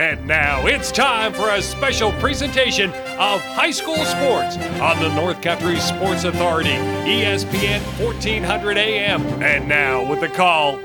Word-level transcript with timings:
And 0.00 0.26
now 0.26 0.64
it's 0.64 0.90
time 0.90 1.34
for 1.34 1.50
a 1.50 1.60
special 1.60 2.10
presentation 2.12 2.88
of 2.88 3.42
high 3.42 3.70
school 3.70 3.96
sports 3.96 4.56
on 4.80 4.98
the 4.98 5.14
North 5.14 5.42
Country 5.42 5.78
Sports 5.78 6.24
Authority, 6.24 6.70
ESPN 6.70 7.82
1400 8.02 8.78
AM. 8.78 9.20
And 9.42 9.68
now 9.68 10.08
with 10.08 10.20
the 10.20 10.28
call, 10.28 10.78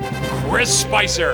Chris 0.50 0.82
Spicer. 0.82 1.34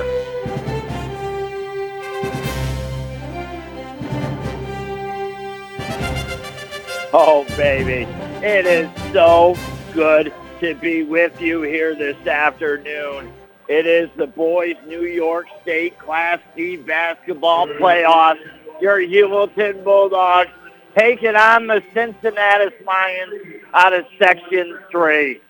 Oh, 7.12 7.44
baby. 7.56 8.08
It 8.46 8.64
is 8.64 9.12
so 9.12 9.56
good 9.92 10.32
to 10.60 10.76
be 10.76 11.02
with 11.02 11.40
you 11.40 11.62
here 11.62 11.96
this 11.96 12.28
afternoon. 12.28 13.32
It 13.72 13.86
is 13.86 14.10
the 14.18 14.26
boys 14.26 14.76
New 14.86 15.04
York 15.04 15.46
State 15.62 15.98
Class 15.98 16.40
D 16.54 16.76
basketball 16.76 17.66
playoffs. 17.66 18.38
Your 18.82 18.98
Heuvelton 18.98 19.82
Bulldogs 19.82 20.50
taking 20.94 21.34
on 21.34 21.68
the 21.68 21.82
Cincinnati 21.94 22.66
Lions 22.84 23.32
out 23.72 23.94
of 23.94 24.04
Section 24.18 24.78
3. 24.90 25.40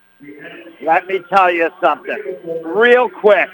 Let 0.83 1.09
me 1.09 1.19
tell 1.31 1.51
you 1.51 1.69
something. 1.81 2.63
Real 2.63 3.09
quick, 3.09 3.51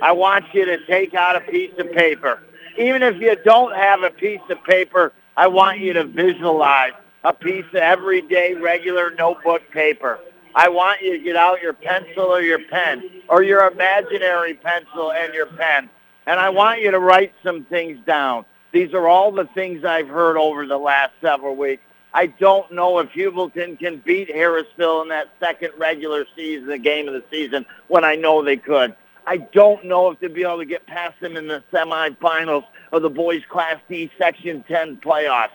I 0.00 0.12
want 0.12 0.44
you 0.54 0.64
to 0.64 0.86
take 0.86 1.14
out 1.14 1.34
a 1.34 1.40
piece 1.40 1.76
of 1.78 1.90
paper. 1.90 2.38
Even 2.78 3.02
if 3.02 3.20
you 3.20 3.34
don't 3.44 3.74
have 3.74 4.04
a 4.04 4.10
piece 4.10 4.48
of 4.48 4.62
paper, 4.62 5.12
I 5.36 5.48
want 5.48 5.80
you 5.80 5.92
to 5.92 6.04
visualize 6.04 6.92
a 7.24 7.32
piece 7.32 7.66
of 7.70 7.80
everyday 7.80 8.54
regular 8.54 9.10
notebook 9.10 9.62
paper. 9.72 10.20
I 10.54 10.68
want 10.68 11.02
you 11.02 11.16
to 11.16 11.22
get 11.22 11.36
out 11.36 11.60
your 11.60 11.72
pencil 11.72 12.24
or 12.24 12.40
your 12.40 12.60
pen 12.68 13.22
or 13.28 13.42
your 13.42 13.66
imaginary 13.68 14.54
pencil 14.54 15.12
and 15.12 15.34
your 15.34 15.46
pen. 15.46 15.90
And 16.26 16.38
I 16.38 16.48
want 16.50 16.80
you 16.80 16.90
to 16.90 16.98
write 16.98 17.34
some 17.42 17.64
things 17.64 17.98
down. 18.06 18.44
These 18.72 18.94
are 18.94 19.08
all 19.08 19.32
the 19.32 19.46
things 19.54 19.84
I've 19.84 20.08
heard 20.08 20.36
over 20.36 20.66
the 20.66 20.78
last 20.78 21.12
several 21.20 21.56
weeks. 21.56 21.82
I 22.12 22.26
don't 22.26 22.70
know 22.72 23.00
if 23.00 23.10
Heuvelton 23.10 23.78
can 23.78 23.98
beat 23.98 24.28
Harrisville 24.28 25.02
in 25.02 25.08
that 25.08 25.30
second 25.40 25.72
regular 25.76 26.24
season 26.36 26.80
game 26.82 27.08
of 27.08 27.14
the 27.14 27.24
season 27.30 27.66
when 27.88 28.04
I 28.04 28.14
know 28.14 28.42
they 28.42 28.56
could. 28.56 28.94
I 29.26 29.38
don't 29.38 29.84
know 29.84 30.10
if 30.10 30.20
they'll 30.20 30.32
be 30.32 30.42
able 30.42 30.58
to 30.58 30.64
get 30.64 30.86
past 30.86 31.18
them 31.20 31.36
in 31.36 31.48
the 31.48 31.64
semifinals 31.72 32.64
of 32.92 33.02
the 33.02 33.10
boys 33.10 33.42
Class 33.48 33.80
D 33.88 34.10
Section 34.16 34.64
10 34.68 34.98
playoffs. 34.98 35.48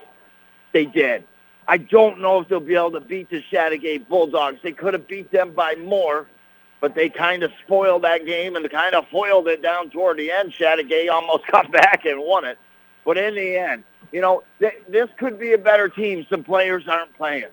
They 0.73 0.85
did. 0.85 1.23
I 1.69 1.77
don't 1.77 2.19
know 2.19 2.39
if 2.39 2.47
they'll 2.47 2.59
be 2.59 2.73
able 2.73 2.93
to 2.93 2.99
beat 2.99 3.29
the 3.29 3.43
Chateaugay 3.51 4.07
Bulldogs. 4.07 4.57
They 4.63 4.71
could 4.71 4.95
have 4.95 5.07
beat 5.07 5.31
them 5.31 5.53
by 5.53 5.75
more, 5.75 6.25
but 6.81 6.95
they 6.95 7.09
kind 7.09 7.43
of 7.43 7.51
spoiled 7.63 8.03
that 8.05 8.25
game 8.25 8.55
and 8.55 8.67
kind 8.71 8.95
of 8.95 9.07
foiled 9.09 9.47
it 9.47 9.61
down 9.61 9.91
toward 9.91 10.17
the 10.17 10.31
end. 10.31 10.51
Chateaugay 10.51 11.11
almost 11.11 11.45
got 11.51 11.71
back 11.71 12.05
and 12.05 12.19
won 12.23 12.43
it. 12.43 12.57
But 13.05 13.19
in 13.19 13.35
the 13.35 13.55
end, 13.55 13.83
you 14.11 14.19
know, 14.19 14.41
th- 14.57 14.81
this 14.87 15.09
could 15.19 15.37
be 15.39 15.53
a 15.53 15.59
better 15.59 15.87
team. 15.89 16.25
Some 16.27 16.43
players 16.43 16.87
aren't 16.87 17.15
playing. 17.15 17.45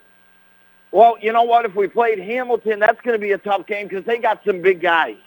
Well, 0.93 1.19
you 1.21 1.31
know 1.35 1.43
what? 1.43 1.67
If 1.67 1.75
we 1.75 1.87
played 1.87 2.19
Hamilton, 2.19 2.81
that's 2.81 3.01
going 3.03 3.15
to 3.15 3.21
be 3.21 3.33
a 3.33 3.39
tough 3.39 3.67
game 3.67 3.87
because 3.87 4.07
they 4.07 4.17
got 4.17 4.41
some 4.47 4.63
big 4.63 4.81
guys. 4.81 5.19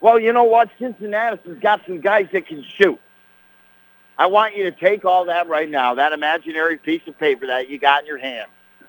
Well, 0.00 0.20
you 0.20 0.32
know 0.32 0.44
what? 0.44 0.70
Cincinnati 0.78 1.40
has 1.48 1.58
got 1.58 1.80
some 1.84 2.00
guys 2.00 2.28
that 2.32 2.46
can 2.46 2.62
shoot. 2.62 3.00
I 4.16 4.26
want 4.26 4.56
you 4.56 4.64
to 4.64 4.72
take 4.72 5.04
all 5.04 5.24
that 5.26 5.48
right 5.48 5.68
now, 5.68 5.94
that 5.94 6.12
imaginary 6.12 6.78
piece 6.78 7.02
of 7.06 7.18
paper 7.18 7.46
that 7.46 7.68
you 7.68 7.78
got 7.78 8.02
in 8.02 8.06
your 8.06 8.18
hand, 8.18 8.48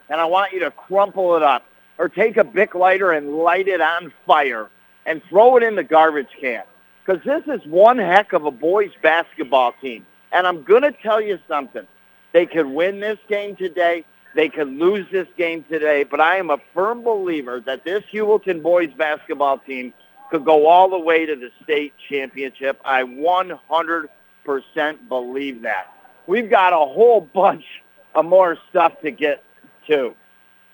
and 0.10 0.22
I 0.22 0.26
want 0.26 0.54
you 0.54 0.60
to 0.60 0.72
crumple 0.72 1.36
it 1.36 1.44
up 1.44 1.66
or 1.98 2.10
take 2.10 2.38
a 2.38 2.44
Bic 2.44 2.76
lighter 2.76 3.12
and 3.12 3.38
light 3.38 3.68
it 3.68 3.82
on 3.82 4.14
fire 4.26 4.70
and 5.06 5.22
throw 5.30 5.58
it 5.58 5.64
in 5.64 5.76
the 5.76 5.84
garbage 5.84 6.30
can. 6.40 6.64
Because 7.06 7.24
this 7.24 7.44
is 7.48 7.66
one 7.68 7.98
heck 7.98 8.34
of 8.34 8.46
a 8.46 8.52
boys 8.52 8.92
basketball 9.02 9.74
team. 9.82 10.06
And 10.32 10.48
I'm 10.48 10.64
going 10.64 10.82
to 10.82 10.92
tell 10.92 11.22
you 11.22 11.40
something. 11.48 11.86
They 12.34 12.46
could 12.46 12.66
win 12.66 13.00
this 13.00 13.20
game 13.30 13.56
today. 13.56 14.06
They 14.36 14.50
could 14.50 14.68
lose 14.68 15.06
this 15.12 15.28
game 15.38 15.64
today. 15.70 16.04
But 16.04 16.20
I 16.20 16.38
am 16.38 16.50
a 16.50 16.58
firm 16.74 17.04
believer 17.04 17.62
that 17.62 17.86
this 17.86 18.04
Heuvelton 18.12 18.62
boys 18.62 18.90
basketball 18.98 19.60
team 19.60 19.94
could 20.32 20.44
go 20.44 20.68
all 20.68 20.90
the 20.90 21.00
way 21.00 21.26
to 21.26 21.36
the 21.36 21.52
state 21.64 21.94
championship. 22.10 22.82
I 22.84 23.04
100 23.04 24.10
percent 24.46 25.10
believe 25.10 25.64
that. 25.64 25.92
We've 26.28 26.50
got 26.50 26.72
a 26.74 26.78
whole 26.78 27.22
bunch 27.22 27.66
of 28.14 28.26
more 28.26 28.58
stuff 28.70 29.02
to 29.02 29.12
get 29.12 29.44
to. 29.88 30.14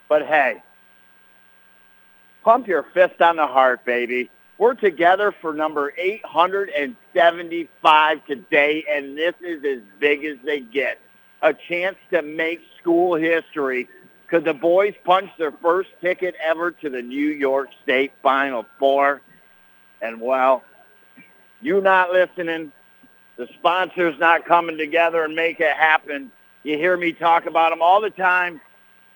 But 0.08 0.26
hey, 0.26 0.62
pump 2.44 2.68
your 2.68 2.84
fist 2.94 3.20
on 3.20 3.36
the 3.36 3.46
heart, 3.46 3.84
baby. 3.84 4.30
We're 4.58 4.74
together 4.74 5.34
for 5.40 5.52
number 5.52 5.92
875 5.96 8.26
today, 8.26 8.84
and 8.88 9.18
this 9.18 9.34
is 9.40 9.64
as 9.64 9.80
big 9.98 10.24
as 10.24 10.36
they 10.44 10.60
get. 10.60 11.00
A 11.42 11.52
chance 11.52 11.96
to 12.12 12.22
make 12.22 12.60
school 12.78 13.16
history 13.16 13.88
because 14.22 14.44
the 14.44 14.54
boys 14.54 14.94
punched 15.04 15.36
their 15.38 15.50
first 15.50 15.88
ticket 16.00 16.36
ever 16.42 16.70
to 16.70 16.88
the 16.88 17.02
New 17.02 17.28
York 17.28 17.68
State 17.82 18.12
Final 18.22 18.64
Four. 18.78 19.20
And, 20.00 20.20
well, 20.20 20.62
you 21.60 21.80
not 21.80 22.12
listening, 22.12 22.70
the 23.36 23.48
sponsors 23.58 24.18
not 24.18 24.44
coming 24.44 24.78
together 24.78 25.24
and 25.24 25.34
make 25.34 25.60
it 25.60 25.76
happen. 25.76 26.30
You 26.62 26.76
hear 26.76 26.96
me 26.96 27.12
talk 27.12 27.46
about 27.46 27.70
them 27.70 27.82
all 27.82 28.00
the 28.00 28.10
time. 28.10 28.60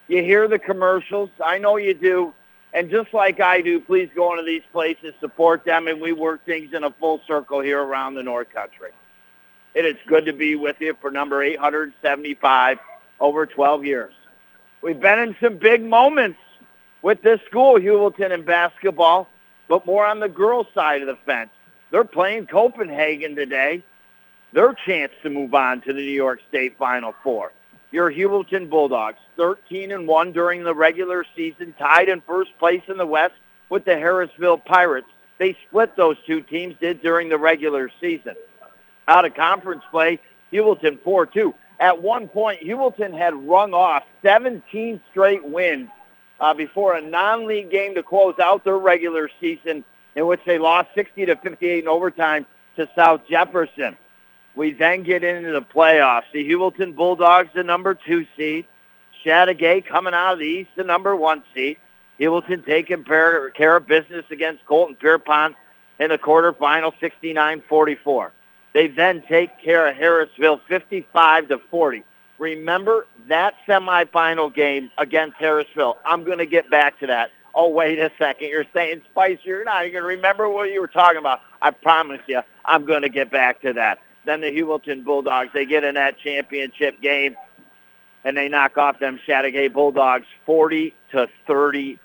You 0.09 0.23
hear 0.23 0.49
the 0.49 0.59
commercials. 0.59 1.31
I 1.45 1.59
know 1.59 1.77
you 1.77 1.95
do. 1.95 2.33
And 2.73 2.91
just 2.91 3.15
like 3.15 3.41
I 3.41 3.61
do, 3.61 3.81
please 3.81 4.11
go 4.15 4.33
into 4.33 4.45
these 4.45 4.63
places, 4.73 5.15
support 5.21 5.65
them, 5.65 5.89
and 5.89 6.01
we 6.01 6.13
work 6.13 6.45
things 6.45 6.75
in 6.75 6.85
a 6.85 6.91
full 6.91 7.21
circle 7.27 7.61
here 7.61 7.83
around 7.83 8.15
the 8.15 8.23
North 8.23 8.51
Country. 8.53 8.91
And 9.75 9.87
It 9.87 9.97
is 9.97 10.03
good 10.07 10.27
to 10.27 10.33
be 10.33 10.57
with 10.57 10.77
you 10.81 10.97
for 11.01 11.11
number 11.11 11.43
875 11.43 12.79
over 13.21 13.47
12 13.47 13.85
years. 13.85 14.13
We've 14.83 15.01
been 15.01 15.19
in 15.19 15.37
some 15.41 15.57
big 15.57 15.83
moments 15.83 16.39
with 17.03 17.23
this 17.23 17.41
school, 17.49 17.79
Heuvelton, 17.79 18.33
in 18.33 18.43
basketball, 18.43 19.29
but 19.69 19.87
more 19.87 20.05
on 20.05 20.21
the 20.21 20.29
girls' 20.29 20.67
side 20.75 21.01
of 21.01 21.07
the 21.07 21.17
fence. 21.25 21.51
They're 21.91 22.05
playing 22.05 22.47
Copenhagen 22.47 23.37
today 23.37 23.83
their 24.53 24.75
chance 24.75 25.13
to 25.23 25.31
move 25.31 25.55
on 25.55 25.81
to 25.83 25.93
the 25.93 26.01
New 26.01 26.13
York 26.13 26.41
State 26.49 26.79
Final 26.79 27.15
Four. 27.23 27.53
Your 27.93 28.11
Heuvelton 28.11 28.69
Bulldogs, 28.69 29.19
13 29.37 29.93
and 29.93 30.09
1 30.09 30.33
during 30.33 30.65
the 30.65 30.75
regular 30.75 31.25
season, 31.35 31.75
tied 31.79 32.09
in 32.09 32.21
first 32.23 32.57
place 32.59 32.83
in 32.89 32.97
the 32.97 33.07
West 33.07 33.35
with 33.69 33.85
the 33.85 33.93
Harrisville 33.93 34.65
Pirates. 34.65 35.09
They 35.39 35.57
split 35.69 35.97
those 35.97 36.17
two 36.27 36.41
teams, 36.41 36.75
did 36.81 37.01
during 37.03 37.29
the 37.29 37.39
regular 37.39 37.91
season. 38.01 38.35
Out 39.09 39.25
of 39.25 39.35
conference 39.35 39.83
play, 39.91 40.19
Heuvelton 40.53 40.99
4-2. 40.99 41.55
At 41.79 42.03
one 42.03 42.29
point, 42.29 42.61
Heuvelton 42.63 43.17
had 43.17 43.35
rung 43.35 43.75
off 43.75 44.05
17 44.23 45.01
straight 45.11 45.45
wins 45.45 45.89
uh, 46.41 46.55
before 46.55 46.95
a 46.95 47.03
non-league 47.03 47.71
game 47.71 47.95
to 47.95 48.03
close 48.03 48.39
out 48.39 48.65
their 48.65 48.79
regular 48.79 49.31
season 49.41 49.85
in 50.15 50.27
which 50.27 50.41
they 50.47 50.59
lost 50.59 50.89
60 50.95 51.27
to 51.27 51.37
58 51.37 51.85
in 51.85 51.89
overtime 51.89 52.47
to 52.77 52.89
South 52.97 53.21
Jefferson. 53.29 53.97
We 54.57 54.73
then 54.73 55.03
get 55.03 55.23
into 55.23 55.53
the 55.53 55.61
playoffs. 55.61 56.25
The 56.33 56.49
Heuvelton 56.49 56.97
Bulldogs, 56.97 57.51
the 57.55 57.63
number 57.63 57.95
two 57.95 58.27
seed. 58.37 58.65
Chateaugay 59.25 59.85
coming 59.85 60.15
out 60.15 60.35
of 60.35 60.39
the 60.39 60.47
East, 60.47 60.71
the 60.77 60.85
number 60.85 61.15
one 61.15 61.43
seed. 61.55 61.77
Heuvelton 62.19 62.65
taking 62.65 63.05
care 63.05 63.77
of 63.77 63.87
business 63.87 64.25
against 64.31 64.65
Colton 64.65 64.97
Pierrepont 64.97 65.55
in 66.01 66.09
the 66.09 66.19
quarterfinal, 66.19 66.93
69-44. 67.01 68.31
They 68.73 68.89
then 68.89 69.23
take 69.29 69.59
care 69.63 69.89
of 69.89 69.97
Harrisville, 69.97 70.61
55 70.69 71.49
to 71.49 71.59
40. 71.71 72.03
Remember 72.39 73.07
that 73.29 73.55
semifinal 73.69 74.55
game 74.55 74.91
against 74.97 75.37
Harrisville. 75.39 75.97
I'm 76.05 76.25
going 76.25 76.39
to 76.39 76.47
get 76.47 76.71
back 76.71 76.99
to 77.01 77.07
that. 77.07 77.31
Oh, 77.55 77.69
wait 77.69 77.99
a 77.99 78.11
second. 78.19 78.49
You're 78.49 78.67
saying, 78.75 79.03
Spicer, 79.11 79.41
you're 79.45 79.65
not 79.65 79.83
even 79.83 79.93
going 79.93 80.03
to 80.03 80.09
remember 80.09 80.49
what 80.49 80.71
you 80.71 80.81
were 80.81 80.89
talking 80.89 81.19
about. 81.19 81.41
I 81.63 81.71
promise 81.71 82.21
you, 82.27 82.41
I'm 82.67 82.85
going 82.85 83.03
to 83.03 83.09
get 83.09 83.31
back 83.31 83.61
to 83.63 83.73
that 83.75 83.99
then 84.27 84.41
the 84.41 84.51
Heuvelton 84.51 85.05
Bulldogs. 85.05 85.51
They 85.55 85.65
get 85.65 85.85
in 85.85 85.95
that 85.95 86.19
championship 86.19 87.01
game, 87.01 87.37
and 88.25 88.37
they 88.37 88.49
knock 88.49 88.77
off 88.77 88.99
them 88.99 89.19
Chateaugay 89.27 89.73
Bulldogs 89.73 90.27
40 90.45 90.95
to 91.13 91.29
30. 91.47 91.99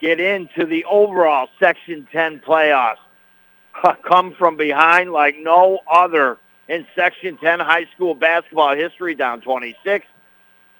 Get 0.00 0.20
into 0.20 0.66
the 0.66 0.84
overall 0.84 1.48
Section 1.58 2.06
10 2.12 2.40
playoffs. 2.40 2.96
Come 4.02 4.34
from 4.34 4.56
behind 4.56 5.12
like 5.12 5.36
no 5.38 5.80
other 5.90 6.38
in 6.68 6.86
Section 6.94 7.36
10 7.38 7.60
high 7.60 7.86
school 7.94 8.14
basketball 8.14 8.74
history, 8.74 9.14
down 9.14 9.40
26, 9.40 10.06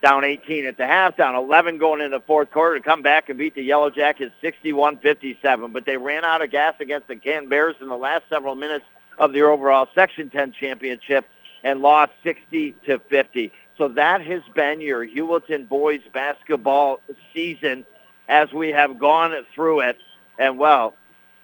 down 0.02 0.24
18 0.24 0.66
at 0.66 0.76
the 0.76 0.86
half, 0.86 1.16
down 1.16 1.34
11 1.36 1.78
going 1.78 2.00
into 2.00 2.18
the 2.18 2.24
fourth 2.24 2.50
quarter 2.50 2.78
to 2.78 2.82
come 2.82 3.02
back 3.02 3.28
and 3.28 3.38
beat 3.38 3.54
the 3.54 3.62
Yellow 3.62 3.90
Jackets 3.90 4.34
61-57. 4.42 5.72
But 5.72 5.84
they 5.86 5.96
ran 5.96 6.24
out 6.24 6.42
of 6.42 6.50
gas 6.50 6.74
against 6.80 7.06
the 7.06 7.16
Can 7.16 7.48
Bears 7.48 7.76
in 7.80 7.88
the 7.88 7.96
last 7.96 8.24
several 8.28 8.54
minutes 8.54 8.84
of 9.18 9.32
the 9.32 9.42
overall 9.42 9.88
Section 9.94 10.30
10 10.30 10.52
championship 10.52 11.26
and 11.62 11.80
lost 11.80 12.12
60 12.22 12.72
to 12.86 12.98
50. 12.98 13.52
So 13.78 13.88
that 13.88 14.22
has 14.22 14.42
been 14.54 14.80
your 14.80 15.06
Heuvelton 15.06 15.68
boys 15.68 16.00
basketball 16.12 17.00
season 17.34 17.84
as 18.28 18.52
we 18.52 18.70
have 18.70 18.98
gone 18.98 19.34
through 19.54 19.80
it. 19.80 19.98
And 20.38 20.58
well, 20.58 20.94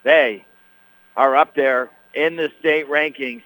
they 0.05 0.45
are 1.17 1.37
up 1.37 1.55
there 1.55 1.91
in 2.15 2.37
the 2.37 2.51
state 2.61 2.89
rankings 2.89 3.43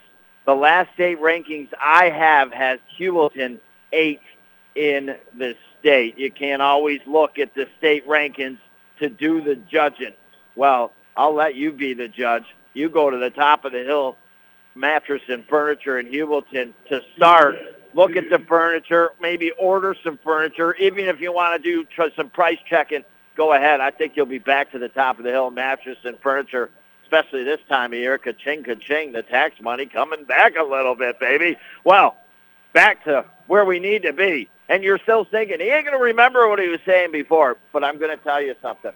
The 0.47 0.55
last 0.55 0.93
state 0.95 1.21
rankings 1.21 1.69
I 1.81 2.09
have 2.11 2.53
has 2.53 2.79
Heuvelton 2.99 3.59
eight 3.93 4.21
in 4.75 5.17
the 5.37 5.57
state. 5.81 6.19
You 6.19 6.31
can't 6.31 6.63
always 6.63 7.01
look 7.07 7.39
at 7.39 7.55
the 7.55 7.69
state 7.79 8.07
rankings 8.07 8.59
to 9.01 9.09
do 9.09 9.41
the 9.41 9.57
judging. 9.57 10.13
Well, 10.55 10.93
I'll 11.17 11.35
let 11.35 11.57
you 11.57 11.73
be 11.73 11.95
the 11.95 12.09
judge. 12.09 12.45
You 12.77 12.91
go 12.91 13.09
to 13.09 13.17
the 13.17 13.31
top 13.31 13.65
of 13.65 13.73
the 13.73 13.83
hill 13.83 14.19
mattress 14.75 15.23
and 15.29 15.47
furniture 15.47 15.99
in 15.99 16.07
Heuvelton 16.07 16.75
to 16.91 17.01
start. 17.17 17.57
Look 17.95 18.17
at 18.17 18.29
the 18.29 18.39
furniture, 18.39 19.13
maybe 19.19 19.51
order 19.53 19.97
some 20.05 20.19
furniture. 20.23 20.75
Even 20.75 21.07
if 21.07 21.19
you 21.19 21.33
want 21.33 21.63
to 21.63 21.87
do 21.87 22.11
some 22.15 22.29
price 22.29 22.59
checking, 22.69 23.03
go 23.35 23.55
ahead. 23.55 23.81
I 23.81 23.91
think 23.91 24.13
you'll 24.15 24.27
be 24.27 24.39
back 24.39 24.73
to 24.73 24.79
the 24.79 24.91
top 24.91 25.17
of 25.17 25.25
the 25.25 25.31
hill 25.31 25.51
mattress 25.51 25.97
and 26.05 26.19
furniture, 26.21 26.69
especially 27.05 27.45
this 27.45 27.61
time 27.67 27.95
of 27.95 27.99
year. 27.99 28.19
Ka-ching, 28.19 28.63
ka-ching, 28.63 29.13
the 29.13 29.23
tax 29.23 29.59
money 29.63 29.87
coming 29.87 30.25
back 30.25 30.57
a 30.57 30.63
little 30.63 30.95
bit, 30.95 31.19
baby. 31.19 31.57
Well, 31.83 32.19
back 32.75 33.05
to 33.05 33.25
where 33.47 33.65
we 33.65 33.79
need 33.79 34.03
to 34.03 34.13
be. 34.13 34.51
And 34.69 34.85
you're 34.85 34.99
still 34.99 35.25
thinking, 35.25 35.61
he 35.61 35.71
ain't 35.71 35.87
going 35.87 35.97
to 35.97 36.05
remember 36.05 36.47
what 36.47 36.59
he 36.59 36.69
was 36.69 36.81
saying 36.85 37.11
before. 37.11 37.57
But 37.73 37.85
I'm 37.85 37.99
going 37.99 38.15
to 38.15 38.23
tell 38.23 38.43
you 38.43 38.55
something. 38.61 38.93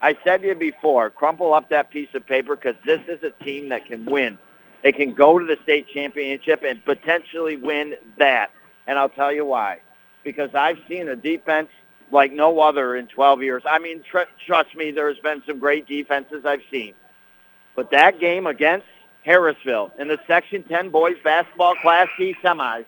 I 0.00 0.16
said 0.24 0.42
to 0.42 0.48
you 0.48 0.54
before, 0.54 1.10
crumple 1.10 1.54
up 1.54 1.70
that 1.70 1.90
piece 1.90 2.08
of 2.14 2.26
paper 2.26 2.56
because 2.56 2.76
this 2.84 3.00
is 3.08 3.22
a 3.22 3.30
team 3.44 3.70
that 3.70 3.86
can 3.86 4.04
win. 4.04 4.38
They 4.82 4.92
can 4.92 5.14
go 5.14 5.38
to 5.38 5.44
the 5.44 5.56
state 5.62 5.88
championship 5.88 6.62
and 6.62 6.84
potentially 6.84 7.56
win 7.56 7.94
that. 8.18 8.50
And 8.86 8.98
I'll 8.98 9.08
tell 9.08 9.32
you 9.32 9.44
why. 9.44 9.80
Because 10.22 10.50
I've 10.54 10.78
seen 10.88 11.08
a 11.08 11.16
defense 11.16 11.68
like 12.12 12.32
no 12.32 12.60
other 12.60 12.96
in 12.96 13.06
12 13.08 13.42
years. 13.42 13.62
I 13.68 13.78
mean, 13.78 14.02
tr- 14.08 14.30
trust 14.46 14.76
me, 14.76 14.90
there's 14.90 15.18
been 15.18 15.42
some 15.46 15.58
great 15.58 15.88
defenses 15.88 16.44
I've 16.44 16.62
seen. 16.70 16.94
But 17.74 17.90
that 17.90 18.20
game 18.20 18.46
against 18.46 18.86
Harrisville 19.26 19.90
in 19.98 20.08
the 20.08 20.18
Section 20.26 20.62
10 20.62 20.90
boys 20.90 21.16
basketball 21.24 21.74
Class 21.76 22.08
D 22.18 22.36
semis, 22.42 22.84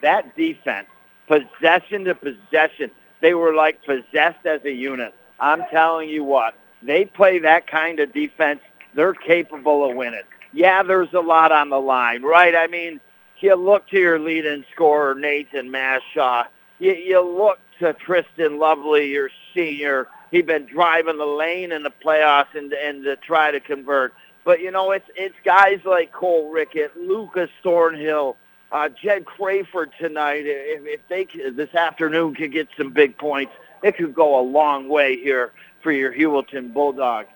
that 0.00 0.34
defense, 0.36 0.88
possession 1.28 2.04
to 2.04 2.14
possession, 2.14 2.90
they 3.20 3.34
were 3.34 3.54
like 3.54 3.84
possessed 3.84 4.44
as 4.46 4.64
a 4.64 4.72
unit. 4.72 5.14
I'm 5.40 5.64
telling 5.70 6.08
you 6.08 6.24
what, 6.24 6.54
they 6.82 7.04
play 7.04 7.38
that 7.40 7.66
kind 7.66 8.00
of 8.00 8.12
defense, 8.12 8.60
they're 8.94 9.14
capable 9.14 9.88
of 9.88 9.96
winning. 9.96 10.22
Yeah, 10.52 10.82
there's 10.82 11.12
a 11.14 11.20
lot 11.20 11.52
on 11.52 11.70
the 11.70 11.80
line, 11.80 12.22
right? 12.22 12.54
I 12.56 12.66
mean, 12.66 13.00
you 13.38 13.54
look 13.54 13.88
to 13.88 13.98
your 13.98 14.18
leading 14.18 14.64
scorer, 14.74 15.14
Nathan 15.14 15.70
Mashaw. 15.70 16.46
You, 16.78 16.92
you 16.92 17.20
look 17.20 17.58
to 17.78 17.92
Tristan 17.94 18.58
Lovely, 18.58 19.10
your 19.10 19.30
senior. 19.54 20.08
He's 20.30 20.44
been 20.44 20.66
driving 20.66 21.18
the 21.18 21.26
lane 21.26 21.72
in 21.72 21.82
the 21.82 21.92
playoffs 22.04 22.54
and, 22.54 22.72
and 22.72 23.04
to 23.04 23.16
try 23.16 23.50
to 23.50 23.60
convert. 23.60 24.14
But, 24.44 24.60
you 24.60 24.70
know, 24.70 24.90
it's 24.90 25.08
it's 25.16 25.34
guys 25.44 25.80
like 25.84 26.12
Cole 26.12 26.50
Rickett, 26.50 26.96
Lucas 26.96 27.50
Thornhill, 27.62 28.36
uh, 28.72 28.88
Jed 28.88 29.24
Crayford 29.24 29.90
tonight. 29.98 30.44
If, 30.46 30.82
if 30.84 31.00
they 31.08 31.26
this 31.50 31.74
afternoon 31.74 32.34
could 32.34 32.52
get 32.52 32.68
some 32.76 32.90
big 32.90 33.18
points, 33.18 33.52
it 33.82 33.96
could 33.96 34.14
go 34.14 34.40
a 34.40 34.42
long 34.42 34.88
way 34.88 35.16
here 35.16 35.52
for 35.82 35.90
your 35.92 36.12
Heuvelton 36.12 36.72
Bulldogs. 36.72 37.28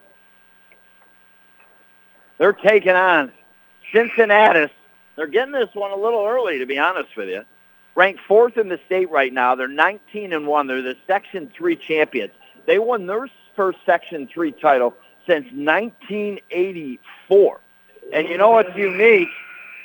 They're 2.38 2.52
taking 2.52 2.92
on 2.92 3.32
Cincinnati. 3.92 4.72
They're 5.16 5.26
getting 5.26 5.52
this 5.52 5.74
one 5.74 5.90
a 5.92 5.96
little 5.96 6.24
early, 6.26 6.58
to 6.58 6.66
be 6.66 6.78
honest 6.78 7.16
with 7.16 7.28
you. 7.28 7.42
Ranked 7.94 8.20
fourth 8.26 8.58
in 8.58 8.68
the 8.68 8.80
state 8.86 9.08
right 9.10 9.32
now. 9.32 9.54
They're 9.54 9.68
19 9.68 10.32
and 10.32 10.48
one. 10.48 10.66
They're 10.66 10.82
the 10.82 10.96
Section 11.06 11.48
Three 11.56 11.76
champions. 11.76 12.32
They 12.66 12.80
won 12.80 13.06
their 13.06 13.28
first 13.54 13.78
Section 13.86 14.26
Three 14.26 14.50
title 14.50 14.94
since 15.26 15.44
1984. 15.52 17.60
And 18.12 18.28
you 18.28 18.36
know 18.36 18.50
what's 18.50 18.76
unique 18.76 19.28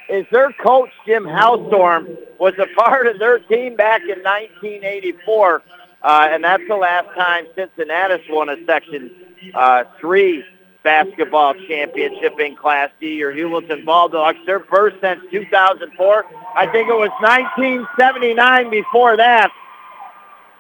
is 0.10 0.26
their 0.32 0.52
coach 0.52 0.90
Jim 1.06 1.24
Halstorm 1.24 2.18
was 2.40 2.56
a 2.58 2.66
part 2.76 3.06
of 3.08 3.20
their 3.20 3.40
team 3.40 3.76
back 3.76 4.02
in 4.02 4.24
1984, 4.24 5.62
uh, 6.02 6.30
and 6.32 6.44
that's 6.44 6.64
the 6.68 6.76
last 6.76 7.08
time 7.16 7.46
Cincinnati 7.56 8.24
won 8.30 8.50
a 8.50 8.66
Section 8.66 9.12
uh, 9.54 9.84
Three 10.00 10.44
basketball 10.84 11.54
championship 11.68 12.40
in 12.40 12.56
Class 12.56 12.90
D. 13.00 13.16
Your 13.16 13.34
Heuvelton 13.34 13.86
Bulldogs, 13.86 14.40
their 14.46 14.62
first 14.62 14.96
since 15.02 15.22
2004. 15.32 16.26
I 16.56 16.68
think 16.68 16.90
it 16.90 16.94
was 16.94 17.10
1979 17.22 18.70
before 18.70 19.18
that. 19.18 19.52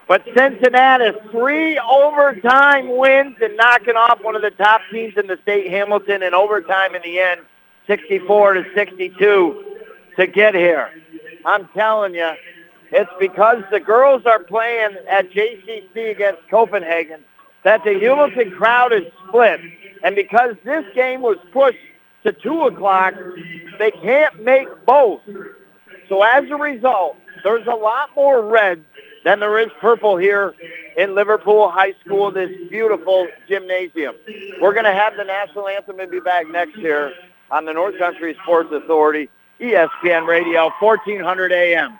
But 0.08 0.24
Cincinnati, 0.36 1.12
three 1.30 1.78
overtime 1.78 2.98
wins 2.98 3.36
and 3.42 3.56
knocking 3.56 3.96
off 3.96 4.20
one 4.22 4.36
of 4.36 4.42
the 4.42 4.50
top 4.50 4.82
teams 4.92 5.14
in 5.18 5.28
the 5.28 5.38
state, 5.44 5.70
Hamilton, 5.70 6.24
in 6.24 6.34
overtime 6.34 6.96
in 6.96 7.04
the 7.04 7.20
end, 7.20 7.42
64 7.86 8.54
to 8.56 8.66
62 8.74 9.78
to 10.18 10.28
get 10.28 10.56
here. 10.56 10.90
I'm 11.46 11.68
telling 11.70 12.16
you, 12.16 12.32
it's 12.92 13.12
because 13.20 13.64
the 13.72 13.80
girls 13.80 14.26
are 14.26 14.40
playing 14.40 14.98
at 15.08 15.32
JCC 15.32 16.12
against 16.12 16.42
Copenhagen 16.50 17.24
that 17.64 17.84
the 17.84 17.92
Heuvelton 17.92 18.56
crowd 18.56 18.94
is 18.94 19.04
split. 19.28 19.60
And 20.04 20.16
because 20.16 20.56
this 20.64 20.86
game 20.96 21.22
was 21.22 21.38
pushed 21.52 21.78
to 22.24 22.32
2 22.32 22.64
o'clock, 22.64 23.14
they 23.78 23.92
can't 23.92 24.44
make 24.44 24.68
both. 24.86 25.22
So 26.08 26.24
as 26.24 26.50
a 26.50 26.56
result, 26.56 27.18
there's 27.44 27.68
a 27.68 27.76
lot 27.76 28.10
more 28.16 28.42
red 28.42 28.84
than 29.24 29.40
there 29.40 29.60
is 29.60 29.70
purple 29.80 30.18
here 30.18 30.56
in 30.98 31.14
Liverpool 31.14 31.70
High 31.70 31.94
School, 32.04 32.32
this 32.32 32.50
beautiful 32.70 33.28
gymnasium. 33.48 34.16
We're 34.62 34.74
going 34.74 34.86
to 34.86 34.94
have 34.94 35.16
the 35.18 35.24
national 35.24 35.68
anthem 35.68 36.00
and 36.00 36.10
be 36.10 36.20
back 36.20 36.48
next 36.48 36.78
year 36.78 37.14
on 37.52 37.66
the 37.66 37.74
North 37.74 37.98
Country 37.98 38.36
Sports 38.44 38.70
Authority, 38.72 39.30
ESPN 39.60 40.26
Radio, 40.26 40.72
1400 40.80 41.52
AM. 41.52 42.00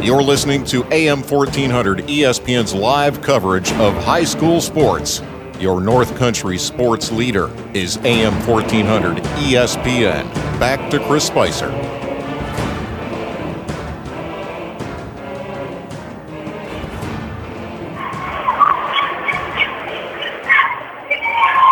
You're 0.00 0.22
listening 0.22 0.64
to 0.66 0.84
AM 0.92 1.22
1400 1.22 2.06
ESPN's 2.06 2.72
live 2.72 3.20
coverage 3.20 3.72
of 3.72 3.92
high 4.04 4.22
school 4.22 4.60
sports. 4.60 5.20
Your 5.58 5.80
North 5.80 6.16
Country 6.16 6.56
sports 6.56 7.10
leader 7.10 7.50
is 7.74 7.96
AM 8.04 8.32
1400 8.46 9.16
ESPN. 9.16 10.32
Back 10.60 10.88
to 10.92 11.00
Chris 11.00 11.26
Spicer. 11.26 11.68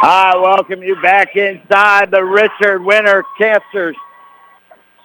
I 0.02 0.37
welcome 0.37 0.83
you 0.83 1.00
back 1.00 1.37
inside 1.37 2.11
the 2.11 2.25
Richard 2.25 2.85
Winter 2.85 3.23
Cancer 3.38 3.95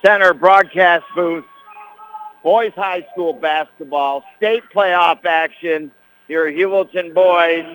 Center 0.03 0.33
broadcast 0.33 1.05
booth 1.15 1.45
boys 2.43 2.71
high 2.75 3.05
school 3.11 3.33
basketball, 3.33 4.23
state 4.37 4.63
playoff 4.73 5.25
action. 5.25 5.91
Your 6.27 6.49
Heuvelton 6.49 7.13
boys, 7.13 7.65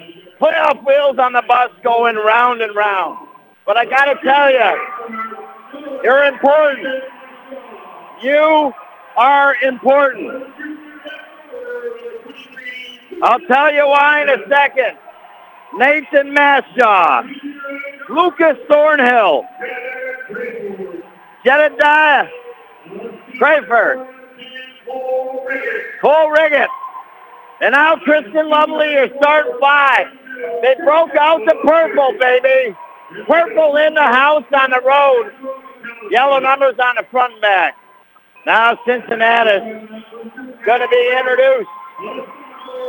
playoff 0.41 0.85
wheels 0.87 1.19
on 1.19 1.35
the 1.35 1.43
bus 1.47 1.71
going 1.83 2.17
round 2.17 2.63
and 2.63 2.75
round. 2.75 3.29
But 3.67 3.77
I 3.77 3.85
got 3.85 4.07
to 4.07 4.15
tell 4.23 4.51
you, 4.51 6.01
you're 6.03 6.25
important. 6.25 7.05
You 8.23 8.73
are 9.17 9.57
important. 9.57 10.45
I'll 13.23 13.41
tell 13.41 13.73
you 13.75 13.87
why 13.87 14.23
in 14.23 14.31
a 14.31 14.49
second. 14.49 14.97
Nathan 15.77 16.35
Mashaw, 16.35 17.29
Lucas 18.09 18.57
Thornhill, 18.69 19.45
Jedediah 21.45 22.29
Crayford. 23.39 24.16
Cole 24.87 26.31
Rickett. 26.31 26.69
And 27.61 27.73
now 27.73 27.97
Tristan 27.97 28.49
Lovely 28.49 28.97
are 28.97 29.09
starting 29.19 29.57
five. 29.61 30.07
They 30.63 30.75
broke 30.85 31.15
out 31.17 31.41
the 31.47 31.57
purple, 31.65 32.15
baby. 32.19 32.77
Purple 33.27 33.77
in 33.77 33.95
the 33.95 34.03
house 34.03 34.45
on 34.53 34.71
the 34.71 34.81
road. 34.85 35.33
Yellow 36.11 36.39
numbers 36.39 36.79
on 36.79 36.97
the 36.97 37.07
front 37.11 37.33
and 37.35 37.43
back. 37.43 37.77
Now 38.45 38.79
Cincinnati 38.87 39.87
going 40.65 40.81
to 40.81 40.89
be 40.89 41.17
introduced. 41.19 41.69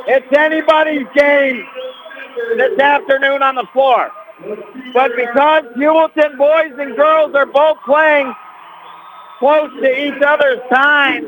It's 0.07 0.37
anybody's 0.37 1.07
game 1.15 1.65
this 2.57 2.79
afternoon 2.79 3.41
on 3.41 3.55
the 3.55 3.65
floor. 3.73 4.11
But 4.93 5.11
because 5.15 5.63
Heuvelton 5.75 6.37
boys 6.37 6.73
and 6.77 6.95
girls 6.95 7.33
are 7.33 7.45
both 7.45 7.77
playing 7.85 8.33
close 9.39 9.71
to 9.81 10.07
each 10.07 10.21
other's 10.21 10.59
time, 10.71 11.25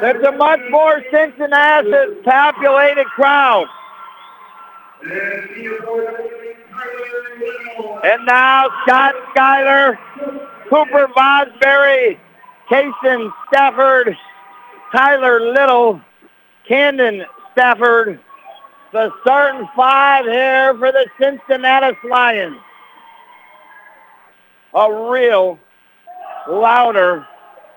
there's 0.00 0.24
a 0.24 0.32
much 0.32 0.60
more 0.70 1.02
Cincinnati 1.10 1.90
populated 2.24 3.06
crowd. 3.06 3.66
And 8.04 8.26
now 8.26 8.68
Scott 8.82 9.14
Schuyler, 9.30 9.98
Cooper 10.68 11.08
Vosbury, 11.16 12.18
Kason 12.70 13.32
Stafford, 13.48 14.16
Tyler 14.92 15.52
Little, 15.52 16.00
Camden 16.66 17.24
Stafford, 17.52 18.20
the 18.92 19.12
starting 19.22 19.68
five 19.76 20.24
here 20.26 20.74
for 20.78 20.92
the 20.92 21.06
Cincinnati 21.18 21.96
Lions. 22.08 22.56
A 24.74 25.10
real 25.10 25.58
louder, 26.48 27.26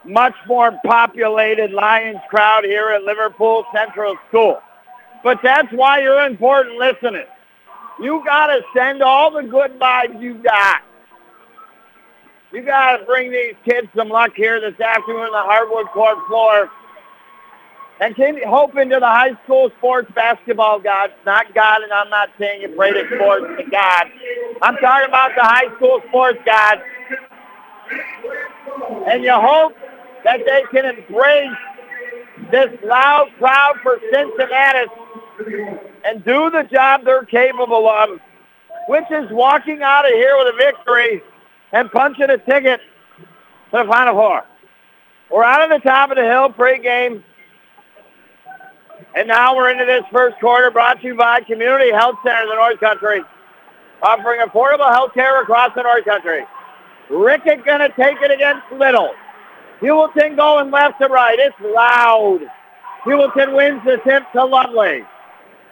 much 0.05 0.35
more 0.47 0.77
populated 0.85 1.71
Lions 1.71 2.19
crowd 2.29 2.63
here 2.63 2.89
at 2.89 3.03
Liverpool 3.03 3.65
Central 3.73 4.15
School. 4.29 4.61
But 5.23 5.39
that's 5.41 5.71
why 5.71 6.01
you're 6.01 6.25
important 6.25 6.77
listening. 6.77 7.25
You 8.01 8.21
got 8.25 8.47
to 8.47 8.61
send 8.75 9.01
all 9.01 9.31
the 9.31 9.43
good 9.43 9.79
vibes 9.79 10.21
you 10.21 10.35
got. 10.35 10.81
You 12.51 12.61
got 12.61 12.97
to 12.97 13.05
bring 13.05 13.31
these 13.31 13.55
kids 13.65 13.87
some 13.95 14.09
luck 14.09 14.33
here 14.35 14.59
this 14.59 14.79
afternoon 14.79 15.21
on 15.21 15.31
the 15.31 15.41
hardwood 15.41 15.87
court 15.87 16.17
floor. 16.27 16.69
And 17.99 18.15
can 18.15 18.41
hope 18.45 18.75
into 18.75 18.99
the 18.99 19.07
high 19.07 19.33
school 19.43 19.71
sports 19.77 20.11
basketball 20.13 20.79
gods, 20.79 21.13
not 21.25 21.53
God, 21.53 21.83
and 21.83 21.93
I'm 21.93 22.09
not 22.09 22.29
saying 22.37 22.61
you 22.61 22.69
pray 22.69 22.91
to 22.91 23.05
sports 23.15 23.45
to 23.57 23.69
God. 23.69 24.07
I'm 24.61 24.75
talking 24.77 25.07
about 25.07 25.31
the 25.35 25.43
high 25.43 25.73
school 25.77 26.01
sports 26.09 26.39
gods. 26.45 26.81
And 29.07 29.23
you 29.23 29.31
hope 29.31 29.73
that 30.23 30.41
they 30.45 30.63
can 30.71 30.85
embrace 30.85 31.57
this 32.51 32.69
loud 32.83 33.29
crowd 33.37 33.75
for 33.81 33.99
Cincinnati 34.11 34.89
and 36.05 36.23
do 36.23 36.49
the 36.49 36.63
job 36.71 37.03
they're 37.05 37.25
capable 37.25 37.87
of, 37.87 38.19
which 38.87 39.05
is 39.11 39.29
walking 39.31 39.81
out 39.81 40.05
of 40.05 40.11
here 40.13 40.35
with 40.37 40.53
a 40.53 40.57
victory 40.57 41.21
and 41.71 41.91
punching 41.91 42.29
a 42.29 42.37
ticket 42.37 42.79
to 43.71 43.77
the 43.77 43.85
Final 43.85 44.13
Four. 44.13 44.43
We're 45.31 45.43
out 45.43 45.61
of 45.61 45.81
the 45.81 45.87
top 45.87 46.11
of 46.11 46.17
the 46.17 46.23
hill 46.23 46.49
pregame. 46.49 47.23
And 49.15 49.27
now 49.27 49.55
we're 49.55 49.71
into 49.71 49.85
this 49.85 50.03
first 50.11 50.39
quarter 50.39 50.71
brought 50.71 51.01
to 51.01 51.07
you 51.07 51.15
by 51.15 51.41
Community 51.41 51.91
Health 51.91 52.15
Center 52.23 52.43
of 52.43 52.49
the 52.49 52.55
North 52.55 52.79
Country, 52.79 53.21
offering 54.01 54.41
affordable 54.41 54.91
health 54.91 55.13
care 55.13 55.41
across 55.41 55.71
the 55.75 55.83
North 55.83 56.05
Country. 56.05 56.45
Rickett 57.09 57.65
going 57.65 57.79
to 57.79 57.89
take 57.89 58.21
it 58.21 58.31
against 58.31 58.71
Little. 58.71 59.13
Heuvelton 59.83 60.37
going 60.37 60.71
left 60.71 61.01
to 61.01 61.09
right. 61.09 61.37
It's 61.37 61.59
loud. 61.59 62.39
Heuvelton 63.03 63.53
wins 63.53 63.81
the 63.83 63.97
tip 64.05 64.23
to 64.31 64.45
Lovely. 64.45 65.03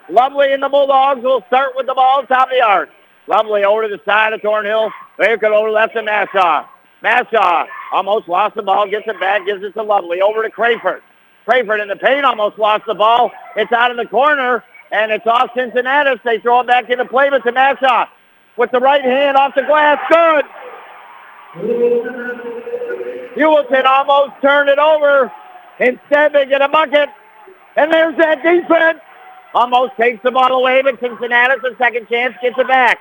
Lovely 0.10 0.52
and 0.52 0.62
the 0.62 0.68
Bulldogs 0.68 1.24
will 1.24 1.42
start 1.48 1.72
with 1.78 1.88
the 1.88 1.94
ball 1.94 2.22
top 2.24 2.50
of 2.50 2.54
the 2.54 2.62
arc. 2.62 2.90
Lovely 3.28 3.64
over 3.64 3.84
to 3.84 3.88
the 3.88 4.02
side 4.04 4.34
of 4.34 4.42
Thornhill. 4.42 4.92
Baker 5.18 5.46
over 5.46 5.72
left 5.72 5.94
to 5.94 6.02
Mashaw. 6.02 6.66
Mashaw 7.02 7.66
almost 7.94 8.28
lost 8.28 8.56
the 8.56 8.62
ball, 8.62 8.86
gets 8.86 9.08
it 9.08 9.18
back, 9.22 9.46
gives 9.46 9.64
it 9.64 9.72
to 9.76 9.82
Lovely. 9.82 10.20
Over 10.20 10.44
to 10.44 10.50
Crayford. 10.50 11.00
Crayford 11.46 11.80
in 11.80 11.88
the 11.88 11.96
paint 11.96 12.26
almost 12.26 12.60
lost 12.60 12.84
the 12.88 12.94
ball. 12.94 13.32
It's 13.56 13.72
out 13.72 13.92
of 13.92 13.98
the 13.98 14.08
corner, 14.08 14.62
and 14.92 15.10
it's 15.10 15.26
off 15.26 15.52
Cincinnati. 15.56 16.20
They 16.26 16.40
throw 16.40 16.60
it 16.60 16.68
back 16.68 16.90
into 16.90 17.06
play, 17.06 17.30
but 17.30 17.46
to 17.46 17.54
Mashaw 17.54 18.08
with 18.58 18.72
the 18.72 18.80
right 18.82 19.06
hand 19.06 19.38
off 19.38 19.56
the 19.56 19.62
glass. 19.62 20.00
Good. 20.10 20.46
Heuvelton 23.36 23.86
almost 23.86 24.34
turned 24.42 24.70
it 24.70 24.80
over. 24.80 25.32
Instead, 25.80 26.34
they 26.34 26.46
get 26.46 26.62
a 26.62 26.70
bucket. 26.70 27.10
And 27.76 27.92
there's 27.92 28.18
that 28.18 28.44
defense. 28.44 29.00
Almost 29.54 29.94
takes 29.98 30.22
the 30.24 30.32
ball 30.32 30.52
away, 30.52 30.82
but 30.82 31.00
Cincinnati's 31.00 31.64
a 31.64 31.76
second 31.78 32.08
chance, 32.08 32.36
gets 32.42 32.58
it 32.58 32.68
back. 32.68 32.98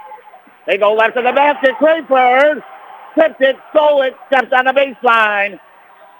They 0.66 0.78
go 0.78 0.94
left 0.94 1.16
of 1.16 1.24
the 1.24 1.32
basket. 1.32 1.76
Crayford 1.78 2.62
tipped 3.14 3.40
it, 3.40 3.56
stole 3.70 4.02
it, 4.02 4.14
stepped 4.26 4.52
on 4.52 4.64
the 4.64 4.72
baseline. 4.72 5.58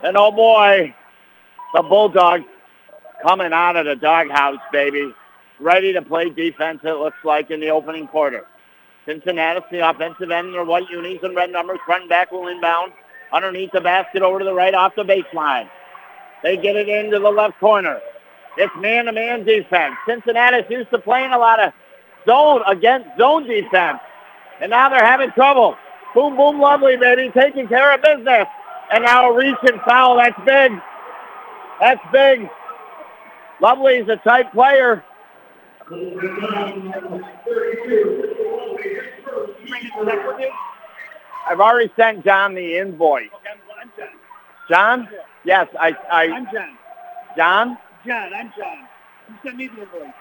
And 0.02 0.16
oh 0.16 0.30
boy, 0.30 0.94
the 1.74 1.82
Bulldogs 1.82 2.44
coming 3.22 3.52
out 3.52 3.76
of 3.76 3.86
the 3.86 3.96
doghouse, 3.96 4.60
baby. 4.72 5.12
Ready 5.58 5.92
to 5.92 6.02
play 6.02 6.30
defense, 6.30 6.80
it 6.84 6.94
looks 6.94 7.18
like, 7.22 7.50
in 7.50 7.60
the 7.60 7.68
opening 7.68 8.06
quarter. 8.06 8.46
Cincinnati, 9.04 9.60
the 9.70 9.88
offensive 9.88 10.30
end, 10.30 10.54
their 10.54 10.64
white 10.64 10.88
unis 10.90 11.18
and 11.22 11.36
red 11.36 11.50
numbers. 11.50 11.78
Front 11.84 12.02
and 12.02 12.08
back 12.08 12.32
will 12.32 12.48
inbound. 12.48 12.92
Underneath 13.32 13.70
the 13.72 13.80
basket 13.80 14.22
over 14.22 14.40
to 14.40 14.44
the 14.44 14.54
right 14.54 14.74
off 14.74 14.94
the 14.96 15.04
baseline. 15.04 15.68
They 16.42 16.56
get 16.56 16.76
it 16.76 16.88
into 16.88 17.18
the 17.18 17.30
left 17.30 17.58
corner. 17.60 18.00
It's 18.56 18.72
man-to-man 18.78 19.44
defense. 19.44 19.94
Cincinnati's 20.06 20.68
used 20.68 20.90
to 20.90 20.98
playing 20.98 21.32
a 21.32 21.38
lot 21.38 21.60
of 21.60 21.72
zone 22.26 22.62
against 22.66 23.08
zone 23.18 23.46
defense. 23.46 24.00
And 24.60 24.70
now 24.70 24.88
they're 24.88 25.04
having 25.04 25.30
trouble. 25.32 25.76
Boom, 26.14 26.36
boom, 26.36 26.60
lovely, 26.60 26.96
baby. 26.96 27.30
Taking 27.32 27.68
care 27.68 27.94
of 27.94 28.02
business. 28.02 28.46
And 28.92 29.04
now 29.04 29.30
a 29.30 29.36
reach 29.36 29.56
and 29.62 29.80
foul. 29.82 30.16
That's 30.16 30.38
big. 30.44 30.72
That's 31.80 32.00
big. 32.12 32.48
Lovely's 33.60 34.08
a 34.08 34.16
tight 34.16 34.52
player. 34.52 35.04
I've 41.50 41.58
already 41.58 41.90
sent 41.96 42.24
John 42.24 42.54
the 42.54 42.78
invoice. 42.78 43.28
John? 44.68 45.08
Yes, 45.44 45.66
I. 45.78 45.96
I 46.08 46.26
I'm 46.28 46.44
John. 46.52 46.78
John? 47.36 47.78
John, 48.06 48.32
I'm 48.32 48.52
John. 48.56 48.88
You 49.28 49.34
sent 49.42 49.56
me 49.56 49.66
the 49.66 49.82
invoice. 49.82 50.14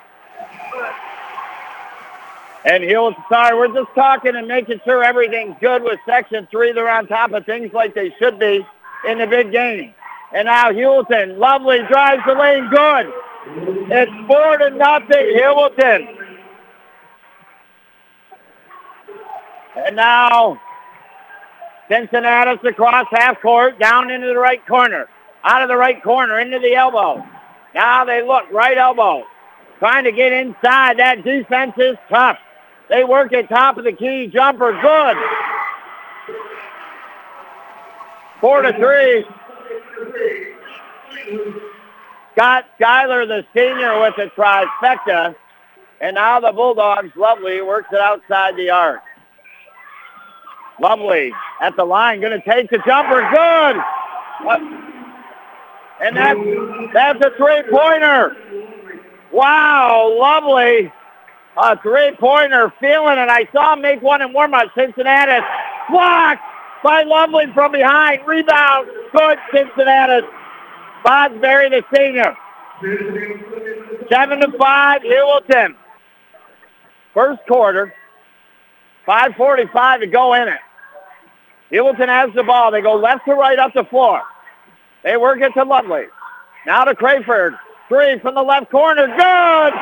And 2.65 2.83
he'll, 2.83 3.15
sorry, 3.29 3.55
we're 3.55 3.73
just 3.73 3.93
talking 3.93 4.35
and 4.35 4.47
making 4.47 4.81
sure 4.83 5.03
everything's 5.03 5.55
good 5.61 5.83
with 5.83 5.99
Section 6.07 6.47
3. 6.49 6.71
They're 6.71 6.89
on 6.89 7.05
top 7.05 7.31
of 7.33 7.45
things 7.45 7.71
like 7.73 7.93
they 7.93 8.11
should 8.17 8.39
be 8.39 8.65
in 9.07 9.19
the 9.19 9.27
big 9.27 9.51
game. 9.51 9.93
And 10.33 10.47
now 10.47 10.71
Heuvelton, 10.71 11.37
lovely, 11.37 11.79
drives 11.87 12.23
the 12.25 12.33
lane, 12.33 12.69
good. 12.69 13.13
It's 13.91 14.11
four 14.27 14.57
to 14.57 14.71
nothing, 14.71 15.37
Heuvelton. 15.37 16.07
And 19.77 19.95
now 19.95 20.59
Cincinnati's 21.89 22.63
across 22.63 23.07
half 23.11 23.41
court, 23.41 23.79
down 23.79 24.11
into 24.11 24.27
the 24.27 24.37
right 24.37 24.65
corner. 24.67 25.07
Out 25.43 25.61
of 25.61 25.69
the 25.69 25.75
right 25.75 26.01
corner, 26.03 26.39
into 26.39 26.59
the 26.59 26.75
elbow. 26.75 27.25
Now 27.73 28.05
they 28.05 28.21
look, 28.21 28.43
right 28.51 28.77
elbow. 28.77 29.23
Trying 29.79 30.03
to 30.03 30.11
get 30.11 30.31
inside. 30.31 30.99
That 30.99 31.23
defense 31.23 31.73
is 31.77 31.95
tough. 32.09 32.37
They 32.89 33.03
work 33.03 33.33
at 33.33 33.49
top 33.49 33.77
of 33.77 33.85
the 33.85 33.93
key. 33.93 34.27
Jumper, 34.27 34.73
good. 34.81 35.17
Four 38.41 38.61
to 38.61 38.73
three. 38.73 39.25
Scott 42.33 42.65
Schuyler, 42.77 43.25
the 43.25 43.45
senior, 43.55 43.99
with 44.01 44.17
a 44.17 44.27
trifecta. 44.35 45.35
And 46.01 46.15
now 46.15 46.39
the 46.39 46.51
Bulldogs, 46.51 47.11
Lovely, 47.15 47.61
works 47.61 47.89
it 47.91 47.99
outside 47.99 48.55
the 48.55 48.69
arc. 48.69 49.01
Lovely 50.81 51.33
at 51.61 51.75
the 51.75 51.83
line, 51.83 52.21
going 52.21 52.39
to 52.39 52.49
take 52.49 52.69
the 52.69 52.79
jumper. 52.85 53.21
Good. 53.31 53.75
And 56.01 56.15
that's, 56.15 56.39
that's 56.93 57.25
a 57.25 57.31
three-pointer. 57.37 58.35
Wow, 59.33 60.17
lovely. 60.17 60.91
A 61.57 61.81
three-pointer, 61.81 62.73
feeling 62.79 63.17
it. 63.17 63.29
I 63.29 63.47
saw 63.51 63.73
him 63.73 63.81
make 63.81 64.01
one 64.01 64.21
in 64.21 64.31
warm-up. 64.31 64.69
Cincinnati 64.75 65.45
blocked 65.89 66.41
by 66.83 67.03
Lovely 67.03 67.45
from 67.53 67.73
behind. 67.73 68.25
Rebound, 68.25 68.89
good 69.11 69.37
Cincinnati. 69.53 70.25
Vosbury, 71.05 71.69
the 71.69 71.83
senior. 71.95 72.35
Seven 74.09 74.39
to 74.39 74.57
five, 74.57 75.01
Heuvelton. 75.01 75.75
First 77.13 77.41
quarter, 77.47 77.93
5.45 79.07 79.99
to 80.01 80.07
go 80.07 80.33
in 80.35 80.47
it. 80.47 80.59
Heuvelton 81.71 82.07
has 82.07 82.33
the 82.33 82.43
ball. 82.43 82.71
They 82.71 82.81
go 82.81 82.95
left 82.95 83.25
to 83.25 83.33
right 83.33 83.59
up 83.59 83.73
the 83.73 83.83
floor. 83.85 84.21
They 85.03 85.17
work 85.17 85.39
it 85.41 85.53
to 85.53 85.63
Lovely. 85.63 86.05
Now 86.65 86.83
to 86.83 86.95
Crayford. 86.95 87.57
Three 87.87 88.19
from 88.19 88.35
the 88.35 88.43
left 88.43 88.69
corner. 88.69 89.07
Good! 89.07 89.73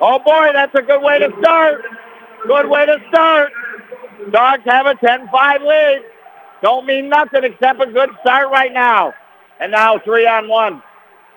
Oh 0.00 0.20
boy, 0.24 0.50
that's 0.52 0.74
a 0.74 0.82
good 0.82 1.02
way 1.02 1.18
to 1.18 1.32
start. 1.40 1.82
Good 2.46 2.68
way 2.68 2.86
to 2.86 2.98
start. 3.08 3.52
Dogs 4.30 4.62
have 4.66 4.86
a 4.86 4.94
10-5 4.94 5.66
lead. 5.66 6.02
Don't 6.62 6.86
mean 6.86 7.08
nothing 7.08 7.44
except 7.44 7.80
a 7.80 7.86
good 7.86 8.10
start 8.20 8.50
right 8.50 8.72
now. 8.72 9.14
And 9.60 9.72
now 9.72 9.98
three 9.98 10.26
on 10.26 10.48
one. 10.48 10.82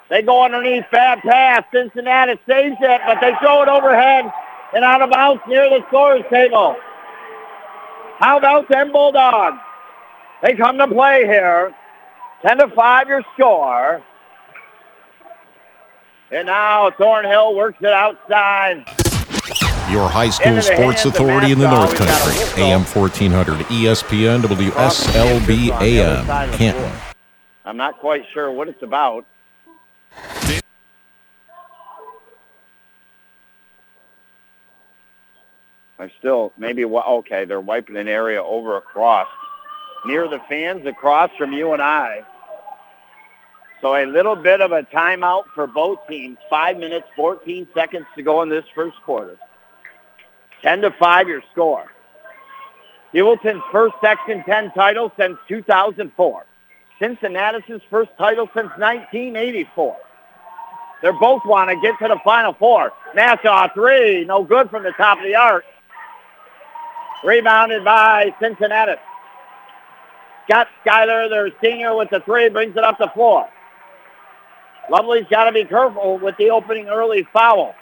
They 0.10 0.22
go 0.22 0.44
underneath, 0.44 0.86
bad 0.92 1.20
pass. 1.20 1.64
Cincinnati 1.72 2.40
saves 2.48 2.78
it, 2.80 3.02
but 3.06 3.20
they 3.22 3.34
throw 3.42 3.62
it 3.64 3.70
overhead 3.70 4.26
and 4.74 4.84
out 4.84 5.02
of 5.02 5.12
bounds 5.12 5.42
near 5.48 5.70
the 5.70 5.86
scorer's 5.88 6.24
table. 6.30 6.76
How 8.20 8.38
about 8.38 8.68
them 8.68 8.92
Bulldogs? 8.92 9.58
They 10.42 10.54
come 10.56 10.78
to 10.78 10.88
play 10.88 11.26
here. 11.26 11.74
10 12.42 12.58
to 12.60 12.68
5 12.70 13.08
your 13.08 13.24
score. 13.34 14.04
And 16.32 16.46
now 16.46 16.92
Thornhill 16.92 17.56
works 17.56 17.80
it 17.82 17.88
outside. 17.88 18.86
Your 19.90 20.08
high 20.08 20.30
school 20.30 20.62
sports 20.62 21.06
authority 21.06 21.52
in 21.52 21.60
the 21.60 21.70
North 21.70 21.92
We've 21.92 22.08
got 22.08 22.28
a 22.28 22.32
Country. 22.32 22.64
AM 22.64 22.84
1400, 22.84 23.58
ESPN, 23.66 24.42
WSLB 24.42 25.40
On 25.40 25.46
the 25.48 25.72
other 25.74 25.86
AM, 25.86 26.26
side 26.26 26.46
of 26.46 26.52
the 26.52 26.58
Canton. 26.58 26.92
I'm 27.66 27.78
not 27.78 28.00
quite 28.00 28.24
sure 28.34 28.52
what 28.52 28.68
it's 28.68 28.84
about. 28.84 29.26
I 36.00 36.10
still 36.20 36.54
maybe 36.58 36.86
okay. 36.86 37.46
They're 37.46 37.60
wiping 37.60 37.98
an 37.98 38.08
area 38.08 38.42
over 38.42 38.78
across 38.78 39.28
near 40.06 40.28
the 40.30 40.40
fans 40.48 40.86
across 40.86 41.30
from 41.38 41.52
you 41.52 41.74
and 41.74 41.82
I. 41.82 42.22
So 43.82 43.96
a 43.96 44.06
little 44.06 44.36
bit 44.36 44.62
of 44.62 44.72
a 44.72 44.84
timeout 44.84 45.44
for 45.54 45.68
both 45.68 46.00
teams. 46.08 46.38
Five 46.50 46.78
minutes, 46.78 47.08
14 47.16 47.68
seconds 47.74 48.06
to 48.16 48.24
go 48.24 48.42
in 48.42 48.50
this 48.50 48.66
first 48.74 48.98
quarter. 49.06 49.38
10 50.62 50.82
to 50.82 50.92
5 50.92 51.28
your 51.28 51.42
score. 51.52 51.92
Heuvelton's 53.14 53.64
first 53.72 53.96
Section 54.02 54.44
10 54.44 54.72
title 54.72 55.12
since 55.18 55.38
2004. 55.48 56.46
Cincinnati's 57.00 57.82
first 57.90 58.12
title 58.18 58.48
since 58.54 58.70
1984. 58.78 59.98
They 61.02 61.12
both 61.12 61.42
want 61.46 61.70
to 61.70 61.80
get 61.82 61.98
to 62.00 62.10
the 62.10 62.20
Final 62.26 62.54
Four. 62.54 62.92
Mashaw 63.16 63.74
three, 63.74 64.26
no 64.26 64.44
good 64.44 64.70
from 64.70 64.84
the 64.84 64.92
top 64.92 65.18
of 65.18 65.24
the 65.24 65.36
arc. 65.36 65.64
Rebounded 67.24 67.84
by 67.84 68.34
Cincinnati. 68.42 68.94
Scott 70.46 70.68
Schuyler, 70.82 71.30
their 71.30 71.50
senior 71.62 71.96
with 71.96 72.10
the 72.10 72.22
three, 72.22 72.50
brings 72.50 72.76
it 72.76 72.84
up 72.84 72.98
the 72.98 73.10
floor. 73.14 73.48
Lovely's 74.90 75.28
got 75.30 75.44
to 75.44 75.52
be 75.52 75.66
careful 75.66 76.18
with 76.18 76.36
the 76.38 76.50
opening 76.50 76.88
early 76.88 77.28
foul. 77.32 77.76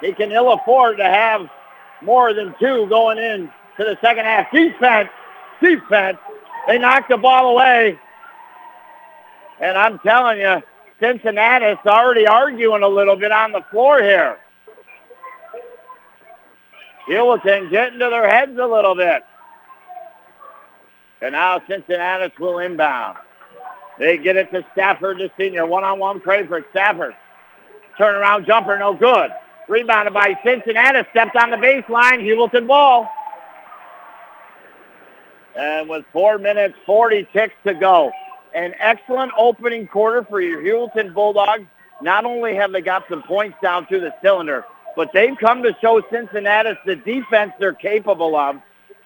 He 0.00 0.12
can 0.12 0.30
ill 0.30 0.52
afford 0.52 0.98
to 0.98 1.04
have 1.04 1.48
more 2.02 2.34
than 2.34 2.54
two 2.60 2.86
going 2.88 3.18
in 3.18 3.50
to 3.78 3.84
the 3.84 3.96
second 4.02 4.24
half. 4.24 4.50
Defense, 4.52 5.08
defense. 5.62 6.18
They 6.66 6.78
knocked 6.78 7.08
the 7.08 7.16
ball 7.16 7.52
away. 7.52 7.98
And 9.60 9.78
I'm 9.78 9.98
telling 10.00 10.40
you, 10.40 10.62
Cincinnati's 11.00 11.78
already 11.86 12.26
arguing 12.26 12.82
a 12.82 12.88
little 12.88 13.16
bit 13.16 13.32
on 13.32 13.52
the 13.52 13.62
floor 13.70 14.02
here. 14.02 14.38
Heuvelton 17.08 17.70
getting 17.70 17.98
to 17.98 18.10
their 18.10 18.28
heads 18.28 18.58
a 18.58 18.66
little 18.66 18.94
bit. 18.94 19.22
And 21.22 21.32
now 21.32 21.62
Cincinnati 21.68 22.32
will 22.38 22.58
inbound. 22.58 23.18
They 23.98 24.18
get 24.18 24.36
it 24.36 24.50
to 24.52 24.64
Stafford, 24.72 25.18
the 25.18 25.30
senior. 25.38 25.66
One-on-one 25.66 26.20
play 26.20 26.46
for 26.46 26.64
Stafford. 26.70 27.14
Turnaround 27.98 28.46
jumper, 28.46 28.78
no 28.78 28.92
good. 28.92 29.30
Rebounded 29.68 30.12
by 30.12 30.38
Cincinnati. 30.44 31.08
Stepped 31.10 31.36
on 31.36 31.50
the 31.50 31.56
baseline. 31.56 32.20
Heuvelton 32.20 32.66
ball. 32.66 33.08
And 35.56 35.88
with 35.88 36.04
four 36.12 36.38
minutes, 36.38 36.74
40 36.84 37.26
ticks 37.32 37.54
to 37.64 37.72
go. 37.72 38.12
An 38.54 38.74
excellent 38.78 39.32
opening 39.38 39.86
quarter 39.86 40.22
for 40.24 40.40
your 40.40 40.60
Heuvelton 40.60 41.14
Bulldogs. 41.14 41.66
Not 42.02 42.26
only 42.26 42.54
have 42.54 42.72
they 42.72 42.82
got 42.82 43.04
some 43.08 43.22
points 43.22 43.56
down 43.62 43.86
through 43.86 44.00
the 44.00 44.14
cylinder, 44.22 44.66
but 44.96 45.12
they've 45.12 45.36
come 45.38 45.62
to 45.62 45.76
show 45.80 46.02
Cincinnati 46.10 46.72
the 46.86 46.96
defense 46.96 47.52
they're 47.60 47.74
capable 47.74 48.34
of. 48.34 48.56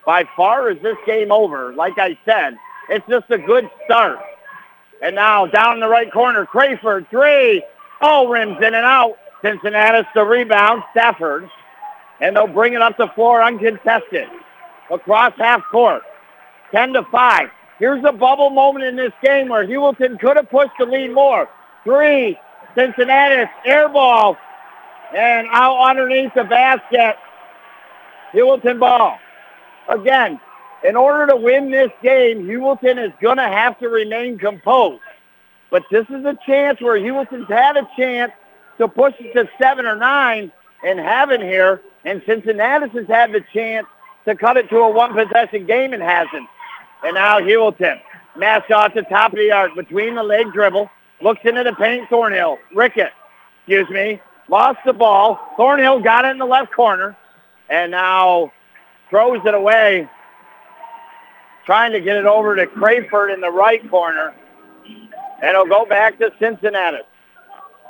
By 0.06 0.24
far 0.36 0.70
is 0.70 0.80
this 0.82 0.96
game 1.04 1.30
over. 1.30 1.74
Like 1.74 1.98
I 1.98 2.16
said, 2.24 2.56
it's 2.88 3.06
just 3.08 3.30
a 3.30 3.38
good 3.38 3.68
start. 3.84 4.18
And 5.02 5.14
now 5.14 5.46
down 5.46 5.74
in 5.74 5.80
the 5.80 5.88
right 5.88 6.10
corner, 6.10 6.46
Crayford, 6.46 7.08
three. 7.10 7.62
Oh, 8.00 8.28
rims 8.28 8.56
in 8.58 8.74
and 8.74 8.76
out. 8.76 9.18
Cincinnati's 9.42 10.06
the 10.14 10.24
rebound, 10.24 10.82
Stafford. 10.92 11.48
And 12.20 12.36
they'll 12.36 12.46
bring 12.46 12.74
it 12.74 12.82
up 12.82 12.96
the 12.96 13.08
floor 13.08 13.42
uncontested. 13.42 14.28
Across 14.90 15.34
half 15.38 15.62
court. 15.70 16.02
10 16.72 16.94
to 16.94 17.02
5. 17.10 17.48
Here's 17.78 18.04
a 18.04 18.12
bubble 18.12 18.50
moment 18.50 18.84
in 18.84 18.96
this 18.96 19.12
game 19.22 19.48
where 19.48 19.66
Heuvelton 19.66 20.20
could 20.20 20.36
have 20.36 20.50
pushed 20.50 20.72
the 20.78 20.84
lead 20.84 21.12
more. 21.12 21.48
Three. 21.84 22.38
Cincinnati, 22.74 23.50
air 23.64 23.88
ball. 23.88 24.36
And 25.14 25.48
out 25.50 25.90
underneath 25.90 26.32
the 26.34 26.44
basket. 26.44 27.16
Heuvelton 28.32 28.78
ball. 28.78 29.18
Again, 29.88 30.40
in 30.84 30.96
order 30.96 31.26
to 31.26 31.36
win 31.36 31.70
this 31.70 31.90
game, 32.02 32.46
Heuvelton 32.46 33.04
is 33.04 33.12
going 33.20 33.36
to 33.38 33.48
have 33.48 33.78
to 33.80 33.88
remain 33.88 34.38
composed. 34.38 35.02
But 35.70 35.84
this 35.90 36.06
is 36.10 36.24
a 36.24 36.36
chance 36.46 36.80
where 36.80 36.98
Heuvelton's 36.98 37.48
had 37.48 37.76
a 37.76 37.88
chance 37.96 38.32
to 38.78 38.88
push 38.88 39.14
it 39.18 39.32
to 39.34 39.48
seven 39.60 39.86
or 39.86 39.96
nine 39.96 40.52
and 40.84 40.98
haven't 40.98 41.42
here. 41.42 41.82
And 42.04 42.22
Cincinnati 42.24 42.88
has 42.88 43.06
had 43.06 43.32
the 43.32 43.44
chance 43.52 43.86
to 44.24 44.34
cut 44.34 44.56
it 44.56 44.68
to 44.70 44.78
a 44.78 44.90
one-possession 44.90 45.66
game 45.66 45.92
and 45.92 46.02
hasn't. 46.02 46.48
And 47.04 47.14
now 47.14 47.40
Heuvelton. 47.40 48.00
Mashaw 48.36 48.84
at 48.84 48.94
the 48.94 49.02
top 49.02 49.32
of 49.32 49.38
the 49.38 49.50
arc 49.50 49.74
between 49.74 50.14
the 50.14 50.22
leg 50.22 50.52
dribble. 50.52 50.88
Looks 51.20 51.40
into 51.44 51.64
the 51.64 51.74
paint. 51.74 52.08
Thornhill. 52.08 52.58
Rickett. 52.74 53.12
Excuse 53.66 53.90
me. 53.90 54.20
Lost 54.50 54.80
the 54.84 54.92
ball. 54.92 55.38
Thornhill 55.56 56.00
got 56.00 56.24
it 56.24 56.32
in 56.32 56.38
the 56.38 56.44
left 56.44 56.72
corner. 56.72 57.16
And 57.70 57.92
now 57.92 58.52
throws 59.08 59.40
it 59.46 59.54
away. 59.54 60.08
Trying 61.64 61.92
to 61.92 62.00
get 62.00 62.16
it 62.16 62.26
over 62.26 62.56
to 62.56 62.66
Crayford 62.66 63.30
in 63.30 63.40
the 63.40 63.50
right 63.50 63.88
corner. 63.88 64.34
And 65.40 65.50
it'll 65.50 65.66
go 65.66 65.86
back 65.86 66.18
to 66.18 66.32
Cincinnati. 66.40 66.98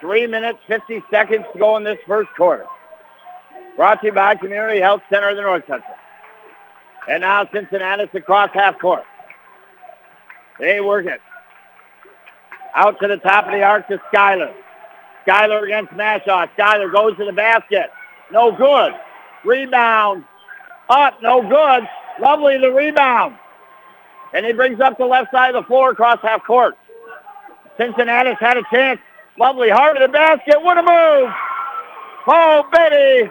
Three 0.00 0.26
minutes, 0.26 0.58
50 0.66 1.02
seconds 1.10 1.46
to 1.52 1.58
go 1.58 1.76
in 1.78 1.84
this 1.84 1.98
first 2.06 2.28
quarter. 2.36 2.66
Brought 3.76 4.00
to 4.02 4.08
you 4.08 4.12
by 4.12 4.34
Community 4.34 4.80
Health 4.80 5.02
Center 5.10 5.30
of 5.30 5.36
the 5.36 5.42
North 5.42 5.66
Country. 5.66 5.94
And 7.08 7.22
now 7.22 7.48
Cincinnati's 7.52 8.08
across 8.12 8.50
half 8.52 8.78
court. 8.78 9.04
They 10.58 10.80
work 10.80 11.06
it. 11.06 11.20
Out 12.74 13.00
to 13.00 13.08
the 13.08 13.16
top 13.16 13.46
of 13.46 13.52
the 13.52 13.62
arc 13.62 13.88
to 13.88 14.00
Schuyler. 14.08 14.54
Schuyler 15.22 15.64
against 15.64 15.92
Mashaw. 15.92 16.50
Schuyler 16.54 16.88
goes 16.88 17.16
to 17.18 17.24
the 17.24 17.32
basket. 17.32 17.90
No 18.32 18.52
good. 18.52 18.92
Rebound. 19.44 20.24
Up. 20.88 21.20
No 21.22 21.42
good. 21.42 21.88
Lovely 22.20 22.58
the 22.58 22.70
rebound. 22.70 23.36
And 24.32 24.46
he 24.46 24.52
brings 24.52 24.80
up 24.80 24.98
the 24.98 25.06
left 25.06 25.30
side 25.32 25.54
of 25.54 25.64
the 25.64 25.66
floor 25.66 25.90
across 25.90 26.18
half 26.22 26.44
court. 26.44 26.76
Cincinnati's 27.76 28.38
had 28.38 28.56
a 28.56 28.62
chance. 28.72 29.00
Lovely 29.38 29.70
heart 29.70 29.96
of 29.96 30.02
the 30.02 30.12
basket. 30.12 30.62
What 30.62 30.78
a 30.78 30.82
move. 30.82 31.32
Oh, 32.26 32.64
baby. 32.72 33.30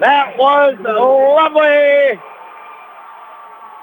That 0.00 0.36
was 0.38 0.74
lovely. 0.80 2.20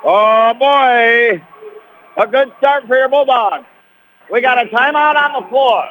Oh, 0.04 0.54
boy. 0.54 1.44
A 2.18 2.28
good 2.28 2.52
start 2.58 2.88
for 2.88 2.98
your 2.98 3.10
Bulldogs. 3.10 3.66
We 4.32 4.42
got 4.42 4.58
a 4.58 4.70
timeout 4.70 5.16
on 5.16 5.42
the 5.42 5.50
floor. 5.50 5.86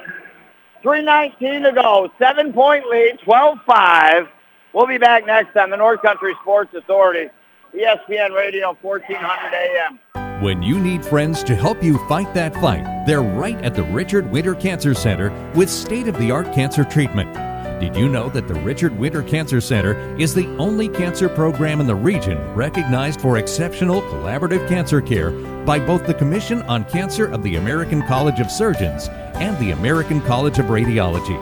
3.19 0.83 1.65
to 1.65 1.73
go. 1.73 2.11
Seven-point 2.19 2.87
lead, 2.87 3.19
12-5. 3.21 4.29
We'll 4.73 4.87
be 4.87 4.99
back 4.99 5.27
next 5.27 5.57
on 5.57 5.71
the 5.71 5.77
North 5.77 6.03
Country 6.03 6.35
Sports 6.43 6.75
Authority, 6.75 7.31
ESPN 7.75 8.35
Radio, 8.35 8.77
1400 8.81 9.55
AM. 9.55 9.99
When 10.43 10.63
you 10.63 10.81
need 10.81 11.05
friends 11.05 11.45
to 11.45 11.55
help 11.55 11.83
you 11.85 12.05
fight 12.09 12.33
that 12.35 12.55
fight, 12.55 13.05
they're 13.07 13.23
right 13.23 13.63
at 13.65 13.75
the 13.75 13.85
Richard 13.85 14.31
Winter 14.33 14.55
Cancer 14.55 14.93
Center 14.93 15.31
with 15.55 15.71
state 15.71 16.09
of 16.09 16.19
the 16.19 16.31
art 16.31 16.53
cancer 16.53 16.85
treatment. 16.85 17.52
Did 17.83 17.97
you 17.97 18.09
know 18.09 18.29
that 18.29 18.47
the 18.47 18.55
Richard 18.55 18.97
Winter 18.97 19.25
Cancer 19.25 19.61
Center 19.61 19.97
is 20.17 20.33
the 20.33 20.47
only 20.57 20.89
cancer 20.89 21.29
program 21.29 21.81
in 21.81 21.89
the 21.89 21.97
region 21.97 22.39
recognized 22.55 23.21
for 23.21 23.39
exceptional 23.39 24.03
collaborative 24.03 24.69
cancer 24.69 25.01
care 25.01 25.33
by 25.65 25.81
both 25.81 26.07
the 26.07 26.15
Commission 26.15 26.63
on 26.63 26.85
Cancer 26.85 27.27
of 27.27 27.43
the 27.43 27.57
American 27.57 28.07
College 28.07 28.39
of 28.39 28.53
Surgeons 28.53 29.09
and 29.35 29.59
the 29.59 29.73
American 29.73 30.21
College 30.21 30.61
of 30.61 30.67
Radiology? 30.67 31.37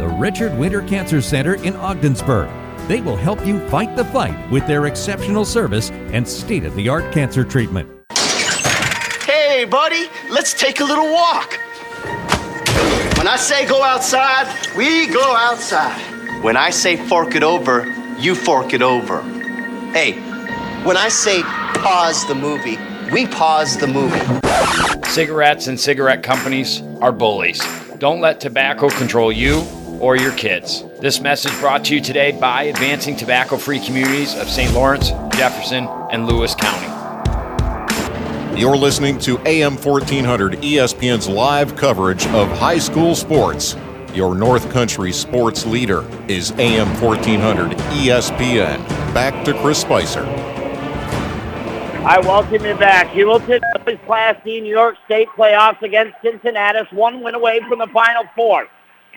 The 0.00 0.08
Richard 0.08 0.58
Winter 0.58 0.82
Cancer 0.82 1.22
Center 1.22 1.54
in 1.54 1.76
Ogdensburg. 1.76 2.50
They 2.88 3.00
will 3.00 3.16
help 3.16 3.46
you 3.46 3.60
fight 3.68 3.94
the 3.94 4.06
fight 4.06 4.50
with 4.50 4.66
their 4.66 4.86
exceptional 4.86 5.44
service 5.44 5.92
and 5.92 6.26
state 6.26 6.64
of 6.64 6.74
the 6.74 6.88
art 6.88 7.12
cancer 7.12 7.44
treatment. 7.44 7.88
Hey, 9.24 9.64
buddy, 9.64 10.06
let's 10.32 10.52
take 10.52 10.80
a 10.80 10.84
little 10.84 11.12
walk. 11.12 11.60
When 13.26 13.32
I 13.32 13.38
say 13.38 13.66
go 13.66 13.82
outside, 13.82 14.76
we 14.76 15.08
go 15.08 15.34
outside. 15.34 16.00
When 16.44 16.56
I 16.56 16.70
say 16.70 16.96
fork 16.96 17.34
it 17.34 17.42
over, 17.42 17.84
you 18.20 18.36
fork 18.36 18.72
it 18.72 18.82
over. 18.82 19.20
Hey, 19.90 20.12
when 20.84 20.96
I 20.96 21.08
say 21.08 21.42
pause 21.42 22.24
the 22.28 22.36
movie, 22.36 22.78
we 23.10 23.26
pause 23.26 23.78
the 23.78 23.88
movie. 23.88 24.20
Cigarettes 25.08 25.66
and 25.66 25.78
cigarette 25.78 26.22
companies 26.22 26.82
are 27.00 27.10
bullies. 27.10 27.60
Don't 27.98 28.20
let 28.20 28.40
tobacco 28.40 28.90
control 28.90 29.32
you 29.32 29.66
or 29.98 30.14
your 30.14 30.32
kids. 30.36 30.84
This 31.00 31.20
message 31.20 31.58
brought 31.58 31.84
to 31.86 31.96
you 31.96 32.00
today 32.00 32.30
by 32.30 32.62
Advancing 32.62 33.16
Tobacco 33.16 33.56
Free 33.56 33.80
Communities 33.80 34.36
of 34.36 34.48
St. 34.48 34.72
Lawrence, 34.72 35.10
Jefferson, 35.36 35.88
and 36.12 36.28
Lewis 36.28 36.54
County. 36.54 36.95
You're 38.56 38.78
listening 38.78 39.18
to 39.18 39.38
AM 39.46 39.76
1400 39.76 40.54
ESPN's 40.62 41.28
live 41.28 41.76
coverage 41.76 42.26
of 42.28 42.48
high 42.56 42.78
school 42.78 43.14
sports. 43.14 43.76
Your 44.14 44.34
North 44.34 44.70
Country 44.70 45.12
sports 45.12 45.66
leader 45.66 46.08
is 46.26 46.52
AM 46.52 46.88
1400 46.98 47.72
ESPN. 47.72 48.78
Back 49.12 49.44
to 49.44 49.52
Chris 49.60 49.82
Spicer. 49.82 50.24
I 52.06 52.18
welcome 52.20 52.64
you 52.64 52.74
back. 52.76 53.08
Heuvelton 53.08 53.60
plays 53.84 53.98
Class 54.06 54.36
D 54.42 54.62
New 54.62 54.72
York 54.72 54.96
State 55.04 55.28
playoffs 55.36 55.82
against 55.82 56.14
Cincinnati, 56.22 56.78
one 56.96 57.20
win 57.20 57.34
away 57.34 57.60
from 57.68 57.80
the 57.80 57.88
Final 57.88 58.24
Four. 58.34 58.68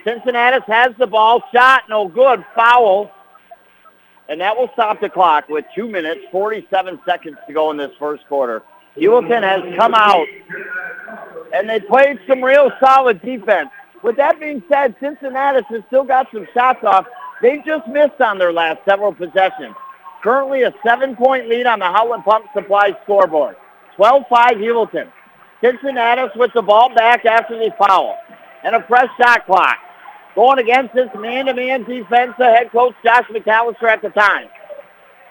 Cincinnati 0.04 0.62
has 0.66 0.94
the 0.98 1.06
ball, 1.06 1.42
shot, 1.50 1.84
no 1.88 2.08
good, 2.08 2.44
foul. 2.54 3.10
And 4.28 4.38
that 4.42 4.54
will 4.54 4.68
stop 4.74 5.00
the 5.00 5.08
clock 5.08 5.48
with 5.48 5.64
2 5.74 5.88
minutes, 5.88 6.20
47 6.30 7.00
seconds 7.06 7.38
to 7.46 7.54
go 7.54 7.70
in 7.70 7.78
this 7.78 7.92
first 7.98 8.26
quarter. 8.28 8.62
Heuvelton 8.96 9.42
has 9.42 9.62
come 9.78 9.94
out, 9.94 10.26
and 11.54 11.68
they 11.68 11.80
played 11.80 12.18
some 12.28 12.42
real 12.42 12.70
solid 12.80 13.22
defense. 13.22 13.70
With 14.02 14.16
that 14.16 14.40
being 14.40 14.62
said, 14.68 14.94
Cincinnati 15.00 15.62
has 15.68 15.82
still 15.88 16.04
got 16.04 16.26
some 16.32 16.46
shots 16.54 16.82
off. 16.84 17.06
They 17.42 17.62
just 17.64 17.86
missed 17.88 18.20
on 18.20 18.38
their 18.38 18.52
last 18.52 18.80
several 18.84 19.12
possessions. 19.12 19.74
Currently 20.22 20.62
a 20.62 20.74
seven-point 20.84 21.48
lead 21.48 21.66
on 21.66 21.78
the 21.78 21.86
Howland 21.86 22.24
Pump 22.24 22.46
Supply 22.54 22.96
scoreboard. 23.04 23.56
12-5 23.96 24.26
Heuvelton. 24.30 25.10
Cincinnati 25.62 26.22
with 26.36 26.52
the 26.54 26.62
ball 26.62 26.94
back 26.94 27.24
after 27.24 27.58
the 27.58 27.70
foul. 27.78 28.16
And 28.64 28.74
a 28.74 28.84
fresh 28.86 29.08
shot 29.20 29.46
clock. 29.46 29.76
Going 30.34 30.58
against 30.58 30.94
this 30.94 31.08
man-to-man 31.18 31.84
defense, 31.84 32.34
the 32.38 32.44
head 32.44 32.70
coach 32.70 32.94
Josh 33.04 33.24
McAllister 33.30 33.84
at 33.84 34.02
the 34.02 34.10
time. 34.10 34.48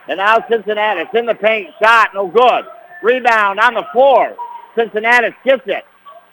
And 0.07 0.17
now 0.17 0.43
Cincinnati 0.49 1.05
in 1.17 1.25
the 1.25 1.35
paint. 1.35 1.69
Shot, 1.81 2.09
no 2.13 2.27
good. 2.27 2.65
Rebound 3.03 3.59
on 3.59 3.73
the 3.73 3.85
floor. 3.93 4.35
Cincinnati 4.75 5.35
gets 5.43 5.63
it. 5.65 5.83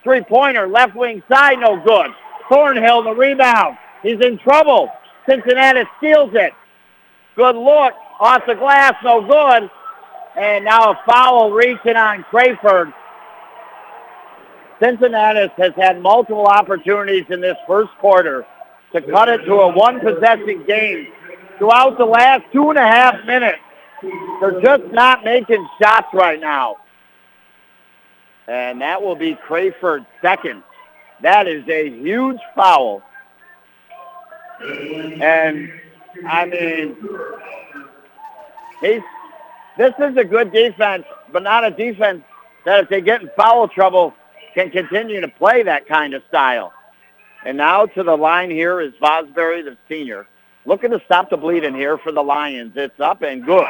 Three-pointer, 0.03 0.69
left 0.69 0.95
wing 0.95 1.23
side, 1.29 1.59
no 1.59 1.81
good. 1.85 2.11
Thornhill, 2.49 3.03
the 3.03 3.15
rebound. 3.15 3.77
He's 4.03 4.21
in 4.21 4.39
trouble. 4.39 4.91
Cincinnati 5.29 5.83
steals 5.99 6.31
it. 6.35 6.53
Good 7.35 7.57
look. 7.57 7.95
Off 8.21 8.43
the 8.47 8.55
glass, 8.55 8.95
no 9.03 9.21
good. 9.21 9.71
And 10.37 10.65
now 10.65 10.93
a 10.93 11.01
foul 11.07 11.51
reaching 11.51 11.97
on 11.97 12.25
Crayford. 12.31 12.93
Cincinnati 14.81 15.51
has 15.57 15.73
had 15.77 16.01
multiple 16.01 16.47
opportunities 16.47 17.25
in 17.31 17.41
this 17.41 17.57
first 17.67 17.91
quarter 17.99 18.47
to 18.93 19.01
cut 19.03 19.29
it 19.29 19.39
to 19.45 19.55
a 19.55 19.73
one-possession 19.73 20.65
game. 20.67 21.09
Throughout 21.59 21.97
the 21.99 22.05
last 22.05 22.45
two 22.53 22.69
and 22.71 22.79
a 22.79 22.87
half 22.87 23.25
minutes, 23.25 23.59
they're 24.40 24.61
just 24.61 24.85
not 24.92 25.25
making 25.25 25.66
shots 25.81 26.09
right 26.12 26.40
now. 26.40 26.77
And 28.49 28.81
that 28.81 29.03
will 29.03 29.16
be 29.16 29.35
Crayford's 29.35 30.07
second. 30.23 30.62
That 31.23 31.49
is 31.49 31.69
a 31.69 31.90
huge 31.90 32.38
foul. 32.55 33.03
And, 34.61 35.73
I 36.27 36.47
mean, 36.47 36.97
he's, 38.81 39.03
this 39.77 39.92
is 39.99 40.16
a 40.16 40.25
good 40.25 40.53
defense, 40.53 41.05
but 41.33 41.42
not 41.42 41.64
a 41.64 41.71
defense 41.71 42.23
that 42.64 42.85
if 42.85 42.88
they 42.88 43.01
get 43.01 43.23
in 43.23 43.31
foul 43.37 43.69
trouble 43.69 44.14
can 44.55 44.71
continue 44.71 45.21
to 45.21 45.29
play 45.29 45.62
that 45.62 45.87
kind 45.87 46.14
of 46.14 46.23
style. 46.29 46.73
And 47.45 47.57
now 47.57 47.87
to 47.87 48.03
the 48.03 48.16
line 48.16 48.51
here 48.51 48.81
is 48.81 48.92
Vosbury, 49.01 49.64
the 49.64 49.77
senior. 49.88 50.27
Looking 50.64 50.90
to 50.90 51.01
stop 51.05 51.31
the 51.31 51.37
bleeding 51.37 51.75
here 51.75 51.97
for 51.99 52.11
the 52.11 52.23
Lions. 52.23 52.73
It's 52.75 52.99
up 52.99 53.23
and 53.23 53.45
good. 53.45 53.66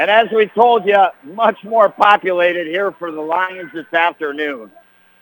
And 0.00 0.10
as 0.10 0.28
we 0.34 0.46
told 0.46 0.86
you, 0.86 0.96
much 1.24 1.62
more 1.62 1.90
populated 1.90 2.66
here 2.66 2.90
for 2.90 3.12
the 3.12 3.20
Lions 3.20 3.70
this 3.74 3.92
afternoon. 3.92 4.70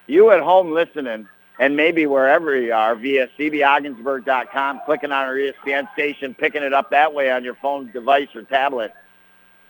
You 0.07 0.31
at 0.31 0.41
home 0.41 0.71
listening, 0.71 1.27
and 1.59 1.77
maybe 1.77 2.07
wherever 2.07 2.57
you 2.57 2.73
are, 2.73 2.95
via 2.95 3.29
cbogginsburg.com, 3.37 4.83
clicking 4.87 5.11
on 5.11 5.27
our 5.27 5.35
ESPN 5.35 5.93
station, 5.95 6.33
picking 6.33 6.63
it 6.63 6.73
up 6.73 6.91
that 6.93 7.13
way 7.13 7.29
on 7.29 7.43
your 7.43 7.57
phone 7.57 7.91
device 7.91 8.29
or 8.37 8.45
tablet. 8.45 8.93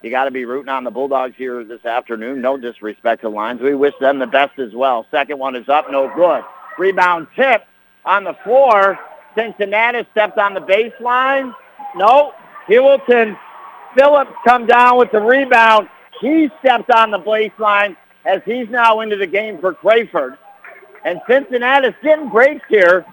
You 0.03 0.11
got 0.11 0.27
to 0.27 0.31
be 0.31 0.44
rooting 0.44 0.68
on 0.68 0.85
the 0.85 0.90
Bulldogs 0.90 1.37
here 1.38 1.64
this 1.64 1.87
afternoon. 1.87 2.42
No 2.42 2.59
disrespect 2.59 3.23
to 3.23 3.31
Lions. 3.31 3.62
We 3.62 3.75
wish 3.75 3.94
them 4.03 4.18
the 4.18 4.27
best 4.27 4.59
as 4.59 4.75
well. 4.75 5.07
Second 5.11 5.38
one 5.38 5.57
is 5.57 5.71
up, 5.71 5.90
no 5.90 6.14
good. 6.14 6.44
Rebound 6.77 7.29
tip 7.35 7.64
on 8.05 8.25
the 8.25 8.35
floor. 8.44 8.99
Cincinnati 9.35 10.07
stepped 10.11 10.37
on 10.37 10.53
the 10.53 10.61
baseline. 10.61 11.55
No. 11.97 12.35
Heuvelton 12.68 13.38
Phillips 13.98 14.30
come 14.46 14.66
down 14.66 14.96
with 14.96 15.11
the 15.11 15.20
rebound. 15.20 15.88
He 16.20 16.48
stepped 16.61 16.90
on 16.90 17.11
the 17.11 17.18
baseline 17.18 17.96
as 18.24 18.40
he's 18.44 18.68
now 18.68 19.00
into 19.00 19.16
the 19.16 19.26
game 19.26 19.58
for 19.58 19.74
Crayford. 19.74 20.38
And 21.04 21.20
Cincinnati's 21.28 21.94
getting 22.02 22.28
breaks 22.28 22.64
here, 22.68 23.04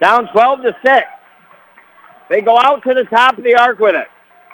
down 0.00 0.28
12 0.32 0.62
to 0.62 0.76
6. 0.84 1.06
They 2.30 2.40
go 2.40 2.58
out 2.58 2.82
to 2.84 2.94
the 2.94 3.04
top 3.04 3.36
of 3.36 3.44
the 3.44 3.54
arc 3.54 3.78
with 3.78 3.94
it. 3.94 4.06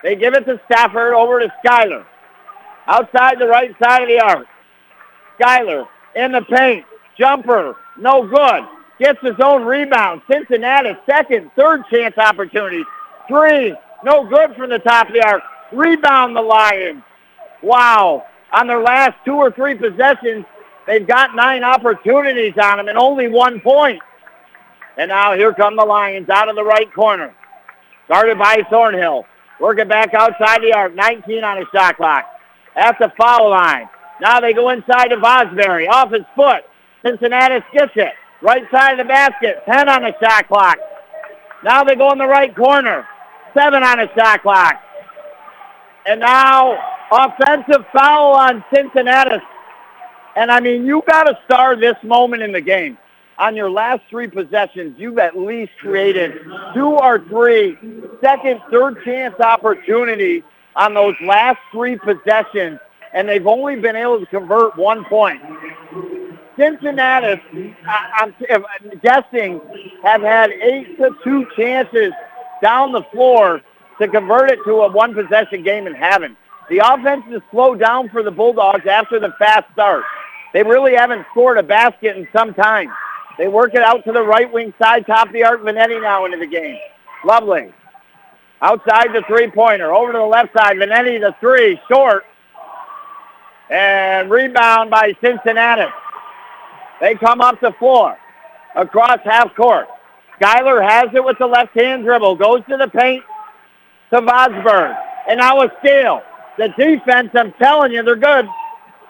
They 0.03 0.17
give 0.17 0.35
it 0.35 0.47
to 0.47 0.61
Stafford 0.65 1.15
over 1.15 1.39
to 1.39 1.53
Schuyler. 1.65 2.05
Outside 2.89 3.39
the 3.39 3.47
right 3.47 3.75
side 3.81 4.03
of 4.03 4.09
the 4.09 4.21
arc. 4.21 4.47
Schuyler 5.39 5.87
in 6.17 6.33
the 6.33 6.43
paint. 6.43 6.85
Jumper, 7.17 7.77
no 7.99 8.27
good. 8.27 8.65
Gets 8.99 9.21
his 9.23 9.39
own 9.41 9.65
rebound. 9.65 10.23
Cincinnati, 10.31 10.97
second, 11.07 11.53
third 11.55 11.83
chance 11.93 12.19
opportunity. 12.19 12.83
Three, 13.29 13.77
no 14.03 14.27
good 14.27 14.57
from 14.57 14.71
the 14.71 14.81
top 14.81 15.09
of 15.09 15.15
the 15.15 15.25
arc. 15.25 15.43
Rebound 15.73 16.35
the 16.35 16.43
Lions. 16.43 17.03
Wow. 17.63 18.27
On 18.53 18.67
their 18.67 18.81
last 18.81 19.17
two 19.25 19.35
or 19.35 19.51
three 19.51 19.75
possessions, 19.75 20.45
they've 20.87 21.07
got 21.07 21.35
nine 21.35 21.65
opportunities 21.65 22.55
on 22.61 22.79
them 22.79 22.89
and 22.89 22.97
only 22.97 23.29
one 23.29 23.61
point. 23.61 24.01
And 24.97 25.09
now 25.11 25.35
here 25.35 25.55
come 25.55 25.77
the 25.77 25.85
Lions 25.85 26.29
out 26.29 26.49
of 26.49 26.57
the 26.57 26.65
right 26.65 26.93
corner. 26.93 27.35
Guarded 28.09 28.39
by 28.39 28.63
Thornhill. 28.71 29.27
Working 29.61 29.89
back 29.89 30.15
outside 30.15 30.63
the 30.63 30.73
arc. 30.73 30.95
19 30.95 31.45
on 31.45 31.59
his 31.59 31.67
shot 31.73 31.97
clock. 31.97 32.25
At 32.75 32.99
the 32.99 33.13
foul 33.19 33.51
line. 33.51 33.89
Now 34.21 34.41
they 34.41 34.53
go 34.53 34.71
inside 34.71 35.09
to 35.09 35.17
Vosbury. 35.17 35.89
Off 35.89 36.13
his 36.13 36.25
foot. 36.35 36.65
Cincinnati 37.05 37.65
gets 37.73 37.93
it. 37.97 38.13
Right 38.41 38.65
side 38.71 38.99
of 38.99 39.07
the 39.07 39.09
basket. 39.09 39.63
10 39.67 39.89
on 39.89 40.03
the 40.03 40.15
shot 40.21 40.49
clock. 40.49 40.79
Now 41.63 41.85
they 41.85 41.95
go 41.95 42.11
in 42.13 42.19
the 42.19 42.27
right 42.27 42.55
corner. 42.55 43.07
7 43.55 43.83
on 43.83 43.99
the 43.99 44.09
shot 44.17 44.43
clock. 44.43 44.81
And 46.07 46.21
now 46.21 46.79
offensive 47.11 47.85
foul 47.93 48.33
on 48.33 48.65
Cincinnati. 48.73 49.43
And 50.37 50.51
I 50.51 50.61
mean, 50.61 50.87
you 50.87 51.03
got 51.07 51.25
to 51.25 51.39
star 51.45 51.77
this 51.77 51.97
moment 52.03 52.43
in 52.43 52.53
the 52.53 52.61
game. 52.61 52.99
On 53.39 53.55
your 53.55 53.71
last 53.71 54.03
three 54.11 54.27
possessions, 54.27 54.97
you've 54.99 55.19
at 55.19 55.39
least 55.39 55.73
created 55.81 56.33
two 56.75 56.91
or 56.91 57.21
three 57.29 57.79
second, 58.21 58.61
third 58.71 59.03
chance 59.05 59.39
opportunities 59.39 60.43
on 60.75 60.95
those 60.95 61.15
last 61.25 61.59
three 61.71 61.97
possessions, 61.97 62.81
and 63.13 63.29
they've 63.29 63.47
only 63.47 63.77
been 63.77 63.97
able 63.97 64.19
to 64.19 64.27
convert 64.27 64.77
one 64.77 65.05
point. 65.05 65.41
Cincinnati, 66.57 67.41
I'm 67.87 68.35
guessing, 69.03 69.61
have 70.03 70.23
had 70.23 70.51
eight 70.51 70.97
to 70.99 71.11
two 71.23 71.47
chances 71.57 72.13
down 72.61 72.91
the 72.91 73.03
floor 73.13 73.61
to 73.99 74.09
convert 74.09 74.51
it 74.51 74.59
to 74.65 74.83
a 74.83 74.93
one-possession 74.93 75.63
game 75.63 75.87
and 75.87 75.97
haven't. 75.97 76.37
The 76.71 76.79
offense 76.79 77.25
has 77.31 77.43
slowed 77.51 77.81
down 77.81 78.09
for 78.11 78.23
the 78.23 78.31
Bulldogs 78.31 78.87
after 78.87 79.19
the 79.19 79.33
fast 79.39 79.65
start. 79.73 80.05
They 80.53 80.63
really 80.63 80.95
haven't 80.95 81.27
scored 81.31 81.59
a 81.59 81.63
basket 81.63 82.17
in 82.17 82.29
some 82.33 82.55
time. 82.55 82.93
They 83.39 83.49
work 83.49 83.75
it 83.75 83.83
out 83.83 84.05
to 84.05 84.13
the 84.13 84.23
right 84.23 84.51
wing 84.53 84.75
side, 84.81 85.07
top 85.07 85.29
of 85.29 85.33
the 85.33 85.45
arc. 85.45 85.63
Vanetti 85.63 86.01
now 86.01 86.25
into 86.25 86.39
the 86.39 86.47
game. 86.47 86.79
Lovely. 87.25 87.73
Outside 88.61 89.09
the 89.15 89.23
three-pointer. 89.27 89.93
Over 89.93 90.13
to 90.13 90.19
the 90.19 90.25
left 90.25 90.53
side. 90.57 90.77
Vanetti 90.77 91.21
the 91.21 91.35
three. 91.41 91.81
Short. 91.89 92.25
And 93.71 94.31
rebound 94.31 94.91
by 94.91 95.15
Cincinnati. 95.21 95.91
They 97.01 97.15
come 97.15 97.41
up 97.41 97.61
the 97.61 97.73
floor. 97.79 98.19
Across 98.75 99.21
half 99.25 99.55
court. 99.55 99.87
Schuyler 100.37 100.83
has 100.83 101.09
it 101.15 101.25
with 101.25 101.39
the 101.39 101.47
left-hand 101.47 102.05
dribble, 102.05 102.37
goes 102.37 102.63
to 102.69 102.77
the 102.77 102.89
paint 102.89 103.25
to 104.11 104.21
Vosbury. 104.21 104.97
And 105.29 105.39
now 105.39 105.61
a 105.63 105.69
steal. 105.81 106.23
The 106.57 106.69
defense, 106.79 107.31
I'm 107.35 107.53
telling 107.61 107.93
you, 107.93 108.03
they're 108.03 108.17
good. 108.17 108.47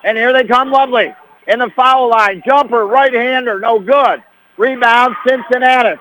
And 0.05 0.17
here 0.17 0.33
they 0.33 0.45
come, 0.45 0.71
lovely. 0.71 1.15
In 1.47 1.61
the 1.61 1.71
foul 1.75 2.11
line, 2.11 2.43
jumper, 2.47 2.87
right-hander, 2.87 3.61
no 3.61 3.79
good. 3.79 4.23
Rebound, 4.59 5.15
Cincinnati. 5.27 6.01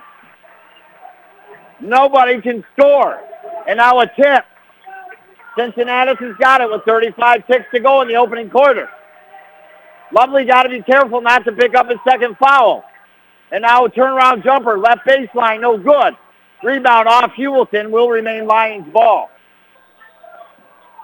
Nobody 1.79 2.41
can 2.41 2.63
score. 2.73 3.21
And 3.67 3.77
now 3.77 3.99
a 3.99 4.07
tip. 4.07 4.45
Cincinnati 5.57 6.13
has 6.19 6.35
got 6.37 6.61
it 6.61 6.69
with 6.69 6.83
35 6.85 7.47
ticks 7.47 7.65
to 7.73 7.79
go 7.79 8.01
in 8.01 8.07
the 8.07 8.15
opening 8.15 8.49
quarter. 8.49 8.89
Lovely 10.11 10.45
got 10.45 10.63
to 10.63 10.69
be 10.69 10.81
careful 10.81 11.21
not 11.21 11.45
to 11.45 11.51
pick 11.51 11.75
up 11.75 11.89
his 11.89 11.99
second 12.07 12.37
foul. 12.37 12.83
And 13.51 13.61
now 13.61 13.85
a 13.85 13.89
turnaround 13.89 14.43
jumper, 14.43 14.77
left 14.77 15.07
baseline, 15.07 15.61
no 15.61 15.77
good. 15.77 16.15
Rebound 16.63 17.07
off 17.07 17.31
Heuvelton 17.33 17.91
will 17.91 18.09
remain 18.09 18.47
Lions 18.47 18.91
ball. 18.91 19.29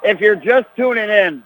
If 0.04 0.20
you're 0.20 0.36
just 0.36 0.66
tuning 0.76 1.10
in, 1.10 1.44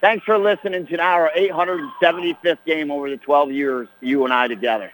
thanks 0.00 0.24
for 0.24 0.38
listening 0.38 0.86
to 0.86 1.00
our 1.00 1.30
875th 1.36 2.58
game 2.64 2.90
over 2.90 3.10
the 3.10 3.16
12 3.16 3.50
years 3.50 3.88
you 4.00 4.24
and 4.24 4.32
I 4.32 4.48
together. 4.48 4.90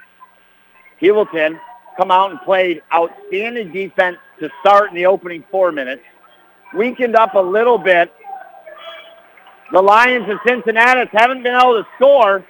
Hewelton 0.98 1.60
come 1.96 2.10
out 2.10 2.30
and 2.30 2.40
played 2.40 2.82
outstanding 2.92 3.72
defense 3.72 4.16
to 4.40 4.50
start 4.60 4.90
in 4.90 4.96
the 4.96 5.06
opening 5.06 5.44
four 5.50 5.70
minutes. 5.70 6.02
Weakened 6.74 7.14
up 7.14 7.34
a 7.34 7.40
little 7.40 7.78
bit. 7.78 8.12
The 9.72 9.80
Lions 9.80 10.28
of 10.28 10.38
Cincinnati 10.46 11.08
haven't 11.12 11.42
been 11.42 11.54
able 11.54 11.82
to 11.82 11.86
score. 11.96 12.44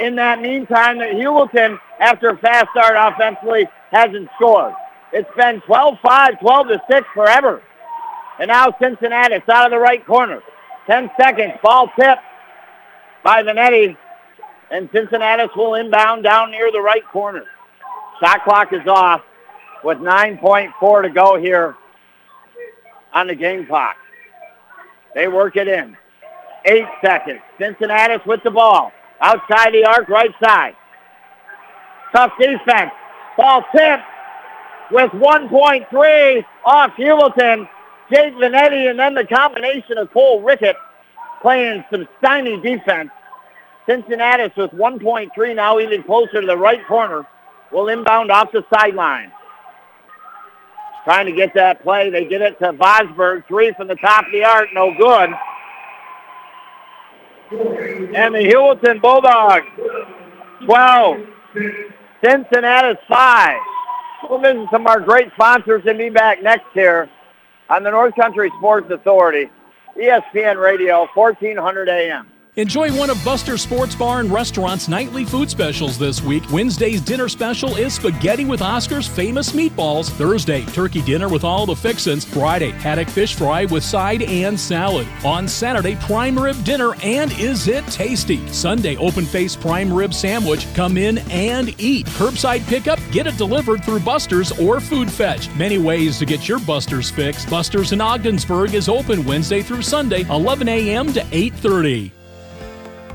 In 0.00 0.16
that 0.16 0.40
meantime, 0.40 0.98
that 0.98 1.12
Heuvelton, 1.12 1.78
after 1.98 2.30
a 2.30 2.38
fast 2.38 2.68
start 2.70 2.94
offensively, 2.96 3.68
hasn't 3.90 4.28
scored. 4.36 4.74
It's 5.12 5.28
been 5.36 5.60
12-5, 5.62 5.98
12-6 6.40 7.04
forever. 7.14 7.62
And 8.38 8.48
now 8.48 8.74
Cincinnati, 8.80 9.34
it's 9.34 9.48
out 9.48 9.66
of 9.66 9.70
the 9.70 9.78
right 9.78 10.04
corner. 10.06 10.42
10 10.86 11.10
seconds, 11.20 11.54
ball 11.62 11.90
tip 11.98 12.18
by 13.22 13.42
Vanetti. 13.42 13.96
And 14.70 14.88
Cincinnati 14.92 15.48
will 15.56 15.74
inbound 15.74 16.22
down 16.22 16.50
near 16.50 16.70
the 16.70 16.80
right 16.80 17.06
corner. 17.12 17.44
Shot 18.20 18.44
clock 18.44 18.72
is 18.72 18.86
off 18.86 19.22
with 19.82 19.98
9.4 19.98 21.02
to 21.02 21.10
go 21.10 21.38
here 21.38 21.74
on 23.12 23.26
the 23.26 23.34
game 23.34 23.66
clock. 23.66 23.96
They 25.14 25.26
work 25.26 25.56
it 25.56 25.66
in. 25.66 25.96
Eight 26.66 26.86
seconds. 27.04 27.40
Cincinnati 27.58 28.22
with 28.26 28.40
the 28.44 28.50
ball. 28.50 28.92
Outside 29.20 29.74
the 29.74 29.84
arc, 29.84 30.08
right 30.08 30.30
side. 30.42 30.74
Tough 32.14 32.32
defense. 32.38 32.90
Ball 33.36 33.64
tipped 33.74 34.04
with 34.90 35.10
1.3 35.12 36.44
off 36.64 36.90
Heuvelton. 36.96 37.68
Jake 38.12 38.34
Vanetti 38.34 38.90
and 38.90 38.98
then 38.98 39.14
the 39.14 39.24
combination 39.24 39.96
of 39.98 40.12
Cole 40.12 40.42
Rickett 40.42 40.76
playing 41.40 41.84
some 41.90 42.08
stymy 42.20 42.60
defense. 42.62 43.10
Cincinnati 43.86 44.52
with 44.56 44.70
1.3 44.72 45.56
now 45.56 45.78
even 45.78 46.02
closer 46.02 46.40
to 46.40 46.46
the 46.46 46.56
right 46.56 46.84
corner 46.86 47.26
will 47.72 47.88
inbound 47.88 48.30
off 48.30 48.52
the 48.52 48.64
sideline. 48.72 49.32
Trying 51.04 51.26
to 51.26 51.32
get 51.32 51.54
that 51.54 51.82
play. 51.82 52.10
They 52.10 52.26
get 52.26 52.42
it 52.42 52.58
to 52.58 52.72
Vosbury. 52.72 53.46
Three 53.46 53.72
from 53.76 53.88
the 53.88 53.94
top 53.96 54.26
of 54.26 54.32
the 54.32 54.44
arc. 54.44 54.68
No 54.74 54.92
good. 54.98 55.30
And 58.14 58.34
the 58.34 58.38
Heuvelton 58.38 59.00
Bulldogs, 59.00 59.66
12. 60.66 61.16
Cincinnati 62.22 62.98
5. 63.08 63.56
We'll 64.28 64.38
visit 64.38 64.68
some 64.70 64.82
of 64.82 64.86
our 64.88 65.00
great 65.00 65.32
sponsors 65.32 65.82
and 65.86 65.98
be 65.98 66.10
back 66.10 66.42
next 66.42 66.66
here 66.74 67.08
on 67.68 67.82
the 67.82 67.90
North 67.90 68.14
Country 68.14 68.50
Sports 68.58 68.90
Authority, 68.90 69.50
ESPN 69.96 70.60
Radio, 70.60 71.08
1400 71.14 71.88
AM. 71.88 72.29
Enjoy 72.56 72.92
one 72.98 73.10
of 73.10 73.24
Buster 73.24 73.56
Sports 73.56 73.94
Bar 73.94 74.18
and 74.18 74.28
Restaurant's 74.28 74.88
nightly 74.88 75.24
food 75.24 75.48
specials 75.48 75.96
this 75.96 76.20
week. 76.20 76.42
Wednesday's 76.50 77.00
dinner 77.00 77.28
special 77.28 77.76
is 77.76 77.94
spaghetti 77.94 78.44
with 78.44 78.60
Oscar's 78.60 79.06
famous 79.06 79.52
meatballs. 79.52 80.10
Thursday, 80.10 80.64
turkey 80.66 81.00
dinner 81.02 81.28
with 81.28 81.44
all 81.44 81.64
the 81.64 81.76
fixins. 81.76 82.24
Friday, 82.24 82.70
haddock 82.72 83.08
fish 83.08 83.36
fry 83.36 83.66
with 83.66 83.84
side 83.84 84.22
and 84.22 84.58
salad. 84.58 85.06
On 85.24 85.46
Saturday, 85.46 85.94
prime 86.00 86.36
rib 86.36 86.62
dinner 86.64 86.96
and 87.04 87.30
is 87.38 87.68
it 87.68 87.86
tasty? 87.86 88.44
Sunday, 88.48 88.96
open 88.96 89.26
face 89.26 89.54
prime 89.54 89.92
rib 89.92 90.12
sandwich. 90.12 90.66
Come 90.74 90.96
in 90.96 91.18
and 91.30 91.80
eat. 91.80 92.04
Curbside 92.06 92.66
pickup, 92.66 92.98
get 93.12 93.28
it 93.28 93.36
delivered 93.36 93.84
through 93.84 94.00
Buster's 94.00 94.50
or 94.58 94.80
Food 94.80 95.08
Fetch. 95.08 95.54
Many 95.54 95.78
ways 95.78 96.18
to 96.18 96.26
get 96.26 96.48
your 96.48 96.58
Buster's 96.58 97.12
fix. 97.12 97.46
Buster's 97.46 97.92
in 97.92 98.00
Ogdensburg 98.00 98.74
is 98.74 98.88
open 98.88 99.24
Wednesday 99.24 99.62
through 99.62 99.82
Sunday, 99.82 100.22
11 100.28 100.68
a.m. 100.68 101.12
to 101.12 101.20
8:30. 101.20 102.10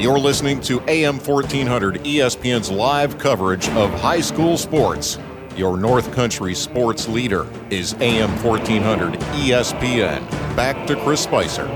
You're 0.00 0.18
listening 0.18 0.62
to 0.62 0.80
AM 0.88 1.18
1400 1.18 1.96
ESPN's 2.04 2.70
live 2.70 3.18
coverage 3.18 3.68
of 3.72 3.92
high 4.00 4.22
school 4.22 4.56
sports. 4.56 5.18
Your 5.56 5.76
North 5.76 6.10
Country 6.14 6.54
sports 6.54 7.06
leader 7.06 7.46
is 7.68 7.92
AM 8.00 8.30
1400 8.42 9.20
ESPN. 9.20 10.26
Back 10.56 10.86
to 10.86 10.96
Chris 11.04 11.20
Spicer. 11.20 11.68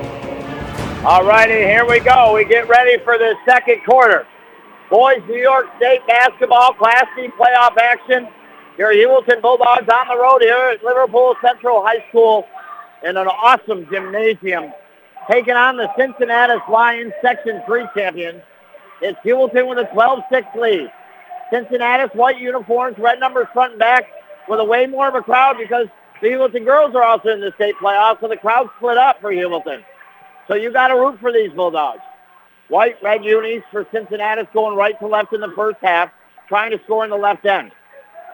All 1.05 1.23
righty, 1.27 1.53
here 1.53 1.87
we 1.87 2.01
go. 2.01 2.33
We 2.33 2.47
get 2.47 2.67
ready 2.67 2.97
for 3.05 3.19
the 3.19 3.35
second 3.45 3.85
quarter. 3.85 4.27
Boys 4.89 5.21
New 5.29 5.37
York 5.37 5.67
State 5.77 6.01
basketball 6.07 6.73
Class 6.73 7.05
D 7.17 7.29
playoff 7.39 7.77
action. 7.77 8.27
Your 8.79 8.95
Heuvelton 8.95 9.43
Bulldogs 9.43 9.87
on 9.87 10.09
the 10.09 10.19
road 10.19 10.41
here 10.41 10.71
at 10.73 10.83
Liverpool 10.83 11.35
Central 11.43 11.85
High 11.85 12.03
School 12.09 12.49
in 13.03 13.19
an 13.19 13.27
awesome 13.27 13.87
gymnasium 13.91 14.73
taking 15.31 15.55
on 15.55 15.77
the 15.77 15.91
Cincinnati 15.99 16.55
Lions 16.71 17.13
Section 17.23 17.63
3 17.67 17.87
champions. 17.97 18.43
It's 19.01 19.19
Heuvelton 19.25 19.69
with 19.69 19.79
a 19.79 19.89
12-6 19.95 20.55
lead. 20.55 20.93
Cincinnati 21.51 22.05
white 22.17 22.39
uniforms, 22.39 22.99
red 22.99 23.21
numbers 23.21 23.47
front 23.53 23.73
and 23.73 23.79
back 23.79 24.05
with 24.49 24.61
a 24.61 24.65
way 24.65 24.87
more 24.87 25.09
of 25.09 25.15
a 25.15 25.23
crowd 25.23 25.57
because 25.59 25.87
the 26.21 26.29
Heuvelton 26.29 26.65
girls 26.65 26.95
are 26.95 27.03
also 27.03 27.29
in 27.31 27.41
the 27.41 27.53
state 27.57 27.75
playoffs, 27.81 28.21
so 28.21 28.29
the 28.29 28.37
crowd 28.37 28.69
split 28.77 28.97
up 28.97 29.21
for 29.21 29.33
Heuvelton. 29.33 29.85
So 30.49 30.55
you 30.55 30.73
got 30.73 30.89
to 30.89 30.95
root 30.95 31.21
for 31.21 31.33
these 31.33 31.53
Bulldogs. 31.53 32.01
White, 32.69 33.03
red 33.03 33.25
unis 33.25 33.63
for 33.71 33.87
Cincinnati 33.93 34.43
going 34.53 34.77
right 34.77 34.99
to 35.01 35.07
left 35.07 35.33
in 35.33 35.41
the 35.41 35.53
first 35.55 35.79
half, 35.83 36.11
trying 36.49 36.71
to 36.71 36.81
score 36.85 37.05
in 37.05 37.11
the 37.11 37.17
left 37.17 37.45
end. 37.45 37.73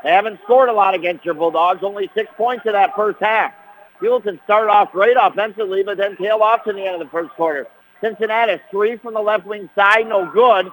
They 0.02 0.10
haven't 0.10 0.40
scored 0.44 0.68
a 0.68 0.72
lot 0.72 0.94
against 0.94 1.24
your 1.24 1.34
Bulldogs, 1.34 1.82
only 1.82 2.10
six 2.14 2.30
points 2.36 2.64
in 2.64 2.72
that 2.72 2.94
first 2.96 3.18
half. 3.20 3.52
Heuvelton 4.00 4.42
started 4.44 4.70
off 4.70 4.92
great 4.92 5.16
offensively, 5.20 5.82
but 5.82 5.96
then 5.98 6.16
tail 6.16 6.42
off 6.42 6.64
to 6.64 6.72
the 6.72 6.84
end 6.84 7.00
of 7.00 7.06
the 7.06 7.10
first 7.10 7.30
quarter. 7.34 7.66
Cincinnati, 8.00 8.60
three 8.70 8.96
from 8.96 9.14
the 9.14 9.20
left 9.20 9.46
wing 9.46 9.68
side, 9.74 10.08
no 10.08 10.30
good. 10.32 10.70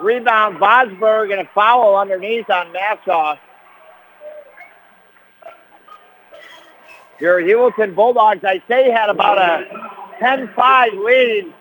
Rebound, 0.00 0.58
Vosbury, 0.58 1.32
and 1.32 1.40
a 1.40 1.50
foul 1.54 1.96
underneath 1.96 2.50
on 2.50 2.72
Mashaw. 2.72 3.38
Your 7.18 7.40
Heuvelton 7.40 7.94
Bulldogs, 7.94 8.44
I 8.44 8.62
say, 8.68 8.90
had 8.90 9.08
about 9.08 9.38
a 9.38 9.64
10-5 10.20 11.04
lead 11.04 11.54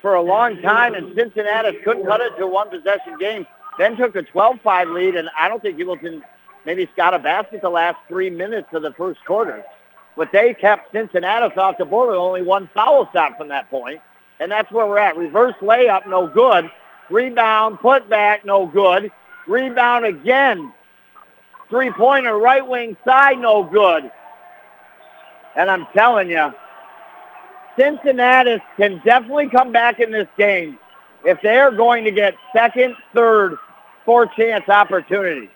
for 0.00 0.14
a 0.14 0.22
long 0.22 0.60
time, 0.62 0.94
and 0.94 1.12
Cincinnati 1.16 1.78
couldn't 1.84 2.06
cut 2.06 2.20
it 2.20 2.36
to 2.36 2.44
a 2.44 2.46
one-possession 2.46 3.18
game. 3.18 3.44
Then 3.76 3.96
took 3.96 4.14
a 4.14 4.22
12-5 4.22 4.94
lead, 4.94 5.16
and 5.16 5.28
I 5.36 5.48
don't 5.48 5.60
think 5.60 5.78
Heuvelton 5.78 6.22
maybe 6.64 6.88
got 6.96 7.12
a 7.12 7.18
basket 7.18 7.60
the 7.62 7.70
last 7.70 7.96
three 8.06 8.30
minutes 8.30 8.68
of 8.72 8.82
the 8.82 8.92
first 8.92 9.24
quarter. 9.24 9.64
But 10.16 10.30
they 10.32 10.54
kept 10.54 10.92
Cincinnati 10.92 11.54
off 11.56 11.78
the 11.78 11.84
board 11.84 12.10
with 12.10 12.18
only 12.18 12.42
one 12.42 12.68
foul 12.74 13.08
shot 13.12 13.38
from 13.38 13.48
that 13.48 13.70
point. 13.70 14.00
And 14.40 14.50
that's 14.50 14.70
where 14.70 14.86
we're 14.86 14.98
at. 14.98 15.16
Reverse 15.16 15.54
layup, 15.60 16.06
no 16.06 16.26
good. 16.26 16.70
Rebound, 17.10 17.78
put 17.80 18.08
back, 18.08 18.44
no 18.44 18.66
good. 18.66 19.10
Rebound 19.46 20.04
again. 20.04 20.72
Three-pointer, 21.70 22.36
right 22.36 22.66
wing 22.66 22.96
side, 23.04 23.38
no 23.38 23.64
good. 23.64 24.10
And 25.56 25.70
I'm 25.70 25.86
telling 25.94 26.30
you, 26.30 26.52
Cincinnati 27.78 28.58
can 28.76 29.00
definitely 29.04 29.48
come 29.48 29.72
back 29.72 30.00
in 30.00 30.10
this 30.10 30.28
game 30.36 30.78
if 31.24 31.38
they're 31.42 31.70
going 31.70 32.04
to 32.04 32.10
get 32.10 32.34
second, 32.54 32.94
third, 33.14 33.56
fourth 34.04 34.30
chance 34.36 34.68
opportunities. 34.68 35.48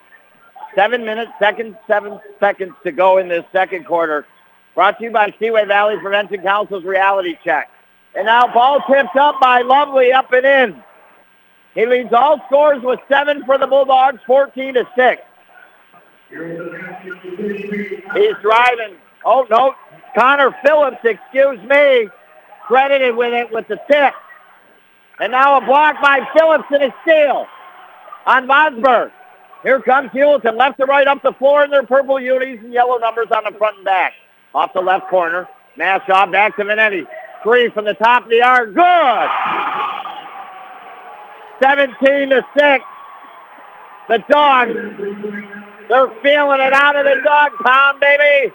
Seven 0.75 1.05
minutes, 1.05 1.33
second, 1.39 1.77
seven 1.87 2.21
seconds 2.39 2.75
to 2.85 2.93
go 2.93 3.19
in 3.19 3.29
this 3.29 3.45
second 3.53 3.85
quarter. 3.85 4.27
Brought 4.77 4.99
to 4.99 5.05
you 5.05 5.11
by 5.11 5.35
Seaway 5.41 5.65
Valley 5.65 5.97
Prevention 5.99 6.43
Council's 6.43 6.85
reality 6.85 7.39
check. 7.43 7.71
And 8.15 8.27
now 8.27 8.47
ball 8.47 8.81
tipped 8.87 9.17
up 9.17 9.41
by 9.41 9.63
Lovely 9.63 10.13
up 10.13 10.31
and 10.33 10.45
in. 10.45 10.83
He 11.75 11.87
leads 11.87 12.13
all 12.13 12.43
scores 12.47 12.83
with 12.83 13.01
seven 13.09 13.43
for 13.47 13.57
the 13.57 13.67
Bulldogs, 13.67 14.21
14 14.27 14.75
to 14.75 14.87
6. 14.95 15.23
He's 16.31 18.35
driving. 18.43 18.97
Oh, 19.25 19.47
no. 19.51 19.75
Connor 20.15 20.55
Phillips, 20.63 20.99
excuse 21.05 21.59
me, 21.63 22.11
credited 22.67 23.17
with 23.17 23.33
it 23.33 23.51
with 23.51 23.67
the 23.69 23.81
tip. 23.91 24.13
And 25.21 25.33
now 25.33 25.57
a 25.57 25.65
block 25.65 26.03
by 26.03 26.21
Phillips 26.37 26.67
and 26.71 26.83
a 26.83 26.95
steal 27.03 27.47
on 28.27 28.47
Vosbury. 28.47 29.11
Here 29.63 29.81
comes 29.81 30.11
Heuvelton, 30.11 30.57
left 30.57 30.79
to 30.81 30.85
right 30.85 31.07
up 31.07 31.23
the 31.23 31.33
floor 31.33 31.65
in 31.65 31.71
their 31.71 31.83
purple 31.83 32.21
unis 32.21 32.61
and 32.63 32.75
yellow 32.75 32.99
numbers 32.99 33.29
on 33.35 33.51
the 33.51 33.59
front 33.59 33.77
and 33.77 33.87
back. 33.87 34.13
Off 34.55 34.73
the 34.73 34.81
left 34.81 35.09
corner. 35.09 35.49
Mashaw 35.79 36.31
back 36.31 36.57
to 36.57 36.65
Minetti. 36.65 37.07
Three 37.43 37.71
from 37.71 37.85
the 37.85 37.95
top 37.95 38.25
of 38.25 38.31
the 38.31 38.43
arc. 38.43 38.75
Good! 38.75 39.29
17 41.63 42.31
to 42.31 42.47
6. 42.59 42.85
The 44.09 44.19
Dogs, 44.31 44.73
they're 45.89 46.11
feeling 46.23 46.61
it 46.61 46.73
out 46.73 46.95
of 46.95 47.05
the 47.05 47.21
dog 47.25 47.53
pound, 47.65 47.99
baby. 48.01 48.53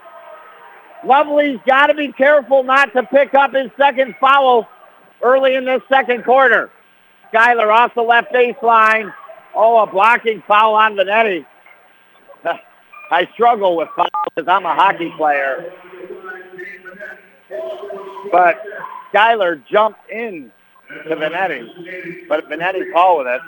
Lovely's 1.06 1.60
got 1.66 1.88
to 1.88 1.94
be 1.94 2.12
careful 2.12 2.64
not 2.64 2.94
to 2.94 3.04
pick 3.04 3.34
up 3.34 3.54
his 3.54 3.70
second 3.76 4.16
foul 4.20 4.68
early 5.22 5.56
in 5.56 5.66
this 5.66 5.82
second 5.90 6.24
quarter. 6.24 6.70
Skyler 7.34 7.74
off 7.74 7.94
the 7.96 8.02
left 8.02 8.34
baseline. 8.34 9.14
Oh, 9.54 9.82
a 9.84 9.88
blocking 9.88 10.42
foul 10.48 10.76
on 10.76 10.96
Vanetti. 10.96 11.46
I 13.12 13.28
struggle 13.34 13.76
with 13.76 13.90
fouls 13.96 14.10
because 14.34 14.48
I'm 14.48 14.66
a 14.66 14.74
hockey 14.74 15.12
player. 15.18 15.72
But 18.32 18.64
Skyler 19.14 19.62
jumped 19.68 20.10
in 20.10 20.52
to 21.08 21.16
Vanetti, 21.16 22.28
but 22.30 22.50
Vanetti 22.50 22.92
called 22.94 23.26
with 23.26 23.36
it. 23.36 23.42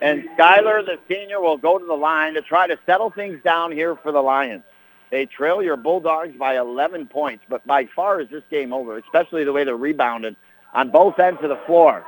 And 0.00 0.24
Skyler, 0.38 0.84
the 0.84 0.98
senior, 1.08 1.40
will 1.40 1.56
go 1.56 1.78
to 1.78 1.84
the 1.84 1.94
line 1.94 2.34
to 2.34 2.42
try 2.42 2.66
to 2.66 2.78
settle 2.86 3.10
things 3.10 3.40
down 3.42 3.72
here 3.72 3.96
for 3.96 4.12
the 4.12 4.20
Lions. 4.20 4.62
They 5.10 5.26
trail 5.26 5.62
your 5.62 5.76
Bulldogs 5.76 6.36
by 6.36 6.58
11 6.58 7.06
points, 7.06 7.44
but 7.48 7.66
by 7.66 7.86
far 7.86 8.20
is 8.20 8.28
this 8.30 8.42
game 8.50 8.72
over, 8.72 8.98
especially 8.98 9.44
the 9.44 9.52
way 9.52 9.64
they're 9.64 9.76
rebounded 9.76 10.36
on 10.72 10.90
both 10.90 11.18
ends 11.18 11.40
of 11.42 11.48
the 11.48 11.60
floor. 11.66 12.04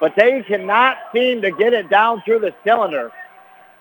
But 0.00 0.14
they 0.16 0.42
cannot 0.42 0.98
seem 1.12 1.42
to 1.42 1.50
get 1.50 1.72
it 1.72 1.90
down 1.90 2.22
through 2.24 2.40
the 2.40 2.54
cylinder. 2.64 3.10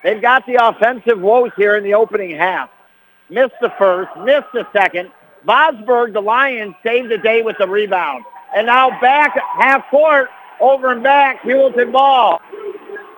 They've 0.04 0.22
got 0.22 0.46
the 0.46 0.56
offensive 0.56 1.20
woes 1.20 1.52
here 1.56 1.78
in 1.78 1.84
the 1.84 1.94
opening 1.94 2.36
half. 2.36 2.70
Missed 3.30 3.56
the 3.62 3.72
first, 3.78 4.10
missed 4.20 4.52
the 4.54 4.68
second. 4.74 5.12
Vosbury, 5.48 6.14
the 6.14 6.22
Lions, 6.22 6.76
saved 6.84 7.10
the 7.10 7.18
day 7.18 7.42
with 7.42 7.58
the 7.58 7.68
rebound. 7.68 8.24
And 8.56 8.68
now 8.68 8.90
back 9.02 9.38
half 9.60 9.90
court, 9.90 10.30
over 10.60 10.92
and 10.92 11.02
back, 11.02 11.42
Heuvelton 11.42 11.92
ball. 11.92 12.40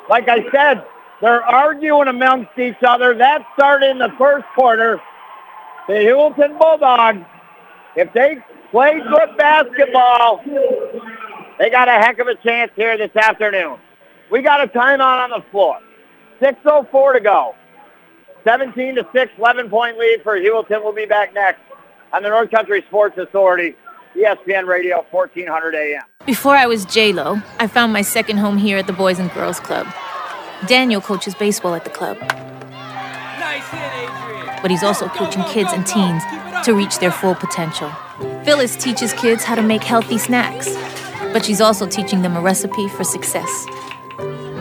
Like 0.09 0.29
I 0.29 0.49
said, 0.51 0.85
they're 1.21 1.43
arguing 1.43 2.07
amongst 2.07 2.57
each 2.57 2.81
other. 2.85 3.13
That 3.15 3.45
started 3.55 3.89
in 3.91 3.97
the 3.97 4.13
first 4.17 4.45
quarter. 4.55 5.01
The 5.87 5.93
Heuvelton 5.93 6.57
Bulldogs, 6.59 7.25
if 7.95 8.11
they 8.13 8.37
play 8.71 8.99
good 8.99 9.37
basketball, 9.37 10.43
they 11.59 11.69
got 11.69 11.87
a 11.87 11.93
heck 11.93 12.19
of 12.19 12.27
a 12.27 12.35
chance 12.35 12.71
here 12.75 12.97
this 12.97 13.15
afternoon. 13.15 13.77
We 14.31 14.41
got 14.41 14.63
a 14.63 14.67
timeout 14.67 15.23
on 15.23 15.29
the 15.29 15.43
floor. 15.51 15.79
6.04 16.41 17.13
to 17.13 17.19
go. 17.19 17.55
17 18.43 18.95
to 18.95 19.07
6, 19.11 19.31
11 19.37 19.69
point 19.69 19.97
lead 19.97 20.21
for 20.21 20.37
Heuvelton. 20.37 20.83
We'll 20.83 20.93
be 20.93 21.05
back 21.05 21.33
next 21.33 21.61
on 22.13 22.23
the 22.23 22.29
North 22.29 22.51
Country 22.51 22.83
Sports 22.87 23.17
Authority, 23.17 23.75
ESPN 24.15 24.67
Radio, 24.67 25.05
1400 25.09 25.75
AM. 25.75 26.03
Before 26.25 26.55
I 26.55 26.67
was 26.67 26.85
J-Lo, 26.85 27.41
I 27.59 27.67
found 27.67 27.91
my 27.91 28.01
second 28.01 28.37
home 28.37 28.57
here 28.57 28.77
at 28.77 28.87
the 28.87 28.93
Boys 28.93 29.19
and 29.19 29.31
Girls 29.33 29.59
Club. 29.59 29.87
Daniel 30.67 31.01
coaches 31.01 31.35
baseball 31.35 31.73
at 31.73 31.83
the 31.83 31.89
club. 31.89 32.17
Nice 32.19 33.67
hit, 33.69 33.91
Adrian. 33.93 34.59
But 34.61 34.71
he's 34.71 34.83
also 34.83 35.07
coaching 35.09 35.43
kids 35.45 35.71
and 35.73 35.85
teens 35.85 36.23
to 36.65 36.73
reach 36.73 36.99
their 36.99 37.11
full 37.11 37.35
potential. 37.35 37.89
Phyllis 38.43 38.75
teaches 38.75 39.11
kids 39.13 39.43
how 39.43 39.55
to 39.55 39.61
make 39.61 39.83
healthy 39.83 40.17
snacks, 40.17 40.73
but 41.33 41.43
she's 41.43 41.61
also 41.61 41.85
teaching 41.85 42.21
them 42.21 42.35
a 42.35 42.41
recipe 42.41 42.87
for 42.89 43.03
success. 43.03 43.65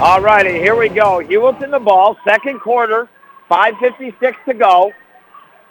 All 0.00 0.22
righty, 0.22 0.52
here 0.54 0.74
we 0.74 0.88
go. 0.88 1.18
Heuvelton 1.22 1.70
the 1.70 1.78
ball, 1.78 2.16
second 2.26 2.58
quarter, 2.60 3.06
5.56 3.50 4.34
to 4.46 4.54
go. 4.54 4.92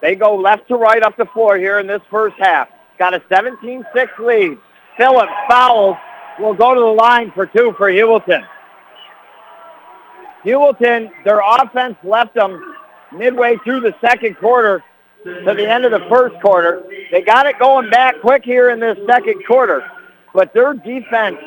They 0.04 0.14
go 0.14 0.36
left 0.36 0.68
to 0.68 0.76
right 0.76 1.02
up 1.02 1.18
the 1.18 1.26
floor 1.26 1.58
here 1.58 1.80
in 1.80 1.88
this 1.88 2.04
first 2.12 2.36
half. 2.38 2.70
Got 3.00 3.16
a 3.16 3.22
17-6 3.22 3.84
lead. 4.20 4.60
Phillips 4.98 5.32
fouls. 5.50 5.98
Will 6.40 6.54
go 6.54 6.76
to 6.76 6.80
the 6.80 6.86
line 6.86 7.32
for 7.32 7.48
two 7.48 7.74
for 7.76 7.90
Heuvelton. 7.92 8.46
Heuvelton, 10.46 11.10
their 11.26 11.42
offense 11.44 11.96
left 12.04 12.36
them 12.36 12.76
midway 13.12 13.58
through 13.64 13.80
the 13.80 13.96
second 14.00 14.38
quarter 14.38 14.84
to 15.24 15.54
the 15.56 15.68
end 15.68 15.86
of 15.86 15.92
the 15.92 16.08
first 16.08 16.40
quarter. 16.40 16.84
They 17.12 17.22
got 17.22 17.48
it 17.48 17.58
going 17.58 17.90
back 17.90 18.22
quick 18.22 18.46
here 18.46 18.70
in 18.70 18.80
this 18.80 18.98
second 19.08 19.44
quarter, 19.48 19.90
but 20.36 20.54
their 20.54 20.76
defense 20.76 21.40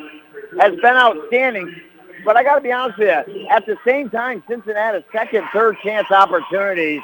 has 0.59 0.75
been 0.81 0.97
outstanding. 0.97 1.81
But 2.25 2.37
I 2.37 2.45
got 2.45 2.57
to 2.57 2.61
be 2.61 2.73
honest 2.73 2.99
with 2.99 3.27
you, 3.29 3.49
at 3.49 3.67
the 3.67 3.77
same 3.87 4.09
time, 4.11 4.43
Cincinnatus 4.49 5.03
Cincinnatus's 5.05 5.13
second, 5.13 5.45
third 5.53 5.77
chance 5.83 6.11
opportunities, 6.11 7.01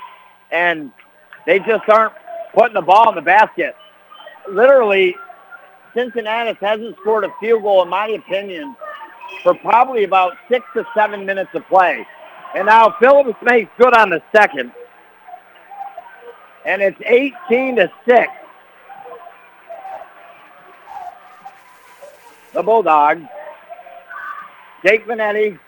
and 0.50 0.92
they 1.46 1.58
just 1.58 1.88
aren't 1.88 2.12
putting 2.54 2.74
the 2.74 2.82
ball 2.82 3.08
in 3.08 3.14
the 3.14 3.22
basket. 3.22 3.74
Literally, 4.48 5.16
Cincinnatus 5.94 6.56
hasn't 6.60 6.96
scored 7.00 7.24
a 7.24 7.30
field 7.40 7.62
goal, 7.62 7.82
in 7.82 7.88
my 7.88 8.08
opinion, 8.08 8.76
for 9.42 9.54
probably 9.54 10.04
about 10.04 10.34
six 10.48 10.64
to 10.74 10.86
seven 10.94 11.26
minutes 11.26 11.50
of 11.54 11.66
play. 11.66 12.06
And 12.54 12.66
now 12.66 12.94
Phillips 13.00 13.38
makes 13.42 13.70
good 13.78 13.94
on 13.94 14.10
the 14.10 14.22
second. 14.34 14.72
And 16.64 16.82
it's 16.82 17.00
18 17.04 17.76
to 17.76 17.90
6. 18.06 18.28
The 22.54 22.62
Bulldogs. 22.62 23.22
Jake 24.84 25.06
Vanetti. 25.06 25.58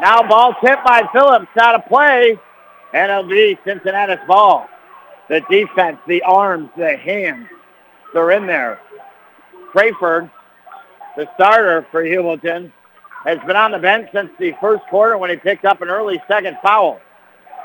Now 0.00 0.22
ball 0.22 0.54
tipped 0.64 0.84
by 0.84 1.08
Phillips 1.12 1.48
out 1.60 1.74
of 1.74 1.86
play. 1.86 2.38
And 2.94 3.10
it'll 3.10 3.28
be 3.28 3.58
Cincinnatus's 3.64 4.26
ball. 4.26 4.68
The 5.28 5.42
defense, 5.50 5.98
the 6.06 6.22
arms, 6.22 6.70
the 6.76 6.96
hands, 6.96 7.48
they're 8.14 8.30
in 8.30 8.46
there. 8.46 8.80
Crayford, 9.72 10.30
the 11.16 11.28
starter 11.34 11.86
for 11.90 12.02
Heuvelton, 12.02 12.72
has 13.24 13.38
been 13.46 13.56
on 13.56 13.72
the 13.72 13.78
bench 13.78 14.08
since 14.12 14.30
the 14.38 14.54
first 14.58 14.82
quarter 14.88 15.18
when 15.18 15.28
he 15.28 15.36
picked 15.36 15.66
up 15.66 15.82
an 15.82 15.88
early 15.88 16.22
second 16.26 16.56
foul. 16.62 16.98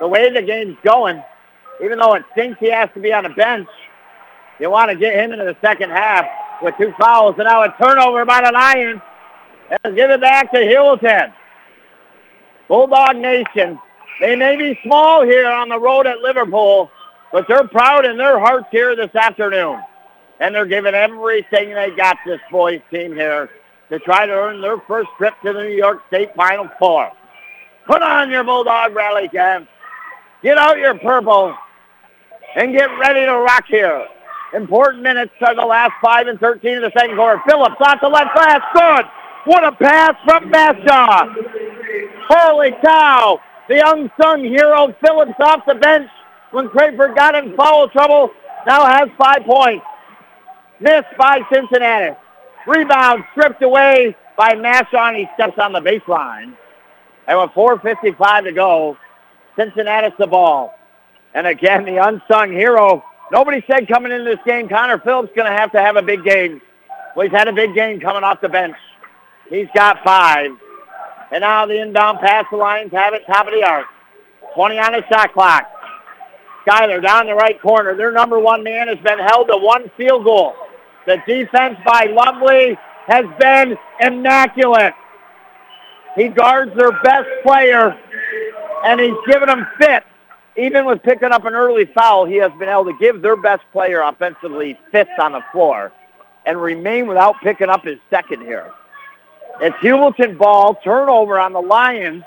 The 0.02 0.08
way 0.08 0.30
the 0.30 0.42
game's 0.42 0.76
going, 0.84 1.24
even 1.82 2.00
though 2.00 2.16
it 2.16 2.24
thinks 2.36 2.60
he 2.60 2.70
has 2.70 2.90
to 2.96 3.00
be 3.00 3.14
on 3.14 3.24
the 3.24 3.30
bench, 3.30 3.70
you 4.60 4.70
want 4.70 4.92
to 4.92 4.98
get 4.98 5.16
him 5.16 5.32
into 5.32 5.46
the 5.46 5.56
second 5.62 5.92
half 5.92 6.26
with 6.62 6.76
two 6.78 6.94
fouls. 7.00 7.36
And 7.38 7.46
now 7.46 7.64
a 7.64 7.74
turnover 7.82 8.26
by 8.26 8.42
the 8.42 8.52
Lions. 8.52 9.02
And 9.84 9.96
give 9.96 10.12
it 10.12 10.22
back 10.22 10.52
to 10.52 10.58
Heuvelton. 10.58 11.34
Bulldog 12.68 13.16
Nation. 13.18 13.80
They 14.20 14.36
may 14.36 14.56
be 14.56 14.80
small 14.84 15.24
here 15.24 15.48
on 15.50 15.70
the 15.70 15.80
road 15.80 16.06
at 16.06 16.20
Liverpool, 16.20 16.92
But 17.32 17.48
they're 17.48 17.68
proud 17.68 18.06
in 18.06 18.18
their 18.18 18.40
hearts 18.40 18.68
here 18.72 18.96
this 18.96 19.14
afternoon. 19.16 19.82
And 20.40 20.54
they're 20.54 20.66
giving 20.66 20.94
everything 20.94 21.74
they 21.74 21.92
got 21.92 22.18
this 22.26 22.40
boys 22.52 22.82
team 22.92 23.14
here 23.14 23.50
to 23.90 24.00
try 24.00 24.26
to 24.26 24.32
earn 24.32 24.62
their 24.62 24.80
first 24.88 25.10
trip 25.18 25.34
to 25.44 25.54
the 25.54 25.64
New 25.64 25.76
York 25.76 26.02
State 26.08 26.36
Final 26.36 26.70
Four. 26.78 27.12
Put 27.88 28.02
on 28.02 28.30
your 28.30 28.44
Bulldog 28.44 28.96
rally 28.96 29.30
cap. 29.30 29.68
Get 30.42 30.58
out 30.58 30.78
your 30.78 30.98
purple 31.00 31.56
and 32.56 32.74
get 32.74 32.88
ready 33.00 33.26
to 33.26 33.38
rock 33.38 33.66
here. 33.68 34.06
Important 34.54 35.02
minutes 35.02 35.34
are 35.42 35.56
the 35.56 35.66
last 35.66 35.94
5 36.04 36.28
and 36.28 36.40
13 36.40 36.78
of 36.78 36.82
the 36.84 36.92
second 36.98 37.16
quarter. 37.16 37.42
Phillips 37.48 37.76
off 37.80 38.00
the 38.02 38.10
left 38.10 38.36
glass. 38.36 38.62
Good. 38.74 39.06
What 39.46 39.66
a 39.66 39.72
pass 39.74 40.16
from 40.24 40.52
Mashaw. 40.52 41.34
Holy 42.30 42.72
cow. 42.84 43.40
The 43.68 43.82
unsung 43.86 44.44
hero 44.44 44.96
Phillips 45.04 45.40
off 45.40 45.66
the 45.68 45.76
bench 45.76 46.10
when 46.52 46.70
Crayford 46.70 47.16
got 47.16 47.36
in 47.36 47.56
foul 47.56 47.90
trouble 47.90 48.32
now 48.66 48.86
has 48.86 49.10
five 49.18 49.44
points. 49.46 49.86
Missed 50.80 51.18
by 51.18 51.42
Cincinnatus. 51.52 52.18
Rebound 52.68 53.24
stripped 53.32 53.62
away 53.62 54.16
by 54.38 54.54
Mashaw 54.54 55.10
and 55.10 55.18
he 55.18 55.28
steps 55.34 55.60
on 55.60 55.74
the 55.74 55.82
baseline. 55.82 56.56
And 57.28 57.40
with 57.40 57.52
4.55 57.52 58.44
to 58.46 58.52
go, 58.52 58.98
Cincinnatus's 59.58 60.18
the 60.20 60.28
ball. 60.28 60.74
And 61.34 61.48
again, 61.48 61.84
the 61.86 61.98
unsung 61.98 62.52
hero. 62.52 63.04
Nobody 63.32 63.64
said 63.68 63.88
coming 63.88 64.12
into 64.12 64.24
this 64.26 64.40
game, 64.46 64.70
Connor 64.70 65.00
Phillips 65.00 65.34
going 65.36 65.52
to 65.52 65.58
have 65.58 65.72
to 65.72 65.82
have 65.82 65.96
a 65.96 66.02
big 66.02 66.24
game. 66.24 66.62
Well, 67.16 67.28
he's 67.28 67.36
had 67.36 67.48
a 67.48 67.54
big 67.54 67.74
game 67.74 68.00
coming 68.00 68.24
off 68.24 68.42
the 68.42 68.50
bench. 68.50 68.76
He's 69.50 69.68
got 69.76 70.04
five. 70.04 70.52
And 71.32 71.42
now 71.42 71.66
the 71.66 71.82
inbound 71.82 72.20
pass, 72.20 72.46
the 72.52 72.58
Lions 72.58 72.92
have 72.92 73.14
it 73.14 73.24
top 73.26 73.48
of 73.48 73.54
the 73.54 73.64
arc. 73.64 73.88
20 74.56 74.78
on 74.78 74.92
the 74.94 75.04
shot 75.10 75.34
clock. 75.34 75.64
Skyler 76.66 77.02
down 77.02 77.26
the 77.26 77.34
right 77.34 77.60
corner. 77.62 77.96
Their 77.96 78.12
number 78.12 78.40
one 78.40 78.64
man 78.64 78.88
has 78.88 79.00
been 79.00 79.20
held 79.20 79.48
to 79.48 79.58
one 79.58 79.90
field 79.98 80.24
goal. 80.24 80.54
The 81.06 81.18
defense 81.28 81.78
by 81.86 82.06
Lovely 82.06 82.78
has 83.08 83.26
been 83.40 83.76
immaculate. 84.00 84.94
He 86.16 86.28
guards 86.30 86.76
their 86.78 86.92
best 87.02 87.28
player, 87.44 87.98
and 88.86 89.00
he's 89.00 89.16
given 89.28 89.48
them 89.48 89.68
fits. 89.80 90.06
Even 90.56 90.86
with 90.86 91.02
picking 91.02 91.32
up 91.32 91.46
an 91.46 91.56
early 91.56 91.86
foul, 91.86 92.26
he 92.26 92.36
has 92.36 92.52
been 92.60 92.70
able 92.70 92.86
to 92.86 92.96
give 93.00 93.24
their 93.24 93.36
best 93.36 93.64
player 93.72 94.02
offensively 94.02 94.78
fits 94.92 95.10
on 95.20 95.32
the 95.32 95.42
floor 95.52 95.92
and 96.46 96.62
remain 96.62 97.08
without 97.08 97.36
picking 97.42 97.70
up 97.70 97.84
his 97.84 97.98
second 98.12 98.42
here. 98.42 98.72
It's 99.62 99.76
Heuvelton 99.78 100.38
ball, 100.38 100.76
turnover 100.84 101.40
on 101.40 101.54
the 101.54 101.62
Lions, 101.62 102.24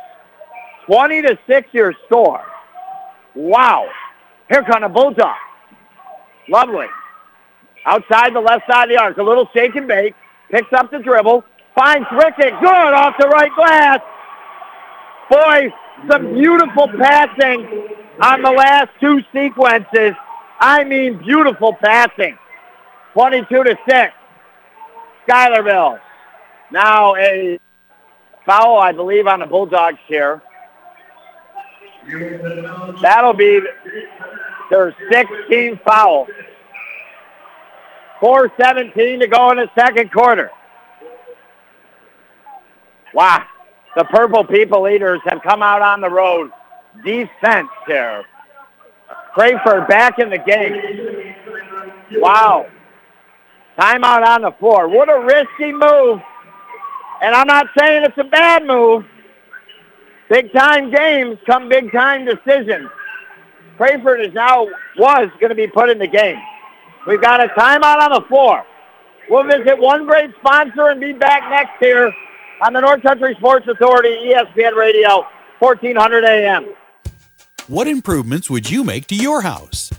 20 0.87 1.22
to 1.22 1.39
6 1.47 1.68
your 1.72 1.95
score. 2.07 2.45
Wow. 3.35 3.89
Here 4.49 4.62
come 4.62 4.83
the 4.83 4.89
Bulldogs. 4.89 5.37
Lovely. 6.49 6.87
Outside 7.85 8.35
the 8.35 8.41
left 8.41 8.64
side 8.70 8.85
of 8.85 8.91
the 8.91 9.01
arc, 9.01 9.16
a 9.18 9.22
little 9.22 9.49
shake 9.55 9.74
and 9.74 9.89
bake, 9.89 10.14
picks 10.51 10.72
up 10.72 10.91
the 10.91 10.99
dribble, 10.99 11.45
finds 11.74 12.07
Rickett, 12.12 12.59
good 12.61 12.95
off 12.95 13.14
the 13.18 13.29
right 13.29 13.55
glass. 13.55 14.01
Boy, 15.29 15.72
some 16.09 16.35
beautiful 16.35 16.89
passing 16.99 17.89
on 18.20 18.43
the 18.43 18.51
last 18.51 18.91
two 19.01 19.20
sequences. 19.33 20.12
I 20.61 20.85
mean 20.85 21.18
beautiful 21.18 21.74
passing. 21.74 22.39
22 23.12 23.64
to 23.64 23.77
6. 23.89 24.12
Schuylerville. 25.27 25.99
Now 26.71 27.14
a 27.17 27.59
foul, 28.45 28.79
I 28.79 28.93
believe, 28.93 29.27
on 29.27 29.41
the 29.41 29.47
Bulldogs 29.47 29.99
here. 30.07 30.43
That'll 33.03 33.33
be 33.33 33.61
their 34.71 34.95
16th 35.11 35.83
foul. 35.83 36.27
4.17 38.21 39.21
to 39.21 39.27
go 39.27 39.51
in 39.51 39.59
the 39.59 39.71
second 39.77 40.12
quarter. 40.12 40.51
Wow. 43.12 43.45
The 43.97 44.05
Purple 44.05 44.45
People 44.45 44.89
Eaters 44.89 45.21
have 45.25 45.43
come 45.43 45.62
out 45.62 45.83
on 45.83 46.01
the 46.01 46.11
road. 46.11 46.51
Defense 47.05 47.69
here. 47.87 48.25
Crayford 49.35 49.87
back 49.89 50.19
in 50.19 50.31
the 50.31 50.39
game. 50.39 51.35
Wow. 52.12 52.67
Timeout 53.79 54.27
on 54.27 54.43
the 54.43 54.53
floor. 54.53 54.89
What 54.89 55.09
a 55.09 55.21
risky 55.21 55.73
move. 55.73 56.21
And 57.27 57.35
I'm 57.35 57.49
not 57.49 57.66
saying 57.77 58.05
it's 58.05 58.16
a 58.18 58.22
bad 58.22 58.64
move. 58.64 59.05
Big 60.31 60.53
time 60.53 60.93
games 60.93 61.39
come 61.45 61.68
big 61.68 61.91
time 61.91 62.24
decisions. 62.24 62.89
Crayford 63.77 64.24
is 64.24 64.33
now, 64.33 64.68
was 64.97 65.29
going 65.41 65.49
to 65.49 65.57
be 65.57 65.66
put 65.66 65.91
in 65.91 65.99
the 65.99 66.07
game. 66.07 66.39
We've 67.05 67.20
got 67.20 67.41
a 67.41 67.49
timeout 67.49 67.99
on 67.99 68.12
the 68.12 68.29
floor. 68.29 68.64
We'll 69.29 69.43
visit 69.43 69.77
one 69.77 70.07
great 70.07 70.31
sponsor 70.39 70.91
and 70.91 71.01
be 71.01 71.14
back 71.14 71.51
next 71.51 71.72
here 71.81 72.12
on 72.64 72.72
the 72.72 72.81
North 72.81 73.03
Country 73.03 73.35
Sports 73.41 73.66
Authority, 73.66 74.33
ESPN 74.33 74.77
Radio, 74.77 75.27
1400 75.59 76.24
AM. 76.24 76.74
What 77.66 77.89
improvements 77.89 78.49
would 78.49 78.70
you 78.70 78.85
make 78.85 79.09
to 79.09 79.16
your 79.16 79.41
house? 79.41 79.91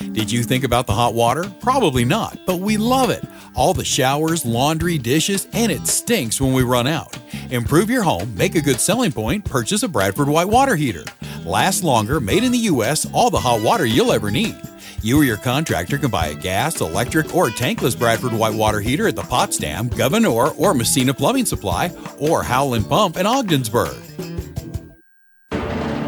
Did 0.00 0.30
you 0.30 0.42
think 0.42 0.64
about 0.64 0.86
the 0.86 0.92
hot 0.92 1.14
water? 1.14 1.50
Probably 1.60 2.04
not, 2.04 2.40
but 2.44 2.58
we 2.58 2.76
love 2.76 3.08
it. 3.08 3.24
All 3.54 3.74
the 3.74 3.84
showers, 3.84 4.44
laundry, 4.44 4.98
dishes, 4.98 5.48
and 5.52 5.70
it 5.70 5.86
stinks 5.86 6.40
when 6.40 6.52
we 6.52 6.62
run 6.62 6.86
out. 6.86 7.18
Improve 7.50 7.90
your 7.90 8.02
home, 8.02 8.34
make 8.36 8.54
a 8.54 8.60
good 8.60 8.80
selling 8.80 9.12
point, 9.12 9.44
purchase 9.44 9.82
a 9.82 9.88
Bradford 9.88 10.28
White 10.28 10.48
water 10.48 10.76
heater. 10.76 11.04
Last 11.44 11.82
longer, 11.82 12.20
made 12.20 12.44
in 12.44 12.52
the 12.52 12.58
U.S., 12.58 13.06
all 13.12 13.30
the 13.30 13.40
hot 13.40 13.62
water 13.62 13.84
you'll 13.84 14.12
ever 14.12 14.30
need. 14.30 14.56
You 15.02 15.18
or 15.20 15.24
your 15.24 15.38
contractor 15.38 15.96
can 15.96 16.10
buy 16.10 16.28
a 16.28 16.34
gas, 16.34 16.80
electric, 16.80 17.34
or 17.34 17.46
tankless 17.46 17.98
Bradford 17.98 18.32
White 18.32 18.54
water 18.54 18.80
heater 18.80 19.08
at 19.08 19.16
the 19.16 19.22
Potsdam, 19.22 19.88
Gouverneur, 19.88 20.50
or 20.58 20.74
Massena 20.74 21.14
Plumbing 21.14 21.46
Supply, 21.46 21.90
or 22.18 22.42
Howland 22.42 22.88
Pump 22.88 23.16
in 23.16 23.26
Ogdensburg. 23.26 23.96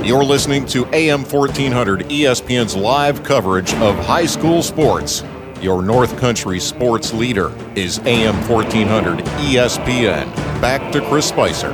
You're 0.05 0.25
listening 0.25 0.67
to 0.67 0.85
AM 0.93 1.23
1400 1.25 2.01
ESPN's 2.01 2.77
live 2.77 3.23
coverage 3.23 3.73
of 3.75 3.97
high 4.05 4.27
school 4.27 4.63
sports. 4.63 5.23
Your 5.63 5.81
North 5.81 6.19
Country 6.19 6.59
sports 6.59 7.15
leader 7.15 7.53
is 7.77 8.01
AM 8.01 8.35
1400 8.49 9.21
ESPN. 9.21 10.27
Back 10.61 10.91
to 10.91 11.01
Chris 11.09 11.29
Spicer. 11.29 11.71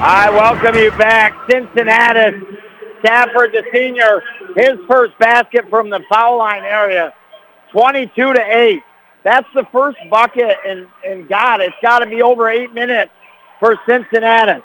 I 0.00 0.28
welcome 0.30 0.74
you 0.74 0.90
back. 0.98 1.48
Cincinnatus, 1.48 2.42
Stafford, 2.98 3.52
the 3.52 3.62
senior, 3.72 4.20
his 4.56 4.80
first 4.88 5.16
basket 5.20 5.70
from 5.70 5.90
the 5.90 6.00
foul 6.08 6.38
line 6.38 6.64
area, 6.64 7.14
22 7.70 8.32
to 8.32 8.40
8. 8.40 8.82
That's 9.22 9.48
the 9.54 9.64
first 9.70 9.98
bucket, 10.10 10.56
and, 10.66 10.88
and 11.06 11.28
God, 11.28 11.60
it's 11.60 11.76
got 11.80 12.00
to 12.00 12.06
be 12.06 12.20
over 12.20 12.48
eight 12.50 12.74
minutes 12.74 13.12
for 13.60 13.78
Cincinnatus. 13.86 14.62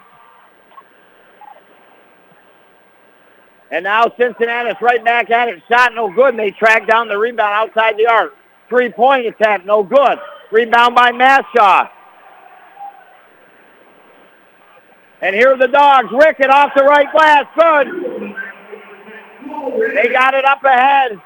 And 3.72 3.86
now 3.86 4.05
Cincinnatus's 4.17 4.82
right 4.82 5.03
back 5.03 5.30
at 5.32 5.47
it. 5.47 5.63
Shot 5.69 5.95
no 5.95 6.11
good, 6.13 6.34
and 6.34 6.39
they 6.39 6.51
track 6.51 6.88
down 6.88 7.07
the 7.07 7.17
rebound 7.17 7.53
outside 7.53 7.97
the 7.97 8.05
arc. 8.05 8.36
Three-point 8.67 9.26
attempt, 9.28 9.65
no 9.65 9.82
good. 9.82 10.19
Rebound 10.51 10.93
by 10.93 11.11
Mashaw. 11.11 11.89
And 15.22 15.36
here 15.36 15.53
are 15.53 15.57
the 15.57 15.67
dogs. 15.67 16.09
Rickett 16.11 16.49
off 16.49 16.72
the 16.76 16.84
right 16.84 17.09
glass. 17.11 17.45
Good. 17.55 17.88
They 19.95 20.09
got 20.11 20.34
it 20.34 20.43
up 20.45 20.63
ahead. 20.63 21.22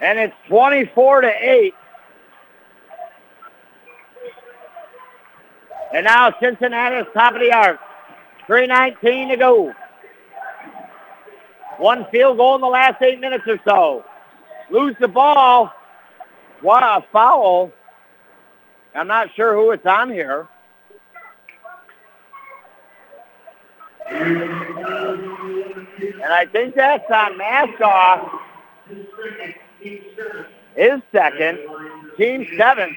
And 0.00 0.18
it's 0.18 0.34
24 0.48 1.20
to 1.20 1.28
8. 1.28 1.74
And 5.94 6.04
now 6.04 6.30
Cincinnatus's 6.40 7.12
top 7.14 7.34
of 7.34 7.40
the 7.40 7.52
arc. 7.52 7.78
3.19 8.48 9.30
to 9.30 9.36
go. 9.36 9.74
One 11.78 12.06
field 12.10 12.36
goal 12.36 12.54
in 12.54 12.60
the 12.60 12.66
last 12.68 13.02
eight 13.02 13.20
minutes 13.20 13.44
or 13.46 13.58
so. 13.64 14.04
Lose 14.70 14.94
the 15.00 15.08
ball. 15.08 15.72
What 16.60 16.82
a 16.82 17.04
foul. 17.12 17.72
I'm 18.94 19.08
not 19.08 19.28
sure 19.34 19.54
who 19.54 19.72
it's 19.72 19.86
on 19.86 20.10
here. 20.10 20.46
And 26.24 26.32
I 26.32 26.46
think 26.46 26.74
that's 26.74 27.10
on 27.10 27.38
Mashaw. 27.38 28.30
His 30.76 31.00
second. 31.12 31.58
Team 32.16 32.46
seven. 32.56 32.96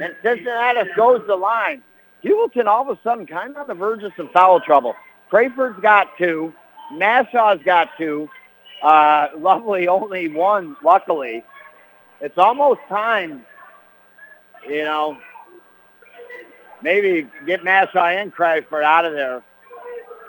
And 0.00 0.14
Cincinnatus 0.22 0.88
goes 0.96 1.22
the 1.26 1.36
line. 1.36 1.82
Heuvelton 2.26 2.66
all 2.66 2.90
of 2.90 2.98
a 2.98 3.00
sudden 3.02 3.26
kind 3.26 3.52
of 3.52 3.56
on 3.56 3.66
the 3.68 3.74
verge 3.74 4.02
of 4.02 4.12
some 4.16 4.28
foul 4.32 4.60
trouble. 4.60 4.94
Crayford's 5.30 5.80
got 5.80 6.08
two. 6.18 6.52
Mashaw's 6.92 7.62
got 7.64 7.90
two. 7.96 8.28
Uh, 8.82 9.28
Lovely 9.38 9.88
only 9.88 10.28
one, 10.28 10.76
luckily. 10.82 11.44
It's 12.20 12.38
almost 12.38 12.80
time, 12.88 13.44
you 14.66 14.84
know, 14.84 15.18
maybe 16.82 17.28
get 17.46 17.62
Mashaw 17.62 18.20
and 18.20 18.32
Crayford 18.32 18.82
out 18.82 19.04
of 19.04 19.12
there. 19.12 19.42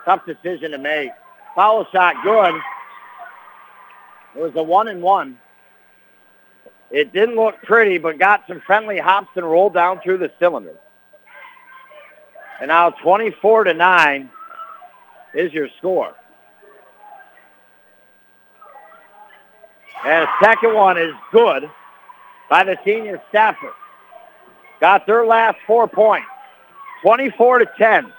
Tough 0.06 0.26
decision 0.26 0.72
to 0.72 0.78
make. 0.78 1.12
Foul 1.56 1.88
shot 1.92 2.16
good. 2.24 2.54
It 4.36 4.42
was 4.42 4.52
a 4.56 4.64
one 4.64 4.90
and 4.90 5.02
one. 5.02 5.40
It 6.92 7.12
didn't 7.12 7.36
look 7.36 7.56
pretty, 7.64 7.98
but 7.98 8.20
got 8.20 8.44
some 8.48 8.62
friendly 8.62 9.00
hops 9.00 9.30
and 9.36 9.46
rolled 9.46 9.74
down 9.74 10.00
through 10.02 10.20
the 10.20 10.32
cylinder. 10.40 10.76
And 12.60 12.70
now 12.70 12.90
24 12.90 13.66
to 13.66 13.74
9 13.74 14.30
is 15.34 15.54
your 15.54 15.70
score. 15.78 16.16
And 20.06 20.24
the 20.24 20.46
second 20.46 20.74
one 20.74 20.98
is 20.98 21.14
good 21.32 21.70
by 22.50 22.64
the 22.64 22.78
senior 22.86 23.22
Stafford. 23.30 23.74
Got 24.80 25.06
their 25.06 25.26
last 25.26 25.58
four 25.66 25.88
points. 25.88 26.28
24 27.02 27.60
to 27.60 27.66
10. 27.78 28.14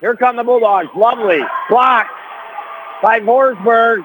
Here 0.00 0.16
come 0.16 0.36
the 0.36 0.44
Bulldogs. 0.44 0.88
Lovely. 0.94 1.40
Blocked 1.68 2.10
by 3.02 3.20
Vosbury. 3.20 4.04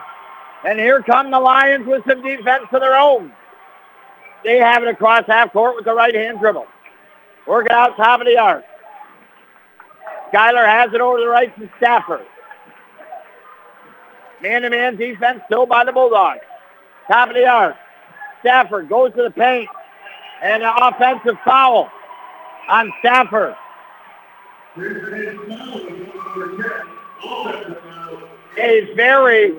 And 0.65 0.79
here 0.79 1.01
come 1.01 1.31
the 1.31 1.39
Lions 1.39 1.85
with 1.85 2.03
some 2.07 2.21
defense 2.21 2.65
of 2.71 2.81
their 2.81 2.95
own. 2.97 3.31
They 4.43 4.57
have 4.57 4.83
it 4.83 4.89
across 4.89 5.25
half 5.27 5.53
court 5.53 5.75
with 5.75 5.85
the 5.85 5.93
right 5.93 6.13
hand 6.13 6.39
dribble. 6.39 6.67
Work 7.47 7.67
it 7.67 7.71
out 7.71 7.95
top 7.97 8.19
of 8.19 8.27
the 8.27 8.37
arc. 8.37 8.63
Skyler 10.33 10.65
has 10.67 10.93
it 10.93 10.99
over 10.99 11.19
the 11.19 11.27
right 11.27 11.57
to 11.57 11.69
Stafford. 11.77 12.25
Man-to-man 14.41 14.97
defense 14.97 15.41
still 15.45 15.65
by 15.65 15.83
the 15.85 15.91
Bulldogs. 15.91 16.41
Top 17.07 17.29
of 17.29 17.35
the 17.35 17.45
arc. 17.45 17.75
Stafford 18.41 18.89
goes 18.89 19.13
to 19.13 19.23
the 19.23 19.31
paint. 19.31 19.69
And 20.43 20.61
an 20.61 20.73
offensive 20.79 21.37
foul 21.43 21.89
on 22.69 22.93
Stafford. 22.99 23.55
A 28.59 28.93
very, 28.95 29.57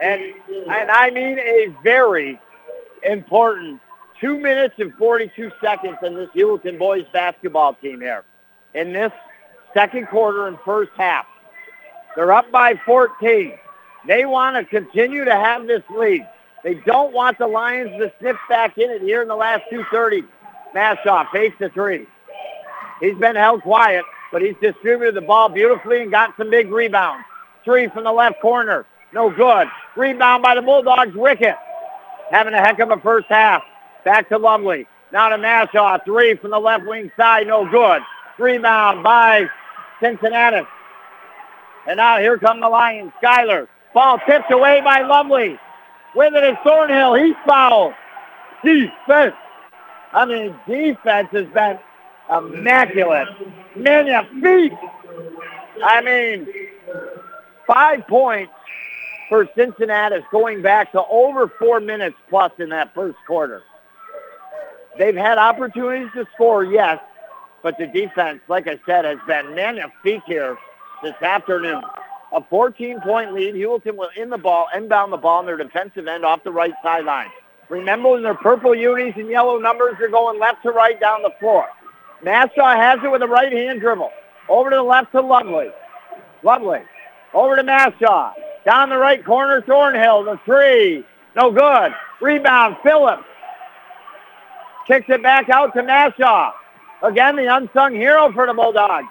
and, 0.00 0.22
and 0.70 0.90
I 0.90 1.10
mean 1.10 1.38
a 1.38 1.74
very 1.82 2.40
important 3.02 3.80
two 4.20 4.38
minutes 4.38 4.74
and 4.78 4.94
42 4.94 5.50
seconds 5.60 5.98
in 6.02 6.14
this 6.14 6.28
Heuvelton 6.34 6.78
boys 6.78 7.04
basketball 7.12 7.74
team 7.74 8.00
here. 8.00 8.24
In 8.74 8.92
this 8.92 9.12
second 9.74 10.08
quarter 10.08 10.48
and 10.48 10.58
first 10.64 10.90
half. 10.96 11.26
They're 12.16 12.32
up 12.32 12.50
by 12.50 12.74
14. 12.84 13.52
They 14.06 14.24
want 14.24 14.56
to 14.56 14.64
continue 14.64 15.24
to 15.24 15.34
have 15.34 15.66
this 15.66 15.82
lead. 15.94 16.26
They 16.64 16.74
don't 16.74 17.12
want 17.12 17.38
the 17.38 17.46
Lions 17.46 17.90
to 17.98 18.12
snip 18.18 18.36
back 18.48 18.78
in 18.78 18.90
it 18.90 19.02
here 19.02 19.22
in 19.22 19.28
the 19.28 19.36
last 19.36 19.64
2.30. 19.70 20.26
Mashaw 20.74 21.30
face 21.30 21.52
the 21.58 21.68
three. 21.70 22.06
He's 23.00 23.16
been 23.16 23.36
held 23.36 23.62
quiet, 23.62 24.04
but 24.32 24.42
he's 24.42 24.56
distributed 24.60 25.14
the 25.14 25.20
ball 25.20 25.48
beautifully 25.48 26.02
and 26.02 26.10
got 26.10 26.36
some 26.36 26.50
big 26.50 26.70
rebounds. 26.70 27.24
Three 27.64 27.88
from 27.88 28.04
the 28.04 28.12
left 28.12 28.40
corner. 28.40 28.84
No 29.12 29.30
good. 29.30 29.68
Rebound 29.96 30.42
by 30.42 30.54
the 30.54 30.62
Bulldogs. 30.62 31.14
Rickett. 31.14 31.56
Having 32.30 32.54
a 32.54 32.58
heck 32.58 32.78
of 32.80 32.90
a 32.90 32.98
first 32.98 33.28
half. 33.28 33.62
Back 34.08 34.30
to 34.30 34.38
Lovely. 34.38 34.86
Now 35.12 35.28
to 35.28 35.36
Mashaw. 35.36 36.02
Three 36.02 36.34
from 36.36 36.52
the 36.52 36.58
left 36.58 36.86
wing 36.86 37.12
side. 37.14 37.46
No 37.46 37.70
good. 37.70 38.00
Rebound 38.38 39.02
by 39.02 39.44
Cincinnatus. 40.00 40.64
And 41.86 41.98
now 41.98 42.16
here 42.16 42.38
come 42.38 42.58
the 42.60 42.70
Lions. 42.70 43.12
Skyler. 43.22 43.68
Ball 43.92 44.18
tipped 44.26 44.50
away 44.50 44.80
by 44.80 45.02
Lovely. 45.02 45.58
With 46.14 46.32
it 46.32 46.42
is 46.42 46.56
Thornhill. 46.64 47.16
He's 47.16 47.34
fouled. 47.46 47.92
Defense. 48.64 49.34
I 50.14 50.24
mean, 50.24 50.58
defense 50.66 51.28
has 51.32 51.46
been 51.48 51.78
immaculate. 52.30 53.28
Magnifique. 53.76 54.72
I 55.84 56.00
mean, 56.00 56.48
five 57.66 58.06
points 58.08 58.54
for 59.28 59.46
Cincinnatus 59.54 60.24
going 60.32 60.62
back 60.62 60.92
to 60.92 61.02
over 61.10 61.52
four 61.58 61.78
minutes 61.78 62.16
plus 62.30 62.52
in 62.58 62.70
that 62.70 62.94
first 62.94 63.18
quarter. 63.26 63.62
They've 64.96 65.14
had 65.14 65.38
opportunities 65.38 66.08
to 66.14 66.26
score, 66.34 66.64
yes, 66.64 66.98
but 67.62 67.76
the 67.78 67.86
defense, 67.86 68.40
like 68.48 68.66
I 68.66 68.78
said, 68.86 69.04
has 69.04 69.18
been 69.26 69.54
magnifique 69.54 70.22
here 70.26 70.56
this 71.02 71.14
afternoon. 71.22 71.82
A 72.32 72.40
14-point 72.40 73.32
lead. 73.32 73.54
Heuvelton 73.54 73.96
will 73.96 74.10
in 74.16 74.30
the 74.30 74.38
ball, 74.38 74.68
inbound 74.76 75.12
the 75.12 75.16
ball 75.16 75.38
on 75.38 75.46
their 75.46 75.56
defensive 75.56 76.06
end 76.06 76.24
off 76.24 76.44
the 76.44 76.52
right 76.52 76.74
sideline. 76.82 77.28
Remember, 77.68 78.16
in 78.16 78.22
their 78.22 78.34
purple 78.34 78.74
unis 78.74 79.14
and 79.16 79.28
yellow 79.28 79.58
numbers, 79.58 79.94
they're 79.98 80.10
going 80.10 80.38
left 80.38 80.62
to 80.62 80.70
right 80.70 80.98
down 81.00 81.22
the 81.22 81.32
floor. 81.40 81.66
Mashaw 82.22 82.76
has 82.76 82.98
it 83.02 83.10
with 83.10 83.22
a 83.22 83.26
right-hand 83.26 83.80
dribble. 83.80 84.10
Over 84.48 84.70
to 84.70 84.76
the 84.76 84.82
left 84.82 85.12
to 85.12 85.20
Lovely. 85.20 85.68
Lovely. 86.42 86.80
Over 87.34 87.56
to 87.56 87.62
Mashaw. 87.62 88.32
Down 88.64 88.88
the 88.90 88.96
right 88.96 89.24
corner, 89.24 89.62
Thornhill. 89.62 90.24
The 90.24 90.40
three. 90.44 91.04
No 91.36 91.50
good. 91.50 91.94
Rebound, 92.20 92.76
Phillips. 92.82 93.24
Kicks 94.88 95.06
it 95.10 95.22
back 95.22 95.50
out 95.50 95.74
to 95.74 95.82
Mashaw. 95.82 96.52
Again, 97.02 97.36
the 97.36 97.54
unsung 97.54 97.94
hero 97.94 98.32
for 98.32 98.46
the 98.46 98.54
Bulldogs. 98.54 99.06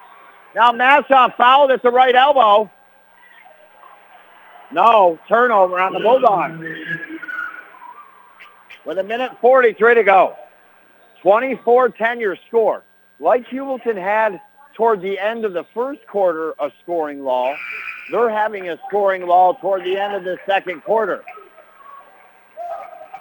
Now 0.54 0.72
Mashaw 0.72 1.34
fouled 1.36 1.70
at 1.70 1.82
the 1.82 1.90
right 1.90 2.14
elbow. 2.14 2.70
No, 4.72 5.18
turnover 5.28 5.80
on 5.80 5.94
the 5.94 6.00
Bulldogs. 6.00 6.60
With 8.84 8.98
a 8.98 9.04
minute 9.04 9.32
43 9.40 9.94
to 9.94 10.02
go. 10.02 10.36
24-10 11.22 12.20
your 12.20 12.36
score. 12.48 12.82
Like 13.20 13.46
Heuvelton 13.46 13.96
had 13.96 14.40
toward 14.74 15.00
the 15.00 15.18
end 15.18 15.44
of 15.44 15.52
the 15.52 15.64
first 15.74 16.00
quarter 16.06 16.54
a 16.58 16.70
scoring 16.82 17.22
lull, 17.22 17.54
they're 18.10 18.30
having 18.30 18.68
a 18.68 18.78
scoring 18.88 19.26
lull 19.26 19.54
toward 19.54 19.84
the 19.84 19.96
end 19.96 20.14
of 20.14 20.24
the 20.24 20.38
second 20.46 20.82
quarter. 20.82 21.22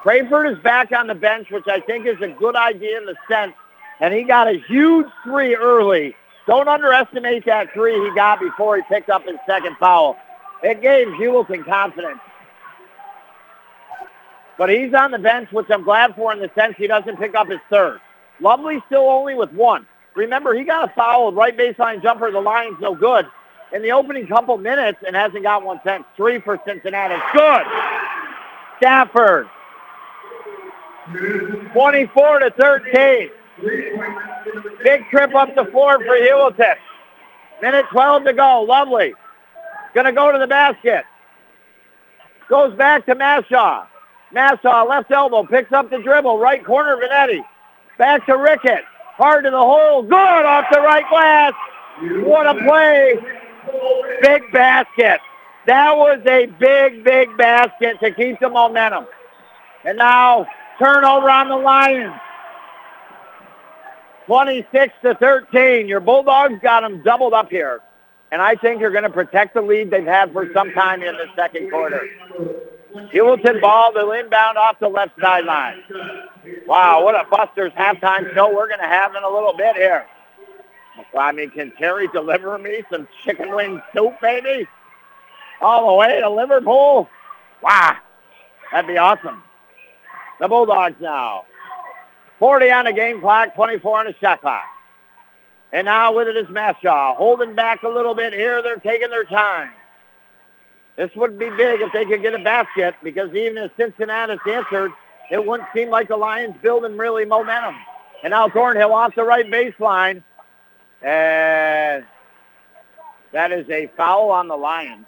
Crayford 0.08 0.48
is 0.48 0.58
back 0.64 0.94
on 0.94 1.08
the 1.08 1.16
bench, 1.16 1.52
which 1.52 1.68
I 1.68 1.82
think 1.82 2.08
is 2.08 2.16
a 2.22 2.30
good 2.30 2.56
idea 2.56 2.98
in 2.98 3.06
the 3.06 3.16
sense, 3.30 3.52
and 4.00 4.14
he 4.14 4.24
got 4.24 4.48
a 4.48 4.58
huge 4.58 5.08
three 5.26 5.54
early. 5.54 6.16
Don't 6.48 6.70
underestimate 6.70 7.44
that 7.46 7.74
three 7.74 7.94
he 8.02 8.16
got 8.16 8.40
before 8.40 8.78
he 8.78 8.84
picked 8.84 9.10
up 9.10 9.26
his 9.26 9.36
second 9.46 9.76
foul. 9.76 10.16
It 10.64 10.82
gave 10.82 11.08
Heuvelton 11.08 11.66
confidence. 11.66 12.22
But 14.58 14.70
he's 14.70 14.94
on 14.94 15.12
the 15.12 15.20
bench, 15.20 15.52
which 15.52 15.68
I'm 15.70 15.84
glad 15.84 16.16
for 16.16 16.32
in 16.32 16.40
the 16.40 16.50
sense 16.56 16.76
he 16.78 16.88
doesn't 16.88 17.18
pick 17.18 17.36
up 17.36 17.50
his 17.50 17.60
third. 17.70 18.00
Lovely 18.40 18.82
still 18.86 19.10
only 19.10 19.36
with 19.36 19.52
one. 19.52 19.86
Remember, 20.16 20.54
he 20.54 20.64
got 20.64 20.90
a 20.90 20.94
foul, 20.94 21.34
right 21.34 21.58
baseline 21.58 22.02
jumper. 22.02 22.32
The 22.32 22.40
line's 22.40 22.80
no 22.80 22.96
good. 22.96 23.28
In 23.74 23.82
the 23.82 23.92
opening 23.92 24.26
couple 24.26 24.58
minutes 24.58 25.00
and 25.06 25.18
hasn't 25.18 25.44
got 25.44 25.66
one 25.66 25.82
since. 25.86 26.06
Three 26.16 26.40
for 26.40 26.58
Cincinnatus. 26.66 27.20
Good. 27.34 27.64
Stafford. 28.78 29.50
24 31.74 32.40
to 32.40 32.52
13. 32.52 33.30
Big 34.84 35.10
trip 35.10 35.34
up 35.36 35.56
the 35.56 35.66
floor 35.66 35.98
for 36.00 36.16
Heuvelton. 36.16 36.76
Minute 37.62 37.86
12 37.92 38.26
to 38.26 38.34
go. 38.34 38.62
Lovely. 38.62 39.14
To 39.96 40.12
go 40.12 40.32
to 40.32 40.38
the 40.38 40.46
basket. 40.46 41.06
Goes 42.50 42.78
back 42.78 43.06
to 43.08 43.16
Mashaw. 43.16 43.88
Mashaw, 44.34 44.88
left 44.88 45.10
elbow, 45.10 45.44
picks 45.44 45.72
up 45.72 45.90
the 45.90 45.98
dribble. 45.98 46.38
Right 46.38 46.64
corner, 46.64 46.98
Vanetti. 46.98 47.42
Back 47.98 48.26
to 48.28 48.38
Rickett. 48.38 48.84
Hard 49.16 49.46
to 49.46 49.50
the 49.50 49.58
hole. 49.58 50.04
Good 50.04 50.14
off 50.14 50.66
the 50.72 50.82
right 50.82 51.04
glass. 51.10 51.54
What 52.24 52.46
a 52.46 52.54
play. 52.64 53.16
Big 54.22 54.44
basket. 54.52 55.20
That 55.66 55.98
was 55.98 56.22
a 56.28 56.46
big, 56.46 57.04
big 57.04 57.36
basket 57.38 58.00
to 58.02 58.12
keep 58.12 58.40
the 58.40 58.50
momentum. 58.50 59.08
And 59.84 59.98
now 59.98 60.46
turnover 60.80 61.30
on 61.30 61.50
the 61.50 61.56
Lions. 61.56 62.14
26 64.26 64.94
to 65.04 65.16
13. 65.16 65.88
Your 65.88 66.00
Bulldogs 66.00 66.60
got 66.62 66.82
them 66.82 67.02
doubled 67.02 67.34
up 67.34 67.50
here. 67.50 67.82
And 68.32 68.42
I 68.42 68.56
think 68.56 68.82
you're 68.82 68.92
going 68.92 69.04
to 69.04 69.10
protect 69.10 69.54
the 69.54 69.62
lead 69.62 69.90
they've 69.90 70.06
had 70.06 70.34
for 70.34 70.52
some 70.54 70.72
time 70.74 71.02
in 71.02 71.16
the 71.16 71.28
second 71.36 71.72
quarter. 71.72 72.02
Heuvelton 73.14 73.62
ball, 73.62 73.94
they'll 73.94 74.12
inbound 74.12 74.58
off 74.58 74.80
the 74.80 74.90
left 74.90 75.14
sideline. 75.22 75.82
Wow, 76.66 77.04
what 77.06 77.16
a 77.16 77.28
Buster's 77.30 77.72
halftime 77.74 78.34
show 78.34 78.54
we're 78.54 78.68
going 78.68 78.82
to 78.82 78.88
have 78.88 79.16
in 79.16 79.24
a 79.24 79.30
little 79.30 79.56
bit 79.56 79.76
here. 79.76 80.06
I 81.18 81.32
mean, 81.32 81.52
can 81.52 81.72
Terry 81.78 82.08
deliver 82.10 82.58
me 82.58 82.84
some 82.92 83.08
chicken 83.24 83.56
wing 83.56 83.82
soup, 83.94 84.20
baby? 84.22 84.68
All 85.62 85.88
the 85.88 85.94
way 85.94 86.20
to 86.20 86.30
Liverpool? 86.30 87.08
Wow, 87.62 87.96
that'd 88.72 88.88
be 88.88 88.98
awesome. 88.98 89.44
The 90.40 90.48
Bulldogs 90.48 90.96
now. 91.02 91.46
40 92.40 92.72
on 92.72 92.86
the 92.86 92.94
game 92.94 93.20
clock, 93.20 93.56
24 93.56 94.00
on 94.00 94.06
the 94.06 94.16
shot 94.22 94.42
clock. 94.42 94.64
And 95.74 95.86
now 95.86 96.14
with 96.16 96.28
it 96.28 96.38
is 96.38 96.48
Mashaw. 96.48 97.16
Holding 97.16 97.56
back 97.56 97.84
a 97.84 97.90
little 97.90 98.16
bit 98.16 98.34
here. 98.34 98.62
They're 98.62 98.78
taking 98.78 99.10
their 99.10 99.26
time. 99.26 99.72
This 100.96 101.12
would 101.16 101.38
be 101.38 101.50
big 101.50 101.82
if 101.82 101.92
they 101.94 102.06
could 102.06 102.22
get 102.22 102.34
a 102.34 102.40
basket 102.40 102.96
because 103.04 103.34
even 103.36 103.58
if 103.58 103.72
Cincinnatus's 103.78 104.40
answered, 104.48 104.92
it 105.30 105.46
wouldn't 105.46 105.70
seem 105.76 105.90
like 105.90 106.08
the 106.08 106.18
Lions 106.18 106.56
building 106.62 106.98
really 106.98 107.26
momentum. 107.26 107.76
And 108.24 108.32
now 108.32 108.50
Thornhill 108.50 108.94
off 108.94 109.14
the 109.16 109.24
right 109.24 109.46
baseline. 109.46 110.24
And 111.02 112.06
That 113.34 113.52
is 113.52 113.70
a 113.70 113.92
foul 113.98 114.32
on 114.32 114.48
the 114.48 114.56
Lions. 114.56 115.06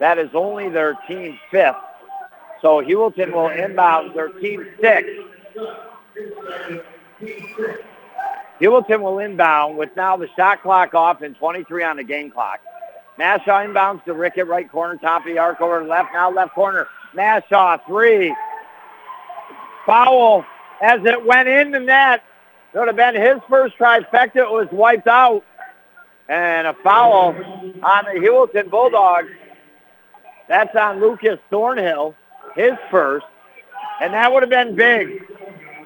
That 0.00 0.18
is 0.18 0.30
only 0.34 0.68
their 0.68 0.94
team 1.06 1.38
fifth. 1.50 1.76
So 2.62 2.80
Heuvelton 2.80 3.32
will 3.32 3.48
inbound 3.48 4.14
their 4.14 4.28
team 4.28 4.66
six. 4.80 5.08
Heuvelton 8.60 9.00
will 9.00 9.18
inbound 9.18 9.76
with 9.76 9.90
now 9.96 10.16
the 10.16 10.28
shot 10.36 10.62
clock 10.62 10.94
off 10.94 11.22
and 11.22 11.36
23 11.36 11.82
on 11.82 11.96
the 11.96 12.04
game 12.04 12.30
clock. 12.30 12.60
Mashaw 13.18 13.66
inbounds 13.66 14.04
to 14.04 14.14
Rickett, 14.14 14.46
right 14.46 14.70
corner, 14.70 14.96
top 14.96 15.22
of 15.22 15.32
the 15.32 15.38
arc 15.38 15.60
over 15.60 15.84
left, 15.84 16.14
now 16.14 16.30
left 16.30 16.54
corner. 16.54 16.86
Mashaw, 17.14 17.84
three. 17.86 18.34
Foul 19.84 20.44
as 20.80 21.04
it 21.04 21.24
went 21.26 21.48
in 21.48 21.72
the 21.72 21.80
net. 21.80 22.22
It 22.72 22.78
would 22.78 22.86
have 22.86 22.96
been 22.96 23.20
his 23.20 23.38
first 23.50 23.76
trifecta. 23.76 24.36
It 24.36 24.50
was 24.50 24.68
wiped 24.70 25.08
out. 25.08 25.44
And 26.28 26.68
a 26.68 26.74
foul 26.82 27.34
on 27.82 28.04
the 28.04 28.20
Heuvelton 28.20 28.70
Bulldogs. 28.70 29.28
That's 30.48 30.74
on 30.76 31.00
Lucas 31.00 31.38
Thornhill, 31.50 32.14
his 32.54 32.72
first. 32.90 33.26
And 34.00 34.14
that 34.14 34.32
would 34.32 34.42
have 34.42 34.50
been 34.50 34.74
big. 34.74 35.22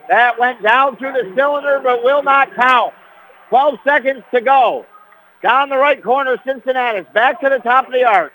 That 0.08 0.38
went 0.38 0.62
down 0.62 0.96
through 0.96 1.12
the 1.12 1.32
cylinder 1.36 1.80
but 1.82 2.02
will 2.04 2.22
not 2.22 2.54
count. 2.54 2.94
12 3.48 3.78
seconds 3.84 4.22
to 4.34 4.40
go. 4.40 4.86
Down 5.42 5.68
the 5.68 5.76
right 5.76 6.02
corner, 6.02 6.36
Cincinnatus. 6.44 7.06
Back 7.12 7.40
to 7.40 7.48
the 7.48 7.58
top 7.58 7.86
of 7.86 7.92
the 7.92 8.04
arc. 8.04 8.32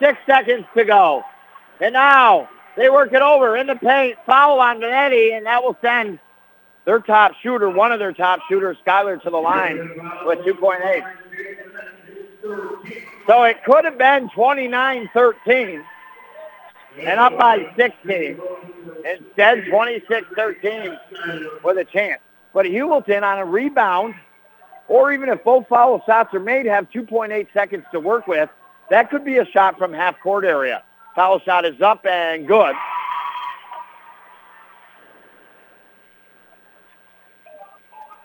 Six 0.00 0.18
seconds 0.26 0.64
to 0.76 0.84
go. 0.84 1.22
And 1.80 1.92
now 1.92 2.48
they 2.76 2.88
work 2.90 3.12
it 3.12 3.22
over 3.22 3.56
in 3.56 3.66
the 3.66 3.76
paint. 3.76 4.16
Foul 4.26 4.60
on 4.60 4.80
Benetti, 4.80 5.36
and 5.36 5.46
that 5.46 5.62
will 5.62 5.76
send 5.82 6.18
their 6.84 7.00
top 7.00 7.32
shooter, 7.42 7.68
one 7.68 7.92
of 7.92 7.98
their 7.98 8.12
top 8.12 8.40
shooters, 8.48 8.76
Skyler, 8.86 9.20
to 9.22 9.30
the 9.30 9.36
line 9.36 9.76
with 10.24 10.38
2.8. 10.40 11.04
So 13.26 13.42
it 13.42 13.62
could 13.64 13.84
have 13.84 13.98
been 13.98 14.28
29-13 14.30 15.84
and 17.00 17.20
up 17.20 17.38
by 17.38 17.72
16. 17.76 18.40
Instead, 19.04 19.64
26-13 19.64 21.62
with 21.62 21.78
a 21.78 21.84
chance. 21.84 22.20
But 22.52 22.66
Heuvelton 22.66 23.22
on 23.22 23.38
a 23.38 23.44
rebound, 23.44 24.14
or 24.88 25.12
even 25.12 25.28
if 25.28 25.44
both 25.44 25.68
foul 25.68 26.02
shots 26.06 26.34
are 26.34 26.40
made, 26.40 26.66
have 26.66 26.90
2.8 26.90 27.46
seconds 27.52 27.84
to 27.92 28.00
work 28.00 28.26
with. 28.26 28.48
That 28.90 29.10
could 29.10 29.24
be 29.24 29.36
a 29.36 29.44
shot 29.44 29.78
from 29.78 29.92
half 29.92 30.18
court 30.20 30.44
area. 30.44 30.82
Foul 31.14 31.40
shot 31.40 31.64
is 31.64 31.80
up 31.80 32.06
and 32.06 32.46
good. 32.46 32.74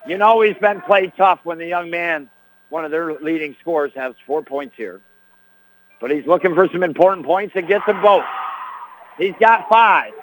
You 0.08 0.18
know 0.18 0.42
he's 0.42 0.58
been 0.58 0.82
played 0.82 1.14
tough 1.16 1.40
when 1.44 1.58
the 1.58 1.68
young 1.68 1.90
man, 1.90 2.30
one 2.70 2.84
of 2.84 2.92
their 2.92 3.14
leading 3.14 3.56
scorers, 3.62 3.92
has 3.96 4.14
four 4.26 4.42
points 4.42 4.76
here. 4.76 5.00
But 6.02 6.12
he's 6.12 6.26
looking 6.26 6.54
for 6.54 6.68
some 6.70 6.84
important 6.84 7.26
points 7.26 7.54
and 7.56 7.68
gets 7.68 7.86
them 7.86 8.02
both. 8.02 8.26
He's 9.18 9.36
got 9.40 9.70
five. 9.70 10.14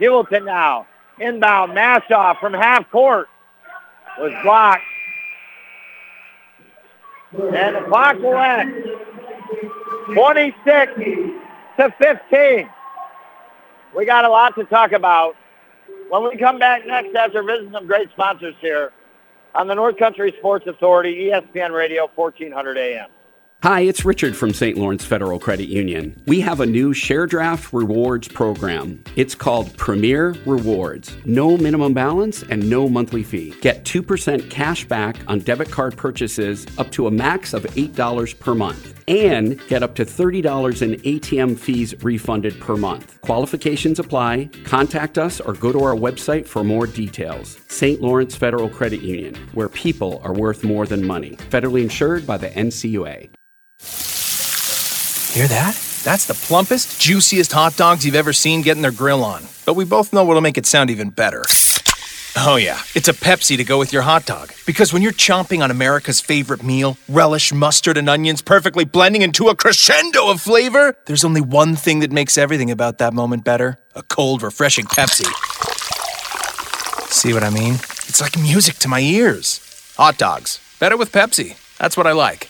Heuvelton 0.00 0.44
now. 0.44 0.86
Inbound 1.18 1.72
Mashaw 1.72 2.38
from 2.40 2.54
half 2.54 2.90
court 2.90 3.28
was 4.18 4.32
blocked. 4.42 4.82
And 7.32 7.76
the 7.76 7.84
clock 7.88 8.18
will 8.18 8.36
end. 8.36 8.84
26 10.14 10.92
to 11.76 11.94
15. 11.98 12.68
We 13.96 14.06
got 14.06 14.24
a 14.24 14.28
lot 14.28 14.54
to 14.56 14.64
talk 14.64 14.92
about. 14.92 15.36
When 16.08 16.24
we 16.24 16.36
come 16.36 16.58
back 16.58 16.86
next 16.86 17.14
after 17.14 17.42
visiting 17.42 17.72
some 17.72 17.86
great 17.86 18.10
sponsors 18.10 18.54
here 18.60 18.92
on 19.54 19.68
the 19.68 19.74
North 19.74 19.96
Country 19.96 20.34
Sports 20.38 20.66
Authority, 20.66 21.26
ESPN 21.26 21.72
Radio, 21.72 22.08
1400 22.14 22.78
AM. 22.78 23.10
Hi, 23.62 23.80
it's 23.80 24.06
Richard 24.06 24.34
from 24.34 24.54
St. 24.54 24.78
Lawrence 24.78 25.04
Federal 25.04 25.38
Credit 25.38 25.68
Union. 25.68 26.16
We 26.26 26.40
have 26.40 26.60
a 26.60 26.66
new 26.66 26.94
Share 26.94 27.26
Draft 27.26 27.74
Rewards 27.74 28.26
program. 28.26 29.04
It's 29.16 29.34
called 29.34 29.76
Premier 29.76 30.34
Rewards. 30.46 31.14
No 31.26 31.58
minimum 31.58 31.92
balance 31.92 32.42
and 32.44 32.70
no 32.70 32.88
monthly 32.88 33.22
fee. 33.22 33.54
Get 33.60 33.84
2% 33.84 34.48
cash 34.48 34.86
back 34.86 35.18
on 35.26 35.40
debit 35.40 35.70
card 35.70 35.94
purchases 35.94 36.66
up 36.78 36.90
to 36.92 37.06
a 37.06 37.10
max 37.10 37.52
of 37.52 37.64
$8 37.64 38.40
per 38.40 38.54
month. 38.54 38.98
And 39.08 39.60
get 39.68 39.82
up 39.82 39.94
to 39.96 40.06
$30 40.06 40.80
in 40.80 40.94
ATM 40.94 41.58
fees 41.58 41.94
refunded 42.02 42.58
per 42.60 42.78
month. 42.78 43.20
Qualifications 43.20 43.98
apply. 43.98 44.48
Contact 44.64 45.18
us 45.18 45.38
or 45.38 45.52
go 45.52 45.70
to 45.70 45.80
our 45.80 45.94
website 45.94 46.46
for 46.46 46.64
more 46.64 46.86
details. 46.86 47.58
St. 47.68 48.00
Lawrence 48.00 48.34
Federal 48.34 48.70
Credit 48.70 49.02
Union, 49.02 49.34
where 49.52 49.68
people 49.68 50.18
are 50.24 50.32
worth 50.32 50.64
more 50.64 50.86
than 50.86 51.06
money. 51.06 51.36
Federally 51.50 51.82
insured 51.82 52.26
by 52.26 52.38
the 52.38 52.48
NCUA. 52.48 53.28
Hear 55.32 55.46
that? 55.48 55.74
That's 56.02 56.26
the 56.26 56.34
plumpest, 56.34 56.98
juiciest 57.00 57.52
hot 57.52 57.76
dogs 57.76 58.04
you've 58.04 58.14
ever 58.14 58.32
seen 58.32 58.62
getting 58.62 58.82
their 58.82 58.90
grill 58.90 59.22
on. 59.22 59.44
But 59.64 59.74
we 59.74 59.84
both 59.84 60.12
know 60.12 60.24
what'll 60.24 60.42
make 60.42 60.58
it 60.58 60.66
sound 60.66 60.90
even 60.90 61.10
better. 61.10 61.44
Oh, 62.36 62.56
yeah, 62.56 62.80
it's 62.94 63.08
a 63.08 63.12
Pepsi 63.12 63.56
to 63.56 63.64
go 63.64 63.78
with 63.78 63.92
your 63.92 64.02
hot 64.02 64.24
dog. 64.26 64.52
Because 64.66 64.92
when 64.92 65.02
you're 65.02 65.12
chomping 65.12 65.62
on 65.62 65.70
America's 65.70 66.20
favorite 66.20 66.62
meal, 66.62 66.96
relish, 67.08 67.52
mustard, 67.52 67.96
and 67.96 68.08
onions 68.08 68.42
perfectly 68.42 68.84
blending 68.84 69.22
into 69.22 69.48
a 69.48 69.56
crescendo 69.56 70.30
of 70.30 70.40
flavor, 70.40 70.96
there's 71.06 71.24
only 71.24 71.40
one 71.40 71.76
thing 71.76 72.00
that 72.00 72.12
makes 72.12 72.38
everything 72.38 72.70
about 72.70 72.98
that 72.98 73.14
moment 73.14 73.44
better 73.44 73.78
a 73.94 74.02
cold, 74.02 74.42
refreshing 74.42 74.84
Pepsi. 74.84 75.26
See 77.10 77.32
what 77.32 77.42
I 77.42 77.50
mean? 77.50 77.74
It's 77.74 78.20
like 78.20 78.38
music 78.38 78.76
to 78.76 78.88
my 78.88 79.00
ears. 79.00 79.60
Hot 79.96 80.18
dogs. 80.18 80.60
Better 80.78 80.96
with 80.96 81.12
Pepsi. 81.12 81.56
That's 81.78 81.96
what 81.96 82.06
I 82.06 82.12
like. 82.12 82.49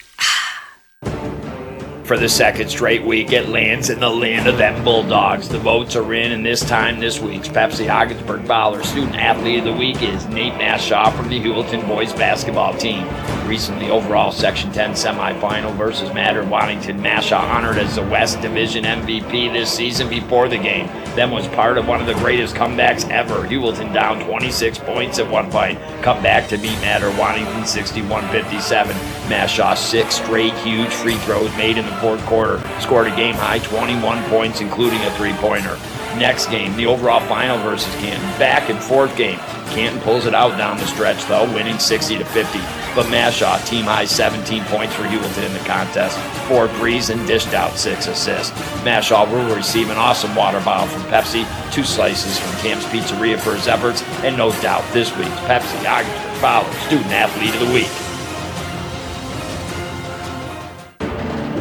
For 2.11 2.17
the 2.17 2.27
second 2.27 2.67
straight 2.67 3.05
week, 3.05 3.31
it 3.31 3.47
lands 3.47 3.89
in 3.89 4.01
the 4.01 4.09
land 4.09 4.45
of 4.45 4.57
them 4.57 4.83
Bulldogs. 4.83 5.47
The 5.47 5.57
votes 5.57 5.95
are 5.95 6.13
in, 6.13 6.33
and 6.33 6.45
this 6.45 6.59
time 6.59 6.99
this 6.99 7.21
week's 7.21 7.47
Pepsi 7.47 7.89
Ogdensburg 7.89 8.41
Baller 8.41 8.83
Student 8.83 9.15
Athlete 9.15 9.59
of 9.59 9.63
the 9.63 9.71
Week 9.71 10.01
is 10.03 10.25
Nate 10.25 10.51
Mashaw 10.55 11.15
from 11.15 11.29
the 11.29 11.39
Heuvelton 11.39 11.87
boys 11.87 12.11
basketball 12.11 12.77
team. 12.77 13.07
Recently, 13.51 13.89
overall 13.89 14.31
Section 14.31 14.71
10 14.71 14.91
semifinal 14.91 15.75
versus 15.75 16.13
Madrid-Waddington, 16.13 17.01
Mashaw 17.01 17.41
honored 17.41 17.77
as 17.79 17.95
the 17.97 18.01
West 18.01 18.39
Division 18.39 18.85
MVP 18.85 19.51
this 19.51 19.69
season 19.69 20.07
before 20.07 20.47
the 20.47 20.57
game. 20.57 20.87
Then 21.15 21.31
was 21.31 21.49
part 21.49 21.77
of 21.77 21.85
one 21.85 21.99
of 21.99 22.07
the 22.07 22.13
greatest 22.13 22.55
comebacks 22.55 23.09
ever. 23.09 23.45
Heuvelton 23.45 23.93
down 23.93 24.25
26 24.25 24.77
points 24.79 25.19
at 25.19 25.29
one 25.29 25.51
point, 25.51 25.77
come 26.01 26.23
back 26.23 26.47
to 26.47 26.57
beat 26.57 26.79
Madrid-Waddington 26.79 27.63
61-57. 27.63 28.93
Mashaw 29.27 29.75
six 29.75 30.15
straight 30.15 30.53
huge 30.59 30.93
free 30.93 31.17
throws 31.17 31.53
made 31.57 31.77
in 31.77 31.85
the 31.85 31.95
fourth 31.97 32.25
quarter, 32.27 32.63
scored 32.79 33.07
a 33.07 33.15
game 33.17 33.35
high 33.35 33.59
21 33.59 34.23
points, 34.29 34.61
including 34.61 35.01
a 35.01 35.11
three 35.17 35.33
pointer. 35.33 35.77
Next 36.17 36.47
game, 36.47 36.75
the 36.75 36.85
overall 36.85 37.21
final 37.27 37.57
versus 37.59 37.93
Canton. 37.95 38.21
Back 38.39 38.69
and 38.69 38.81
forth 38.81 39.15
game. 39.15 39.39
Canton 39.71 40.01
pulls 40.01 40.25
it 40.25 40.35
out 40.35 40.57
down 40.57 40.77
the 40.77 40.85
stretch 40.85 41.23
though, 41.25 41.45
winning 41.53 41.79
60 41.79 42.17
to 42.17 42.25
50. 42.25 42.59
But 42.93 43.05
Mashaw 43.05 43.65
team 43.65 43.85
high 43.85 44.05
17 44.05 44.63
points 44.65 44.93
for 44.93 45.03
Heuvelton 45.03 45.45
in 45.45 45.53
the 45.53 45.59
contest, 45.59 46.19
four 46.47 46.67
threes 46.67 47.09
and 47.09 47.25
dished 47.25 47.53
out 47.53 47.77
six 47.77 48.07
assists. 48.07 48.51
Mashaw 48.83 49.31
will 49.31 49.55
receive 49.55 49.89
an 49.89 49.97
awesome 49.97 50.35
water 50.35 50.59
bottle 50.59 50.87
from 50.87 51.03
Pepsi, 51.03 51.45
two 51.71 51.83
slices 51.83 52.37
from 52.37 52.51
Camp's 52.59 52.85
Pizzeria 52.85 53.39
for 53.39 53.55
his 53.55 53.67
efforts, 53.67 54.03
and 54.23 54.35
no 54.35 54.51
doubt 54.61 54.83
this 54.91 55.15
week's 55.17 55.29
Pepsi 55.47 55.85
Ogdensburg 55.89 56.31
Fowler 56.41 56.73
Student 56.87 57.11
Athlete 57.11 57.53
of 57.53 57.67
the 57.67 57.73
Week. 57.73 58.10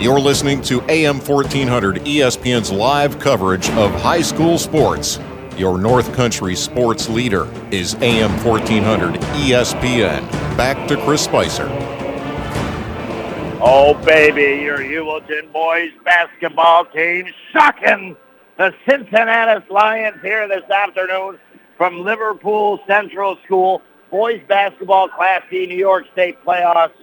You're 0.01 0.19
listening 0.19 0.63
to 0.63 0.81
AM 0.89 1.19
1400 1.19 1.97
ESPN's 1.97 2.73
live 2.73 3.19
coverage 3.19 3.69
of 3.73 3.91
high 4.01 4.23
school 4.23 4.57
sports. 4.57 5.21
Your 5.59 5.77
North 5.77 6.15
Country 6.15 6.57
sports 6.57 7.11
leader 7.11 7.47
is 7.71 7.97
AM 7.97 8.31
1400 8.43 9.21
ESPN. 9.21 10.23
Back 10.57 10.89
to 10.89 10.97
Chris 11.05 11.23
Spicer. 11.25 11.69
Oh, 13.61 13.93
baby, 14.07 14.63
your 14.63 14.79
Heuvelton 14.79 15.53
boys 15.53 15.91
basketball 16.03 16.87
team 16.87 17.27
shocking 17.53 18.17
the 18.57 18.75
Cincinnatus 18.89 19.69
Lions 19.69 20.17
here 20.23 20.49
this 20.49 20.65
afternoon 20.71 21.39
from 21.77 22.01
Liverpool 22.01 22.81
Central 22.87 23.37
School. 23.45 23.83
Boys 24.11 24.41
basketball 24.49 25.11
Class 25.11 25.43
D 25.51 25.67
New 25.67 25.77
York 25.77 26.07
State 26.15 26.43
playoffs. 26.43 26.95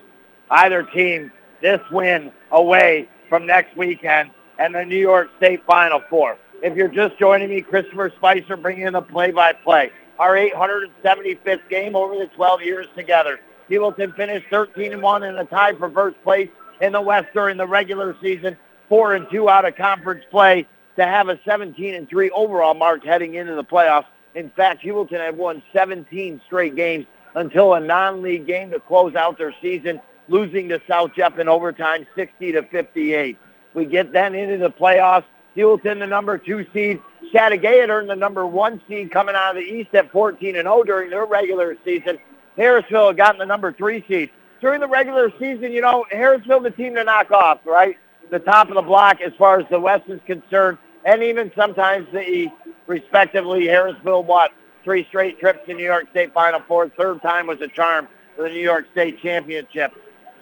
Either 0.49 0.81
team 0.81 1.31
this 1.61 1.81
win 1.91 2.31
away 2.51 3.09
from 3.29 3.45
next 3.45 3.75
weekend 3.75 4.31
and 4.59 4.73
the 4.73 4.83
New 4.83 4.97
York 4.97 5.29
State 5.37 5.65
Final 5.65 6.01
Four. 6.09 6.37
If 6.63 6.75
you're 6.75 6.87
just 6.87 7.19
joining 7.19 7.49
me, 7.49 7.61
Christopher 7.61 8.11
Spicer 8.15 8.57
bringing 8.57 8.87
in 8.87 8.93
the 8.93 9.01
play-by-play. 9.01 9.91
Our 10.17 10.35
875th 10.35 11.69
game 11.69 11.95
over 11.95 12.15
the 12.15 12.27
12 12.35 12.61
years 12.63 12.87
together. 12.95 13.39
Heuvelton 13.69 14.15
finished 14.15 14.47
13 14.49 14.93
and 14.93 15.01
1 15.01 15.23
in 15.23 15.37
a 15.37 15.45
tie 15.45 15.73
for 15.73 15.89
first 15.91 16.21
place 16.23 16.49
in 16.81 16.93
the 16.93 17.01
West 17.01 17.27
during 17.33 17.57
the 17.57 17.67
regular 17.67 18.15
season, 18.21 18.57
4 18.89 19.15
and 19.15 19.27
2 19.29 19.49
out 19.49 19.65
of 19.65 19.75
conference 19.75 20.23
play 20.31 20.65
to 20.95 21.05
have 21.05 21.29
a 21.29 21.39
17 21.45 21.93
and 21.93 22.09
3 22.09 22.29
overall 22.31 22.73
mark 22.73 23.03
heading 23.03 23.35
into 23.35 23.53
the 23.53 23.63
playoffs. 23.63 24.05
In 24.33 24.49
fact, 24.51 24.83
Heuvelton 24.83 25.19
had 25.19 25.37
won 25.37 25.61
17 25.73 26.41
straight 26.45 26.75
games 26.75 27.05
until 27.35 27.75
a 27.75 27.79
non-league 27.79 28.47
game 28.47 28.71
to 28.71 28.79
close 28.79 29.13
out 29.15 29.37
their 29.37 29.53
season, 29.61 30.01
losing 30.27 30.69
to 30.69 30.81
South 30.87 31.11
Jeff 31.15 31.39
in 31.39 31.47
overtime 31.47 32.05
60 32.15 32.51
to 32.53 32.63
58. 32.63 33.37
We 33.73 33.85
get 33.85 34.11
then 34.11 34.35
into 34.35 34.57
the 34.57 34.71
playoffs. 34.71 35.25
Heuvelton, 35.55 35.99
the 35.99 36.07
number 36.07 36.37
two 36.37 36.65
seed. 36.73 37.01
Chateaugay 37.33 37.81
had 37.81 37.89
earned 37.89 38.09
the 38.09 38.15
number 38.15 38.45
one 38.45 38.81
seed 38.87 39.11
coming 39.11 39.35
out 39.35 39.55
of 39.55 39.55
the 39.55 39.67
East 39.67 39.93
at 39.93 40.11
14 40.11 40.55
and 40.55 40.65
0 40.65 40.83
during 40.83 41.09
their 41.09 41.25
regular 41.25 41.75
season. 41.83 42.17
Harrisville 42.57 43.15
gotten 43.15 43.39
the 43.39 43.45
number 43.45 43.71
three 43.71 44.03
seed. 44.07 44.29
During 44.61 44.81
the 44.81 44.87
regular 44.87 45.31
season, 45.39 45.71
you 45.71 45.81
know, 45.81 46.05
Harrisville 46.11 46.63
the 46.63 46.71
team 46.71 46.95
to 46.95 47.03
knock 47.03 47.31
off, 47.31 47.59
right? 47.65 47.97
The 48.31 48.39
top 48.39 48.69
of 48.69 48.75
the 48.75 48.81
block 48.81 49.21
as 49.21 49.33
far 49.37 49.59
as 49.59 49.65
the 49.69 49.79
West 49.79 50.09
is 50.09 50.19
concerned, 50.25 50.77
and 51.05 51.21
even 51.23 51.51
sometimes 51.55 52.07
the 52.11 52.27
East, 52.27 52.53
respectively. 52.87 53.65
Harrisville, 53.65 54.25
what, 54.25 54.51
three 54.83 55.05
straight 55.05 55.39
trips 55.39 55.59
to 55.67 55.73
New 55.73 55.83
York 55.83 56.07
State 56.11 56.33
Final 56.33 56.61
Four. 56.67 56.89
Third 56.89 57.21
time 57.21 57.47
was 57.47 57.61
a 57.61 57.67
charm 57.67 58.07
for 58.35 58.43
the 58.43 58.49
New 58.49 58.61
York 58.61 58.85
State 58.91 59.21
Championship. 59.21 59.93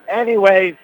Anyways, 0.10 0.76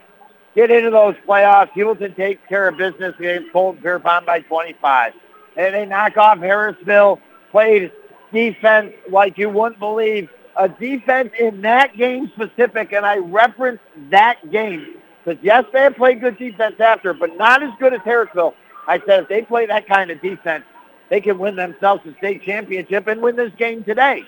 get 0.55 0.71
into 0.71 0.89
those 0.89 1.15
playoffs. 1.27 1.69
Heuvelton 1.71 2.15
takes 2.15 2.41
care 2.47 2.67
of 2.67 2.77
business 2.77 3.15
against 3.19 3.51
Colton 3.51 3.81
Pierrepont 3.81 4.25
by 4.25 4.41
25. 4.41 5.13
And 5.57 5.75
they 5.75 5.85
knock 5.85 6.17
off 6.17 6.37
Harrisville, 6.37 7.19
played 7.51 7.91
defense 8.31 8.93
like 9.09 9.37
you 9.37 9.49
wouldn't 9.49 9.79
believe. 9.79 10.29
A 10.57 10.67
defense 10.67 11.31
in 11.39 11.61
that 11.61 11.95
game 11.95 12.29
specific, 12.35 12.91
and 12.93 13.05
I 13.05 13.17
reference 13.17 13.79
that 14.09 14.51
game. 14.51 14.95
Because, 15.23 15.41
yes, 15.43 15.65
they 15.71 15.89
played 15.89 16.19
good 16.21 16.37
defense 16.37 16.79
after, 16.79 17.13
but 17.13 17.37
not 17.37 17.63
as 17.63 17.71
good 17.79 17.93
as 17.93 18.01
Harrisville. 18.01 18.53
I 18.87 18.99
said 19.05 19.23
if 19.23 19.29
they 19.29 19.43
play 19.43 19.65
that 19.67 19.87
kind 19.87 20.11
of 20.11 20.21
defense, 20.21 20.65
they 21.09 21.21
can 21.21 21.37
win 21.37 21.55
themselves 21.55 22.05
a 22.05 22.13
state 22.15 22.41
championship 22.43 23.07
and 23.07 23.21
win 23.21 23.35
this 23.35 23.51
game 23.57 23.83
today. 23.83 24.23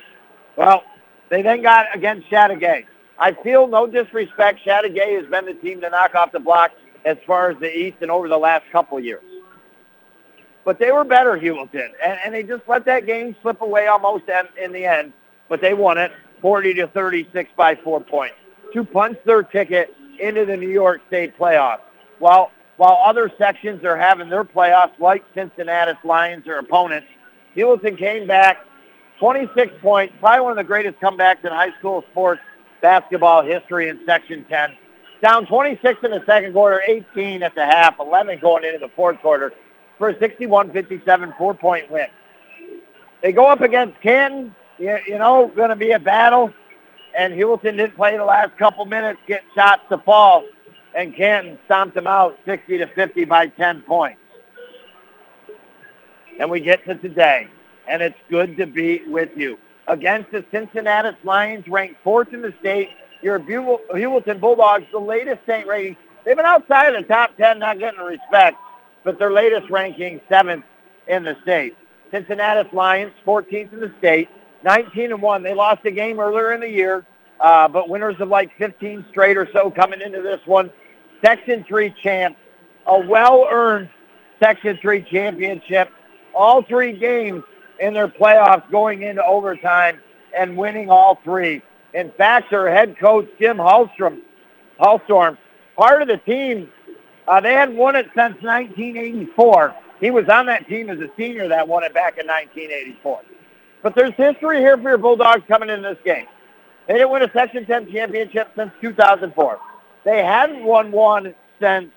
Well, 0.56 0.84
they 1.30 1.42
then 1.42 1.62
got 1.62 1.88
against 1.96 2.30
Chateaugay. 2.30 2.86
I 3.20 3.34
feel 3.44 3.68
no 3.68 3.88
disrespect. 3.88 4.62
Chateaugay 4.66 5.22
has 5.22 5.30
been 5.30 5.46
the 5.46 5.54
team 5.54 5.82
to 5.82 5.90
knock 5.90 6.16
off 6.16 6.32
the 6.32 6.40
block 6.40 6.72
as 7.06 7.18
far 7.28 7.52
as 7.52 7.60
the 7.60 7.72
East 7.72 7.98
and 8.02 8.10
over 8.10 8.28
the 8.28 8.38
last 8.38 8.66
couple 8.72 9.00
years. 9.00 9.24
But 10.66 10.80
they 10.80 10.92
were 10.92 11.04
better, 11.04 11.38
Heuvelton, 11.38 11.90
and, 12.04 12.20
and 12.26 12.34
they 12.34 12.44
just 12.44 12.64
let 12.68 12.86
that 12.86 13.06
game 13.06 13.36
slip 13.42 13.62
away 13.62 13.88
almost 13.88 14.26
in, 14.30 14.64
in 14.64 14.72
the 14.72 14.86
end. 14.86 15.12
But 15.50 15.62
they 15.62 15.74
won 15.74 15.98
it 15.98 16.12
40 16.42 16.74
to 16.76 16.88
36 16.88 17.50
by 17.58 17.76
four 17.76 18.00
points 18.00 18.36
to 18.74 18.84
punch 18.84 19.18
their 19.26 19.44
ticket 19.44 19.94
into 20.20 20.46
the 20.46 20.56
New 20.56 20.70
York 20.70 21.02
State 21.08 21.38
playoffs. 21.38 21.82
While 22.20 22.52
while 22.78 23.00
other 23.06 23.32
sections 23.38 23.84
are 23.84 23.96
having 23.96 24.30
their 24.30 24.44
playoffs, 24.44 24.98
like 25.00 25.24
Cincinnatus 25.36 25.98
Lions, 26.04 26.48
or 26.48 26.58
opponents, 26.58 27.08
Heuvelton 27.56 27.98
came 27.98 28.26
back 28.26 28.66
26 29.20 29.74
points, 29.80 30.14
probably 30.20 30.42
one 30.42 30.52
of 30.52 30.58
the 30.58 30.64
greatest 30.64 31.00
comebacks 31.00 31.46
in 31.46 31.52
high 31.52 31.72
school 31.78 32.04
sports 32.12 32.42
basketball 32.84 33.42
history 33.42 33.90
in 33.90 34.00
Section 34.06 34.46
10. 34.46 34.74
Down 35.24 35.48
26 35.48 36.04
in 36.04 36.12
the 36.12 36.22
second 36.28 36.52
quarter, 36.52 36.82
18 36.86 37.42
at 37.42 37.56
the 37.56 37.66
half, 37.66 37.98
11 37.98 38.40
going 38.40 38.66
into 38.66 38.78
the 38.78 38.90
fourth 38.90 39.20
quarter 39.22 39.54
for 39.98 40.10
a 40.10 40.16
61-57 40.16 41.38
four-point 41.38 41.90
win. 41.90 42.08
They 43.22 43.32
go 43.32 43.46
up 43.46 43.62
against 43.62 44.00
Canton, 44.02 44.54
you, 44.78 45.18
know, 45.18 45.50
going 45.56 45.70
to 45.70 45.78
be 45.78 45.92
a 45.92 46.00
battle, 46.00 46.54
and 47.18 47.34
Heuvelton 47.34 47.78
didn't 47.78 47.96
play 47.96 48.18
the 48.18 48.26
last 48.26 48.58
couple 48.58 48.84
minutes, 48.86 49.20
get 49.28 49.44
shots 49.56 49.84
to 49.88 49.98
fall, 50.00 50.44
and 50.94 51.16
Canton 51.16 51.58
stomped 51.66 51.96
them 51.96 52.06
out 52.06 52.38
60 52.46 52.80
to 52.80 52.88
50 52.88 53.24
by 53.24 53.48
10 53.48 53.82
points. 53.84 54.20
And 56.38 56.52
we 56.52 56.60
get 56.60 56.84
to 56.86 56.96
today, 56.96 57.48
and 57.88 58.02
it's 58.02 58.20
good 58.30 58.58
to 58.58 58.68
be 58.68 59.04
with 59.08 59.30
you. 59.38 59.58
Against 59.88 60.32
the 60.32 60.46
Cincinnatus 60.52 61.16
Lions, 61.24 61.68
ranked 61.68 62.02
fourth 62.04 62.34
in 62.34 62.42
the 62.42 62.54
state, 62.60 62.90
your 63.22 63.40
Heuvelton 63.40 64.40
Bulldogs, 64.40 64.86
the 64.92 65.00
latest 65.00 65.44
state 65.44 65.68
rating. 65.68 65.98
They've 66.24 66.38
been 66.38 66.46
outside 66.46 66.96
of 66.96 67.02
the 67.02 67.08
top 67.08 67.36
10, 67.38 67.60
not 67.60 67.80
getting 67.80 68.00
the 68.00 68.06
respect, 68.06 68.58
but 69.04 69.20
their 69.20 69.32
latest 69.32 69.70
ranking, 69.70 70.22
seventh 70.30 70.64
in 71.08 71.24
the 71.24 71.36
state. 71.42 71.76
Cincinnatus 72.12 72.72
Lions, 72.72 73.12
14th 73.26 73.74
in 73.74 73.80
the 73.80 73.94
state, 74.00 74.30
19 74.64 75.12
and 75.12 75.22
1. 75.22 75.44
They 75.44 75.54
lost 75.54 75.82
a 75.86 75.92
game 75.92 76.20
earlier 76.20 76.54
in 76.54 76.62
the 76.62 76.70
year, 76.70 77.06
uh, 77.40 77.68
but 77.68 77.90
winners 77.90 78.16
of 78.20 78.30
like 78.30 78.56
15 78.58 79.06
straight 79.10 79.36
or 79.36 79.50
so 79.52 79.70
coming 79.70 80.00
into 80.00 80.22
this 80.22 80.40
one. 80.46 80.70
Section 81.26 81.66
3 81.68 81.94
champ, 82.02 82.38
a 82.86 83.00
well-earned 83.00 83.90
Section 84.42 84.78
3 84.82 85.02
championship. 85.04 85.90
All 86.34 86.64
three 86.64 86.94
games 86.94 87.44
in 87.80 87.94
their 87.94 88.08
playoffs 88.08 88.70
going 88.72 89.04
into 89.04 89.24
overtime 89.26 90.00
and 90.36 90.58
winning 90.58 90.90
all 90.90 91.20
three. 91.24 91.62
In 91.94 92.12
fact, 92.12 92.50
their 92.50 92.74
head 92.74 92.98
coach, 92.98 93.28
Jim 93.40 93.58
Hallstrom, 93.58 94.20
Hallstorm, 94.80 95.38
part 95.76 96.02
of 96.02 96.08
the 96.08 96.18
team, 96.18 96.70
uh, 97.28 97.40
they 97.40 97.54
hadn't 97.54 97.78
won 97.78 97.96
it 97.96 98.06
since 98.08 98.42
1984. 98.42 99.76
He 100.00 100.12
was 100.12 100.28
on 100.28 100.48
that 100.48 100.68
team 100.68 100.90
as 100.90 101.00
a 101.00 101.10
senior 101.16 101.48
that 101.48 101.68
won 101.68 101.84
it 101.84 101.94
back 101.94 102.18
in 102.18 102.28
1984. 102.28 103.22
But 103.82 103.96
there's 103.96 104.14
history 104.16 104.60
here 104.60 104.78
for 104.78 104.90
your 104.90 104.98
Bulldogs 104.98 105.44
coming 105.48 105.70
in 105.70 105.82
this 105.82 105.98
game. 106.04 106.26
They 106.88 106.96
didn't 106.96 107.12
win 107.12 107.22
a 107.22 107.32
Section 107.32 107.66
10 107.66 107.92
championship 107.92 108.52
since 108.56 108.72
2004. 108.82 109.60
They 110.04 110.24
hadn't 110.24 110.64
won 110.64 110.92
one 110.92 111.34
since 111.60 111.92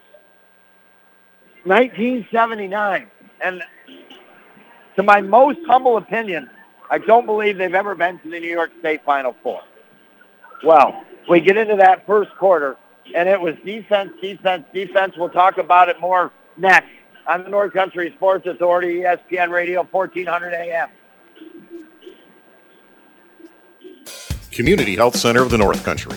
1979. 1.65 3.11
And 3.43 3.63
to 4.97 5.03
my 5.03 5.21
most 5.21 5.59
humble 5.67 5.99
opinion, 5.99 6.51
I 6.91 6.99
don't 6.99 7.27
believe 7.27 7.59
they've 7.59 7.75
ever 7.75 7.95
been 7.95 8.19
to 8.21 8.31
the 8.31 8.41
New 8.41 8.49
York 8.49 8.71
State 8.81 9.05
Final 9.05 9.37
Four. 9.43 9.61
Well, 10.65 11.05
we 11.29 11.41
get 11.41 11.57
into 11.57 11.77
that 11.77 12.07
first 12.07 12.31
quarter, 12.39 12.77
and 13.15 13.29
it 13.29 13.41
was 13.41 13.55
defense, 13.65 14.13
defense, 14.21 14.65
defense. 14.73 15.15
We'll 15.17 15.29
talk 15.29 15.59
about 15.59 15.89
it 15.89 16.01
more 16.01 16.33
next 16.57 16.89
on 17.29 17.43
the 17.45 17.51
North 17.51 17.73
Country 17.73 18.13
Sports 18.17 18.47
Authority, 18.47 19.01
ESPN 19.01 19.51
Radio, 19.51 19.83
1400 19.85 20.53
AM. 20.55 20.89
Community 24.51 24.97
Health 24.97 25.17
Center 25.17 25.43
of 25.43 25.51
the 25.51 25.59
North 25.59 25.85
Country. 25.85 26.17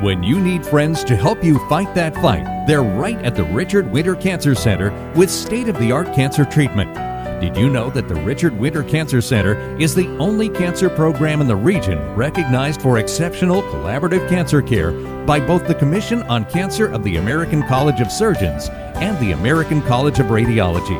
When 0.00 0.22
you 0.22 0.40
need 0.40 0.64
friends 0.64 1.04
to 1.04 1.14
help 1.14 1.44
you 1.44 1.58
fight 1.68 1.94
that 1.94 2.14
fight, 2.14 2.64
they're 2.66 2.82
right 2.82 3.18
at 3.18 3.36
the 3.36 3.44
Richard 3.44 3.92
Winter 3.92 4.14
Cancer 4.16 4.54
Center 4.54 4.90
with 5.14 5.28
state 5.28 5.68
of 5.68 5.78
the 5.78 5.92
art 5.92 6.14
cancer 6.14 6.46
treatment. 6.46 6.94
Did 7.38 7.54
you 7.54 7.68
know 7.68 7.90
that 7.90 8.08
the 8.08 8.14
Richard 8.14 8.58
Winter 8.58 8.82
Cancer 8.82 9.20
Center 9.20 9.60
is 9.78 9.94
the 9.94 10.08
only 10.16 10.48
cancer 10.48 10.88
program 10.88 11.42
in 11.42 11.46
the 11.46 11.54
region 11.54 11.98
recognized 12.16 12.80
for 12.80 12.96
exceptional 12.98 13.60
collaborative 13.64 14.26
cancer 14.30 14.62
care 14.62 14.92
by 15.26 15.38
both 15.38 15.66
the 15.66 15.74
Commission 15.74 16.22
on 16.22 16.46
Cancer 16.46 16.86
of 16.86 17.04
the 17.04 17.16
American 17.16 17.62
College 17.68 18.00
of 18.00 18.10
Surgeons 18.10 18.70
and 18.70 19.18
the 19.18 19.32
American 19.32 19.82
College 19.82 20.18
of 20.18 20.28
Radiology? 20.28 20.98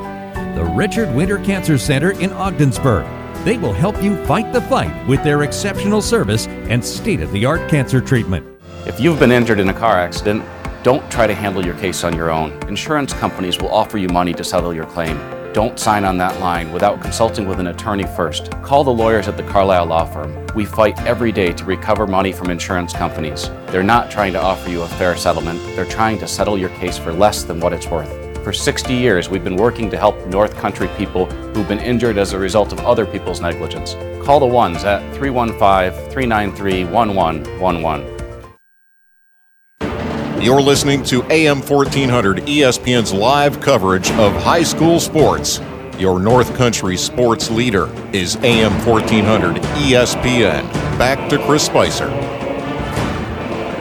The 0.57 0.75
Richard 0.75 1.15
Winter 1.15 1.39
Cancer 1.39 1.79
Center 1.79 2.11
in 2.21 2.35
Ogdensburg. 2.35 3.07
They 3.47 3.57
will 3.57 3.73
help 3.73 4.03
you 4.03 4.23
fight 4.27 4.53
the 4.53 4.61
fight 4.61 5.09
with 5.09 5.25
their 5.25 5.43
exceptional 5.45 6.03
service 6.03 6.47
and 6.47 6.85
state 6.85 7.23
of 7.23 7.33
the 7.33 7.47
art 7.47 7.67
cancer 7.71 8.03
treatment. 8.03 8.50
If 8.91 8.99
you've 8.99 9.21
been 9.21 9.31
injured 9.31 9.61
in 9.61 9.69
a 9.69 9.73
car 9.73 9.97
accident, 9.97 10.45
don't 10.83 11.09
try 11.13 11.29
to 11.29 11.33
handle 11.33 11.65
your 11.65 11.77
case 11.77 12.03
on 12.03 12.17
your 12.17 12.33
own. 12.33 12.51
Insurance 12.67 13.13
companies 13.13 13.61
will 13.61 13.73
offer 13.73 13.99
you 13.99 14.09
money 14.09 14.35
to 14.35 14.43
settle 14.43 14.75
your 14.75 14.85
claim. 14.85 15.17
Don't 15.53 15.79
sign 15.79 16.05
on 16.05 16.19
that 16.19 16.41
line 16.41 16.73
without 16.73 17.01
consulting 17.01 17.47
with 17.47 17.61
an 17.61 17.69
attorney 17.69 18.03
first. 18.17 18.51
Call 18.63 18.83
the 18.83 18.91
lawyers 18.91 19.29
at 19.29 19.37
the 19.37 19.45
Carlisle 19.45 19.87
Law 19.87 20.05
Firm. 20.07 20.45
We 20.57 20.65
fight 20.65 21.01
every 21.03 21.31
day 21.31 21.53
to 21.53 21.65
recover 21.65 22.09
money 22.09 22.33
from 22.33 22.51
insurance 22.51 22.93
companies. 22.93 23.49
They're 23.69 23.85
not 23.85 24.11
trying 24.11 24.33
to 24.33 24.43
offer 24.43 24.69
you 24.69 24.83
a 24.83 24.89
fair 24.89 25.17
settlement, 25.17 25.61
they're 25.77 25.85
trying 25.85 26.19
to 26.19 26.27
settle 26.27 26.59
your 26.59 26.71
case 26.71 26.99
for 26.99 27.13
less 27.13 27.45
than 27.45 27.61
what 27.61 27.73
it's 27.73 27.87
worth. 27.87 28.11
For 28.43 28.53
60 28.53 28.93
years, 28.93 29.29
we've 29.29 29.45
been 29.45 29.55
working 29.55 29.89
to 29.91 29.99
help 29.99 30.19
North 30.27 30.57
Country 30.57 30.89
people 30.99 31.27
who've 31.27 31.69
been 31.69 31.79
injured 31.79 32.19
as 32.19 32.33
a 32.33 32.39
result 32.41 32.73
of 32.73 32.81
other 32.81 33.07
people's 33.07 33.41
negligence. 33.41 33.95
Call 34.27 34.41
the 34.41 34.47
ones 34.47 34.83
at 34.83 35.01
315 35.15 36.11
393 36.11 36.85
1111. 36.87 38.20
You're 40.41 40.63
listening 40.63 41.03
to 41.05 41.23
AM 41.25 41.61
1400 41.61 42.39
ESPN's 42.47 43.13
live 43.13 43.61
coverage 43.61 44.11
of 44.13 44.33
high 44.43 44.63
school 44.63 44.99
sports. 44.99 45.61
Your 45.99 46.19
North 46.19 46.55
Country 46.57 46.97
sports 46.97 47.51
leader 47.51 47.91
is 48.15 48.37
AM 48.37 48.73
1400 48.87 49.57
ESPN. 49.57 50.63
Back 50.99 51.29
to 51.29 51.37
Chris 51.45 51.67
Spicer. 51.67 52.09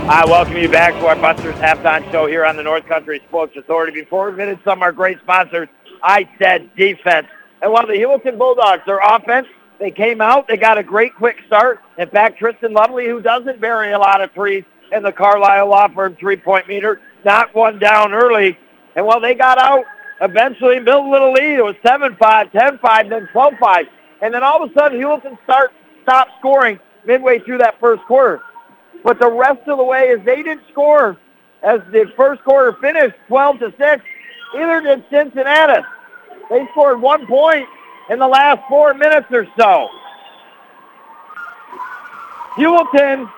I 0.09 0.25
welcome 0.27 0.57
you 0.57 0.67
back 0.67 0.95
to 0.95 1.07
our 1.07 1.15
Busters 1.15 1.55
halftime 1.55 2.11
show 2.11 2.25
here 2.25 2.43
on 2.43 2.57
the 2.57 2.63
North 2.63 2.85
Country 2.87 3.21
Sports 3.29 3.55
Authority. 3.55 3.93
Before 3.93 4.29
we 4.29 4.43
into 4.43 4.61
some 4.65 4.79
of 4.79 4.83
our 4.83 4.91
great 4.91 5.19
sponsors, 5.19 5.69
I 6.03 6.27
said 6.39 6.75
defense. 6.75 7.27
And 7.61 7.71
while 7.71 7.87
the 7.87 7.93
Heuvelton 7.93 8.37
Bulldogs, 8.37 8.81
their 8.85 8.99
offense, 8.99 9.47
they 9.79 9.91
came 9.91 10.19
out, 10.19 10.49
they 10.49 10.57
got 10.57 10.77
a 10.77 10.83
great 10.83 11.15
quick 11.15 11.37
start. 11.47 11.79
In 11.97 12.09
fact, 12.09 12.37
Tristan 12.37 12.73
Lovely, 12.73 13.07
who 13.07 13.21
doesn't 13.21 13.61
bury 13.61 13.93
a 13.93 13.97
lot 13.97 14.19
of 14.19 14.33
threes 14.33 14.65
in 14.91 15.03
the 15.03 15.11
Carlisle 15.11 15.67
Law 15.67 15.87
Firm 15.89 16.15
three-point 16.15 16.67
meter, 16.67 17.01
knocked 17.23 17.55
one 17.55 17.79
down 17.79 18.13
early. 18.13 18.57
And 18.95 19.05
while 19.05 19.19
they 19.19 19.35
got 19.35 19.57
out, 19.57 19.85
eventually 20.21 20.79
built 20.79 21.05
a 21.05 21.09
little 21.09 21.31
lead. 21.31 21.59
It 21.59 21.63
was 21.63 21.75
7-5, 21.83 22.51
10-5, 22.51 23.09
then 23.09 23.29
12-5. 23.33 23.87
And 24.21 24.33
then 24.33 24.43
all 24.43 24.63
of 24.63 24.69
a 24.69 24.73
sudden, 24.73 24.99
Heuvelton 24.99 25.37
start, 25.43 25.71
stopped 26.03 26.31
scoring 26.39 26.79
midway 27.05 27.39
through 27.39 27.59
that 27.59 27.79
first 27.79 28.03
quarter. 28.03 28.41
But 29.03 29.19
the 29.19 29.31
rest 29.31 29.61
of 29.67 29.77
the 29.77 29.83
way 29.83 30.09
is 30.09 30.23
they 30.25 30.43
didn't 30.43 30.63
score 30.71 31.17
as 31.63 31.79
the 31.91 32.11
first 32.17 32.43
quarter 32.43 32.73
finished 32.81 33.15
12 33.27 33.59
to 33.59 33.73
6. 33.77 34.03
Either 34.55 34.81
did 34.81 35.05
Cincinnatus. 35.09 35.85
They 36.49 36.67
scored 36.71 37.01
one 37.01 37.27
point 37.27 37.67
in 38.09 38.19
the 38.19 38.27
last 38.27 38.61
four 38.67 38.93
minutes 38.93 39.27
or 39.31 39.47
so. 39.57 39.87
Heuvelton, 42.55 43.31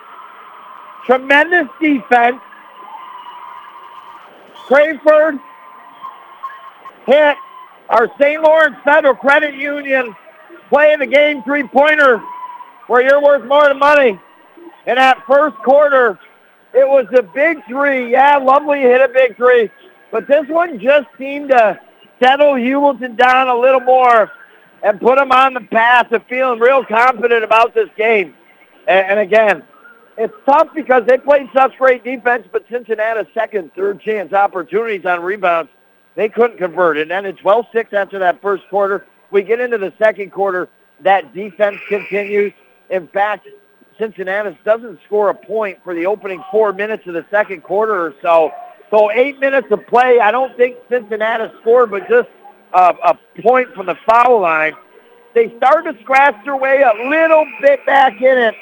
tremendous 1.06 1.68
defense. 1.82 2.40
Crayford 4.68 5.40
hit 7.06 7.36
our 7.90 8.08
St. 8.20 8.42
Lawrence 8.42 8.78
Federal 8.84 9.16
Credit 9.16 9.54
Union 9.56 10.16
playing 10.70 11.00
the 11.00 11.08
game 11.08 11.44
three-pointer 11.44 12.20
where 12.88 13.04
you're 13.04 13.22
worth 13.22 13.46
more 13.46 13.68
than 13.68 13.80
money. 13.80 14.20
In 14.88 14.96
that 14.96 15.24
first 15.28 15.56
quarter, 15.58 16.18
it 16.74 16.88
was 16.88 17.06
a 17.18 17.22
big 17.22 17.58
three. 17.68 18.12
Yeah, 18.12 18.38
Lovely 18.38 18.80
hit 18.80 19.02
a 19.02 19.10
big 19.10 19.36
three. 19.36 19.70
But 20.12 20.28
this 20.28 20.48
one 20.48 20.80
just 20.80 21.08
seemed 21.18 21.50
to 21.50 21.80
settle 22.22 22.54
Heuvelton 22.54 23.18
down 23.18 23.48
a 23.48 23.58
little 23.58 23.82
more 23.82 24.32
and 24.84 25.00
put 25.00 25.18
them 25.18 25.32
on 25.32 25.54
the 25.54 25.62
path 25.62 26.12
of 26.12 26.26
feeling 26.28 26.60
real 26.60 26.84
confident 26.84 27.44
about 27.44 27.74
this 27.74 27.90
game. 27.98 28.34
And, 28.88 29.12
and 29.12 29.20
again, 29.20 29.64
it's 30.22 30.34
tough 30.46 30.68
because 30.76 31.04
they 31.08 31.18
played 31.18 31.50
such 31.54 31.76
great 31.78 32.04
defense, 32.04 32.48
but 32.52 32.68
Cincinnatus's 32.70 33.34
second, 33.34 33.74
third 33.74 34.00
chance 34.00 34.34
opportunities 34.34 35.06
on 35.06 35.22
rebounds, 35.22 35.72
they 36.16 36.30
couldn't 36.30 36.58
convert. 36.58 36.98
And 36.98 37.10
then 37.10 37.26
it's 37.26 37.40
12-6 37.40 37.92
after 37.94 38.20
that 38.20 38.40
first 38.42 38.64
quarter. 38.70 39.08
We 39.32 39.42
get 39.42 39.60
into 39.60 39.80
the 39.80 39.92
second 39.98 40.32
quarter. 40.32 40.70
That 41.00 41.34
defense 41.34 41.78
continues. 41.90 42.54
In 42.92 43.08
fact, 43.08 43.48
Cincinnatus 43.98 44.56
doesn't 44.64 45.00
score 45.06 45.30
a 45.30 45.34
point 45.34 45.80
for 45.84 45.96
the 45.96 46.06
opening 46.06 46.44
four 46.52 46.72
minutes 46.72 47.08
of 47.08 47.14
the 47.14 47.26
second 47.32 47.64
quarter 47.64 48.00
or 48.00 48.14
so. 48.22 48.52
So 48.92 49.12
eight 49.12 49.40
minutes 49.40 49.68
of 49.72 49.88
play. 49.88 50.20
I 50.20 50.30
don't 50.32 50.56
think 50.56 50.78
Cincinnatus 50.90 51.52
scored, 51.62 51.90
but 51.90 52.08
just 52.08 52.30
a, 52.74 52.94
a 53.04 53.20
point 53.42 53.74
from 53.74 53.88
the 53.88 53.96
foul 54.06 54.42
line. 54.42 54.74
They 55.34 55.56
started 55.58 55.94
to 55.94 56.04
scratch 56.04 56.36
their 56.44 56.58
way 56.58 56.84
a 56.84 57.10
little 57.10 57.46
bit 57.62 57.84
back 57.86 58.22
in 58.22 58.38
it. 58.38 58.56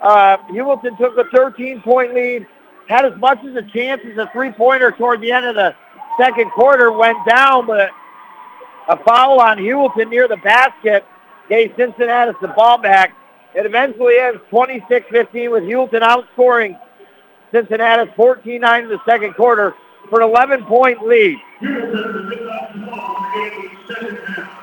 Uh, 0.00 0.36
Heuvelton 0.48 0.96
took 0.98 1.16
a 1.18 1.24
13-point 1.24 2.14
lead, 2.14 2.46
had 2.88 3.04
as 3.04 3.18
much 3.18 3.38
as 3.44 3.56
a 3.56 3.62
chance 3.62 4.00
as 4.10 4.16
a 4.16 4.30
three-pointer 4.32 4.92
toward 4.92 5.20
the 5.20 5.32
end 5.32 5.46
of 5.46 5.54
the 5.54 5.74
second 6.18 6.50
quarter, 6.52 6.92
went 6.92 7.18
down, 7.28 7.66
but 7.66 7.90
a 8.88 8.96
foul 9.04 9.40
on 9.40 9.58
Heuvelton 9.58 10.08
near 10.10 10.28
the 10.28 10.36
basket 10.38 11.04
gave 11.48 11.72
Cincinnatus 11.76 12.36
the 12.40 12.48
ball 12.48 12.78
back. 12.78 13.14
It 13.54 13.66
eventually 13.66 14.18
ends 14.18 14.40
26-15 14.50 15.50
with 15.50 15.64
Heuvelton 15.64 16.02
outscoring 16.02 16.78
Cincinnatus 17.50 18.08
14-9 18.16 18.82
in 18.82 18.88
the 18.88 19.00
second 19.06 19.34
quarter 19.34 19.74
for 20.10 20.20
an 20.20 20.28
11-point 20.28 21.06
lead. 21.06 21.38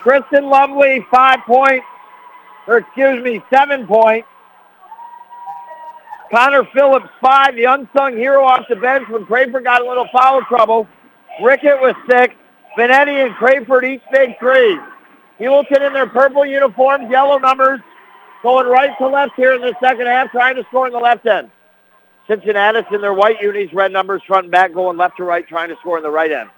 Tristan 0.01 0.45
Lovely, 0.45 1.05
five 1.09 1.39
points, 1.47 1.85
or 2.67 2.77
excuse 2.77 3.23
me, 3.23 3.41
seven 3.51 3.87
points. 3.87 4.27
Connor 6.31 6.65
Phillips, 6.73 7.09
five, 7.21 7.55
the 7.55 7.65
unsung 7.65 8.17
hero 8.17 8.43
off 8.43 8.65
the 8.67 8.75
bench 8.75 9.07
when 9.09 9.25
Crayford 9.25 9.63
got 9.63 9.81
a 9.81 9.87
little 9.87 10.07
foul 10.11 10.41
trouble. 10.43 10.87
Rickett 11.43 11.79
was 11.79 11.95
six. 12.09 12.33
Benetti 12.77 13.25
and 13.25 13.33
Crayford 13.35 13.85
each 13.85 14.01
big 14.11 14.37
three. 14.39 14.77
Heuvelton 15.39 15.85
in 15.85 15.93
their 15.93 16.07
purple 16.07 16.45
uniforms, 16.45 17.09
yellow 17.09 17.37
numbers, 17.37 17.79
going 18.41 18.67
right 18.67 18.91
to 18.97 19.07
left 19.07 19.33
here 19.35 19.53
in 19.53 19.61
the 19.61 19.75
second 19.81 20.07
half, 20.07 20.31
trying 20.31 20.55
to 20.55 20.63
score 20.65 20.87
in 20.87 20.93
the 20.93 20.99
left 20.99 21.25
end. 21.25 21.51
Cincinnatus 22.27 22.85
in 22.91 23.01
their 23.01 23.13
white 23.13 23.41
unis, 23.41 23.71
red 23.73 23.91
numbers, 23.91 24.21
front 24.27 24.45
and 24.45 24.51
back, 24.51 24.73
going 24.73 24.97
left 24.97 25.17
to 25.17 25.23
right, 25.23 25.47
trying 25.47 25.69
to 25.69 25.75
score 25.77 25.97
in 25.97 26.03
the 26.03 26.09
right 26.09 26.31
end. 26.31 26.49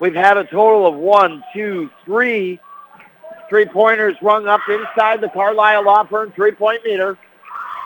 We've 0.00 0.14
had 0.14 0.36
a 0.36 0.44
total 0.44 0.86
of 0.86 0.94
one, 0.94 1.42
two, 1.52 1.90
three 2.04 2.58
three-pointers 3.48 4.16
rung 4.22 4.48
up 4.48 4.60
inside 4.68 5.20
the 5.20 5.28
Carlisle 5.28 5.84
Law 5.84 6.04
Firm 6.04 6.32
three-point 6.32 6.82
meter. 6.84 7.18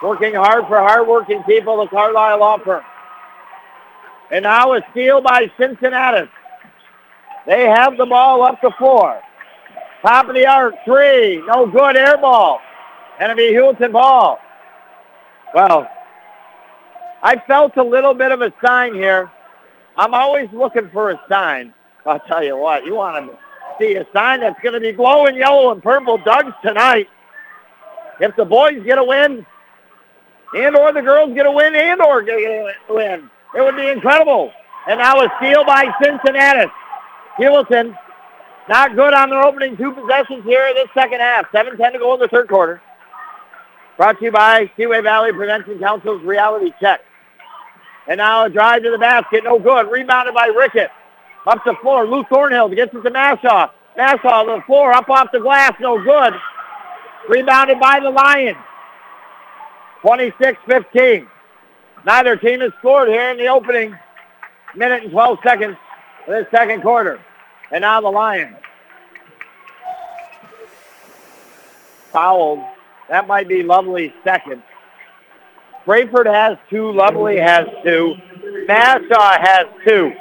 Working 0.01 0.33
hard 0.33 0.65
for 0.67 0.77
hard-working 0.77 1.43
people, 1.43 1.77
the 1.77 1.87
Carlisle 1.87 2.39
Law 2.39 2.57
Firm. 2.59 2.83
And 4.31 4.43
now 4.43 4.73
a 4.73 4.81
steal 4.91 5.21
by 5.21 5.51
Cincinnatus. 5.57 6.29
They 7.45 7.65
have 7.65 7.97
the 7.97 8.05
ball 8.05 8.43
up 8.43 8.61
the 8.61 8.71
floor. 8.77 9.21
Top 10.01 10.29
of 10.29 10.35
the 10.35 10.45
arc, 10.45 10.75
three. 10.85 11.43
No 11.47 11.65
good, 11.65 11.97
air 11.97 12.17
ball. 12.17 12.61
Be 13.19 13.53
Heuvelton 13.53 13.91
ball. 13.91 14.39
Well, 15.53 15.89
I 17.21 17.41
felt 17.47 17.75
a 17.75 17.83
little 17.83 18.13
bit 18.13 18.31
of 18.31 18.41
a 18.41 18.53
sign 18.65 18.93
here. 18.93 19.29
I'm 19.97 20.13
always 20.13 20.47
looking 20.53 20.89
for 20.93 21.11
a 21.11 21.19
sign. 21.27 21.73
I'll 22.05 22.21
tell 22.21 22.43
you 22.43 22.55
what, 22.55 22.85
you 22.85 22.95
want 22.95 23.29
to 23.29 23.37
see 23.77 23.95
a 23.95 24.05
sign 24.13 24.39
that's 24.39 24.59
going 24.61 24.73
to 24.73 24.79
be 24.79 24.93
glowing 24.93 25.35
yellow 25.35 25.71
and 25.71 25.83
purple 25.83 26.17
Doug's 26.17 26.53
tonight. 26.63 27.09
If 28.21 28.35
the 28.37 28.45
boys 28.45 28.81
get 28.85 28.97
a 28.97 29.03
win, 29.03 29.45
and 30.55 30.75
or 30.75 30.91
the 30.91 31.01
girls 31.01 31.33
get 31.33 31.45
a 31.45 31.51
win, 31.51 31.75
and 31.75 32.01
or 32.01 32.21
get 32.21 32.39
a 32.39 32.73
win, 32.89 33.29
it 33.55 33.61
would 33.61 33.75
be 33.75 33.87
incredible. 33.87 34.51
And 34.87 34.99
now 34.99 35.21
a 35.21 35.31
steal 35.37 35.63
by 35.65 35.85
Cincinnatus. 36.01 36.71
Heuvelton, 37.37 37.95
not 38.67 38.95
good 38.95 39.13
on 39.13 39.29
their 39.29 39.41
opening 39.41 39.77
two 39.77 39.91
possessions 39.91 40.43
here 40.43 40.67
in 40.67 40.75
this 40.75 40.87
second 40.93 41.19
half. 41.19 41.51
7-10 41.51 41.93
to 41.93 41.99
go 41.99 42.13
in 42.13 42.19
the 42.19 42.27
third 42.27 42.47
quarter. 42.47 42.81
Brought 43.97 44.19
to 44.19 44.25
you 44.25 44.31
by 44.31 44.71
Seaway 44.77 45.01
Valley 45.01 45.31
Prevention 45.33 45.79
Council's 45.79 46.23
Reality 46.23 46.71
Check. 46.79 47.01
And 48.07 48.17
now 48.17 48.45
a 48.45 48.49
drive 48.49 48.83
to 48.83 48.91
the 48.91 48.97
basket, 48.97 49.43
no 49.43 49.59
good. 49.59 49.91
Rebounded 49.91 50.33
by 50.33 50.47
Rickett. 50.47 50.89
Up 51.47 51.63
the 51.65 51.75
floor, 51.81 52.05
Lou 52.05 52.23
Thornhill 52.25 52.69
gets 52.69 52.93
it 52.93 53.01
to 53.01 53.11
Mashaw. 53.11 53.69
Mashaw 53.97 54.45
to 54.45 54.59
the 54.59 54.63
floor, 54.65 54.93
up 54.93 55.09
off 55.09 55.29
the 55.31 55.39
glass, 55.39 55.73
no 55.79 56.01
good. 56.03 56.33
Rebounded 57.27 57.79
by 57.79 57.99
the 57.99 58.09
Lions. 58.09 58.57
26-15. 60.03 61.27
Neither 62.05 62.35
team 62.37 62.61
has 62.61 62.71
scored 62.79 63.09
here 63.09 63.29
in 63.31 63.37
the 63.37 63.47
opening 63.47 63.97
minute 64.75 65.03
and 65.03 65.11
12 65.11 65.39
seconds 65.43 65.77
of 66.27 66.33
this 66.33 66.47
second 66.51 66.81
quarter. 66.81 67.19
And 67.71 67.81
now 67.81 68.01
the 68.01 68.09
Lions. 68.09 68.57
Fouled. 72.11 72.63
That 73.09 73.27
might 73.27 73.47
be 73.47 73.63
Lovely 73.63 74.13
second. 74.23 74.63
Crayford 75.85 76.27
has 76.27 76.57
two. 76.69 76.91
Lovely 76.91 77.37
has 77.37 77.67
two. 77.83 78.15
Mashaw 78.67 79.39
has 79.39 79.65
two. 79.85 80.13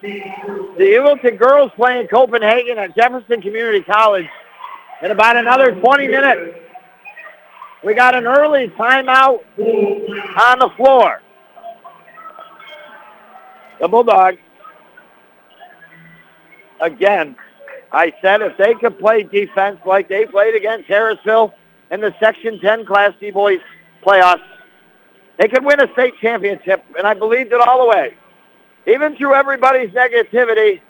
The 0.00 0.78
Heuvelton 0.78 1.36
girls 1.36 1.72
playing 1.74 2.06
Copenhagen 2.06 2.78
at 2.78 2.94
Jefferson 2.94 3.42
Community 3.42 3.82
College 3.82 4.28
in 5.02 5.10
about 5.10 5.36
another 5.36 5.72
20 5.72 6.06
minutes. 6.06 6.58
We 7.84 7.94
got 7.94 8.14
an 8.14 8.26
early 8.26 8.68
timeout 8.68 9.40
on 9.58 10.58
the 10.58 10.70
floor. 10.76 11.22
The 13.80 13.86
Bulldogs, 13.86 14.38
again, 16.80 17.36
I 17.92 18.12
said 18.20 18.42
if 18.42 18.56
they 18.56 18.74
could 18.74 18.98
play 18.98 19.22
defense 19.22 19.78
like 19.86 20.08
they 20.08 20.26
played 20.26 20.56
against 20.56 20.88
Harrisville 20.88 21.52
in 21.90 22.00
the 22.00 22.12
Section 22.18 22.58
10 22.60 22.84
Class 22.84 23.12
D 23.20 23.30
boys 23.30 23.60
playoffs, 24.04 24.42
they 25.38 25.46
could 25.46 25.64
win 25.64 25.80
a 25.80 25.90
state 25.92 26.14
championship, 26.20 26.84
and 26.98 27.06
I 27.06 27.14
believed 27.14 27.52
it 27.52 27.60
all 27.60 27.80
the 27.80 27.88
way. 27.88 28.14
Even 28.88 29.16
through 29.16 29.34
everybody's 29.34 29.90
negativity, 29.90 30.80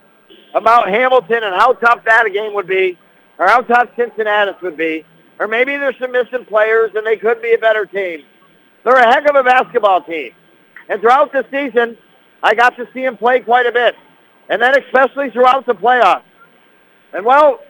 about 0.54 0.88
Hamilton 0.88 1.44
and 1.44 1.54
how 1.54 1.74
tough 1.74 2.04
that 2.04 2.24
game 2.32 2.54
would 2.54 2.66
be, 2.66 2.98
or 3.38 3.46
how 3.46 3.60
tough 3.60 3.88
Cincinnatus 3.96 4.56
would 4.62 4.76
be, 4.76 5.04
or 5.38 5.46
maybe 5.46 5.76
there's 5.76 5.98
some 5.98 6.12
missing 6.12 6.44
players 6.44 6.90
and 6.94 7.06
they 7.06 7.16
could 7.16 7.40
be 7.40 7.52
a 7.52 7.58
better 7.58 7.86
team. 7.86 8.24
They're 8.84 8.96
a 8.96 9.06
heck 9.06 9.28
of 9.28 9.36
a 9.36 9.42
basketball 9.42 10.02
team. 10.02 10.32
And 10.88 11.00
throughout 11.00 11.32
the 11.32 11.44
season, 11.50 11.96
I 12.42 12.54
got 12.54 12.76
to 12.76 12.88
see 12.92 13.02
them 13.02 13.16
play 13.16 13.40
quite 13.40 13.66
a 13.66 13.72
bit. 13.72 13.94
And 14.48 14.60
then 14.60 14.74
especially 14.82 15.30
throughout 15.30 15.66
the 15.66 15.74
playoffs. 15.74 16.22
And 17.12 17.24
well, 17.24 17.60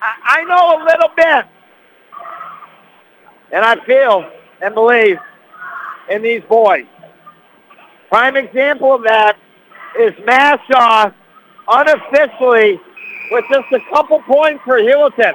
I, 0.00 0.40
I 0.40 0.44
know 0.44 0.76
a 0.76 0.84
little 0.84 1.08
bit. 1.16 1.44
And 3.52 3.64
I 3.64 3.84
feel 3.84 4.30
and 4.60 4.74
believe 4.74 5.18
in 6.10 6.22
these 6.22 6.42
boys. 6.48 6.86
Prime 8.08 8.36
example 8.36 8.94
of 8.94 9.02
that 9.04 9.36
is 9.98 10.12
Mashaw 10.26 11.12
unofficially 11.68 12.80
with 13.30 13.44
just 13.50 13.72
a 13.72 13.80
couple 13.90 14.20
points 14.22 14.62
for 14.64 14.78
Heuvelton. 14.78 15.34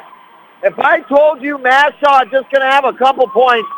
If 0.62 0.78
I 0.78 1.00
told 1.02 1.42
you 1.42 1.58
Mashaw 1.58 2.26
is 2.26 2.32
just 2.32 2.52
going 2.52 2.62
to 2.62 2.70
have 2.70 2.84
a 2.84 2.94
couple 2.94 3.28
points 3.30 3.70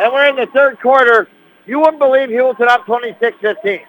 and 0.00 0.12
we're 0.12 0.28
in 0.28 0.36
the 0.36 0.46
third 0.46 0.78
quarter, 0.80 1.28
you 1.66 1.78
wouldn't 1.78 1.98
believe 1.98 2.28
Heuvelton 2.28 2.68
up 2.68 2.84
26-15. 2.86 3.80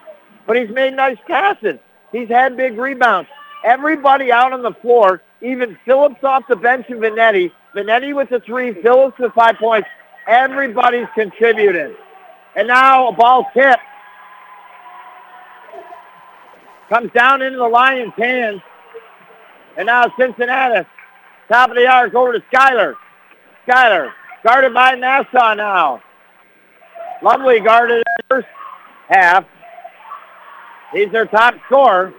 But 0.47 0.55
he's 0.55 0.69
made 0.69 0.93
nice 0.95 1.17
passes. 1.27 1.79
He's 2.11 2.29
had 2.29 2.55
big 2.55 2.77
rebounds. 2.77 3.29
Everybody 3.63 4.31
out 4.31 4.53
on 4.53 4.61
the 4.61 4.73
floor, 4.81 5.21
even 5.41 5.77
Phillips 5.85 6.23
off 6.23 6.43
the 6.47 6.55
bench 6.55 6.85
and 6.89 6.99
Vanetti, 6.99 7.51
Vanetti 7.75 8.15
with 8.15 8.29
the 8.29 8.39
three, 8.39 8.73
Phillips 8.81 9.19
with 9.19 9.33
five 9.33 9.57
points, 9.57 9.87
everybody's 10.27 11.07
contributed. 11.13 11.95
And 12.55 12.67
now 12.67 13.09
a 13.09 13.11
ball 13.11 13.49
tip 13.53 13.79
comes 16.89 17.11
down 17.11 17.41
into 17.41 17.57
the 17.57 17.67
Lions' 17.67 18.13
hands. 18.17 18.61
And 19.77 19.85
now 19.85 20.11
Cincinnatus, 20.17 20.87
top 21.49 21.71
of 21.71 21.75
the 21.75 21.85
arc 21.85 22.13
over 22.13 22.33
to 22.33 22.43
Schuyler. 22.51 22.95
Schuyler, 23.67 24.13
guarded 24.43 24.73
by 24.73 24.95
Mashaw 24.95 25.57
now. 25.57 26.01
Lovely 27.21 27.59
guarded 27.59 28.03
first 28.29 28.47
half. 29.09 29.45
He's 30.93 31.11
their 31.11 31.25
top 31.25 31.55
scorer. 31.65 32.13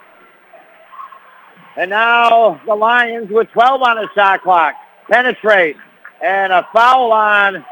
And 1.76 1.90
now 1.90 2.60
the 2.66 2.74
Lions 2.74 3.30
with 3.30 3.50
12 3.52 3.82
on 3.82 3.96
the 3.96 4.08
shot 4.14 4.42
clock. 4.42 4.74
Penetrate. 5.08 5.76
And 6.22 6.52
a 6.52 6.68
foul 6.72 7.12
on 7.12 7.64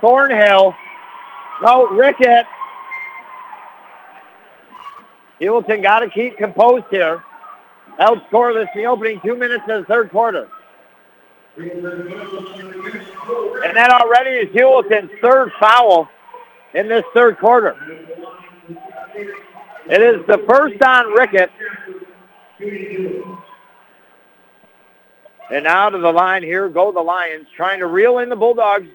Thornhill. 0.00 0.74
No, 1.62 1.86
Rickett. 1.88 2.46
Heuvelton 5.40 5.82
got 5.82 6.00
to 6.00 6.10
keep 6.10 6.36
composed 6.36 6.86
here. 6.90 7.22
Held 7.98 8.20
scoreless 8.30 8.66
in 8.74 8.82
the 8.82 8.86
opening 8.86 9.20
two 9.24 9.36
minutes 9.36 9.64
of 9.68 9.82
the 9.82 9.86
third 9.86 10.10
quarter. 10.10 10.48
And 11.56 11.68
that 13.76 13.90
already 13.90 14.30
is 14.30 14.48
Heuvelton's 14.54 15.10
third 15.20 15.52
foul 15.60 16.08
in 16.74 16.88
this 16.88 17.04
third 17.12 17.38
quarter. 17.38 17.76
It 19.88 20.00
is 20.00 20.26
the 20.26 20.38
first 20.48 20.82
on 20.82 21.12
Rickett. 21.12 21.50
And 25.50 25.64
now 25.64 25.90
to 25.90 25.98
the 25.98 26.12
line 26.12 26.42
here 26.42 26.68
go 26.70 26.90
the 26.92 27.00
Lions, 27.00 27.46
trying 27.54 27.80
to 27.80 27.86
reel 27.86 28.18
in 28.18 28.30
the 28.30 28.36
Bulldogs 28.36 28.88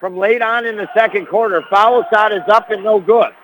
from 0.00 0.16
late 0.16 0.40
on 0.40 0.64
in 0.64 0.76
the 0.76 0.88
second 0.94 1.26
quarter. 1.26 1.62
Foul 1.68 2.04
shot 2.10 2.32
is 2.32 2.42
up 2.48 2.70
and 2.70 2.82
no 2.82 3.00
good. 3.00 3.34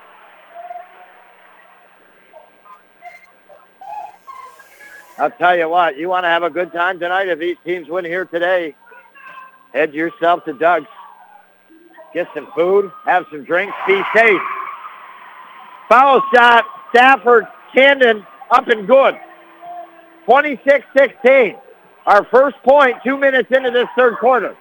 I'll 5.19 5.31
tell 5.31 5.57
you 5.57 5.69
what, 5.69 5.97
you 5.97 6.09
want 6.09 6.25
to 6.25 6.29
have 6.29 6.43
a 6.43 6.51
good 6.51 6.73
time 6.73 6.99
tonight 6.99 7.29
if 7.29 7.39
these 7.39 7.57
teams 7.65 7.89
win 7.89 8.05
here 8.05 8.25
today. 8.25 8.75
Head 9.73 9.95
yourself 9.95 10.45
to 10.45 10.53
Doug's. 10.53 10.87
Get 12.12 12.29
some 12.35 12.49
food, 12.55 12.91
have 13.05 13.25
some 13.31 13.45
drinks, 13.45 13.75
be 13.87 14.01
safe. 14.15 14.41
Foul 15.89 16.23
shot, 16.35 16.65
Stafford, 16.91 17.47
Camden, 17.75 18.25
up 18.51 18.69
and 18.69 18.87
good. 18.87 19.17
26-16. 20.27 21.61
Our 22.07 22.25
first 22.27 22.57
point 22.62 22.97
two 23.05 23.17
minutes 23.17 23.51
into 23.51 23.71
this 23.71 23.89
third 23.97 24.19
quarter. 24.19 24.57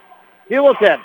Heuvelton 0.50 1.00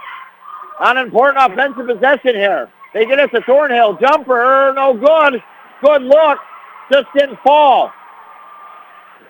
on 0.80 0.96
an 0.96 1.06
important 1.06 1.52
offensive 1.52 1.86
possession 1.86 2.34
here. 2.34 2.70
They 2.94 3.04
get 3.04 3.18
it 3.18 3.30
to 3.32 3.42
Thornhill. 3.42 3.98
Jumper, 3.98 4.72
no 4.74 4.94
good. 4.94 5.42
Good 5.82 6.02
look. 6.02 6.38
Just 6.90 7.06
didn't 7.14 7.38
fall. 7.40 7.92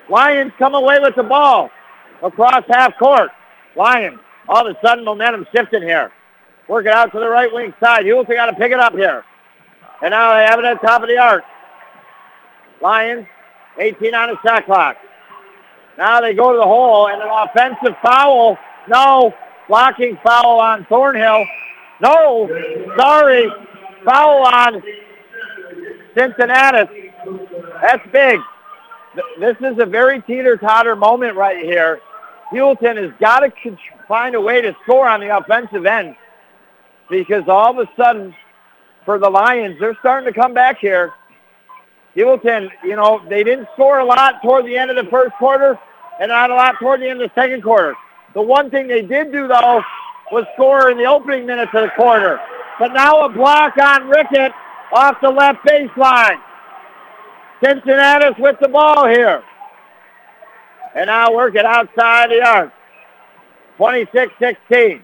Lions 0.08 0.52
come 0.58 0.74
away 0.74 0.98
with 1.00 1.14
the 1.16 1.22
ball 1.22 1.70
across 2.22 2.64
half 2.68 2.96
court. 2.98 3.30
Lions, 3.76 4.18
all 4.48 4.66
of 4.66 4.74
a 4.74 4.86
sudden 4.86 5.04
momentum 5.04 5.46
shifting 5.54 5.82
here. 5.82 6.10
Work 6.68 6.86
it 6.86 6.92
out 6.92 7.12
to 7.12 7.18
the 7.18 7.28
right 7.28 7.52
wing 7.52 7.72
side. 7.80 8.04
Heuvelton 8.04 8.34
got 8.34 8.46
to 8.46 8.54
pick 8.54 8.72
it 8.72 8.80
up 8.80 8.92
here. 8.92 9.24
And 10.02 10.10
now 10.10 10.34
they 10.34 10.44
have 10.44 10.58
it 10.58 10.64
at 10.64 10.80
the 10.80 10.86
top 10.86 11.02
of 11.02 11.08
the 11.08 11.18
arc. 11.18 11.44
Lions, 12.80 13.26
18 13.78 14.14
on 14.14 14.30
the 14.30 14.38
shot 14.46 14.66
clock. 14.66 14.96
Now 15.96 16.20
they 16.20 16.34
go 16.34 16.52
to 16.52 16.58
the 16.58 16.64
hole 16.64 17.08
and 17.08 17.20
an 17.20 17.28
offensive 17.28 17.96
foul. 18.02 18.56
No, 18.88 19.34
blocking 19.66 20.18
foul 20.22 20.60
on 20.60 20.86
Thornhill. 20.86 21.44
No, 22.00 22.48
sorry, 22.96 23.50
foul 24.04 24.46
on 24.46 24.82
Cincinnatus. 26.16 26.88
That's 27.82 28.06
big. 28.12 28.38
This 29.38 29.56
is 29.60 29.78
a 29.78 29.86
very 29.86 30.22
teeter-totter 30.22 30.96
moment 30.96 31.36
right 31.36 31.64
here. 31.64 32.00
Heuvelton 32.52 32.96
has 32.96 33.12
got 33.20 33.40
to 33.40 33.52
find 34.06 34.34
a 34.34 34.40
way 34.40 34.60
to 34.62 34.74
score 34.82 35.06
on 35.06 35.20
the 35.20 35.36
offensive 35.36 35.86
end 35.86 36.16
because 37.10 37.44
all 37.48 37.78
of 37.78 37.78
a 37.78 37.90
sudden, 37.96 38.34
for 39.04 39.18
the 39.18 39.28
Lions, 39.28 39.76
they're 39.80 39.96
starting 40.00 40.32
to 40.32 40.38
come 40.38 40.54
back 40.54 40.78
here. 40.78 41.12
Heuvelton, 42.16 42.70
you 42.82 42.96
know, 42.96 43.22
they 43.28 43.44
didn't 43.44 43.68
score 43.74 43.98
a 44.00 44.04
lot 44.04 44.42
toward 44.42 44.66
the 44.66 44.76
end 44.76 44.90
of 44.90 44.96
the 45.02 45.10
first 45.10 45.34
quarter 45.36 45.78
and 46.20 46.30
not 46.30 46.50
a 46.50 46.54
lot 46.54 46.76
toward 46.78 47.00
the 47.00 47.08
end 47.08 47.22
of 47.22 47.30
the 47.30 47.40
second 47.40 47.62
quarter. 47.62 47.94
The 48.34 48.42
one 48.42 48.70
thing 48.70 48.88
they 48.88 49.02
did 49.02 49.32
do, 49.32 49.46
though, 49.46 49.82
was 50.32 50.44
score 50.54 50.90
in 50.90 50.98
the 50.98 51.04
opening 51.04 51.46
minutes 51.46 51.70
of 51.74 51.82
the 51.82 51.90
quarter. 51.96 52.40
But 52.78 52.92
now 52.92 53.24
a 53.24 53.28
block 53.28 53.76
on 53.78 54.08
Rickett 54.08 54.52
off 54.92 55.20
the 55.20 55.30
left 55.30 55.66
baseline. 55.66 56.40
Cincinnatus 57.62 58.34
with 58.38 58.56
the 58.60 58.68
ball 58.68 59.08
here. 59.08 59.42
And 60.94 61.06
now 61.06 61.32
work 61.34 61.54
it 61.54 61.64
outside 61.64 62.30
the 62.30 62.42
arc. 62.42 62.72
26-16. 63.78 65.02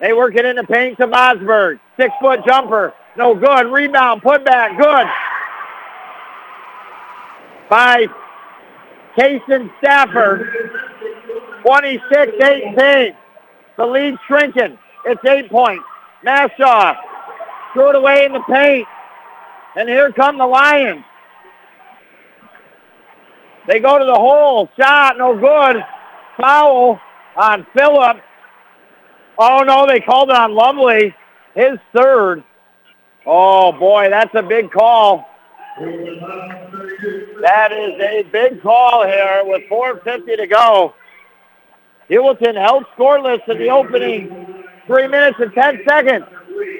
They 0.00 0.12
work 0.12 0.36
it 0.36 0.44
in 0.44 0.56
the 0.56 0.64
paint 0.64 0.98
to 0.98 1.06
Mosberg. 1.06 1.80
Six-foot 1.96 2.40
jumper. 2.46 2.94
No 3.16 3.34
good. 3.34 3.66
Rebound. 3.72 4.22
Put 4.22 4.44
back. 4.44 4.78
Good. 4.78 5.06
By 7.68 8.06
Kason 9.16 9.70
Stafford. 9.78 10.48
26-18. 11.64 13.16
The 13.76 13.86
lead 13.86 14.14
shrinking. 14.26 14.78
It's 15.04 15.24
eight 15.24 15.50
points. 15.50 15.84
Mashaw 16.24 16.96
threw 17.72 17.90
it 17.90 17.96
away 17.96 18.24
in 18.24 18.32
the 18.32 18.42
paint. 18.48 18.86
And 19.76 19.88
here 19.88 20.12
come 20.12 20.38
the 20.38 20.46
Lions. 20.46 21.04
They 23.68 23.78
go 23.80 23.98
to 23.98 24.04
the 24.04 24.14
hole. 24.14 24.68
Shot, 24.80 25.18
no 25.18 25.38
good. 25.38 25.84
Foul 26.40 26.98
on 27.36 27.66
Phillips. 27.76 28.20
Oh, 29.38 29.62
no, 29.62 29.86
they 29.86 30.00
called 30.00 30.30
it 30.30 30.36
on 30.36 30.54
Lovely. 30.54 31.14
His 31.54 31.78
third. 31.94 32.42
Oh, 33.26 33.72
boy, 33.72 34.08
that's 34.08 34.34
a 34.34 34.42
big 34.42 34.70
call. 34.70 35.28
That 37.42 37.72
is 37.72 38.00
a 38.00 38.22
big 38.32 38.62
call 38.62 39.06
here 39.06 39.42
with 39.44 39.62
4.50 39.70 40.36
to 40.38 40.46
go. 40.46 40.94
Heuvelton 42.08 42.56
held 42.56 42.86
scoreless 42.96 43.46
in 43.48 43.58
the 43.58 43.68
opening 43.68 44.64
three 44.86 45.06
minutes 45.06 45.36
and 45.40 45.52
10 45.52 45.80
seconds. 45.86 46.24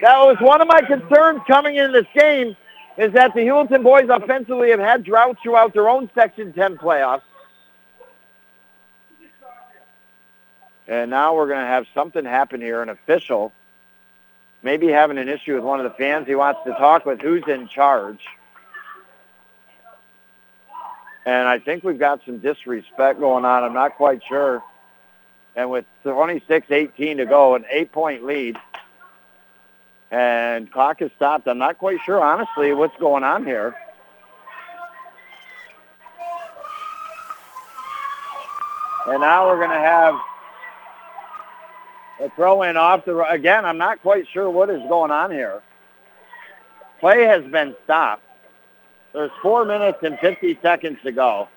That 0.01 0.19
was 0.21 0.39
one 0.41 0.63
of 0.63 0.69
my 0.69 0.81
concerns 0.81 1.43
coming 1.47 1.77
in 1.77 1.93
this 1.93 2.07
game 2.19 2.57
is 2.99 3.13
that 3.15 3.33
the 3.33 3.41
Heuvelton 3.41 3.83
boys 3.83 4.09
offensively 4.11 4.71
have 4.71 4.81
had 4.81 5.05
droughts 5.05 5.41
throughout 5.43 5.73
their 5.73 5.89
own 5.89 6.11
Section 6.15 6.53
10 6.53 6.77
playoffs. 6.77 7.23
And 10.87 11.11
now 11.11 11.35
we're 11.35 11.49
going 11.49 11.61
to 11.61 11.67
have 11.67 11.87
something 11.95 12.25
happen 12.25 12.61
here, 12.61 12.83
an 12.83 12.91
official 12.91 13.53
maybe 14.63 14.89
having 14.89 15.19
an 15.19 15.29
issue 15.29 15.55
with 15.55 15.65
one 15.65 15.81
of 15.81 15.85
the 15.85 15.97
fans 15.97 16.27
he 16.27 16.35
wants 16.35 16.61
to 16.67 16.73
talk 16.73 17.07
with 17.07 17.21
who's 17.21 17.45
in 17.47 17.69
charge. 17.69 18.21
And 21.25 21.47
I 21.47 21.59
think 21.59 21.85
we've 21.85 21.99
got 21.99 22.21
some 22.25 22.39
disrespect 22.39 23.21
going 23.21 23.45
on. 23.45 23.63
I'm 23.63 23.75
not 23.75 23.97
quite 23.97 24.23
sure. 24.29 24.63
And 25.55 25.71
with 25.71 25.85
26-18 26.05 27.19
to 27.19 27.27
go, 27.27 27.55
an 27.55 27.65
eight-point 27.71 28.25
lead, 28.25 28.57
and 30.11 30.71
clock 30.71 31.01
has 31.01 31.11
stopped. 31.17 31.47
I'm 31.49 31.59
not 31.59 31.79
quite 31.79 31.99
sure, 32.05 32.23
honestly, 32.23 32.73
what's 32.73 32.97
going 32.99 33.25
on 33.25 33.45
here. 33.45 33.75
And 39.07 39.21
now 39.21 39.49
we're 39.49 39.57
going 39.57 39.71
to 39.71 39.77
have 39.77 40.15
a 42.21 42.31
throw 42.31 42.63
in 42.63 42.77
off 42.77 43.05
the, 43.05 43.17
again, 43.31 43.65
I'm 43.65 43.79
not 43.79 44.03
quite 44.03 44.27
sure 44.29 44.51
what 44.51 44.71
is 44.71 44.83
going 44.89 45.11
on 45.11 45.31
here. 45.31 45.63
Play 47.01 47.25
has 47.25 47.45
been 47.45 47.75
stopped. 47.85 48.23
There's 49.13 49.31
four 49.41 49.65
minutes 49.65 49.99
and 50.03 50.19
50 50.19 50.59
seconds 50.61 50.99
to 51.05 51.13
go. 51.13 51.49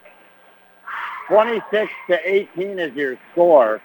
26 1.27 1.91
to 2.07 2.19
18 2.23 2.79
is 2.79 2.93
your 2.95 3.17
score. 3.31 3.81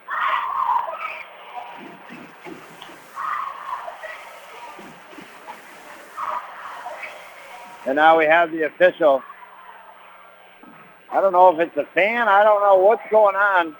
And 7.86 7.94
now 7.94 8.18
we 8.18 8.24
have 8.24 8.50
the 8.50 8.62
official. 8.62 9.22
I 11.10 11.20
don't 11.20 11.32
know 11.32 11.54
if 11.54 11.60
it's 11.60 11.76
a 11.76 11.86
fan. 11.94 12.26
I 12.26 12.42
don't 12.42 12.60
know 12.60 12.84
what's 12.84 13.08
going 13.10 13.36
on. 13.36 13.76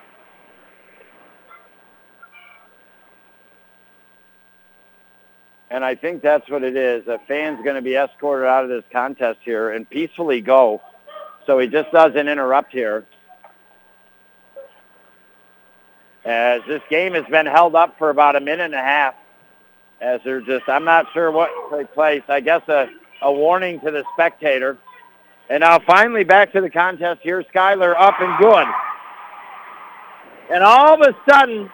And 5.71 5.85
I 5.85 5.97
think 5.97 6.23
that's 6.23 6.49
what 6.49 6.63
it 6.63 6.77
is. 6.77 7.09
A 7.09 7.19
fan's 7.27 7.63
going 7.65 7.75
to 7.75 7.83
be 7.83 7.97
escorted 7.97 8.47
out 8.47 8.63
of 8.63 8.71
this 8.71 8.85
contest 8.93 9.41
here 9.43 9.71
and 9.71 9.91
peacefully 9.91 10.41
go. 10.41 10.81
So 11.45 11.59
he 11.59 11.67
just 11.67 11.91
doesn't 11.91 12.29
interrupt 12.29 12.73
here. 12.73 13.05
As 16.25 16.63
this 16.69 16.83
game 16.89 17.15
has 17.15 17.27
been 17.27 17.47
held 17.47 17.75
up 17.75 17.99
for 17.99 18.11
about 18.11 18.37
a 18.37 18.41
minute 18.41 18.65
and 18.65 18.75
a 18.75 18.79
half. 18.79 19.15
As 20.01 20.21
they're 20.25 20.41
just, 20.41 20.69
I'm 20.69 20.85
not 20.85 21.07
sure 21.13 21.31
what 21.33 21.51
took 21.71 21.93
place. 21.95 22.23
I 22.29 22.41
guess 22.41 22.63
a, 22.69 22.89
a 23.23 23.33
warning 23.33 23.81
to 23.81 23.91
the 23.91 24.05
spectator. 24.15 24.79
And 25.49 25.61
now 25.61 25.79
finally 25.79 26.25
back 26.25 26.53
to 26.53 26.61
the 26.61 26.71
contest 26.71 27.21
here. 27.23 27.45
Schuyler 27.49 27.99
up 27.99 28.15
and 28.21 28.39
good. 28.39 28.67
And 30.51 30.63
all 30.63 30.95
of 30.95 31.01
a 31.01 31.17
sudden, 31.29 31.71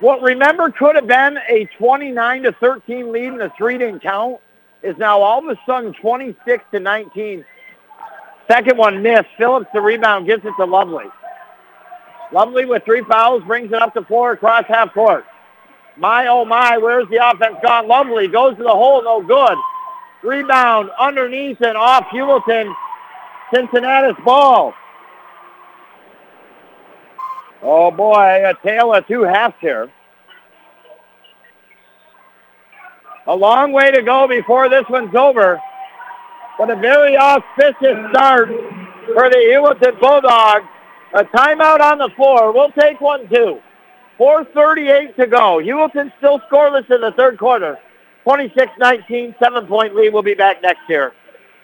what 0.00 0.20
remember 0.22 0.70
could 0.70 0.94
have 0.94 1.06
been 1.06 1.38
a 1.48 1.68
29 1.78 2.42
to 2.44 2.52
13 2.52 3.12
lead 3.12 3.26
in 3.28 3.38
the 3.38 3.50
three 3.56 3.78
didn't 3.78 4.00
count 4.00 4.40
is 4.82 4.96
now 4.98 5.20
all 5.20 5.38
of 5.38 5.46
a 5.46 5.58
sudden 5.66 5.94
26 5.94 6.64
to 6.72 6.80
19. 6.80 7.44
Second 8.50 8.78
one 8.78 9.02
missed. 9.02 9.28
Phillips 9.38 9.68
the 9.72 9.80
rebound 9.80 10.26
gives 10.26 10.44
it 10.44 10.52
to 10.58 10.64
Lovely. 10.64 11.06
Lovely 12.32 12.64
with 12.64 12.84
three 12.84 13.02
fouls 13.02 13.42
brings 13.44 13.72
it 13.72 13.80
up 13.80 13.94
the 13.94 14.02
floor 14.02 14.32
across 14.32 14.64
half 14.66 14.92
court. 14.92 15.24
My 15.96 16.26
oh 16.26 16.44
my, 16.44 16.76
where's 16.76 17.08
the 17.08 17.16
offense 17.16 17.56
gone? 17.62 17.88
Lovely 17.88 18.28
goes 18.28 18.56
to 18.56 18.62
the 18.62 18.68
hole, 18.68 19.02
no 19.02 19.22
good. 19.22 19.56
Rebound 20.26 20.90
underneath 20.98 21.60
and 21.60 21.76
off 21.76 22.06
Heuvelton. 22.06 22.74
Cincinnati's 23.54 24.16
ball. 24.24 24.74
Oh 27.62 27.92
boy, 27.92 28.42
a 28.44 28.54
tale 28.66 28.92
of 28.92 29.06
two 29.06 29.22
halves 29.22 29.54
here. 29.60 29.88
A 33.28 33.34
long 33.34 33.72
way 33.72 33.92
to 33.92 34.02
go 34.02 34.26
before 34.26 34.68
this 34.68 34.84
one's 34.90 35.14
over. 35.14 35.60
But 36.58 36.70
a 36.70 36.76
very 36.76 37.16
auspicious 37.16 37.96
start 38.10 38.48
for 38.48 39.30
the 39.30 39.36
Heuvelton 39.36 40.00
Bulldogs. 40.00 40.66
A 41.14 41.24
timeout 41.24 41.80
on 41.80 41.98
the 41.98 42.10
floor. 42.16 42.52
We'll 42.52 42.72
take 42.72 43.00
one 43.00 43.28
too. 43.28 43.60
4.38 44.18 45.14
to 45.16 45.26
go. 45.26 45.60
Heuvelton 45.62 46.12
still 46.18 46.40
scoreless 46.50 46.90
in 46.90 47.00
the 47.00 47.12
third 47.16 47.38
quarter. 47.38 47.78
26-19, 48.26 49.38
seven-point 49.38 49.94
lead. 49.94 50.12
We'll 50.12 50.22
be 50.22 50.34
back 50.34 50.60
next 50.62 50.80
year 50.88 51.12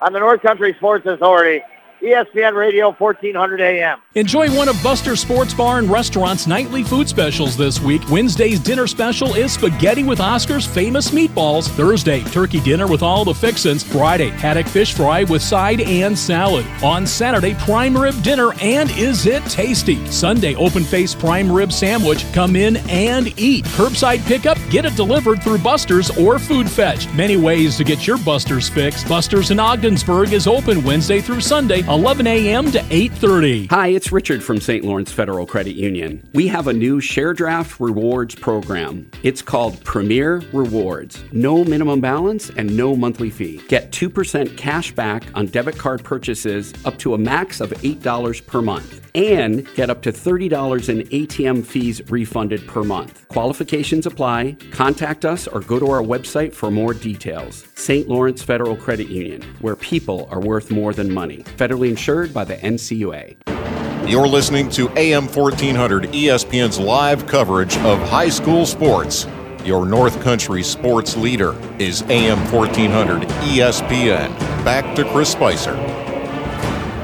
on 0.01 0.13
the 0.13 0.21
North 0.21 0.43
Country 0.43 0.75
Sports 0.79 1.07
Authority. 1.07 1.63
ESPN 2.03 2.55
Radio 2.55 2.91
1400 2.91 3.61
AM. 3.61 4.01
Enjoy 4.17 4.53
one 4.57 4.69
of 4.69 4.77
Buster 4.83 5.15
Sports 5.15 5.55
Bar 5.55 5.79
and 5.79 5.89
Restaurant's 5.89 6.49
nightly 6.49 6.83
food 6.83 7.09
specials 7.09 7.57
this 7.57 7.81
week. 7.81 8.03
Wednesday's 8.11 8.59
dinner 8.59 8.89
special 8.89 9.35
is 9.35 9.53
spaghetti 9.53 10.03
with 10.03 10.19
Oscar's 10.19 10.67
famous 10.67 11.13
meatballs. 11.13 11.69
Thursday, 11.69 12.21
turkey 12.25 12.59
dinner 12.61 12.89
with 12.89 13.05
all 13.05 13.25
the 13.25 13.33
fixins. 13.33 13.85
Friday, 13.85 14.31
haddock 14.31 14.67
fish 14.67 14.95
fry 14.95 15.23
with 15.23 15.43
side 15.43 15.81
and 15.81 16.19
salad. 16.19 16.67
On 16.83 17.07
Saturday, 17.07 17.55
prime 17.61 17.97
rib 17.97 18.21
dinner 18.25 18.53
and 18.61 18.91
is 18.99 19.27
it 19.27 19.45
tasty? 19.45 20.05
Sunday, 20.11 20.57
open 20.57 20.83
face 20.83 21.15
prime 21.15 21.51
rib 21.51 21.73
sandwich. 21.73 22.31
Come 22.33 22.57
in 22.57 22.79
and 22.89 23.33
eat. 23.39 23.65
Curbside 23.67 24.27
pickup, 24.27 24.59
get 24.71 24.85
it 24.85 24.97
delivered 24.97 25.41
through 25.41 25.59
Buster's 25.59 26.11
or 26.19 26.41
Food 26.41 26.69
Fetch. 26.69 27.13
Many 27.15 27.37
ways 27.37 27.77
to 27.77 27.85
get 27.85 28.09
your 28.09 28.19
Buster's 28.19 28.69
fix. 28.69 29.05
Buster's 29.05 29.53
in 29.53 29.61
Ogdensburg 29.61 30.33
is 30.33 30.49
open 30.49 30.83
Wednesday 30.83 31.21
through 31.21 31.41
Sunday 31.41 31.85
11 31.93 32.27
a.m. 32.27 32.73
to 32.73 32.79
8.30. 32.79 33.69
Hi, 33.69 33.89
it's 33.89 34.11
Richard 34.11 34.43
from 34.43 34.59
St. 34.63 34.83
Lawrence 34.83 35.13
Federal 35.13 35.45
Credit 35.45 35.77
Union. 35.77 36.27
We 36.33 36.49
have 36.49 36.67
a 36.67 36.73
new 36.73 37.03
share 37.03 37.35
draft 37.35 37.79
rewards 37.81 38.35
program. 38.35 39.11
It's 39.23 39.43
called 39.43 39.85
Premier 39.85 40.39
Rewards. 40.55 41.23
No 41.33 41.65
minimum 41.65 42.01
balance 42.01 42.49
and 42.57 42.75
no 42.75 42.97
monthly 42.97 43.29
fee. 43.29 43.61
Get 43.69 43.91
2% 43.91 44.57
cash 44.57 44.93
back 44.93 45.25
on 45.35 45.49
debit 45.49 45.77
card 45.77 46.03
purchases 46.03 46.73
up 46.87 46.99
to 47.01 47.13
a 47.13 47.19
max 47.19 47.61
of 47.61 47.69
$8 47.69 48.47
per 48.47 48.63
month 48.63 49.03
and 49.15 49.71
get 49.75 49.91
up 49.91 50.01
to 50.03 50.13
$30 50.13 50.89
in 50.89 51.07
ATM 51.09 51.63
fees 51.63 52.01
refunded 52.11 52.67
per 52.67 52.83
month. 52.83 53.29
Qualifications 53.29 54.07
apply. 54.07 54.57
Contact 54.71 55.27
us 55.27 55.47
or 55.47 55.61
go 55.61 55.79
to 55.79 55.91
our 55.91 56.03
website 56.03 56.55
for 56.55 56.71
more 56.71 56.95
details. 56.95 57.67
St. 57.75 58.09
Lawrence 58.09 58.43
Federal 58.43 58.77
Credit 58.77 59.09
Union, 59.09 59.43
where 59.61 59.77
people 59.77 60.29
are 60.31 60.41
worth 60.41 60.71
more 60.71 60.95
than 60.95 61.13
money. 61.13 61.45
Federally 61.83 61.91
insured 61.91 62.35
by 62.35 62.45
the 62.45 62.57
NCUA. 62.57 64.09
You're 64.09 64.29
listening 64.29 64.69
to 64.71 64.89
AM 64.97 65.27
1400 65.27 66.05
ESPN's 66.05 66.79
live 66.79 67.27
coverage 67.27 67.77
of 67.79 67.99
high 68.09 68.29
school 68.29 68.67
sports. 68.67 69.27
Your 69.65 69.87
North 69.87 70.21
Country 70.23 70.63
sports 70.63 71.17
leader 71.17 71.57
is 71.79 72.03
AM 72.03 72.39
1400 72.53 73.23
ESPN. 73.23 74.37
Back 74.65 74.97
to 74.97 75.05
Chris 75.11 75.31
Spicer. 75.31 75.75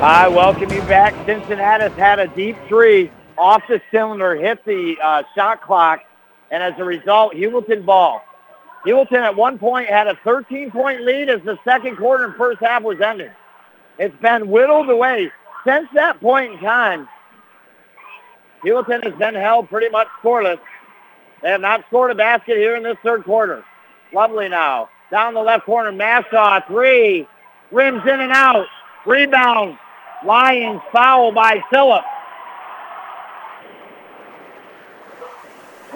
I 0.00 0.28
welcome 0.28 0.70
you 0.72 0.82
back. 0.82 1.14
Cincinnatus 1.26 1.92
had 1.94 2.18
a 2.18 2.28
deep 2.28 2.56
three 2.68 3.10
off 3.36 3.62
the 3.68 3.80
cylinder, 3.90 4.34
hit 4.36 4.64
the 4.64 4.96
uh, 5.02 5.22
shot 5.34 5.60
clock, 5.62 6.02
and 6.50 6.62
as 6.62 6.74
a 6.78 6.84
result, 6.84 7.34
Heuvelton 7.34 7.84
ball. 7.84 8.22
Heuvelton 8.84 9.20
at 9.20 9.34
one 9.34 9.58
point 9.58 9.88
had 9.88 10.06
a 10.08 10.14
13-point 10.24 11.02
lead 11.02 11.28
as 11.28 11.42
the 11.42 11.58
second 11.64 11.96
quarter 11.96 12.24
and 12.24 12.34
first 12.36 12.60
half 12.60 12.82
was 12.82 13.00
ended. 13.00 13.32
It's 13.98 14.16
been 14.22 14.48
whittled 14.48 14.88
away. 14.88 15.30
Since 15.66 15.88
that 15.94 16.20
point 16.20 16.54
in 16.54 16.58
time, 16.60 17.08
Heuvelton 18.64 19.02
has 19.04 19.14
been 19.14 19.34
held 19.34 19.68
pretty 19.68 19.88
much 19.88 20.08
scoreless. 20.22 20.60
They 21.42 21.50
have 21.50 21.60
not 21.60 21.84
scored 21.88 22.10
a 22.10 22.14
basket 22.14 22.56
here 22.56 22.76
in 22.76 22.82
this 22.82 22.96
third 23.02 23.24
quarter. 23.24 23.64
Lovely 24.12 24.48
now. 24.48 24.88
Down 25.10 25.34
the 25.34 25.40
left 25.40 25.64
corner, 25.64 25.92
Mashaw, 25.92 26.66
three. 26.66 27.26
Rims 27.70 28.02
in 28.02 28.20
and 28.20 28.32
out. 28.32 28.66
Rebound. 29.06 29.78
Lions 30.24 30.80
foul 30.92 31.32
by 31.32 31.62
Phillips. 31.70 32.06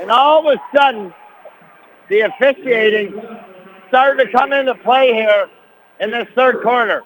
And 0.01 0.11
all 0.11 0.49
of 0.49 0.59
a 0.59 0.77
sudden, 0.77 1.13
the 2.09 2.21
officiating 2.21 3.21
started 3.89 4.25
to 4.25 4.33
come 4.33 4.53
into 4.53 4.75
play 4.77 5.13
here 5.13 5.49
in 6.03 6.11
this 6.11 6.27
third 6.35 6.61
quarter. 6.63 7.05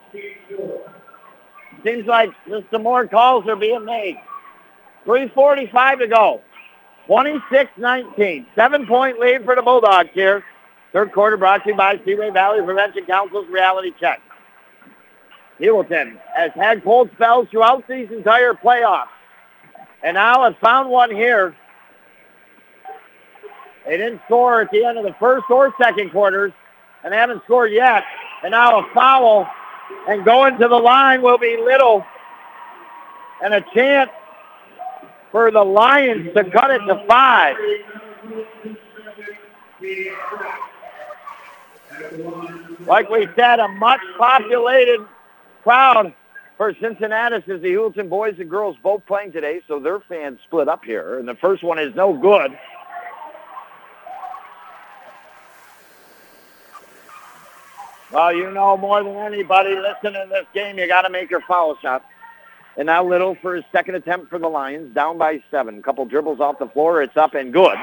Seems 1.85 2.06
like 2.06 2.31
just 2.48 2.64
some 2.73 2.82
more 2.82 3.06
calls 3.06 3.47
are 3.47 3.55
being 3.55 3.85
made. 3.85 4.16
3.45 5.06 5.98
to 6.01 6.09
go. 6.09 6.40
26-19. 7.06 8.47
Seven-point 8.56 9.20
lead 9.20 9.44
for 9.44 9.55
the 9.55 9.62
Bulldogs 9.62 10.09
here. 10.14 10.43
Third 10.93 11.12
quarter 11.12 11.36
brought 11.36 11.62
to 11.64 11.70
you 11.70 11.77
by 11.77 12.01
Seaway 12.05 12.31
Valley 12.31 12.62
Prevention 12.62 13.05
Council's 13.05 13.47
Reality 13.48 13.93
Check. 14.01 14.20
Heuvelton 15.60 16.18
has 16.35 16.51
had 16.55 16.82
cold 16.82 17.10
spells 17.14 17.48
throughout 17.51 17.86
these 17.86 18.10
entire 18.10 18.55
playoffs. 18.55 19.09
And 20.02 20.14
now 20.14 20.44
has 20.44 20.55
found 20.60 20.89
one 20.89 21.10
here. 21.10 21.55
They 23.85 23.98
didn't 23.98 24.23
score 24.24 24.62
at 24.62 24.70
the 24.70 24.85
end 24.85 24.98
of 24.98 25.05
the 25.05 25.14
first 25.20 25.44
or 25.51 25.73
second 25.81 26.10
quarters, 26.10 26.52
and 27.05 27.12
they 27.12 27.16
haven't 27.16 27.44
scored 27.44 27.73
yet. 27.73 28.02
And 28.47 28.52
now 28.52 28.78
a 28.78 28.94
foul, 28.94 29.44
and 30.06 30.24
going 30.24 30.56
to 30.59 30.68
the 30.68 30.78
line 30.78 31.20
will 31.20 31.36
be 31.36 31.56
Little. 31.56 32.06
And 33.43 33.52
a 33.52 33.60
chance 33.74 34.09
for 35.32 35.51
the 35.51 35.64
Lions 35.64 36.32
to 36.32 36.48
cut 36.48 36.70
it 36.70 36.78
to 36.86 37.05
five. 37.09 37.56
Like 42.86 43.10
we 43.10 43.27
said, 43.35 43.59
a 43.59 43.66
much 43.66 44.01
populated 44.16 45.01
crowd 45.64 46.14
for 46.56 46.73
Cincinnatus 46.81 47.43
as 47.48 47.60
the 47.62 47.73
Heuvelton 47.73 48.09
boys 48.09 48.36
and 48.39 48.48
girls 48.48 48.77
both 48.81 49.05
playing 49.06 49.32
today, 49.32 49.60
so 49.66 49.81
their 49.81 49.98
fans 49.98 50.39
split 50.47 50.68
up 50.68 50.85
here. 50.85 51.18
And 51.18 51.27
the 51.27 51.35
first 51.35 51.64
one 51.64 51.81
is 51.81 51.97
no 51.97 52.16
good. 52.16 52.56
Well, 58.16 58.34
you 58.34 58.51
know 58.51 58.78
more 58.78 59.05
than 59.05 59.14
anybody 59.14 59.76
listening 59.76 60.14
to 60.14 60.26
this 60.30 60.47
game, 60.55 60.78
you 60.78 60.88
got 60.88 61.02
to 61.02 61.10
make 61.10 61.30
your 61.30 61.43
foul 61.43 61.76
shot. 61.82 62.02
And 62.78 62.86
now 62.86 63.05
Little 63.05 63.36
for 63.43 63.56
his 63.56 63.64
second 63.70 63.94
attempt 63.97 64.30
for 64.30 64.38
the 64.38 64.48
Lions, 64.48 64.94
down 64.94 65.18
by 65.18 65.43
seven. 65.51 65.82
Couple 65.82 66.06
dribbles 66.06 66.40
off 66.40 66.59
the 66.59 66.68
floor. 66.68 67.02
It's 67.02 67.14
up 67.18 67.34
and 67.34 67.52
good. 67.52 67.76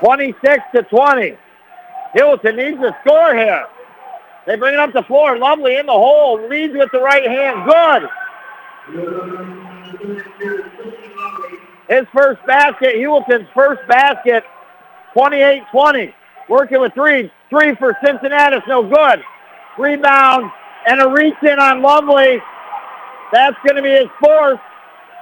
26 0.00 0.62
to 0.74 0.82
20. 0.82 1.38
Heuvelton 2.14 2.56
needs 2.56 2.76
to 2.82 2.94
score 3.00 3.34
here. 3.34 3.66
They 4.46 4.56
bring 4.56 4.74
it 4.74 4.80
up 4.80 4.92
the 4.92 5.04
floor. 5.04 5.38
Lovely 5.38 5.78
in 5.78 5.86
the 5.86 5.92
hole. 5.92 6.38
Leads 6.50 6.74
with 6.74 6.90
the 6.92 7.00
right 7.00 7.26
hand. 7.26 7.64
Good. 7.64 8.10
His 11.88 12.06
first 12.12 12.44
basket. 12.46 12.96
Heuvelton's 12.96 13.48
first 13.54 13.80
basket. 13.88 14.44
28-20. 15.16 16.12
Working 16.50 16.80
with 16.80 16.92
three. 16.94 17.32
Three 17.48 17.74
for 17.76 17.96
Cincinnatus. 18.04 18.62
No 18.66 18.82
good. 18.82 19.22
Rebound 19.78 20.50
and 20.86 21.00
a 21.00 21.08
reach 21.08 21.36
in 21.42 21.58
on 21.60 21.80
Lovely. 21.80 22.42
That's 23.32 23.56
going 23.64 23.76
to 23.76 23.82
be 23.82 23.90
his 23.90 24.08
fourth. 24.20 24.60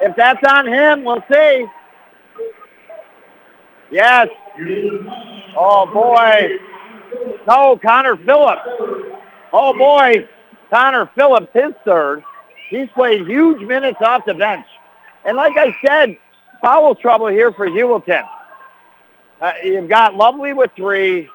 If 0.01 0.17
that's 0.17 0.43
on 0.49 0.67
him, 0.67 1.05
we'll 1.05 1.23
see. 1.31 1.67
Yes. 3.91 4.29
Oh, 5.55 5.87
boy. 5.93 6.59
No, 7.47 7.79
Connor 7.79 8.17
Phillips. 8.17 8.63
Oh, 9.53 9.77
boy. 9.77 10.27
Connor 10.71 11.11
Phillips, 11.15 11.49
his 11.53 11.73
third. 11.85 12.23
He's 12.71 12.89
played 12.95 13.27
huge 13.27 13.61
minutes 13.67 13.99
off 14.01 14.25
the 14.25 14.35
bench. 14.35 14.67
And 15.27 15.37
like 15.37 15.57
I 15.57 15.77
said, 15.85 16.17
foul 16.63 16.95
trouble 16.95 17.27
here 17.27 17.53
for 17.53 17.67
Heuvelton. 17.67 18.27
Uh, 19.41 19.53
you've 19.63 19.89
got 19.89 20.15
Lovely 20.17 20.53
with 20.53 20.71
three. 20.77 21.29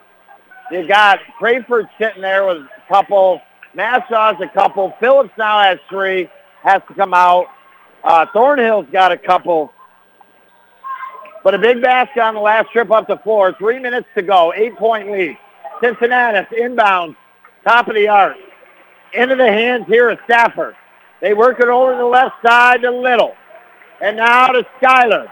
You've 0.71 0.87
got 0.87 1.19
Crayford 1.39 1.87
sitting 1.97 2.21
there 2.21 2.45
with 2.45 2.57
a 2.57 2.69
couple. 2.87 3.41
Mashaw's 3.75 4.41
a 4.41 4.47
couple. 4.47 4.93
Phillips 4.99 5.31
now 5.37 5.61
has 5.61 5.79
three. 5.89 6.29
Has 6.63 6.81
to 6.87 6.93
come 6.93 7.13
out. 7.13 7.47
Uh, 8.03 8.25
Thornhill's 8.33 8.89
got 8.91 9.11
a 9.11 9.17
couple. 9.17 9.71
But 11.43 11.53
a 11.53 11.59
big 11.59 11.81
basket 11.81 12.21
on 12.21 12.35
the 12.35 12.39
last 12.41 12.71
trip 12.71 12.91
up 12.91 13.07
the 13.07 13.17
floor. 13.17 13.53
Three 13.57 13.79
minutes 13.79 14.07
to 14.15 14.21
go. 14.21 14.53
Eight-point 14.53 15.11
lead. 15.11 15.37
Cincinnati 15.81 16.45
inbound. 16.61 17.15
Top 17.65 17.87
of 17.87 17.95
the 17.95 18.07
arc. 18.07 18.37
Into 19.13 19.35
the 19.35 19.47
hands 19.47 19.85
here 19.87 20.09
of 20.09 20.19
Stafford. 20.25 20.75
They 21.21 21.33
work 21.33 21.59
it 21.59 21.67
over 21.67 21.91
to 21.91 21.97
the 21.97 22.05
left 22.05 22.35
side 22.45 22.81
to 22.81 22.91
Little. 22.91 23.35
And 24.01 24.17
now 24.17 24.47
to 24.47 24.65
Schuyler. 24.77 25.31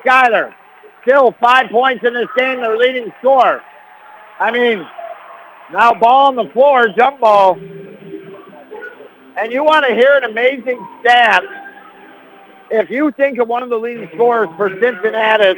Schuyler. 0.00 0.54
Still 1.02 1.34
five 1.40 1.70
points 1.70 2.04
in 2.04 2.14
this 2.14 2.28
game. 2.36 2.60
Their 2.60 2.76
leading 2.76 3.12
scorer. 3.20 3.62
I 4.38 4.50
mean, 4.50 4.86
now 5.72 5.94
ball 5.94 6.28
on 6.28 6.36
the 6.36 6.50
floor, 6.52 6.88
jump 6.88 7.20
ball. 7.20 7.58
And 9.36 9.52
you 9.52 9.62
want 9.64 9.86
to 9.86 9.94
hear 9.94 10.16
an 10.16 10.24
amazing 10.24 10.84
stat. 11.00 11.42
If 12.70 12.90
you 12.90 13.12
think 13.12 13.38
of 13.38 13.48
one 13.48 13.62
of 13.62 13.70
the 13.70 13.78
leading 13.78 14.08
scorers 14.14 14.48
for 14.56 14.68
Cincinnatus, 14.80 15.56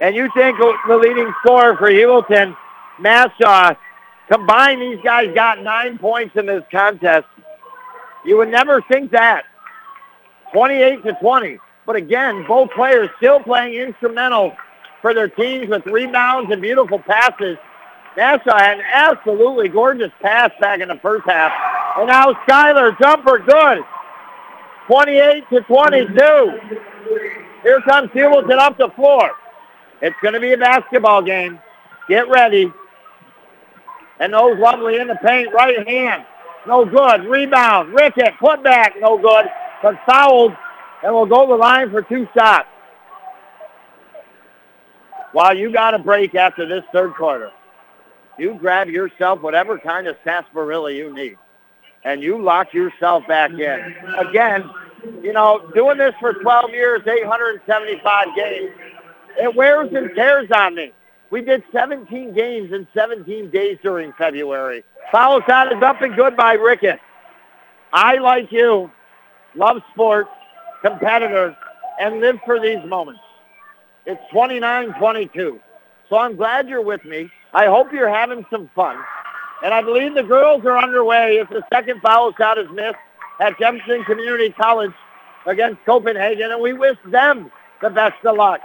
and 0.00 0.14
you 0.14 0.28
think 0.34 0.58
of 0.60 0.74
the 0.88 0.96
leading 0.96 1.32
scorer 1.42 1.76
for 1.76 1.90
Heuvelton, 1.90 2.56
Mashaw, 3.00 3.76
combined 4.30 4.80
these 4.80 4.98
guys 5.04 5.34
got 5.34 5.62
nine 5.62 5.98
points 5.98 6.36
in 6.36 6.46
this 6.46 6.62
contest. 6.70 7.26
You 8.24 8.38
would 8.38 8.48
never 8.48 8.80
think 8.82 9.10
that. 9.12 9.44
28 10.52 11.02
to 11.04 11.12
20. 11.20 11.58
But 11.86 11.96
again, 11.96 12.44
both 12.46 12.70
players 12.70 13.10
still 13.18 13.40
playing 13.40 13.74
instrumental 13.74 14.56
for 15.02 15.12
their 15.12 15.28
teams 15.28 15.68
with 15.68 15.84
rebounds 15.86 16.50
and 16.50 16.62
beautiful 16.62 16.98
passes. 16.98 17.58
Mashaw 18.16 18.58
had 18.58 18.78
an 18.78 18.84
absolutely 18.92 19.68
gorgeous 19.68 20.10
pass 20.22 20.50
back 20.60 20.80
in 20.80 20.88
the 20.88 20.98
first 21.02 21.24
half. 21.26 21.52
And 21.98 22.08
now 22.08 22.32
Schuyler, 22.44 22.96
jumper, 23.00 23.38
good. 23.38 23.78
28 24.86 25.44
to 25.50 25.60
22. 25.62 26.14
Here 27.62 27.80
comes 27.82 28.10
Heuvelton 28.10 28.58
up 28.58 28.78
the 28.78 28.90
floor. 28.94 29.30
It's 30.02 30.16
going 30.22 30.34
to 30.34 30.40
be 30.40 30.52
a 30.52 30.58
basketball 30.58 31.22
game. 31.22 31.58
Get 32.08 32.28
ready. 32.28 32.72
And 34.20 34.32
those 34.32 34.58
lovely 34.58 34.98
in 34.98 35.08
the 35.08 35.16
paint, 35.16 35.52
right 35.52 35.86
hand. 35.86 36.24
No 36.66 36.84
good. 36.84 37.26
Rebound. 37.26 37.94
Rickett, 37.94 38.38
put 38.38 38.62
back, 38.62 38.94
no 39.00 39.18
good. 39.18 39.46
But 39.82 39.98
fouled, 40.06 40.52
and 41.04 41.14
will 41.14 41.26
go 41.26 41.46
to 41.46 41.52
the 41.52 41.56
line 41.56 41.90
for 41.90 42.02
two 42.02 42.26
shots. 42.34 42.66
While 45.32 45.56
you 45.56 45.70
got 45.70 45.94
a 45.94 45.98
break 45.98 46.34
after 46.34 46.66
this 46.66 46.82
third 46.92 47.14
quarter, 47.14 47.50
you 48.38 48.54
grab 48.54 48.88
yourself 48.88 49.42
whatever 49.42 49.78
kind 49.78 50.06
of 50.06 50.16
sarsaparilla 50.24 50.92
you 50.92 51.12
need, 51.14 51.36
and 52.04 52.22
you 52.22 52.42
lock 52.42 52.72
yourself 52.72 53.26
back 53.28 53.50
in. 53.50 53.94
Again, 54.16 54.70
you 55.22 55.32
know, 55.34 55.70
doing 55.74 55.98
this 55.98 56.14
for 56.20 56.32
12 56.32 56.70
years, 56.70 57.02
875 57.06 58.28
games, 58.34 58.70
it 59.38 59.54
wears 59.54 59.92
and 59.92 60.10
tears 60.14 60.50
on 60.52 60.74
me. 60.74 60.92
We 61.30 61.42
did 61.42 61.64
17 61.72 62.32
games 62.32 62.72
in 62.72 62.86
17 62.94 63.50
days 63.50 63.78
during 63.82 64.12
February. 64.14 64.84
Foul 65.12 65.42
shot 65.42 65.70
is 65.72 65.82
up 65.82 66.00
and 66.00 66.16
good 66.16 66.36
by 66.36 66.54
Rickett. 66.54 67.00
I, 67.92 68.16
like 68.18 68.50
you, 68.52 68.90
love 69.54 69.82
sports, 69.92 70.30
competitors, 70.84 71.54
and 71.98 72.20
live 72.20 72.38
for 72.44 72.60
these 72.60 72.84
moments. 72.84 73.20
It's 74.06 74.20
29-22. 74.32 75.58
So 76.10 76.18
I'm 76.18 76.36
glad 76.36 76.68
you're 76.68 76.82
with 76.82 77.04
me. 77.04 77.30
I 77.54 77.66
hope 77.66 77.92
you're 77.92 78.08
having 78.08 78.44
some 78.50 78.68
fun. 78.74 78.98
And 79.64 79.72
I 79.72 79.80
believe 79.80 80.14
the 80.14 80.22
girls 80.22 80.64
are 80.66 80.76
underway 80.76 81.38
if 81.38 81.48
the 81.48 81.62
second 81.72 82.02
foul 82.02 82.34
shot 82.34 82.58
is 82.58 82.66
missed 82.72 82.98
at 83.40 83.58
Jefferson 83.58 84.04
Community 84.04 84.50
College 84.50 84.92
against 85.46 85.82
Copenhagen, 85.86 86.50
and 86.50 86.60
we 86.60 86.72
wish 86.72 86.98
them 87.06 87.50
the 87.80 87.90
best 87.90 88.22
of 88.24 88.36
luck. 88.36 88.60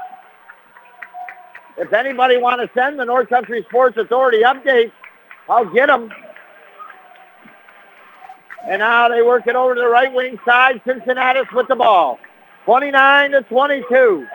If 1.78 1.94
anybody 1.94 2.38
want 2.38 2.62
to 2.62 2.70
send 2.78 3.00
the 3.00 3.06
North 3.06 3.30
Country 3.30 3.66
Sports 3.70 3.96
Authority 3.98 4.42
updates, 4.42 4.92
I'll 5.48 5.72
get 5.72 5.88
them. 5.88 6.12
And 8.68 8.80
now 8.80 9.08
they 9.08 9.22
work 9.22 9.48
it 9.48 9.56
over 9.56 9.76
to 9.76 9.82
the 9.82 9.88
right 9.88 10.14
wing 10.14 10.40
side. 10.46 10.82
Cincinnatus 10.86 11.48
with 11.54 11.68
the 11.68 11.76
ball. 11.76 12.20
29 12.66 13.32
to 13.32 13.42
22. 13.44 14.28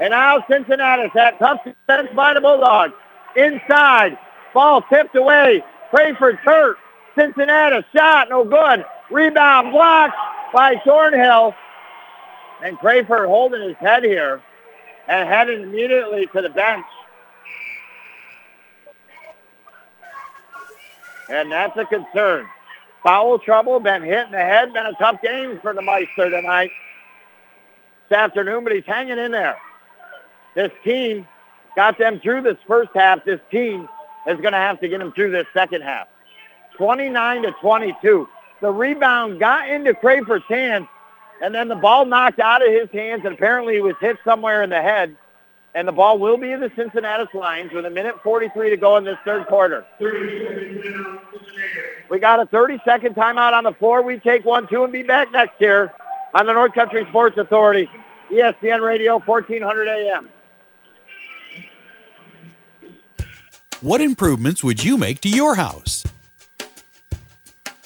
And 0.00 0.10
now 0.10 0.44
Cincinnatus 0.50 1.10
that 1.14 1.38
tough 1.38 1.64
defense 1.64 2.08
by 2.14 2.34
the 2.34 2.40
Bulldogs. 2.40 2.92
Inside. 3.36 4.18
Ball 4.52 4.82
tipped 4.82 5.16
away. 5.16 5.62
Crayford 5.90 6.36
hurt. 6.36 6.76
Cincinnatus 7.16 7.84
shot. 7.94 8.28
No 8.28 8.44
good. 8.44 8.84
Rebound 9.10 9.72
blocked 9.72 10.16
by 10.52 10.80
Thornhill. 10.84 11.54
And 12.62 12.78
Crayford 12.78 13.26
holding 13.26 13.62
his 13.62 13.76
head 13.76 14.02
here 14.02 14.42
and 15.08 15.28
heading 15.28 15.62
immediately 15.62 16.26
to 16.34 16.42
the 16.42 16.48
bench. 16.48 16.84
And 21.28 21.50
that's 21.50 21.76
a 21.76 21.84
concern. 21.84 22.46
Foul 23.06 23.38
trouble, 23.38 23.78
been 23.78 24.02
hit 24.02 24.26
in 24.26 24.32
the 24.32 24.38
head, 24.38 24.72
been 24.72 24.84
a 24.84 24.92
tough 24.94 25.22
game 25.22 25.60
for 25.62 25.72
the 25.72 25.80
Meister 25.80 26.28
tonight, 26.28 26.72
this 28.08 28.18
afternoon, 28.18 28.64
but 28.64 28.72
he's 28.72 28.84
hanging 28.84 29.16
in 29.16 29.30
there. 29.30 29.56
This 30.56 30.72
team 30.82 31.24
got 31.76 31.98
them 31.98 32.18
through 32.18 32.42
this 32.42 32.56
first 32.66 32.90
half. 32.96 33.24
This 33.24 33.38
team 33.48 33.88
is 34.26 34.40
going 34.40 34.54
to 34.54 34.58
have 34.58 34.80
to 34.80 34.88
get 34.88 34.98
them 34.98 35.12
through 35.12 35.30
this 35.30 35.46
second 35.54 35.82
half. 35.82 36.08
29 36.76 37.42
to 37.42 37.52
22. 37.60 38.28
The 38.60 38.72
rebound 38.72 39.38
got 39.38 39.70
into 39.70 39.94
Crayford's 39.94 40.44
hands, 40.48 40.88
and 41.40 41.54
then 41.54 41.68
the 41.68 41.76
ball 41.76 42.06
knocked 42.06 42.40
out 42.40 42.66
of 42.66 42.72
his 42.72 42.90
hands, 42.90 43.22
and 43.24 43.34
apparently 43.34 43.74
he 43.74 43.80
was 43.82 43.94
hit 44.00 44.16
somewhere 44.24 44.64
in 44.64 44.70
the 44.70 44.82
head. 44.82 45.16
And 45.76 45.86
the 45.86 45.92
ball 45.92 46.18
will 46.18 46.38
be 46.38 46.52
in 46.52 46.60
the 46.60 46.72
Cincinnatus 46.74 47.28
Lions 47.34 47.70
with 47.70 47.84
a 47.84 47.90
minute 47.90 48.14
43 48.22 48.70
to 48.70 48.78
go 48.78 48.96
in 48.96 49.04
this 49.04 49.18
third 49.26 49.46
quarter. 49.46 49.84
We 52.08 52.18
got 52.18 52.40
a 52.40 52.46
30-second 52.46 53.14
timeout 53.14 53.52
on 53.52 53.64
the 53.64 53.74
floor. 53.74 54.00
We 54.00 54.18
take 54.18 54.46
one, 54.46 54.66
two, 54.68 54.84
and 54.84 54.92
be 54.92 55.02
back 55.02 55.30
next 55.32 55.60
year 55.60 55.92
on 56.32 56.46
the 56.46 56.54
North 56.54 56.72
Country 56.72 57.04
Sports 57.10 57.36
Authority, 57.36 57.90
ESPN 58.30 58.80
Radio, 58.80 59.18
1400 59.18 59.86
AM. 59.86 60.30
What 63.82 64.00
improvements 64.00 64.64
would 64.64 64.82
you 64.82 64.96
make 64.96 65.20
to 65.20 65.28
your 65.28 65.56
house? 65.56 66.04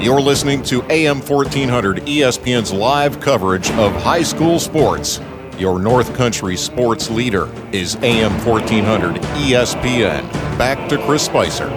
You're 0.00 0.20
listening 0.20 0.62
to 0.64 0.84
AM 0.92 1.20
1400 1.20 2.06
ESPN's 2.06 2.72
live 2.72 3.18
coverage 3.18 3.68
of 3.72 3.92
high 4.00 4.22
school 4.22 4.60
sports. 4.60 5.20
Your 5.58 5.80
North 5.80 6.14
Country 6.14 6.56
sports 6.56 7.10
leader 7.10 7.52
is 7.72 7.96
AM 7.96 8.30
1400 8.46 9.16
ESPN. 9.16 10.22
Back 10.56 10.88
to 10.90 10.98
Chris 11.04 11.24
Spicer. 11.24 11.68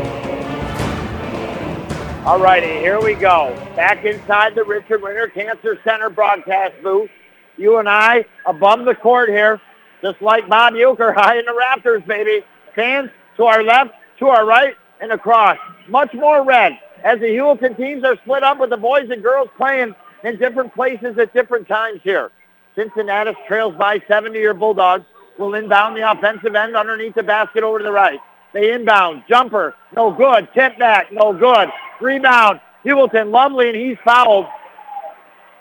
All 2.24 2.40
righty, 2.40 2.68
here 2.68 3.02
we 3.02 3.16
go. 3.16 3.56
Back 3.76 4.06
inside 4.06 4.54
the 4.54 4.66
Richard 4.66 5.02
Winter 5.02 5.28
Cancer 5.28 5.80
Center 5.84 6.12
broadcast 6.12 6.76
booth. 6.84 7.10
You 7.58 7.80
and 7.80 7.90
I 7.90 8.24
above 8.46 8.86
the 8.86 8.94
court 8.94 9.30
here, 9.30 9.60
just 10.04 10.22
like 10.22 10.48
Bob 10.48 10.74
Uecker 10.76 11.16
high 11.16 11.40
in 11.40 11.46
the 11.46 11.60
Raptors, 11.60 12.06
baby. 12.06 12.46
Fans 12.76 13.10
to 13.38 13.46
our 13.46 13.64
left, 13.64 13.96
to 14.20 14.28
our 14.28 14.46
right, 14.46 14.76
and 15.00 15.12
across. 15.12 15.58
Much 15.88 16.14
more 16.14 16.46
red 16.46 16.78
as 17.04 17.20
the 17.20 17.28
Heuvelton 17.28 17.76
teams 17.78 18.04
are 18.04 18.16
split 18.18 18.44
up 18.44 18.60
with 18.60 18.70
the 18.70 18.78
boys 18.78 19.10
and 19.10 19.22
girls 19.22 19.50
playing 19.58 19.96
in 20.24 20.38
different 20.38 20.74
places 20.74 21.18
at 21.18 21.34
different 21.34 21.68
times 21.68 22.02
here. 22.04 22.32
Cincinnatus 22.76 23.36
trails 23.48 23.76
by 23.78 24.02
70 24.08 24.38
your 24.40 24.54
Bulldogs. 24.54 25.06
Will 25.38 25.56
inbound 25.56 25.96
the 25.98 26.10
offensive 26.10 26.56
end 26.56 26.76
underneath 26.76 27.16
the 27.16 27.24
basket 27.24 27.64
over 27.64 27.80
to 27.80 27.84
the 27.84 27.92
right. 27.92 28.20
They 28.54 28.74
inbound. 28.74 29.24
Jumper. 29.28 29.76
No 29.96 30.12
good. 30.12 30.48
Tip 30.54 30.78
back. 30.78 31.12
No 31.12 31.34
good. 31.34 31.70
Rebound. 32.00 32.60
Heuvelton 32.86 33.32
Lumley, 33.32 33.70
and 33.70 33.78
he's 33.78 33.98
fouled. 34.04 34.46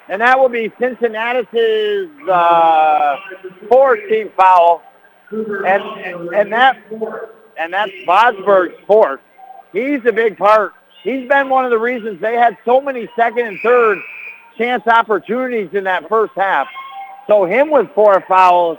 And 0.08 0.20
that 0.20 0.38
will 0.38 0.48
be 0.48 0.72
Cincinnati's 0.78 1.48
uh, 2.28 3.16
fourth 3.68 4.00
team 4.08 4.30
foul. 4.36 4.82
And, 5.30 5.64
and, 5.64 6.34
and 6.34 6.52
that 6.52 6.76
and 7.56 7.72
that's 7.72 7.92
Bosberg's 8.06 8.74
fourth. 8.86 9.20
He's 9.72 10.00
a 10.06 10.12
big 10.12 10.36
part. 10.36 10.72
He's 11.02 11.28
been 11.28 11.48
one 11.48 11.64
of 11.64 11.70
the 11.70 11.78
reasons 11.78 12.20
they 12.20 12.34
had 12.34 12.58
so 12.64 12.80
many 12.80 13.08
second 13.16 13.46
and 13.46 13.58
third 13.62 13.98
chance 14.58 14.86
opportunities 14.86 15.70
in 15.72 15.84
that 15.84 16.08
first 16.08 16.32
half. 16.36 16.68
So 17.26 17.44
him 17.44 17.70
with 17.70 17.88
four 17.94 18.22
fouls 18.28 18.78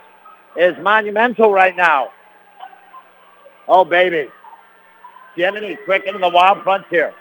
is 0.55 0.77
monumental 0.81 1.51
right 1.51 1.75
now. 1.75 2.09
Oh, 3.67 3.85
baby. 3.85 4.29
Jiminy 5.35 5.77
quick 5.85 6.03
into 6.05 6.19
the 6.19 6.29
wild 6.29 6.61
frontier. 6.63 7.13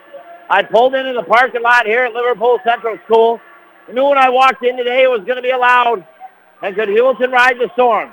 I 0.50 0.62
pulled 0.64 0.94
into 0.94 1.12
the 1.12 1.22
parking 1.22 1.62
lot 1.62 1.86
here 1.86 2.04
at 2.04 2.12
Liverpool 2.12 2.58
Central 2.64 2.98
School. 3.04 3.40
I 3.88 3.92
knew 3.92 4.06
when 4.06 4.18
I 4.18 4.28
walked 4.28 4.64
in 4.64 4.76
today 4.76 5.04
it 5.04 5.10
was 5.10 5.20
going 5.20 5.36
to 5.36 5.42
be 5.42 5.50
allowed. 5.50 6.04
And 6.62 6.74
could 6.74 6.88
Heuvelton 6.88 7.32
ride 7.32 7.58
the 7.58 7.70
storm? 7.72 8.10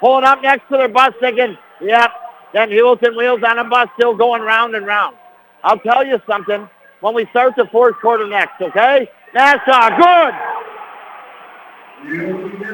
Pulling 0.00 0.24
up 0.24 0.40
next 0.42 0.68
to 0.68 0.76
their 0.78 0.88
bus 0.88 1.12
thinking, 1.20 1.58
yep, 1.80 2.10
then 2.54 2.70
Heuvelton 2.70 3.16
wheels 3.16 3.42
on 3.42 3.58
a 3.58 3.64
bus 3.64 3.88
still 3.98 4.16
going 4.16 4.42
round 4.42 4.74
and 4.74 4.86
round. 4.86 5.16
I'll 5.64 5.78
tell 5.78 6.04
you 6.04 6.20
something 6.26 6.68
when 7.00 7.14
we 7.14 7.26
start 7.26 7.54
the 7.56 7.66
fourth 7.70 7.96
quarter 8.00 8.26
next, 8.26 8.60
okay? 8.60 9.08
Mashaw, 9.34 9.96
good. 9.96 10.34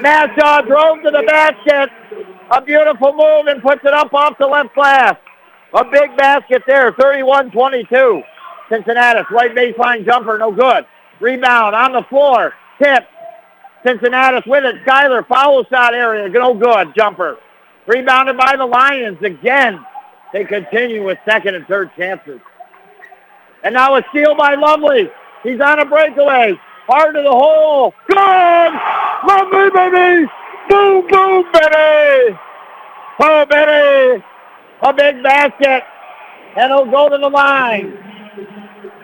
Mashaw 0.02 0.66
drove 0.66 1.02
to 1.02 1.10
the 1.10 1.22
basket. 1.26 1.90
A 2.50 2.62
beautiful 2.62 3.12
move 3.12 3.46
and 3.46 3.62
puts 3.62 3.84
it 3.84 3.92
up 3.92 4.12
off 4.14 4.38
the 4.38 4.46
left 4.46 4.74
glass. 4.74 5.16
A 5.74 5.84
big 5.84 6.16
basket 6.16 6.62
there, 6.66 6.92
31-22. 6.92 8.22
Cincinnatus, 8.70 9.26
right 9.30 9.54
baseline 9.54 10.04
jumper, 10.04 10.38
no 10.38 10.50
good. 10.50 10.86
Rebound 11.20 11.74
on 11.74 11.92
the 11.92 12.02
floor, 12.08 12.54
tip. 12.82 13.06
Cincinnatus 13.84 14.44
with 14.46 14.64
it. 14.64 14.76
Schuyler, 14.82 15.22
foul 15.24 15.64
shot 15.64 15.94
area, 15.94 16.28
no 16.28 16.54
good, 16.54 16.94
jumper. 16.96 17.36
Rebounded 17.86 18.36
by 18.36 18.56
the 18.56 18.66
Lions 18.66 19.18
again. 19.22 19.84
They 20.32 20.44
continue 20.44 21.04
with 21.04 21.18
second 21.26 21.54
and 21.54 21.66
third 21.66 21.90
chances. 21.96 22.40
And 23.64 23.74
now 23.74 23.96
a 23.96 24.02
steal 24.10 24.34
by 24.36 24.54
Lovely. 24.54 25.10
He's 25.42 25.60
on 25.60 25.78
a 25.80 25.84
breakaway. 25.84 26.54
Hard 26.86 27.14
to 27.14 27.22
the 27.22 27.30
hole. 27.30 27.92
Good! 28.08 28.72
Lovely, 29.26 29.70
baby! 29.70 30.26
Boom, 30.68 31.06
boom, 31.08 31.44
baby! 31.52 32.38
Oh, 33.20 33.44
baby! 33.48 34.24
A 34.82 34.92
big 34.94 35.22
basket. 35.22 35.82
And 36.56 36.72
he'll 36.72 36.90
go 36.90 37.08
to 37.08 37.18
the 37.18 37.28
line. 37.28 37.98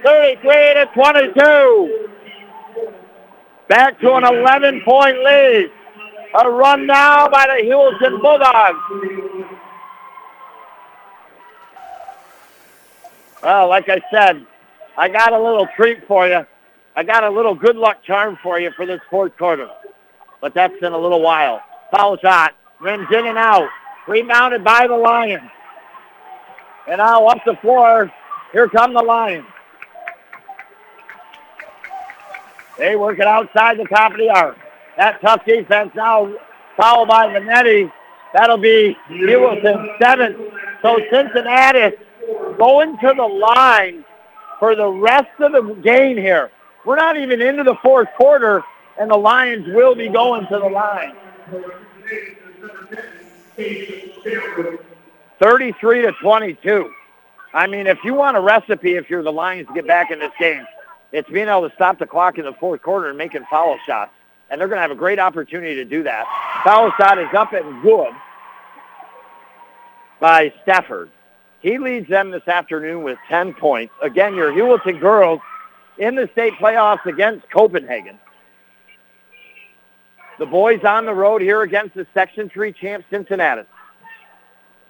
33 0.05 0.53
to 0.75 0.87
22. 0.95 2.09
Back 3.69 3.99
to 4.01 4.15
an 4.15 4.23
11-point 4.25 5.19
lead. 5.25 5.71
A 6.43 6.51
run 6.51 6.87
now 6.87 7.29
by 7.29 7.47
the 7.47 7.63
Heuvelton 7.65 8.21
Bulldogs. 8.21 8.79
Well, 13.45 13.69
like 13.69 13.91
I 13.91 14.01
said, 14.11 14.47
I 14.97 15.11
got 15.11 15.35
a 15.35 15.39
little 15.39 15.69
treat 15.77 16.07
for 16.09 16.27
you. 16.27 16.47
I 16.97 17.03
got 17.03 17.25
a 17.25 17.31
little 17.31 17.55
good 17.55 17.77
luck 17.77 18.03
charm 18.03 18.39
for 18.43 18.59
you 18.59 18.71
for 18.75 18.87
this 18.87 19.01
fourth 19.11 19.37
quarter. 19.37 19.69
But 20.41 20.55
that's 20.55 20.75
in 20.81 20.93
a 20.93 20.99
little 20.99 21.21
while. 21.21 21.61
Foul 21.91 22.17
shot. 22.17 22.55
Rims 22.81 23.09
in 23.13 23.27
and 23.27 23.37
out. 23.37 23.69
Rebounded 24.09 24.65
by 24.65 24.87
the 24.87 24.97
Lions. 24.97 25.51
And 26.89 26.99
now 26.99 27.27
up 27.27 27.39
the 27.45 27.57
floor. 27.57 28.11
Here 28.53 28.69
come 28.69 28.95
the 28.95 29.03
Lions. 29.03 29.47
They 32.79 32.97
work 32.97 33.19
it 33.19 33.27
outside 33.27 33.79
the 33.79 33.85
top 33.85 34.13
of 34.13 34.19
the 34.19 34.31
arc. 34.31 34.57
That 34.97 35.21
tough 35.21 35.45
defense 35.45 35.93
now 35.95 36.33
fouled 36.77 37.09
by 37.09 37.29
Vanetti. 37.29 37.93
That'll 38.33 38.57
be 38.57 38.97
Heuvelton 39.09 39.99
seventh. 40.01 40.37
So 40.83 40.99
Cincinnatus 41.11 41.95
going 42.59 42.99
to 42.99 43.15
the 43.17 43.27
line 43.27 44.05
for 44.59 44.75
the 44.75 44.89
rest 44.89 45.41
of 45.41 45.53
the 45.53 45.75
game 45.83 46.17
here. 46.17 46.51
We're 46.85 46.97
not 46.97 47.17
even 47.17 47.41
into 47.41 47.65
the 47.65 47.77
fourth 47.83 48.09
quarter, 48.17 48.63
and 48.99 49.11
the 49.11 49.17
Lions 49.17 49.67
will 49.69 49.95
be 49.95 50.09
going 50.09 50.47
to 50.49 50.59
the 50.59 50.69
line. 50.69 51.15
33 55.41 56.03
to 56.03 56.13
22. 56.13 56.93
I 57.53 57.67
mean, 57.67 57.87
if 57.87 57.99
you 58.05 58.15
want 58.15 58.37
a 58.37 58.41
recipe, 58.41 58.95
if 58.95 59.09
you're 59.09 59.23
the 59.23 59.33
Lions 59.33 59.69
to 59.69 59.75
get 59.75 59.87
back 59.87 60.11
in 60.11 60.19
this 60.19 60.33
game, 60.39 60.67
it's 61.13 61.29
being 61.31 61.49
able 61.49 61.69
to 61.69 61.75
stop 61.75 61.99
the 61.99 62.07
clock 62.07 62.39
in 62.39 62.45
the 62.45 62.53
fourth 62.55 62.83
quarter 62.83 63.09
and 63.09 63.17
making 63.17 63.45
foul 63.49 63.79
shots. 63.87 64.11
And 64.51 64.61
they're 64.61 64.69
going 64.69 64.79
to 64.79 64.83
have 64.83 64.91
a 64.91 64.97
great 64.97 65.19
opportunity 65.19 65.77
to 65.77 65.85
do 65.85 66.03
that. 66.03 66.27
Foul 66.65 66.93
shot 66.99 67.19
is 67.19 67.29
up 67.35 67.53
and 67.53 67.83
good 67.83 68.13
by 70.21 70.53
Stafford. 70.63 71.11
He 71.65 71.79
leads 71.79 72.07
them 72.11 72.31
this 72.31 72.47
afternoon 72.47 73.05
with 73.05 73.17
10 73.27 73.55
points. 73.55 73.95
Again, 74.03 74.35
your 74.35 74.53
Heuvelton 74.53 75.01
girls 75.01 75.41
in 75.97 76.15
the 76.15 76.29
state 76.33 76.53
playoffs 76.61 77.07
against 77.07 77.49
Copenhagen. 77.51 78.19
The 80.39 80.45
boys 80.45 80.85
on 80.85 81.07
the 81.07 81.15
road 81.15 81.41
here 81.41 81.63
against 81.63 81.95
the 81.95 82.07
Section 82.13 82.51
3 82.51 82.71
champ 82.75 83.07
Cincinnatus. 83.09 83.65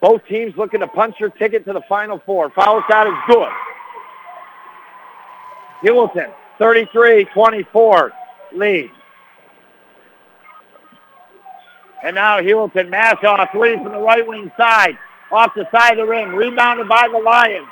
Both 0.00 0.26
teams 0.26 0.56
looking 0.56 0.80
to 0.80 0.88
punch 0.88 1.14
their 1.20 1.28
ticket 1.28 1.64
to 1.66 1.72
the 1.72 1.82
Final 1.88 2.18
Four. 2.26 2.50
Foul 2.50 2.82
shot 2.90 3.06
is 3.06 3.14
good. 3.28 3.52
Heuvelton, 5.84 6.32
33-24 6.58 8.10
lead. 8.52 8.90
And 12.02 12.16
now 12.16 12.40
Heuvelton 12.40 12.90
Mashaw 12.90 13.48
three 13.52 13.76
from 13.76 13.92
the 13.92 14.00
right 14.00 14.26
wing 14.26 14.50
side. 14.56 14.98
Off 15.34 15.52
the 15.56 15.68
side 15.72 15.98
of 15.98 16.06
the 16.06 16.06
rim, 16.06 16.32
Rebounded 16.32 16.88
by 16.88 17.08
the 17.10 17.18
Lions. 17.18 17.66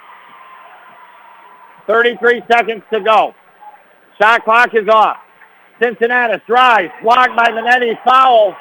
33 1.86 2.42
seconds 2.50 2.82
to 2.92 2.98
go. 3.00 3.36
Shot 4.18 4.42
clock 4.42 4.74
is 4.74 4.88
off. 4.88 5.18
Cincinnati 5.80 6.42
drives. 6.44 6.92
Blocked 7.02 7.36
by 7.36 7.50
Vanetti. 7.50 8.02
Foul. 8.02 8.56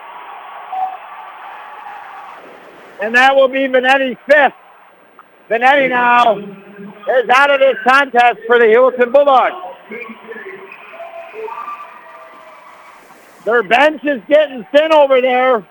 And 3.02 3.16
that 3.16 3.36
will 3.36 3.48
be 3.48 3.62
Vanetti's 3.62 4.20
fifth. 4.28 4.54
Vanetti 5.50 5.90
now 5.90 6.38
is 6.38 7.30
out 7.30 7.50
of 7.50 7.60
this 7.60 7.78
contest 7.84 8.38
for 8.46 8.60
the 8.60 8.66
Heuvelton 8.66 9.12
Bulldogs. 9.12 9.56
Their 13.46 13.64
bench 13.64 14.04
is 14.04 14.22
getting 14.28 14.64
thin 14.72 14.94
over 14.94 15.22
there. 15.22 15.66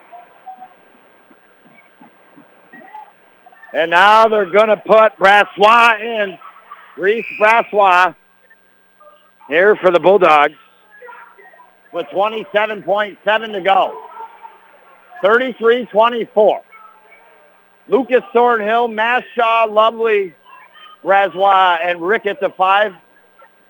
And 3.72 3.90
now 3.90 4.28
they're 4.28 4.50
going 4.50 4.68
to 4.68 4.76
put 4.76 5.16
Brassois 5.16 6.00
in. 6.00 6.38
Reese 6.96 7.26
Brassois 7.38 8.14
here 9.48 9.76
for 9.76 9.90
the 9.90 10.00
Bulldogs 10.00 10.56
with 11.92 12.06
27.7 12.06 13.52
to 13.52 13.60
go. 13.60 14.02
33-24. 15.22 16.60
Lucas 17.88 18.22
Thornhill, 18.32 18.88
Mashaw, 18.88 19.70
Lovely, 19.70 20.34
Brassois, 21.02 21.78
and 21.82 22.00
Rickett 22.00 22.40
the 22.40 22.50
five 22.50 22.94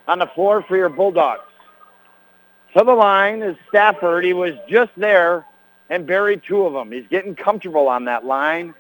on 0.06 0.18
the 0.18 0.26
floor 0.28 0.62
for 0.62 0.76
your 0.76 0.88
Bulldogs. 0.88 1.42
To 2.76 2.84
the 2.84 2.92
line 2.92 3.42
is 3.42 3.56
Stafford. 3.68 4.24
He 4.24 4.32
was 4.32 4.54
just 4.68 4.90
there 4.96 5.46
and 5.88 6.06
buried 6.06 6.42
two 6.46 6.62
of 6.62 6.72
them. 6.72 6.92
He's 6.92 7.06
getting 7.08 7.34
comfortable 7.34 7.88
on 7.88 8.04
that 8.04 8.24
line. 8.24 8.74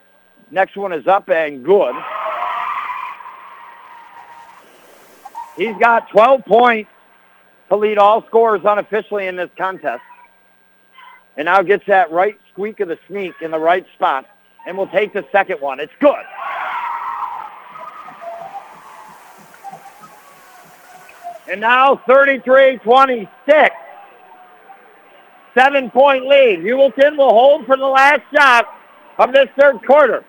Next 0.50 0.76
one 0.76 0.92
is 0.92 1.06
up 1.06 1.28
and 1.30 1.64
good. 1.64 1.94
He's 5.56 5.76
got 5.78 6.08
12 6.10 6.44
points 6.44 6.90
to 7.68 7.76
lead 7.76 7.98
all 7.98 8.26
scorers 8.26 8.62
unofficially 8.64 9.26
in 9.26 9.36
this 9.36 9.50
contest. 9.56 10.02
And 11.36 11.46
now 11.46 11.62
gets 11.62 11.86
that 11.86 12.10
right 12.10 12.36
squeak 12.52 12.80
of 12.80 12.88
the 12.88 12.98
sneak 13.06 13.34
in 13.40 13.50
the 13.50 13.58
right 13.58 13.86
spot. 13.94 14.26
And 14.66 14.76
will 14.76 14.88
take 14.88 15.12
the 15.12 15.24
second 15.32 15.60
one. 15.60 15.80
It's 15.80 15.92
good. 16.00 16.24
And 21.50 21.60
now 21.60 21.96
33-26. 22.08 23.28
Seven-point 25.54 26.26
lead. 26.26 26.60
Heuvelton 26.60 27.16
will 27.16 27.30
hold 27.30 27.66
for 27.66 27.76
the 27.76 27.86
last 27.86 28.22
shot 28.34 28.66
of 29.18 29.32
this 29.32 29.48
third 29.58 29.84
quarter. 29.84 30.24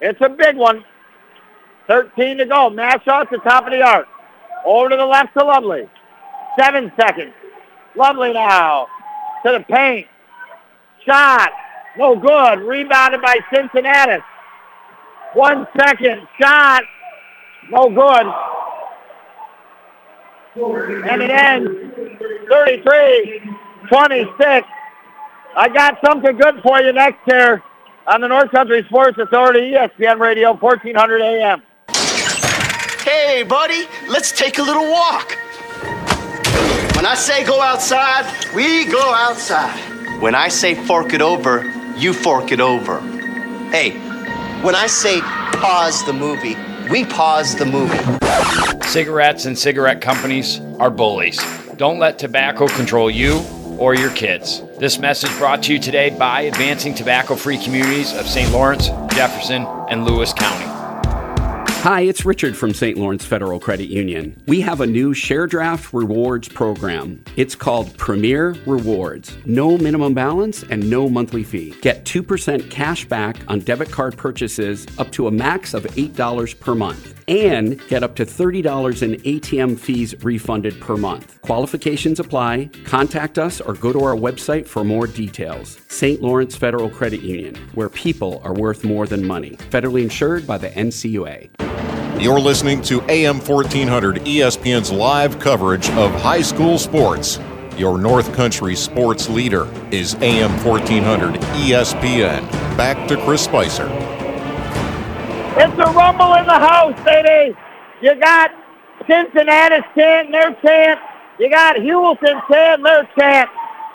It's 0.00 0.20
a 0.20 0.28
big 0.28 0.56
one. 0.56 0.84
13 1.88 2.38
to 2.38 2.46
go. 2.46 2.70
Mashaw 2.70 3.28
the 3.30 3.38
top 3.38 3.66
of 3.66 3.72
the 3.72 3.82
arc. 3.82 4.06
Over 4.64 4.90
to 4.90 4.96
the 4.96 5.06
left 5.06 5.34
to 5.38 5.44
Lovely. 5.44 5.88
Seven 6.58 6.90
seconds. 6.98 7.32
Lovely 7.94 8.32
now 8.32 8.88
to 9.44 9.52
the 9.52 9.64
paint. 9.68 10.06
Shot. 11.04 11.50
No 11.96 12.16
good. 12.16 12.60
Rebounded 12.60 13.22
by 13.22 13.38
Cincinnatus. 13.52 14.22
One 15.34 15.66
second. 15.78 16.26
Shot. 16.40 16.82
No 17.70 17.88
good. 17.88 18.26
And 21.08 21.22
it 21.22 21.30
ends 21.30 21.70
33-26. 22.50 24.64
I 25.58 25.68
got 25.68 25.98
something 26.04 26.36
good 26.36 26.60
for 26.62 26.80
you 26.80 26.92
next 26.92 27.20
here 27.26 27.62
on 28.06 28.20
the 28.20 28.28
North 28.28 28.50
Country 28.50 28.84
Sports 28.84 29.18
Authority, 29.18 29.72
ESPN 29.72 30.20
Radio, 30.20 30.54
1400 30.54 31.22
AM. 31.22 31.62
Hey, 33.02 33.42
buddy, 33.42 33.86
let's 34.08 34.32
take 34.32 34.58
a 34.58 34.62
little 34.62 34.90
walk. 34.90 35.36
When 36.94 37.04
I 37.04 37.14
say 37.14 37.44
go 37.44 37.60
outside, 37.60 38.26
we 38.54 38.84
go 38.86 39.12
outside. 39.14 39.78
When 40.20 40.34
I 40.34 40.48
say 40.48 40.74
fork 40.74 41.12
it 41.12 41.20
over, 41.20 41.62
you 41.96 42.12
fork 42.12 42.52
it 42.52 42.60
over. 42.60 43.00
Hey, 43.70 43.90
when 44.62 44.74
I 44.74 44.86
say 44.86 45.20
pause 45.20 46.04
the 46.06 46.12
movie, 46.12 46.56
we 46.90 47.04
pause 47.04 47.54
the 47.56 47.66
movie. 47.66 47.98
Cigarettes 48.86 49.46
and 49.46 49.58
cigarette 49.58 50.00
companies 50.00 50.60
are 50.78 50.90
bullies. 50.90 51.40
Don't 51.76 51.98
let 51.98 52.18
tobacco 52.18 52.68
control 52.68 53.10
you 53.10 53.40
or 53.78 53.94
your 53.94 54.10
kids. 54.10 54.62
This 54.78 54.98
message 54.98 55.30
brought 55.38 55.62
to 55.64 55.72
you 55.72 55.78
today 55.78 56.10
by 56.10 56.42
Advancing 56.42 56.94
Tobacco 56.94 57.36
Free 57.36 57.58
Communities 57.58 58.12
of 58.14 58.26
St. 58.26 58.50
Lawrence, 58.52 58.88
Jefferson, 59.14 59.66
and 59.88 60.04
Lewis 60.04 60.32
County. 60.32 60.76
Hi, 61.86 62.00
it's 62.00 62.24
Richard 62.24 62.56
from 62.56 62.74
St. 62.74 62.98
Lawrence 62.98 63.24
Federal 63.24 63.60
Credit 63.60 63.88
Union. 63.88 64.42
We 64.48 64.60
have 64.60 64.80
a 64.80 64.86
new 64.88 65.14
share 65.14 65.46
draft 65.46 65.92
rewards 65.92 66.48
program. 66.48 67.22
It's 67.36 67.54
called 67.54 67.96
Premier 67.96 68.56
Rewards. 68.66 69.36
No 69.44 69.78
minimum 69.78 70.12
balance 70.12 70.64
and 70.64 70.90
no 70.90 71.08
monthly 71.08 71.44
fee. 71.44 71.76
Get 71.82 72.04
2% 72.04 72.70
cash 72.70 73.04
back 73.04 73.36
on 73.46 73.60
debit 73.60 73.92
card 73.92 74.16
purchases 74.16 74.84
up 74.98 75.12
to 75.12 75.28
a 75.28 75.30
max 75.30 75.74
of 75.74 75.84
$8 75.84 76.58
per 76.58 76.74
month 76.74 77.15
and 77.28 77.80
get 77.88 78.02
up 78.02 78.14
to 78.16 78.24
$30 78.24 79.02
in 79.02 79.14
ATM 79.22 79.78
fees 79.78 80.14
refunded 80.22 80.80
per 80.80 80.96
month. 80.96 81.40
Qualifications 81.42 82.20
apply. 82.20 82.70
Contact 82.84 83.38
us 83.38 83.60
or 83.60 83.74
go 83.74 83.92
to 83.92 84.04
our 84.04 84.16
website 84.16 84.66
for 84.66 84.84
more 84.84 85.06
details. 85.06 85.78
St. 85.88 86.22
Lawrence 86.22 86.56
Federal 86.56 86.88
Credit 86.88 87.22
Union, 87.22 87.56
where 87.74 87.88
people 87.88 88.40
are 88.44 88.54
worth 88.54 88.84
more 88.84 89.06
than 89.06 89.26
money. 89.26 89.56
Federally 89.70 90.02
insured 90.02 90.46
by 90.46 90.56
the 90.56 90.70
NCUA. 90.70 91.50
You're 92.22 92.40
listening 92.40 92.80
to 92.82 93.02
AM 93.10 93.40
1400 93.40 94.16
ESPN's 94.22 94.90
live 94.90 95.38
coverage 95.38 95.90
of 95.90 96.10
high 96.22 96.40
school 96.40 96.78
sports. 96.78 97.38
Your 97.76 97.98
North 97.98 98.32
Country 98.32 98.74
sports 98.74 99.28
leader 99.28 99.68
is 99.90 100.14
AM 100.16 100.50
1400 100.64 101.34
ESPN. 101.34 102.50
Back 102.78 103.06
to 103.08 103.22
Chris 103.22 103.44
Spicer. 103.44 103.86
It's 105.58 105.72
a 105.78 105.90
rumble 105.92 106.34
in 106.34 106.44
the 106.44 106.58
house, 106.58 106.94
baby. 107.02 107.56
You 108.02 108.14
got 108.20 108.50
Cincinnati 109.08 109.82
chanting 109.96 110.32
their 110.32 110.54
chant. 110.62 111.00
You 111.38 111.48
got 111.48 111.76
Heuvelton 111.76 112.42
chanting 112.50 112.84
their 112.84 113.08
chant. 113.18 113.48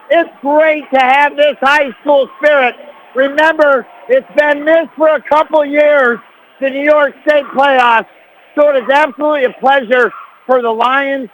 It's 0.10 0.30
great 0.42 0.90
to 0.92 1.00
have 1.00 1.36
this 1.36 1.56
high 1.60 1.92
school 2.02 2.28
spirit. 2.38 2.76
Remember, 3.14 3.86
it's 4.10 4.26
been 4.36 4.64
missed 4.66 4.92
for 4.98 5.10
a 5.10 5.22
couple 5.22 5.64
years, 5.64 6.20
the 6.60 6.72
New 6.72 6.84
York 6.84 7.14
State 7.28 7.46
playoffs. 7.54 8.08
So 8.56 8.76
it 8.76 8.84
is 8.84 8.90
absolutely 8.90 9.44
a 9.44 9.54
pleasure 9.60 10.12
for 10.48 10.64
the 10.64 10.72
Lions 10.72 11.30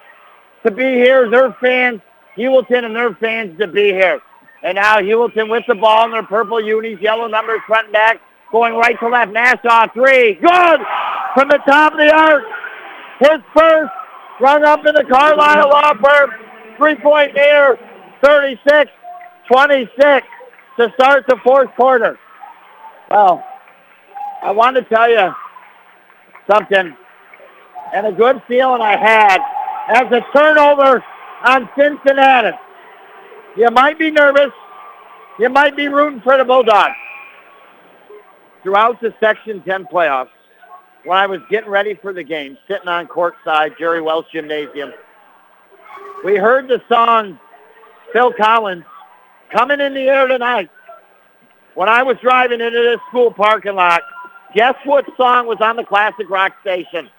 to 0.66 0.72
be 0.72 0.84
here, 0.84 1.30
their 1.30 1.54
fans, 1.62 2.02
Heuvelton 2.36 2.84
and 2.84 2.94
their 2.94 3.16
fans 3.16 3.58
to 3.60 3.68
be 3.68 3.94
here. 3.94 4.20
And 4.62 4.76
now 4.76 4.98
Heuvelton 4.98 5.50
with 5.50 5.64
the 5.70 5.76
ball 5.76 6.04
in 6.04 6.12
their 6.12 6.24
purple 6.24 6.60
unis, 6.60 7.00
yellow 7.00 7.28
numbers 7.28 7.62
front 7.66 7.86
and 7.86 7.94
back, 7.94 8.20
going 8.52 8.76
right 8.76 9.00
to 9.00 9.08
left. 9.08 9.32
Mashaw 9.34 9.92
three, 9.94 10.36
good 10.36 10.80
from 11.34 11.50
the 11.50 11.60
top 11.68 11.94
of 11.94 12.00
the 12.00 12.14
arc. 12.14 12.44
His 13.20 13.42
first, 13.56 13.92
run 14.40 14.64
up 14.64 14.86
in 14.86 14.94
the 14.94 15.04
Carlisle 15.04 15.70
Law 15.70 15.94
Firm, 15.96 16.32
three-point 16.78 17.34
near, 17.34 17.80
36-26 18.24 20.22
to 20.78 20.94
start 20.94 21.26
the 21.28 21.38
fourth 21.44 21.70
quarter. 21.76 22.18
Well, 23.10 23.44
I 24.44 24.52
want 24.52 24.76
to 24.76 24.84
tell 24.84 25.10
you 25.10 25.34
something, 26.50 26.96
and 27.94 28.08
a 28.08 28.12
good 28.12 28.42
feeling 28.48 28.82
I 28.82 28.96
had 28.96 29.42
as 29.88 30.12
a 30.12 30.22
turnover 30.32 31.04
on 31.44 31.70
Cincinnatus. 31.76 32.56
You 33.56 33.72
might 33.72 33.98
be 33.98 34.12
nervous. 34.12 34.52
You 35.40 35.50
might 35.50 35.76
be 35.76 35.88
rooting 35.88 36.22
for 36.22 36.38
the 36.38 36.46
Bulldogs. 36.46 36.94
Throughout 38.68 39.00
the 39.00 39.14
Section 39.22 39.62
10 39.62 39.86
playoffs, 39.86 40.28
when 41.06 41.18
I 41.18 41.26
was 41.26 41.40
getting 41.50 41.70
ready 41.70 41.94
for 41.94 42.12
the 42.12 42.22
game, 42.22 42.58
sitting 42.68 42.90
on 42.90 43.08
courtside, 43.08 43.78
Jerry 43.80 44.02
Wells 44.02 44.26
Gymnasium, 44.30 44.92
we 46.26 46.36
heard 46.36 46.68
the 46.68 46.82
song 46.90 47.40
Phil 48.12 48.34
Collins 48.34 48.84
coming 49.54 49.80
in 49.80 49.94
the 49.94 50.10
air 50.10 50.28
tonight. 50.28 50.70
When 51.76 51.88
I 51.88 52.04
was 52.04 52.18
driving 52.22 52.60
into 52.60 52.78
this 52.78 53.00
school 53.08 53.32
parking 53.32 53.76
lot, 53.76 54.02
guess 54.54 54.76
what 54.84 55.06
song 55.16 55.48
was 55.48 55.60
on 55.62 55.78
the 55.78 55.86
classic 55.86 56.30
rock 56.30 56.52
station? 56.60 57.10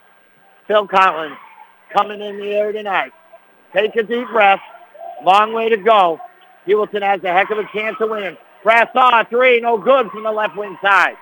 Phil 0.66 0.86
Collins 0.86 1.38
coming 1.96 2.20
in 2.20 2.36
the 2.36 2.48
air 2.48 2.72
tonight. 2.72 3.12
Take 3.72 3.96
a 3.96 4.02
deep 4.02 4.28
breath. 4.28 4.60
Long 5.24 5.54
way 5.54 5.70
to 5.70 5.78
go. 5.78 6.20
Heuvelton 6.66 7.00
has 7.00 7.24
a 7.24 7.32
heck 7.32 7.48
of 7.48 7.56
a 7.56 7.66
chance 7.72 7.96
to 8.00 8.06
win. 8.06 8.36
Brassaw, 8.62 9.26
three, 9.30 9.60
no 9.60 9.78
good 9.78 10.10
from 10.10 10.24
the 10.24 10.30
left 10.30 10.54
wing 10.54 10.76
side. 10.82 11.16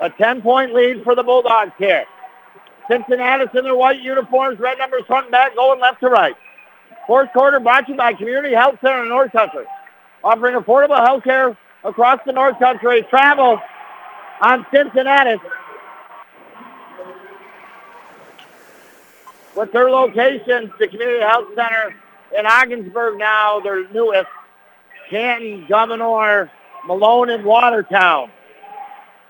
A 0.00 0.10
10-point 0.10 0.74
lead 0.74 1.02
for 1.02 1.14
the 1.14 1.22
Bulldogs 1.22 1.72
here. 1.78 2.04
Cincinnatus 2.88 3.48
in 3.54 3.64
their 3.64 3.76
white 3.76 4.00
uniforms, 4.00 4.58
red 4.58 4.78
numbers 4.78 5.02
front 5.06 5.26
and 5.26 5.32
back, 5.32 5.54
going 5.54 5.80
left 5.80 6.00
to 6.00 6.08
right. 6.08 6.36
Fourth 7.06 7.32
quarter 7.32 7.58
brought 7.60 7.86
to 7.86 7.92
you 7.92 7.98
by 7.98 8.12
Community 8.12 8.54
Health 8.54 8.76
Center 8.80 9.02
in 9.02 9.08
North 9.08 9.32
Country, 9.32 9.64
offering 10.22 10.54
affordable 10.54 10.98
health 11.04 11.24
care 11.24 11.56
across 11.84 12.20
the 12.26 12.32
North 12.32 12.58
Country. 12.58 13.02
Travel 13.10 13.60
on 14.40 14.66
Cincinnati 14.72 15.40
with 19.56 19.72
their 19.72 19.90
locations, 19.90 20.70
the 20.78 20.86
Community 20.86 21.20
Health 21.20 21.48
Center 21.54 21.94
in 22.38 22.46
Ogdensburg 22.46 23.18
now, 23.18 23.58
their 23.60 23.88
newest, 23.88 24.28
Canton, 25.10 25.66
Gouverneur, 25.66 26.50
Malone, 26.86 27.30
and 27.30 27.44
Watertown. 27.44 28.30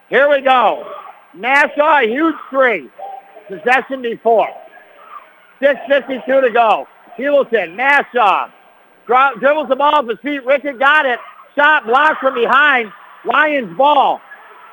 Here 0.09 0.29
we 0.29 0.41
go. 0.41 0.91
Mashaw, 1.37 2.09
huge 2.09 2.35
three. 2.51 2.91
Possession 3.49 4.03
before. 4.03 4.49
6.52 5.61 6.43
to 6.43 6.51
go. 6.51 6.87
Heuvelton, 7.19 7.77
Mashaw. 7.77 8.51
Dribbles 9.07 9.69
the 9.69 9.77
ball 9.77 9.95
off 9.97 10.09
his 10.09 10.19
feet. 10.21 10.45
Rickett 10.45 10.79
got 10.79 11.07
it. 11.07 11.19
Shot 11.57 11.87
blocked 11.87 12.21
from 12.21 12.35
behind. 12.35 12.93
Lions 13.25 13.77
ball. 13.77 14.21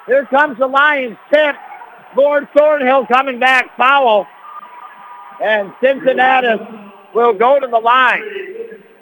Here 0.05 0.25
comes 0.25 0.57
the 0.59 0.67
Lions 0.67 1.17
tip. 1.33 1.55
Lord 2.15 2.47
Thornhill 2.55 3.05
coming 3.07 3.39
back. 3.39 3.75
Foul. 3.77 4.27
And 5.43 5.73
Cincinnatus 5.81 6.59
will 7.13 7.33
go 7.33 7.59
to 7.59 7.67
the 7.67 7.79
line. 7.79 8.23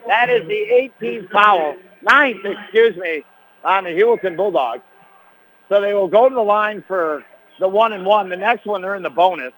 That 0.07 0.29
is 0.29 0.47
the 0.47 0.89
18th 1.01 1.31
foul. 1.31 1.75
Ninth, 2.01 2.43
excuse 2.43 2.95
me, 2.97 3.23
on 3.63 3.83
the 3.85 3.91
Heuvelton 3.91 4.35
Bulldogs. 4.35 4.81
So 5.69 5.81
they 5.81 5.93
will 5.93 6.07
go 6.07 6.29
to 6.29 6.35
the 6.35 6.41
line 6.41 6.83
for 6.87 7.23
the 7.59 7.67
one 7.67 7.93
and 7.93 8.05
one. 8.05 8.29
The 8.29 8.37
next 8.37 8.65
one, 8.65 8.81
they're 8.81 8.95
in 8.95 9.03
the 9.03 9.09
bonus. 9.09 9.53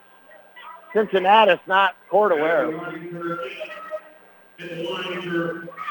Cincinnati's 0.92 1.60
not 1.66 1.94
court 2.08 2.32
aware. 2.32 2.70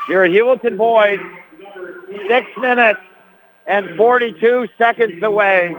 You're 0.10 0.24
at 0.24 0.32
Heuvelton 0.32 0.78
boys, 0.78 1.20
six 2.28 2.48
minutes 2.58 3.00
and 3.68 3.96
42 3.98 4.68
seconds 4.78 5.22
away 5.22 5.76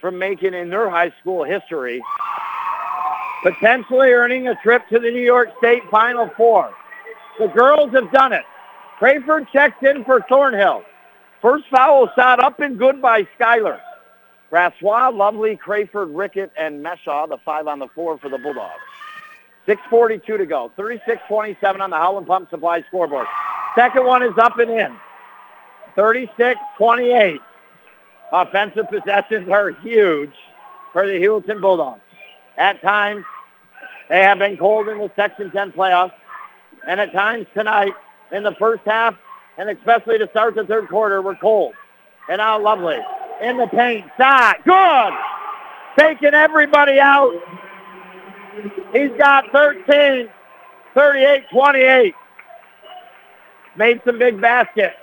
from 0.00 0.18
making 0.18 0.54
in 0.54 0.70
their 0.70 0.88
high 0.90 1.12
school 1.20 1.44
history 1.44 2.02
potentially 3.42 4.10
earning 4.10 4.48
a 4.48 4.54
trip 4.56 4.88
to 4.88 4.98
the 4.98 5.10
New 5.10 5.22
York 5.22 5.50
State 5.58 5.82
Final 5.90 6.30
Four. 6.36 6.72
The 7.38 7.48
girls 7.48 7.92
have 7.92 8.10
done 8.12 8.32
it. 8.32 8.44
Crayford 8.98 9.48
checks 9.52 9.76
in 9.82 10.04
for 10.04 10.24
Thornhill. 10.28 10.82
First 11.40 11.64
foul 11.70 12.10
shot 12.16 12.40
up 12.40 12.60
and 12.60 12.78
good 12.78 13.00
by 13.00 13.26
Schuyler. 13.36 13.80
Brassois, 14.50 15.10
Lovely, 15.10 15.56
Crayford, 15.56 16.08
Rickett, 16.10 16.50
and 16.58 16.84
Mashaw, 16.84 17.28
the 17.28 17.38
five 17.44 17.66
on 17.66 17.78
the 17.78 17.88
floor 17.88 18.18
for 18.18 18.28
the 18.28 18.38
Bulldogs. 18.38 18.72
6.42 19.66 20.38
to 20.38 20.46
go. 20.46 20.72
36-27 20.78 21.80
on 21.80 21.90
the 21.90 21.96
Howland 21.96 22.26
Pump 22.26 22.48
Supply 22.48 22.82
scoreboard. 22.88 23.26
Second 23.74 24.06
one 24.06 24.22
is 24.22 24.32
up 24.38 24.58
and 24.58 24.70
in. 24.70 24.96
36-28. 25.96 27.38
Offensive 28.32 28.88
possessions 28.88 29.48
are 29.48 29.70
huge 29.70 30.32
for 30.92 31.06
the 31.06 31.12
Heuvelton 31.12 31.60
Bulldogs. 31.60 32.00
At 32.56 32.80
times, 32.80 33.24
they 34.08 34.22
have 34.22 34.38
been 34.38 34.56
cold 34.56 34.88
in 34.88 34.98
the 34.98 35.10
Section 35.14 35.50
10 35.50 35.72
playoffs. 35.72 36.12
And 36.86 37.00
at 37.00 37.12
times 37.12 37.46
tonight, 37.52 37.92
in 38.32 38.42
the 38.42 38.54
first 38.54 38.82
half, 38.86 39.14
and 39.58 39.68
especially 39.70 40.18
to 40.18 40.28
start 40.30 40.54
the 40.54 40.64
third 40.64 40.88
quarter, 40.88 41.20
were 41.20 41.36
cold. 41.36 41.74
And 42.28 42.38
now 42.38 42.60
Lovely 42.60 42.98
in 43.42 43.56
the 43.56 43.66
paint. 43.66 44.06
Shot. 44.16 44.64
Good. 44.64 45.12
Taking 45.98 46.34
everybody 46.34 47.00
out. 47.00 47.34
He's 48.92 49.10
got 49.18 49.44
13, 49.52 50.28
38, 50.94 51.44
28. 51.52 52.14
Made 53.76 54.00
some 54.04 54.18
big 54.18 54.40
baskets. 54.40 54.96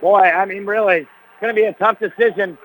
Boy, 0.00 0.20
I 0.20 0.44
mean, 0.44 0.66
really, 0.66 0.98
it's 0.98 1.08
going 1.40 1.54
to 1.54 1.60
be 1.60 1.66
a 1.66 1.72
tough 1.74 1.98
decision. 1.98 2.58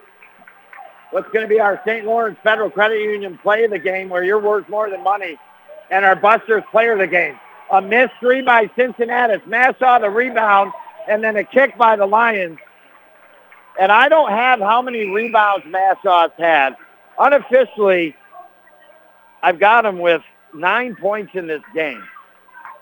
What's 1.11 1.30
going 1.31 1.48
to 1.48 1.49
be 1.49 1.60
our 1.60 1.81
St. 1.85 2.06
Lawrence 2.06 2.38
Federal 2.44 2.69
Credit 2.69 2.99
Union 2.99 3.38
play 3.41 3.64
of 3.64 3.72
the 3.72 3.80
game 3.80 4.10
where 4.10 4.23
you're 4.23 4.41
worth 4.41 4.68
more 4.69 4.89
than 4.89 5.03
money 5.03 5.38
and 5.89 6.03
our 6.03 6.15
Busters 6.15 6.64
player 6.72 6.94
of 6.94 6.99
the 6.99 7.07
game. 7.07 7.39
A 7.72 7.81
missed 7.81 8.14
three 8.19 8.41
by 8.41 8.69
Cincinnatus. 8.76 9.41
Mashaw 9.48 9.99
the 9.99 10.10
rebound 10.10 10.72
and 11.07 11.23
then 11.23 11.35
a 11.35 11.44
kick 11.44 11.77
by 11.77 11.95
the 11.95 12.06
Lions. 12.06 12.60
And 13.80 13.91
I 13.91 14.10
don't 14.10 14.31
have 14.31 14.60
how 14.60 14.81
many 14.81 15.10
rebounds 15.11 15.65
Mashaw's 15.65 16.34
had. 16.38 16.76
Unofficially, 17.19 18.15
I've 19.44 19.60
got 19.60 19.85
him 19.85 19.99
with 19.99 20.22
nine 20.53 20.95
points 20.95 21.31
in 21.35 21.48
this 21.48 21.61
game. 21.73 22.03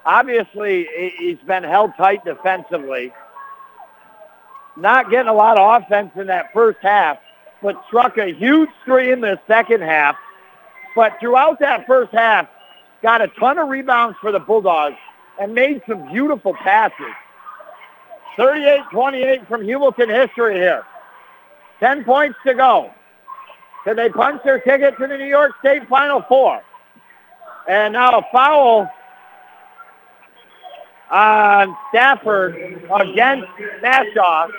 Obviously, 0.05 0.87
he's 1.17 1.39
been 1.47 1.63
held 1.63 1.91
tight 1.97 2.23
defensively. 2.23 3.11
Not 4.77 5.09
getting 5.09 5.29
a 5.29 5.33
lot 5.33 5.57
of 5.57 5.83
offense 5.83 6.11
in 6.15 6.27
that 6.27 6.53
first 6.53 6.77
half, 6.81 7.17
but 7.61 7.81
struck 7.87 8.17
a 8.17 8.33
huge 8.33 8.69
three 8.85 9.11
in 9.11 9.21
the 9.21 9.39
second 9.47 9.81
half. 9.81 10.15
But 10.95 11.17
throughout 11.19 11.59
that 11.59 11.87
first 11.87 12.11
half, 12.13 12.47
got 13.05 13.21
a 13.21 13.27
ton 13.39 13.59
of 13.59 13.69
rebounds 13.69 14.17
for 14.19 14.31
the 14.31 14.39
Bulldogs 14.39 14.95
and 15.39 15.53
made 15.53 15.79
some 15.87 16.11
beautiful 16.11 16.55
passes. 16.55 17.13
38-28 18.35 19.47
from 19.47 19.61
Heuvelton 19.61 20.09
history 20.09 20.55
here. 20.55 20.83
10 21.79 22.03
points 22.03 22.35
to 22.47 22.55
go. 22.55 22.89
Can 23.83 23.95
they 23.95 24.09
punch 24.09 24.41
their 24.43 24.59
ticket 24.59 24.97
to 24.97 25.05
the 25.05 25.19
New 25.19 25.27
York 25.27 25.51
State 25.59 25.87
Final 25.87 26.23
Four? 26.27 26.63
And 27.69 27.93
now 27.93 28.09
a 28.17 28.23
foul 28.31 28.89
on 31.11 31.77
Stafford 31.89 32.55
against 32.99 33.47
Mashaw. 33.83 34.49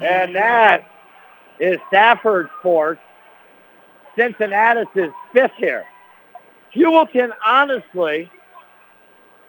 And 0.00 0.36
that 0.36 0.88
is 1.58 1.80
Stafford's 1.88 2.50
fourth. 2.62 3.00
Cincinnati's 4.16 5.10
fifth 5.32 5.50
here. 5.56 5.84
Heuvelton 6.76 7.32
honestly 7.44 8.30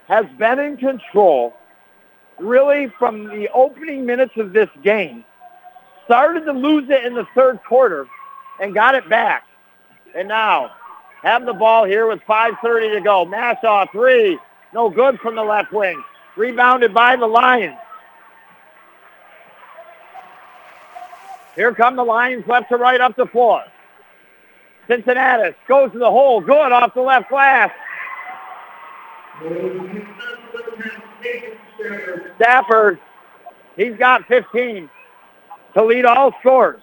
has 0.07 0.25
been 0.37 0.59
in 0.59 0.77
control 0.77 1.53
really 2.39 2.87
from 2.97 3.25
the 3.25 3.49
opening 3.53 4.05
minutes 4.05 4.33
of 4.37 4.53
this 4.53 4.69
game. 4.81 5.25
Started 6.05 6.45
to 6.45 6.53
lose 6.53 6.89
it 6.89 7.03
in 7.03 7.13
the 7.13 7.27
third 7.35 7.59
quarter 7.67 8.07
and 8.61 8.73
got 8.73 8.95
it 8.95 9.09
back. 9.09 9.45
And 10.15 10.29
now 10.29 10.71
have 11.21 11.45
the 11.45 11.53
ball 11.53 11.83
here 11.83 12.07
with 12.07 12.21
5.30 12.21 12.93
to 12.93 13.01
go. 13.01 13.25
Mashaw 13.25 13.91
three. 13.91 14.39
No 14.73 14.89
good 14.89 15.19
from 15.19 15.35
the 15.35 15.43
left 15.43 15.73
wing. 15.73 16.01
Rebounded 16.37 16.93
by 16.93 17.17
the 17.17 17.27
Lions. 17.27 17.77
Here 21.55 21.73
come 21.73 21.95
the 21.95 22.03
Lions 22.03 22.47
left 22.47 22.69
to 22.69 22.77
right 22.77 23.01
up 23.01 23.15
the 23.17 23.25
floor. 23.25 23.63
Cincinnatus 24.87 25.55
goes 25.67 25.91
to 25.91 25.99
the 25.99 26.09
hole. 26.09 26.41
Good 26.41 26.71
off 26.71 26.93
the 26.93 27.01
left 27.01 27.29
glass. 27.29 27.71
Stafford, 32.37 32.99
he's 33.75 33.95
got 33.97 34.25
15 34.27 34.89
to 35.75 35.85
lead 35.85 36.05
all 36.05 36.33
scores. 36.39 36.81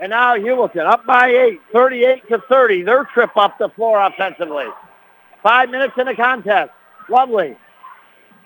And 0.00 0.10
now 0.10 0.36
Heuvelton 0.36 0.86
up 0.86 1.04
by 1.06 1.28
eight, 1.28 1.60
38 1.72 2.28
to 2.28 2.42
30. 2.48 2.82
Their 2.82 3.04
trip 3.04 3.36
up 3.36 3.58
the 3.58 3.68
floor 3.70 4.00
offensively. 4.00 4.66
Five 5.42 5.70
minutes 5.70 5.94
in 5.98 6.06
the 6.06 6.14
contest. 6.14 6.70
Lovely. 7.08 7.56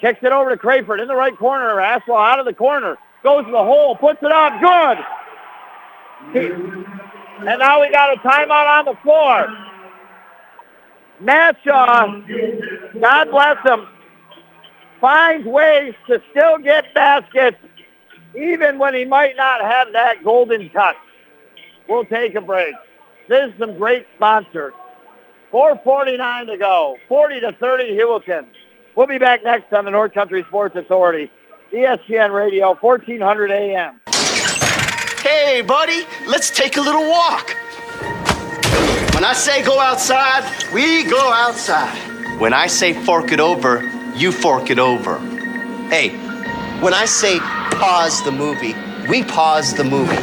Kicks 0.01 0.21
it 0.23 0.33
over 0.33 0.51
to 0.51 0.57
Crayford 0.57 1.01
in 1.01 1.09
the 1.09 1.15
right 1.15 1.37
corner. 1.37 1.77
Aswell 1.81 2.19
out 2.19 2.39
of 2.39 2.47
the 2.47 2.55
corner. 2.55 2.97
Goes 3.23 3.45
to 3.45 3.51
the 3.51 3.59
hole. 3.59 3.97
Puts 3.97 4.23
it 4.23 4.33
up. 4.33 4.61
Good. 4.61 4.99
And 7.39 7.59
now 7.59 7.81
we 7.81 7.91
got 7.91 8.17
a 8.17 8.21
timeout 8.21 8.79
on 8.79 8.85
the 8.85 8.97
floor. 9.03 9.47
Mashaw, 11.23 13.01
God 13.01 13.31
bless 13.31 13.57
him, 13.65 13.87
finds 15.01 15.47
ways 15.47 15.95
to 16.09 16.21
still 16.31 16.59
get 16.59 16.93
baskets 16.95 17.59
even 18.37 18.79
when 18.79 18.95
he 18.95 19.05
might 19.05 19.37
not 19.37 19.61
have 19.61 19.93
that 19.93 20.25
golden 20.25 20.69
touch. 20.71 20.97
We'll 21.89 22.05
take 22.05 22.35
a 22.35 22.41
break. 22.41 22.75
This 23.29 23.53
is 23.53 23.59
some 23.59 23.77
great 23.77 24.07
sponsors. 24.17 24.73
4.49 25.53 26.47
to 26.47 26.57
go. 26.57 26.97
40 27.09 27.41
to 27.41 27.53
30 27.53 27.97
Heuvelton. 27.97 28.47
We'll 28.97 29.07
be 29.07 29.19
back 29.19 29.45
next 29.45 29.73
on 29.73 29.85
the 29.85 29.91
North 29.91 30.13
Country 30.13 30.45
Sports 30.49 30.77
Authority. 30.77 31.31
ESPN 31.73 32.33
Radio, 32.33 32.75
1400 32.75 33.51
AM. 33.51 34.02
Hey, 35.23 35.61
buddy, 35.61 36.03
let's 36.27 36.51
take 36.51 36.77
a 36.77 36.81
little 36.81 37.09
walk. 37.09 37.55
When 39.15 39.25
I 39.25 39.33
say 39.35 39.63
go 39.63 39.79
outside, 39.79 40.43
we 40.73 41.05
go 41.05 41.33
outside. 41.33 41.97
When 42.41 42.53
I 42.53 42.67
say 42.67 42.93
fork 42.93 43.31
it 43.31 43.39
over, 43.39 43.89
you 44.17 44.33
fork 44.33 44.69
it 44.71 44.81
over. 44.81 45.21
Hey, 45.91 46.09
when 46.81 46.93
I 46.93 47.05
say 47.05 47.39
pause 47.39 48.21
the 48.25 48.33
movie, 48.33 48.75
we 49.09 49.23
pause 49.23 49.73
the 49.75 49.85
movie. 49.85 50.19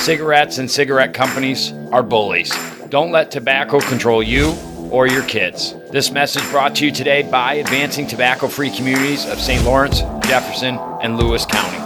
Cigarettes 0.00 0.56
and 0.56 0.70
cigarette 0.70 1.12
companies 1.12 1.72
are 1.92 2.02
bullies. 2.02 2.50
Don't 2.88 3.12
let 3.12 3.30
tobacco 3.30 3.80
control 3.80 4.22
you 4.22 4.56
or 4.90 5.06
your 5.06 5.24
kids. 5.24 5.74
This 5.90 6.10
message 6.10 6.48
brought 6.50 6.74
to 6.76 6.86
you 6.86 6.90
today 6.90 7.22
by 7.22 7.54
Advancing 7.54 8.06
Tobacco 8.06 8.48
Free 8.48 8.70
Communities 8.70 9.26
of 9.26 9.38
St. 9.38 9.62
Lawrence, 9.62 10.00
Jefferson, 10.26 10.78
and 11.02 11.18
Lewis 11.18 11.44
County. 11.44 11.85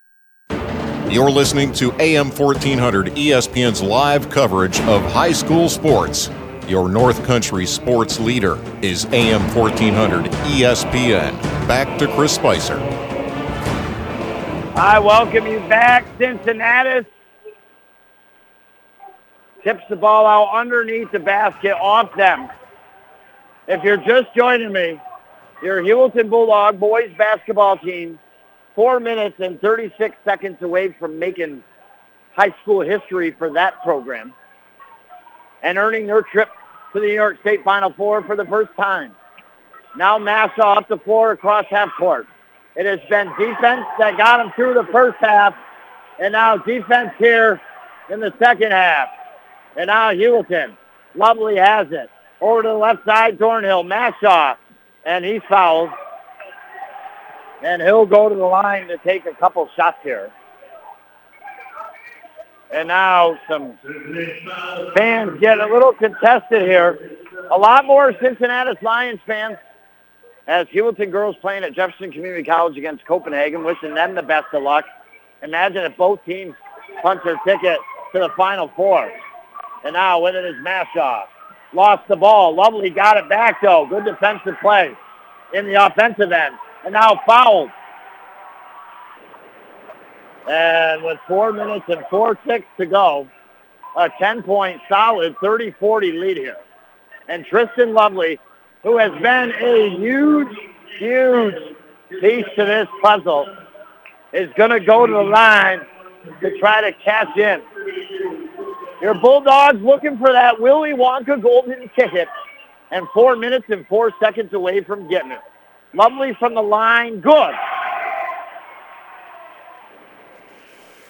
You're 1.11 1.29
listening 1.29 1.73
to 1.73 1.91
AM 1.99 2.29
1400 2.29 3.07
ESPN's 3.07 3.81
live 3.81 4.29
coverage 4.29 4.79
of 4.83 5.01
high 5.11 5.33
school 5.33 5.67
sports. 5.67 6.29
Your 6.69 6.87
North 6.87 7.21
Country 7.25 7.65
sports 7.65 8.17
leader 8.17 8.57
is 8.81 9.03
AM 9.07 9.41
1400 9.53 10.31
ESPN. 10.31 11.33
Back 11.67 11.99
to 11.99 12.07
Chris 12.15 12.33
Spicer. 12.33 12.79
I 14.77 14.99
welcome 14.99 15.45
you 15.47 15.59
back, 15.67 16.05
Cincinnatus. 16.17 17.05
Tips 19.65 19.83
the 19.89 19.97
ball 19.97 20.25
out 20.25 20.57
underneath 20.57 21.11
the 21.11 21.19
basket, 21.19 21.73
off 21.73 22.15
them. 22.15 22.49
If 23.67 23.83
you're 23.83 23.97
just 23.97 24.33
joining 24.33 24.71
me, 24.71 24.97
your 25.61 25.83
Heuvelton 25.83 26.29
Bulldog 26.29 26.79
boys 26.79 27.11
basketball 27.17 27.77
team 27.79 28.17
four 28.75 28.99
minutes 28.99 29.35
and 29.39 29.59
36 29.61 30.15
seconds 30.25 30.57
away 30.61 30.93
from 30.99 31.19
making 31.19 31.63
high 32.33 32.53
school 32.61 32.81
history 32.81 33.31
for 33.31 33.51
that 33.53 33.81
program. 33.83 34.33
and 35.63 35.77
earning 35.77 36.07
their 36.07 36.23
trip 36.23 36.49
to 36.91 36.99
the 36.99 37.05
New 37.05 37.13
York 37.13 37.39
State 37.41 37.63
Final 37.63 37.93
Four 37.93 38.23
for 38.23 38.35
the 38.35 38.45
first 38.45 38.71
time. 38.75 39.15
Now 39.95 40.17
Mashaw 40.17 40.77
off 40.77 40.87
the 40.87 40.97
floor 40.97 41.31
across 41.33 41.65
half 41.69 41.89
court. 41.99 42.25
It 42.75 42.85
has 42.85 42.99
been 43.09 43.27
defense 43.37 43.85
that 43.99 44.17
got 44.17 44.37
them 44.37 44.51
through 44.55 44.73
the 44.73 44.87
first 44.91 45.17
half, 45.19 45.53
and 46.19 46.31
now 46.31 46.57
defense 46.57 47.11
here 47.19 47.61
in 48.09 48.19
the 48.19 48.33
second 48.39 48.71
half. 48.71 49.09
And 49.77 49.87
now 49.87 50.11
Heuvelton. 50.11 50.75
Lovely 51.15 51.57
has 51.57 51.87
it. 51.91 52.09
Over 52.39 52.63
to 52.63 52.67
the 52.69 52.73
left 52.73 53.05
side, 53.05 53.37
Thornhill. 53.37 53.83
Mashaw. 53.83 54.55
And 55.05 55.23
he 55.25 55.39
fouled. 55.47 55.89
And 57.63 57.81
he'll 57.81 58.05
go 58.05 58.29
to 58.29 58.35
the 58.35 58.43
line 58.43 58.87
to 58.87 58.97
take 58.97 59.25
a 59.25 59.33
couple 59.33 59.69
shots 59.75 59.97
here. 60.03 60.31
And 62.73 62.87
now 62.87 63.37
some 63.49 63.77
fans 64.95 65.39
get 65.39 65.59
a 65.59 65.65
little 65.65 65.93
contested 65.93 66.61
here. 66.61 67.17
A 67.51 67.57
lot 67.57 67.85
more 67.85 68.13
Cincinnatus 68.21 68.81
Lions 68.81 69.19
fans 69.27 69.57
as 70.47 70.67
Heuvelton 70.67 71.11
girls 71.11 71.35
playing 71.41 71.63
at 71.63 71.73
Jefferson 71.73 72.11
Community 72.11 72.43
College 72.43 72.77
against 72.77 73.05
Copenhagen, 73.05 73.63
wishing 73.63 73.93
them 73.93 74.15
the 74.15 74.23
best 74.23 74.47
of 74.53 74.63
luck. 74.63 74.85
Imagine 75.43 75.83
if 75.83 75.97
both 75.97 76.23
teams 76.25 76.55
punch 77.01 77.21
their 77.25 77.37
ticket 77.45 77.77
to 78.13 78.19
the 78.19 78.29
Final 78.37 78.71
Four. 78.75 79.11
And 79.83 79.93
now 79.93 80.21
with 80.21 80.35
it 80.35 80.45
is 80.45 80.55
Mashaw. 80.63 81.23
Lost 81.73 82.07
the 82.07 82.15
ball. 82.15 82.55
Lovely 82.55 82.89
got 82.89 83.17
it 83.17 83.27
back, 83.29 83.61
though. 83.61 83.85
Good 83.85 84.05
defensive 84.05 84.55
play 84.61 84.95
in 85.53 85.65
the 85.65 85.85
offensive 85.85 86.31
end. 86.31 86.55
And 86.83 86.93
now 86.93 87.21
fouled. 87.27 87.69
And 90.49 91.03
with 91.03 91.19
four 91.27 91.53
minutes 91.53 91.85
and 91.87 92.03
four 92.09 92.35
ticks 92.35 92.65
to 92.77 92.85
go, 92.85 93.27
a 93.95 94.09
10-point 94.09 94.81
solid 94.89 95.35
30-40 95.35 96.19
lead 96.19 96.37
here. 96.37 96.57
And 97.27 97.45
Tristan 97.45 97.93
Lovely, 97.93 98.39
who 98.83 98.97
has 98.97 99.11
been 99.21 99.53
a 99.59 99.95
huge, 99.97 100.57
huge 100.97 101.55
piece 102.19 102.45
to 102.55 102.65
this 102.65 102.87
puzzle, 103.01 103.45
is 104.33 104.49
going 104.55 104.71
to 104.71 104.79
go 104.79 105.05
to 105.05 105.13
the 105.13 105.23
line 105.23 105.81
to 106.41 106.57
try 106.59 106.81
to 106.81 106.91
cash 107.03 107.35
in. 107.37 107.61
Your 109.01 109.13
Bulldogs 109.15 109.81
looking 109.81 110.17
for 110.17 110.31
that 110.31 110.59
Willy 110.59 110.91
Wonka 110.91 111.41
golden 111.41 111.89
ticket 111.95 112.27
and 112.91 113.07
four 113.13 113.35
minutes 113.35 113.65
and 113.69 113.85
four 113.87 114.11
seconds 114.19 114.53
away 114.53 114.81
from 114.81 115.07
getting 115.09 115.31
it. 115.31 115.41
Lovely 115.93 116.33
from 116.39 116.53
the 116.53 116.61
line. 116.61 117.19
Good. 117.19 117.53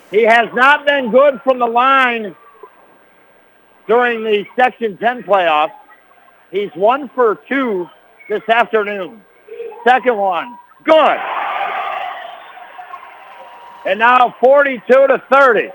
He 0.09 0.23
has 0.23 0.49
not 0.53 0.85
been 0.85 1.11
good 1.11 1.41
from 1.43 1.59
the 1.59 1.67
line 1.67 2.35
during 3.87 4.23
the 4.23 4.45
Section 4.55 4.97
10 4.97 5.23
playoffs. 5.23 5.71
He's 6.51 6.71
one 6.75 7.09
for 7.09 7.39
two 7.47 7.87
this 8.27 8.47
afternoon. 8.49 9.21
Second 9.85 10.17
one. 10.17 10.57
Good. 10.83 11.17
And 13.85 13.99
now 13.99 14.35
42 14.41 14.83
to 14.87 15.23
30. 15.31 15.69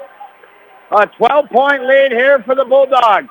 A 0.90 1.06
12-point 1.18 1.84
lead 1.86 2.12
here 2.12 2.42
for 2.42 2.54
the 2.54 2.64
Bulldogs. 2.64 3.28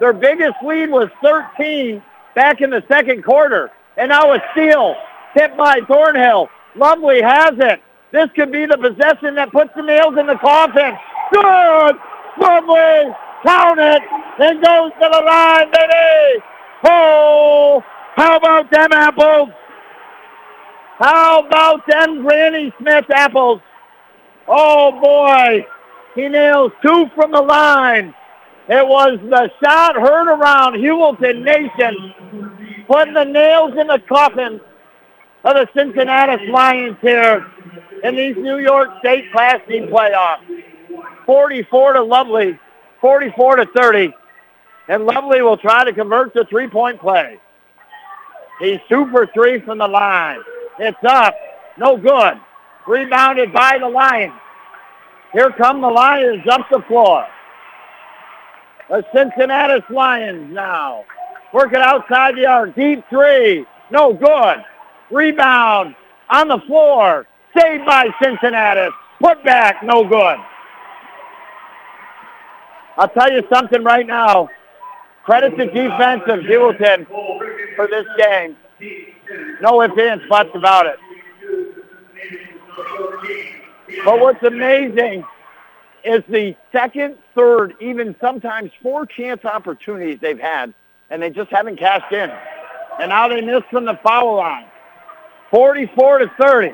Their 0.00 0.12
biggest 0.12 0.56
lead 0.62 0.90
was 0.90 1.08
13 1.22 2.02
back 2.34 2.60
in 2.60 2.70
the 2.70 2.84
second 2.88 3.24
quarter. 3.24 3.70
And 3.96 4.10
now 4.10 4.32
a 4.32 4.42
steal 4.52 4.96
hit 5.34 5.56
by 5.56 5.80
Thornhill. 5.88 6.48
Lovely 6.76 7.20
has 7.22 7.52
it. 7.58 7.80
This 8.12 8.28
could 8.36 8.52
be 8.52 8.66
the 8.66 8.76
possession 8.76 9.34
that 9.36 9.52
puts 9.52 9.70
the 9.74 9.82
nails 9.82 10.16
in 10.18 10.26
the 10.26 10.36
coffin. 10.36 10.96
Good. 11.32 11.96
Lovely. 12.38 13.14
Count 13.44 13.78
it. 13.78 14.02
Then 14.38 14.60
goes 14.60 14.92
to 15.00 15.08
the 15.10 15.22
line, 15.26 15.70
baby. 15.72 16.44
Oh, 16.84 17.82
how 18.14 18.36
about 18.36 18.70
them 18.70 18.92
apples? 18.92 19.50
How 20.98 21.40
about 21.40 21.86
them 21.86 22.22
Granny 22.22 22.72
Smith 22.78 23.06
apples? 23.10 23.60
Oh, 24.46 24.92
boy. 25.00 25.66
He 26.14 26.28
nails 26.28 26.72
two 26.82 27.06
from 27.14 27.32
the 27.32 27.40
line. 27.40 28.14
It 28.68 28.86
was 28.86 29.18
the 29.28 29.50
shot 29.62 29.96
heard 29.96 30.28
around 30.28 30.74
Heuvelton 30.74 31.42
Nation, 31.42 32.84
putting 32.86 33.14
the 33.14 33.24
nails 33.24 33.72
in 33.78 33.86
the 33.86 34.00
coffin 34.08 34.60
of 35.44 35.54
the 35.54 35.68
Cincinnatus 35.74 36.48
Lions 36.48 36.96
here 37.00 37.46
in 38.04 38.16
these 38.16 38.36
New 38.36 38.58
York 38.58 38.88
State 39.00 39.32
Class 39.32 39.60
D 39.68 39.80
playoffs. 39.80 40.40
44 41.26 41.94
to 41.94 42.02
Lovely, 42.02 42.58
44 43.00 43.56
to 43.56 43.66
30. 43.74 44.14
And 44.88 45.04
Lovely 45.06 45.42
will 45.42 45.56
try 45.56 45.84
to 45.84 45.92
convert 45.92 46.34
to 46.34 46.44
three-point 46.44 47.00
play. 47.00 47.38
He's 48.60 48.78
super 48.88 49.28
three 49.32 49.60
from 49.60 49.78
the 49.78 49.88
line. 49.88 50.40
It's 50.78 50.98
up. 51.04 51.34
No 51.78 51.96
good. 51.96 52.34
Rebounded 52.86 53.52
by 53.52 53.78
the 53.78 53.88
Lions. 53.88 54.34
Here 55.32 55.50
come 55.50 55.80
the 55.80 55.88
Lions 55.88 56.46
up 56.50 56.66
the 56.70 56.82
floor. 56.82 57.26
The 58.88 59.04
Cincinnatus 59.14 59.82
Lions 59.90 60.52
now. 60.52 61.04
Working 61.52 61.80
outside 61.80 62.36
the 62.36 62.46
arc. 62.46 62.74
Deep 62.74 63.04
three. 63.08 63.64
No 63.90 64.12
good. 64.12 64.64
Rebound 65.12 65.94
on 66.30 66.48
the 66.48 66.58
floor. 66.66 67.26
Saved 67.56 67.84
by 67.84 68.08
Cincinnatus. 68.22 68.92
Put 69.20 69.44
back. 69.44 69.82
No 69.82 70.04
good. 70.04 70.38
I'll 72.96 73.08
tell 73.08 73.30
you 73.30 73.42
something 73.52 73.84
right 73.84 74.06
now. 74.06 74.48
Credit 75.24 75.56
to 75.56 75.66
defense 75.66 76.22
of 76.26 76.40
Heuvelton 76.40 77.06
for 77.76 77.86
this 77.86 78.06
game. 78.18 78.56
No 79.60 79.82
ifs, 79.82 79.94
ands, 79.98 80.24
buts 80.28 80.50
about 80.54 80.86
it. 80.86 80.98
But 84.04 84.18
what's 84.18 84.42
amazing 84.42 85.24
is 86.04 86.22
the 86.28 86.56
second, 86.72 87.16
third, 87.34 87.74
even 87.80 88.16
sometimes 88.20 88.72
four 88.82 89.06
chance 89.06 89.44
opportunities 89.44 90.18
they've 90.20 90.38
had, 90.38 90.74
and 91.10 91.22
they 91.22 91.30
just 91.30 91.50
haven't 91.50 91.78
cashed 91.78 92.12
in. 92.12 92.30
And 92.98 93.10
now 93.10 93.28
they 93.28 93.40
miss 93.40 93.62
from 93.70 93.84
the 93.84 93.98
foul 94.02 94.36
line. 94.36 94.66
44 95.52 96.18
to 96.18 96.32
30. 96.40 96.72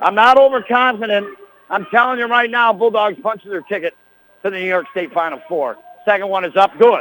I'm 0.00 0.14
not 0.14 0.36
overconfident. 0.36 1.26
I'm 1.70 1.86
telling 1.90 2.18
you 2.18 2.26
right 2.26 2.50
now, 2.50 2.72
Bulldogs 2.72 3.16
punches 3.22 3.50
their 3.50 3.62
ticket 3.62 3.94
to 4.42 4.50
the 4.50 4.58
New 4.58 4.66
York 4.66 4.86
State 4.90 5.12
Final 5.14 5.40
Four. 5.48 5.78
Second 6.04 6.28
one 6.28 6.44
is 6.44 6.54
up 6.56 6.76
good. 6.78 7.00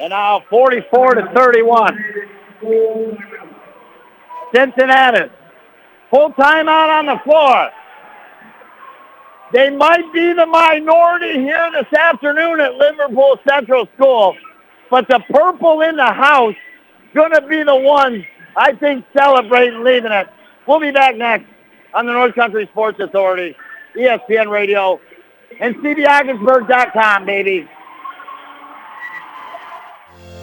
And 0.00 0.10
now 0.10 0.44
44 0.48 1.14
to 1.14 1.32
31. 1.34 1.98
Cincinnatus. 4.54 5.30
Full 6.10 6.32
timeout 6.34 6.88
on 7.00 7.06
the 7.06 7.18
floor. 7.24 7.70
They 9.52 9.70
might 9.70 10.12
be 10.12 10.34
the 10.34 10.46
minority 10.46 11.40
here 11.40 11.70
this 11.72 11.98
afternoon 11.98 12.60
at 12.60 12.74
Liverpool 12.74 13.38
Central 13.48 13.88
School, 13.96 14.36
but 14.90 15.08
the 15.08 15.20
purple 15.30 15.80
in 15.80 15.96
the 15.96 16.12
house 16.12 16.54
going 17.14 17.32
to 17.32 17.42
be 17.42 17.62
the 17.62 17.76
ones, 17.76 18.24
I 18.56 18.72
think, 18.72 19.04
celebrating 19.16 19.82
leaving 19.82 20.12
it. 20.12 20.28
We'll 20.66 20.80
be 20.80 20.90
back 20.90 21.16
next 21.16 21.46
on 21.94 22.06
the 22.06 22.12
North 22.12 22.34
Country 22.34 22.66
Sports 22.72 23.00
Authority, 23.00 23.56
ESPN 23.96 24.50
Radio, 24.50 25.00
and 25.60 25.74
CBAuggsburg.com, 25.76 27.24
baby. 27.26 27.68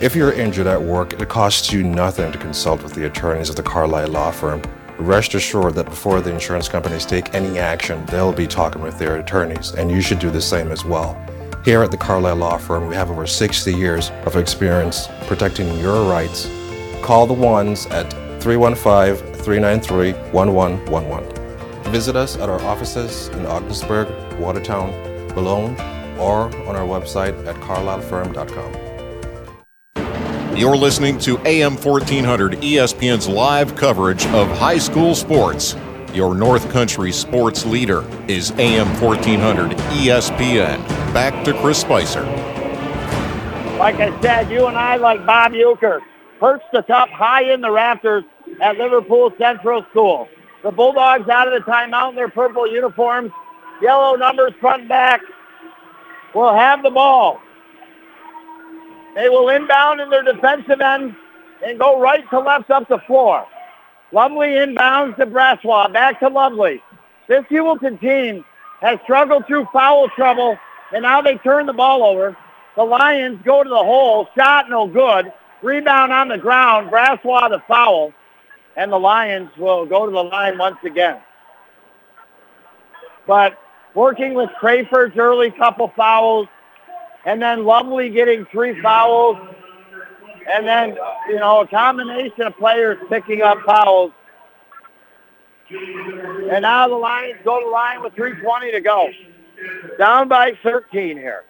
If 0.02 0.16
you're 0.16 0.34
injured 0.34 0.68
at 0.68 0.82
work, 0.82 1.14
it 1.14 1.30
costs 1.30 1.72
you 1.72 1.84
nothing 1.84 2.32
to 2.32 2.38
consult 2.38 2.84
with 2.84 2.94
the 2.94 3.06
attorneys 3.06 3.50
of 3.50 3.56
the 3.56 3.64
Carlisle 3.64 4.10
Law 4.10 4.32
Firm. 4.32 4.62
Rest 4.98 5.36
assured 5.36 5.76
that 5.76 5.86
before 5.86 6.22
the 6.22 6.34
insurance 6.34 6.68
companies 6.68 7.06
take 7.06 7.34
any 7.34 7.60
action, 7.60 8.06
they'll 8.08 8.34
be 8.34 8.48
talking 8.48 8.82
with 8.82 8.98
their 8.98 9.18
attorneys, 9.18 9.72
and 9.72 9.90
you 9.92 10.02
should 10.02 10.20
do 10.20 10.30
the 10.30 10.42
same 10.42 10.72
as 10.72 10.84
well. 10.84 11.16
Here 11.66 11.82
at 11.82 11.90
the 11.90 11.98
Carlisle 11.98 12.36
Law 12.36 12.58
Firm, 12.58 12.88
we 12.88 12.94
have 12.94 13.10
over 13.10 13.26
60 13.26 13.74
years 13.74 14.12
of 14.28 14.36
experience 14.36 15.08
protecting 15.22 15.80
your 15.80 16.08
rights. 16.08 16.48
Call 17.02 17.26
the 17.26 17.34
ones 17.34 17.88
at 17.88 18.08
315 18.40 19.34
393 19.42 20.14
1111. 20.32 21.92
Visit 21.92 22.16
us 22.16 22.38
at 22.38 22.50
our 22.50 22.62
offices 22.62 23.30
in 23.30 23.48
Ogdensburg, 23.48 24.08
Watertown, 24.40 24.92
Boulogne, 25.30 25.76
or 26.20 26.56
on 26.68 26.76
our 26.76 26.86
website 26.86 27.34
at 27.48 27.56
carlislefirm.com. 27.56 28.76
You're 30.56 30.78
listening 30.78 31.18
to 31.22 31.40
AM 31.48 31.78
1400 31.78 32.62
ESPN's 32.62 33.28
live 33.28 33.76
coverage 33.76 34.28
of 34.28 34.56
high 34.60 34.78
school 34.78 35.16
sports. 35.16 35.76
Your 36.14 36.36
North 36.36 36.70
Country 36.70 37.12
sports 37.12 37.66
leader 37.66 38.06
is 38.28 38.52
AM 38.52 38.88
1400 39.02 39.72
ESPN. 39.72 41.05
Back 41.16 41.46
to 41.46 41.54
Chris 41.54 41.80
Spicer. 41.80 42.24
Like 43.80 44.02
I 44.02 44.22
said, 44.22 44.52
you 44.52 44.66
and 44.66 44.76
I, 44.76 44.98
like 44.98 45.26
Bob 45.26 45.54
Uecker, 45.54 46.02
perched 46.42 46.66
atop 46.74 47.08
high 47.08 47.54
in 47.54 47.62
the 47.62 47.72
rafters 47.72 48.26
at 48.60 48.78
Liverpool 48.78 49.32
Central 49.38 49.86
School. 49.92 50.28
The 50.62 50.72
Bulldogs 50.72 51.30
out 51.30 51.48
of 51.48 51.54
the 51.54 51.72
timeout 51.72 52.10
in 52.10 52.16
their 52.16 52.28
purple 52.28 52.70
uniforms, 52.70 53.32
yellow 53.82 54.18
numbers 54.18 54.52
front 54.60 54.82
and 54.82 54.90
back. 54.90 55.22
will 56.34 56.54
have 56.54 56.84
the 56.84 56.92
ball. 56.92 57.40
They 59.16 59.30
will 59.30 59.48
inbound 59.48 60.02
in 60.02 60.10
their 60.10 60.24
defensive 60.24 60.82
end 60.82 61.16
and 61.66 61.80
go 61.80 61.98
right 61.98 62.30
to 62.30 62.40
left 62.42 62.70
up 62.72 62.90
the 62.90 63.00
floor. 63.08 63.48
Lovely 64.12 64.50
inbounds 64.50 65.16
to 65.16 65.26
Brassois. 65.26 65.88
Back 65.94 66.20
to 66.20 66.28
Lovely. 66.28 66.84
This 67.30 67.46
Heuvelton 67.46 68.02
team 68.02 68.44
has 68.82 69.00
struggled 69.06 69.48
through 69.48 69.66
foul 69.72 70.10
trouble, 70.10 70.58
and 70.95 71.03
now 71.03 71.22
they 71.22 71.35
turn 71.35 71.65
the 71.65 71.73
ball 71.73 72.05
over. 72.05 72.38
The 72.77 72.84
Lions 72.84 73.41
go 73.43 73.61
to 73.61 73.69
the 73.69 73.76
hole. 73.76 74.30
Shot 74.34 74.69
no 74.69 74.88
good. 74.88 75.31
Rebound 75.61 76.13
on 76.13 76.30
the 76.30 76.38
ground. 76.38 76.89
Brassois 76.89 77.49
the 77.49 77.61
foul. 77.67 78.13
And 78.77 78.93
the 78.93 78.97
Lions 78.97 79.49
will 79.57 79.85
go 79.85 80.05
to 80.05 80.11
the 80.11 80.23
line 80.23 80.57
once 80.57 80.77
again. 80.85 81.17
But 83.27 83.57
working 83.93 84.35
with 84.35 84.49
Crayford's 84.57 85.17
early 85.17 85.51
couple 85.51 85.91
fouls, 85.97 86.47
and 87.26 87.41
then 87.41 87.65
Lovely 87.65 88.09
getting 88.09 88.45
three 88.45 88.81
fouls, 88.81 89.35
and 90.49 90.65
then, 90.65 90.97
you 91.27 91.39
know, 91.39 91.59
a 91.59 91.67
combination 91.67 92.43
of 92.43 92.55
players 92.55 92.97
picking 93.09 93.41
up 93.41 93.57
fouls. 93.65 94.13
And 95.69 96.61
now 96.61 96.88
the 96.88 96.95
Lions 96.95 97.39
go 97.43 97.59
to 97.59 97.65
the 97.65 97.72
line 97.72 98.01
with 98.01 98.13
3.20 98.13 98.72
to 98.72 98.80
go. 98.80 99.09
Down 99.98 100.27
by 100.27 100.53
13 100.64 101.18
here. 101.18 101.44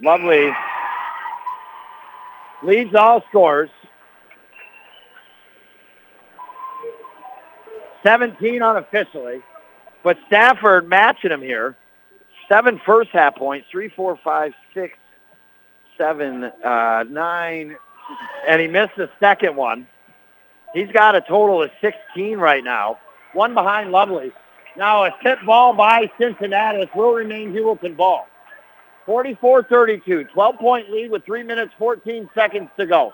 Lovely 0.00 0.50
leads 2.62 2.94
all 2.94 3.22
scores. 3.28 3.70
17 8.02 8.62
unofficially. 8.62 9.42
But 10.02 10.18
Stafford 10.26 10.88
matching 10.88 11.30
him 11.30 11.42
here. 11.42 11.76
Seven 12.48 12.80
first 12.84 13.10
half 13.10 13.36
points, 13.36 13.68
three, 13.70 13.88
four, 13.88 14.18
five, 14.24 14.52
six, 14.74 14.96
seven, 15.96 16.44
uh, 16.44 17.04
nine, 17.08 17.76
and 18.48 18.60
he 18.60 18.66
missed 18.66 18.96
the 18.96 19.08
second 19.20 19.54
one. 19.54 19.86
He's 20.74 20.90
got 20.90 21.14
a 21.14 21.20
total 21.20 21.62
of 21.62 21.70
16 21.80 22.38
right 22.38 22.64
now. 22.64 22.98
One 23.34 23.54
behind 23.54 23.92
Lovely. 23.92 24.32
Now 24.80 25.04
a 25.04 25.14
tip 25.22 25.38
ball 25.44 25.74
by 25.74 26.10
Cincinnatus 26.18 26.88
will 26.94 27.12
remain 27.12 27.52
Heuvelton 27.52 27.98
ball. 27.98 28.26
44-32, 29.06 30.30
12-point 30.30 30.90
lead 30.90 31.10
with 31.10 31.22
3 31.26 31.42
minutes, 31.42 31.74
14 31.78 32.30
seconds 32.34 32.70
to 32.78 32.86
go. 32.86 33.12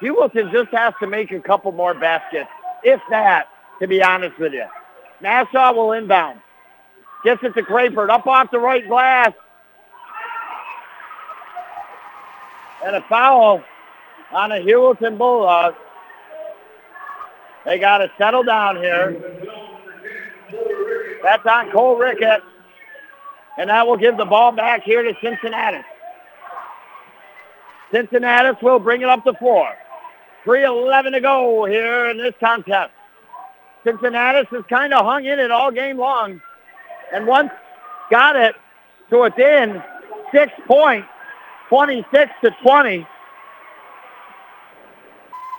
Heuvelton 0.00 0.50
just 0.50 0.70
has 0.70 0.94
to 1.00 1.06
make 1.06 1.30
a 1.30 1.38
couple 1.38 1.70
more 1.70 1.92
baskets, 1.92 2.48
if 2.82 2.98
that, 3.10 3.48
to 3.78 3.86
be 3.86 4.02
honest 4.02 4.38
with 4.38 4.54
you. 4.54 4.64
Nassau 5.20 5.74
will 5.74 5.92
inbound. 5.92 6.40
Gets 7.24 7.42
it 7.44 7.52
to 7.56 7.62
Crayford. 7.62 8.08
Up 8.08 8.26
off 8.26 8.50
the 8.50 8.58
right 8.58 8.88
glass. 8.88 9.32
And 12.86 12.96
a 12.96 13.02
foul 13.02 13.62
on 14.32 14.50
a 14.50 14.56
Heuvelton 14.56 15.18
Bulldog. 15.18 15.74
They 17.66 17.78
got 17.78 17.98
to 17.98 18.10
settle 18.16 18.44
down 18.44 18.76
here. 18.76 19.51
That's 21.22 21.44
on 21.46 21.70
Cole 21.70 21.96
Rickett. 21.96 22.42
And 23.58 23.70
that 23.70 23.86
will 23.86 23.96
give 23.96 24.16
the 24.16 24.24
ball 24.24 24.52
back 24.52 24.82
here 24.82 25.02
to 25.02 25.14
Cincinnatus. 25.20 25.84
Cincinnatus 27.90 28.56
will 28.62 28.78
bring 28.78 29.02
it 29.02 29.08
up 29.08 29.24
the 29.24 29.34
floor. 29.34 29.74
3.11 30.44 31.12
to 31.12 31.20
go 31.20 31.64
here 31.66 32.06
in 32.06 32.16
this 32.16 32.34
contest. 32.40 32.92
Cincinnatus 33.84 34.46
has 34.50 34.64
kind 34.68 34.94
of 34.94 35.04
hung 35.04 35.24
in 35.24 35.38
it 35.38 35.50
all 35.50 35.70
game 35.70 35.98
long. 35.98 36.40
And 37.12 37.26
once 37.26 37.50
got 38.10 38.36
it 38.36 38.54
to 39.10 39.20
within 39.20 39.82
six 40.32 40.52
points, 40.66 41.06
26 41.68 42.32
to 42.44 42.50
20 42.62 43.06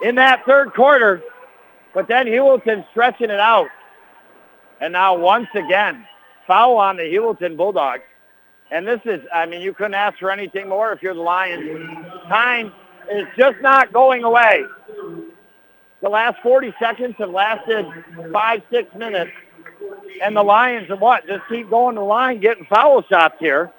in 0.02 0.16
that 0.16 0.44
third 0.46 0.74
quarter. 0.74 1.22
But 1.94 2.08
then 2.08 2.26
Heuvelton 2.26 2.86
stretching 2.92 3.30
it 3.30 3.40
out. 3.40 3.68
And 4.82 4.94
now 4.94 5.18
once 5.18 5.48
again, 5.56 6.06
foul 6.48 6.78
on 6.78 6.98
the 6.98 7.04
Heuvelton 7.04 7.56
Bulldogs. 7.58 8.04
And 8.72 8.88
this 8.88 9.02
is, 9.06 9.22
I 9.34 9.46
mean, 9.46 9.62
you 9.62 9.74
couldn't 9.74 9.94
ask 9.94 10.18
for 10.18 10.32
anything 10.32 10.68
more 10.68 10.92
if 10.92 11.04
you're 11.04 11.14
the 11.14 11.22
Lions. 11.22 11.64
Time 12.28 12.74
is 13.12 13.28
just 13.38 13.62
not 13.62 13.94
going 13.94 14.24
away. 14.24 14.64
The 16.02 16.10
last 16.10 16.42
40 16.42 16.74
seconds 16.80 17.16
have 17.20 17.30
lasted 17.30 17.86
five, 18.32 18.62
six 18.72 18.94
minutes. 18.96 19.32
And 20.22 20.36
the 20.36 20.44
Lions 20.44 20.90
are 20.90 20.98
what? 20.98 21.28
Just 21.28 21.44
keep 21.50 21.70
going 21.70 21.96
the 21.96 22.02
line, 22.02 22.40
getting 22.40 22.66
foul 22.66 23.04
shots 23.04 23.36
here. 23.40 23.72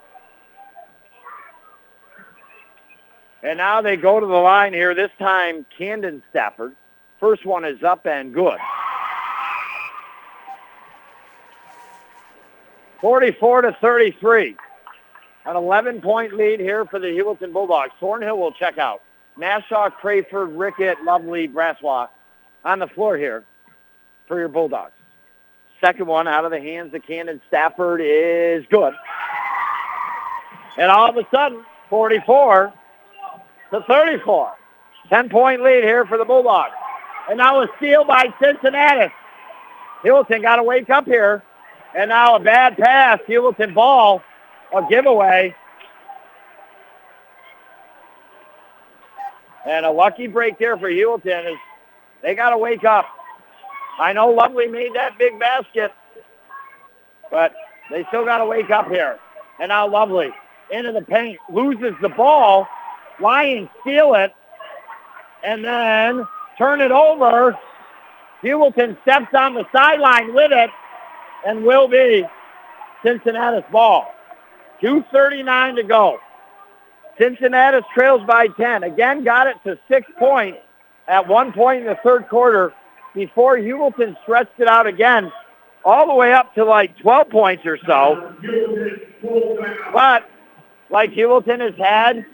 And 3.43 3.59
now 3.59 3.83
they 3.83 3.97
go 3.97 4.21
to 4.21 4.27
the 4.27 4.33
line 4.33 4.73
here. 4.73 4.95
This 4.95 5.11
time, 5.19 5.67
Camden 5.77 6.23
Stafford. 6.31 6.75
First 7.21 7.45
one 7.45 7.65
is 7.65 7.83
up 7.83 8.07
and 8.07 8.33
good. 8.33 8.59
44 13.01 13.63
to 13.63 13.77
33. 13.81 14.57
An 15.47 15.57
11-point 15.57 16.35
lead 16.35 16.61
here 16.61 16.87
for 16.87 16.99
the 16.99 17.09
Heuvelton 17.09 17.53
Bulldogs. 17.53 17.93
Thornhill 18.01 18.39
will 18.39 18.53
check 18.53 18.79
out. 18.79 19.03
Nassau, 19.37 19.91
Crayford, 19.91 20.57
Rickett, 20.57 21.03
Lovely, 21.05 21.47
Brassois 21.49 22.09
on 22.65 22.79
the 22.79 22.87
floor 22.87 23.17
here 23.17 23.45
for 24.27 24.39
your 24.39 24.49
Bulldogs. 24.49 24.93
Second 25.81 26.07
one 26.07 26.27
out 26.27 26.45
of 26.45 26.51
the 26.51 26.61
hands 26.61 26.95
of 26.95 27.03
Cannon 27.03 27.41
Stafford 27.49 28.01
is 28.03 28.65
good. 28.71 28.95
And 30.79 30.91
all 30.91 31.11
of 31.11 31.17
a 31.17 31.27
sudden, 31.31 31.65
44 31.91 32.73
to 33.71 33.81
34. 33.83 34.53
10-point 35.11 35.63
lead 35.63 35.85
here 35.85 36.07
for 36.07 36.17
the 36.17 36.25
Bulldogs. 36.25 36.73
And 37.29 37.39
now 37.39 37.61
a 37.61 37.69
steal 37.77 38.05
by 38.05 38.33
Cincinnatus. 38.41 39.13
Heuvelton 40.03 40.43
got 40.43 40.57
to 40.57 40.63
wake 40.63 40.89
up 40.91 41.05
here. 41.05 41.43
And 41.97 42.09
now 42.09 42.37
a 42.37 42.41
bad 42.41 42.77
pass. 42.77 43.21
Heuvelton 43.29 43.75
ball. 43.75 44.23
A 44.75 44.83
giveaway. 44.89 45.55
And 49.67 49.87
a 49.87 49.91
lucky 49.91 50.27
break 50.27 50.59
there 50.59 50.77
for 50.77 50.91
Heuvelton 50.91 51.53
is 51.53 51.59
they 52.23 52.35
got 52.35 52.51
to 52.51 52.59
wake 52.59 52.85
up. 52.85 53.07
I 53.99 54.13
know 54.13 54.29
Lovely 54.29 54.67
made 54.67 54.95
that 54.95 55.17
big 55.19 55.39
basket, 55.39 55.93
but 57.31 57.55
they 57.91 58.05
still 58.09 58.25
got 58.25 58.39
to 58.39 58.47
wake 58.47 58.71
up 58.71 58.89
here. 58.89 59.19
And 59.61 59.69
now 59.69 59.89
Lovely 59.89 60.33
into 60.71 60.93
the 60.93 61.03
paint, 61.03 61.39
loses 61.51 61.95
the 62.03 62.09
ball. 62.09 62.67
Lions 63.21 63.69
steal 63.83 64.15
it, 64.15 64.33
and 65.45 65.65
then 65.65 66.27
turn 66.59 66.81
it 66.81 66.91
over. 66.91 67.57
Heuvelton 68.43 69.01
steps 69.03 69.33
on 69.35 69.55
the 69.55 69.65
sideline 69.73 70.35
with 70.35 70.51
it, 70.53 70.71
and 71.47 71.65
will 71.65 71.89
be 71.89 72.25
Cincinnatus' 73.03 73.65
ball. 73.71 74.13
2.39 74.83 75.77
to 75.77 75.83
go. 75.83 76.19
Cincinnatus 77.19 77.85
trails 77.95 78.23
by 78.27 78.49
10. 78.49 78.83
Again, 78.83 79.25
got 79.25 79.47
it 79.47 79.57
to 79.65 79.79
six 79.89 80.11
points 80.19 80.59
at 81.07 81.27
one 81.29 81.53
point 81.53 81.83
in 81.83 81.87
the 81.87 81.99
third 82.03 82.29
quarter 82.29 82.73
before 83.15 83.57
Heuvelton 83.57 84.17
stretched 84.23 84.59
it 84.59 84.69
out 84.69 84.87
again 84.87 85.31
all 85.85 86.07
the 86.07 86.15
way 86.15 86.33
up 86.33 86.55
to 86.55 86.65
like 86.65 86.97
12 86.99 87.29
points 87.29 87.65
or 87.67 87.79
so. 87.87 88.35
But 89.93 90.29
like 90.91 91.13
Heuvelton 91.13 91.61
has 91.61 91.75
had 91.77 92.25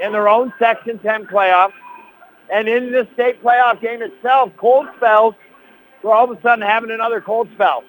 in 0.00 0.12
their 0.12 0.28
own 0.28 0.52
Section 0.58 0.98
10 0.98 1.26
playoff 1.26 1.72
and 2.52 2.68
in 2.68 2.92
this 2.92 3.06
state 3.14 3.42
playoff 3.42 3.80
game 3.80 4.02
itself, 4.02 4.52
cold 4.56 4.86
spells, 4.96 5.34
we're 6.02 6.12
all 6.12 6.30
of 6.30 6.38
a 6.38 6.42
sudden 6.42 6.62
having 6.62 6.90
another 6.90 7.20
cold 7.20 7.48
spell. 7.54 7.82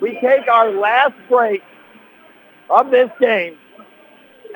We 0.00 0.18
take 0.20 0.48
our 0.48 0.70
last 0.70 1.14
break 1.28 1.62
of 2.70 2.90
this 2.90 3.10
game 3.20 3.56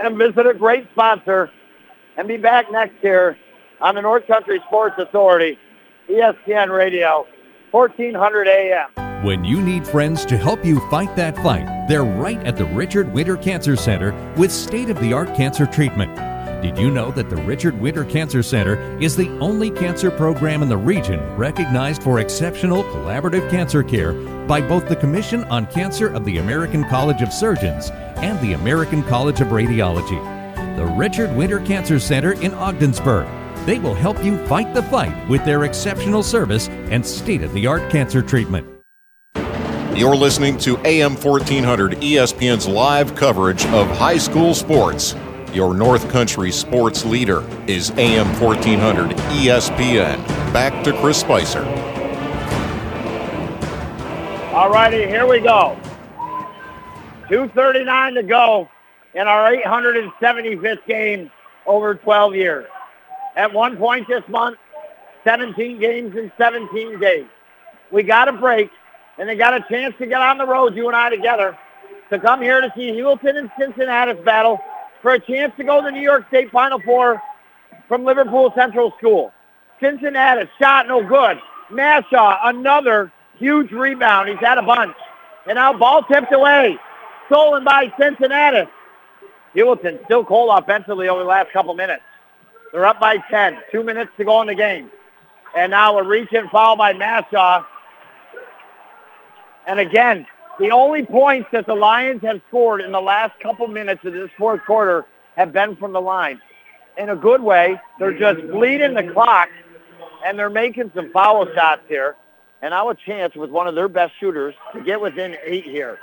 and 0.02 0.16
visit 0.16 0.46
a 0.46 0.54
great 0.54 0.88
sponsor 0.92 1.50
and 2.16 2.26
be 2.28 2.36
back 2.36 2.70
next 2.70 3.02
year 3.02 3.38
on 3.80 3.94
the 3.94 4.02
North 4.02 4.26
Country 4.26 4.60
Sports 4.66 4.96
Authority, 4.98 5.58
ESPN 6.08 6.76
Radio, 6.76 7.26
1400 7.70 8.48
AM. 8.48 9.24
When 9.24 9.44
you 9.44 9.60
need 9.60 9.86
friends 9.86 10.24
to 10.26 10.36
help 10.36 10.64
you 10.64 10.80
fight 10.90 11.14
that 11.16 11.36
fight, 11.38 11.88
they're 11.88 12.04
right 12.04 12.38
at 12.46 12.56
the 12.56 12.64
Richard 12.66 13.12
Winter 13.12 13.36
Cancer 13.36 13.76
Center 13.76 14.12
with 14.36 14.52
state-of-the-art 14.52 15.34
cancer 15.34 15.66
treatment. 15.66 16.16
Did 16.62 16.76
you 16.76 16.90
know 16.90 17.12
that 17.12 17.30
the 17.30 17.36
Richard 17.36 17.80
Winter 17.80 18.04
Cancer 18.04 18.42
Center 18.42 18.76
is 19.00 19.14
the 19.14 19.28
only 19.38 19.70
cancer 19.70 20.10
program 20.10 20.60
in 20.60 20.68
the 20.68 20.76
region 20.76 21.20
recognized 21.36 22.02
for 22.02 22.18
exceptional 22.18 22.82
collaborative 22.82 23.48
cancer 23.48 23.84
care 23.84 24.12
by 24.12 24.60
both 24.60 24.88
the 24.88 24.96
Commission 24.96 25.44
on 25.44 25.68
Cancer 25.68 26.08
of 26.12 26.24
the 26.24 26.38
American 26.38 26.82
College 26.88 27.22
of 27.22 27.32
Surgeons 27.32 27.90
and 28.16 28.40
the 28.40 28.54
American 28.54 29.04
College 29.04 29.40
of 29.40 29.48
Radiology? 29.48 30.18
The 30.76 30.84
Richard 30.84 31.32
Winter 31.36 31.60
Cancer 31.60 32.00
Center 32.00 32.32
in 32.32 32.52
Ogdensburg. 32.54 33.28
They 33.64 33.78
will 33.78 33.94
help 33.94 34.24
you 34.24 34.44
fight 34.46 34.74
the 34.74 34.82
fight 34.82 35.28
with 35.28 35.44
their 35.44 35.62
exceptional 35.62 36.24
service 36.24 36.68
and 36.68 37.06
state 37.06 37.42
of 37.42 37.52
the 37.52 37.68
art 37.68 37.88
cancer 37.88 38.20
treatment. 38.20 38.66
You're 39.96 40.16
listening 40.16 40.58
to 40.58 40.76
AM 40.84 41.14
1400 41.14 41.92
ESPN's 41.98 42.66
live 42.66 43.14
coverage 43.14 43.64
of 43.66 43.88
high 43.96 44.18
school 44.18 44.54
sports. 44.54 45.14
Your 45.52 45.72
North 45.72 46.10
Country 46.10 46.52
sports 46.52 47.06
leader 47.06 47.42
is 47.66 47.90
AM 47.92 48.26
1400 48.38 49.16
ESPN. 49.16 50.22
Back 50.52 50.84
to 50.84 50.92
Chris 51.00 51.18
Spicer. 51.20 51.64
All 54.54 54.70
righty, 54.70 55.06
here 55.06 55.26
we 55.26 55.40
go. 55.40 55.78
2.39 57.30 58.14
to 58.14 58.22
go 58.22 58.68
in 59.14 59.26
our 59.26 59.54
875th 59.54 60.84
game 60.86 61.30
over 61.64 61.94
12 61.94 62.34
years. 62.34 62.66
At 63.34 63.50
one 63.50 63.78
point 63.78 64.06
this 64.06 64.24
month, 64.28 64.58
17 65.24 65.80
games 65.80 66.14
in 66.14 66.30
17 66.36 67.00
days. 67.00 67.26
We 67.90 68.02
got 68.02 68.28
a 68.28 68.32
break, 68.32 68.70
and 69.16 69.26
they 69.26 69.34
got 69.34 69.54
a 69.54 69.64
chance 69.70 69.94
to 69.98 70.06
get 70.06 70.20
on 70.20 70.36
the 70.36 70.46
road, 70.46 70.76
you 70.76 70.88
and 70.88 70.96
I 70.96 71.08
together, 71.08 71.56
to 72.10 72.18
come 72.18 72.42
here 72.42 72.60
to 72.60 72.70
see 72.76 72.90
Heuvelton 72.90 73.36
and 73.36 73.50
Cincinnatus' 73.58 74.22
battle 74.24 74.60
for 75.02 75.14
a 75.14 75.20
chance 75.20 75.52
to 75.56 75.64
go 75.64 75.80
to 75.80 75.86
the 75.86 75.90
New 75.90 76.02
York 76.02 76.26
State 76.28 76.50
Final 76.50 76.80
Four 76.80 77.20
from 77.86 78.04
Liverpool 78.04 78.52
Central 78.54 78.92
School. 78.98 79.32
Cincinnatus 79.80 80.48
shot 80.60 80.88
no 80.88 81.06
good. 81.06 81.38
Mashaw, 81.70 82.38
another 82.44 83.12
huge 83.38 83.70
rebound. 83.70 84.28
He's 84.28 84.38
had 84.38 84.58
a 84.58 84.62
bunch. 84.62 84.96
And 85.46 85.56
now 85.56 85.72
ball 85.72 86.02
tipped 86.02 86.32
away. 86.32 86.76
Stolen 87.26 87.64
by 87.64 87.92
Cincinnatus. 87.98 88.68
Heuvelton 89.54 90.04
still 90.04 90.24
cold 90.24 90.50
offensively 90.52 91.08
over 91.08 91.20
the 91.20 91.28
last 91.28 91.50
couple 91.52 91.74
minutes. 91.74 92.02
They're 92.72 92.86
up 92.86 93.00
by 93.00 93.18
10. 93.30 93.58
Two 93.72 93.82
minutes 93.82 94.10
to 94.18 94.24
go 94.24 94.40
in 94.42 94.46
the 94.46 94.54
game. 94.54 94.90
And 95.56 95.70
now 95.70 95.98
a 95.98 96.02
reach-in 96.02 96.48
foul 96.50 96.76
by 96.76 96.92
Mashaw. 96.92 97.64
And 99.66 99.80
again, 99.80 100.26
the 100.58 100.70
only 100.70 101.04
points 101.04 101.48
that 101.52 101.66
the 101.66 101.74
Lions 101.74 102.22
have 102.22 102.40
scored 102.48 102.80
in 102.80 102.92
the 102.92 103.00
last 103.00 103.38
couple 103.40 103.66
minutes 103.68 104.04
of 104.04 104.12
this 104.12 104.30
fourth 104.36 104.64
quarter 104.64 105.06
have 105.36 105.52
been 105.52 105.76
from 105.76 105.92
the 105.92 106.00
line. 106.00 106.40
In 106.96 107.10
a 107.10 107.16
good 107.16 107.40
way, 107.40 107.80
they're 107.98 108.18
just 108.18 108.40
bleeding 108.48 108.94
the 108.94 109.04
clock, 109.04 109.48
and 110.26 110.38
they're 110.38 110.50
making 110.50 110.90
some 110.94 111.12
foul 111.12 111.46
shots 111.54 111.82
here. 111.88 112.16
And 112.60 112.72
now 112.72 112.88
a 112.90 112.94
chance 112.94 113.36
with 113.36 113.50
one 113.50 113.68
of 113.68 113.76
their 113.76 113.88
best 113.88 114.14
shooters 114.18 114.54
to 114.72 114.80
get 114.80 115.00
within 115.00 115.36
eight 115.44 115.64
here. 115.64 116.00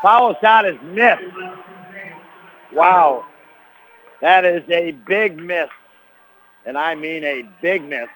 Foul 0.00 0.36
shot 0.40 0.64
is 0.64 0.76
missed. 0.84 1.22
Wow. 2.72 3.26
That 4.20 4.44
is 4.44 4.62
a 4.68 4.92
big 4.92 5.38
miss. 5.38 5.68
And 6.64 6.78
I 6.78 6.94
mean 6.94 7.24
a 7.24 7.42
big 7.60 7.82
miss 7.82 8.08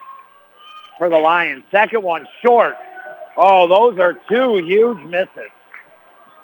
for 0.98 1.09
the 1.09 1.18
Lions. 1.18 1.64
Second 1.72 2.05
one 2.05 2.28
short. 2.40 2.76
Oh, 3.36 3.66
those 3.66 3.98
are 3.98 4.14
two 4.28 4.64
huge 4.64 5.02
misses. 5.05 5.51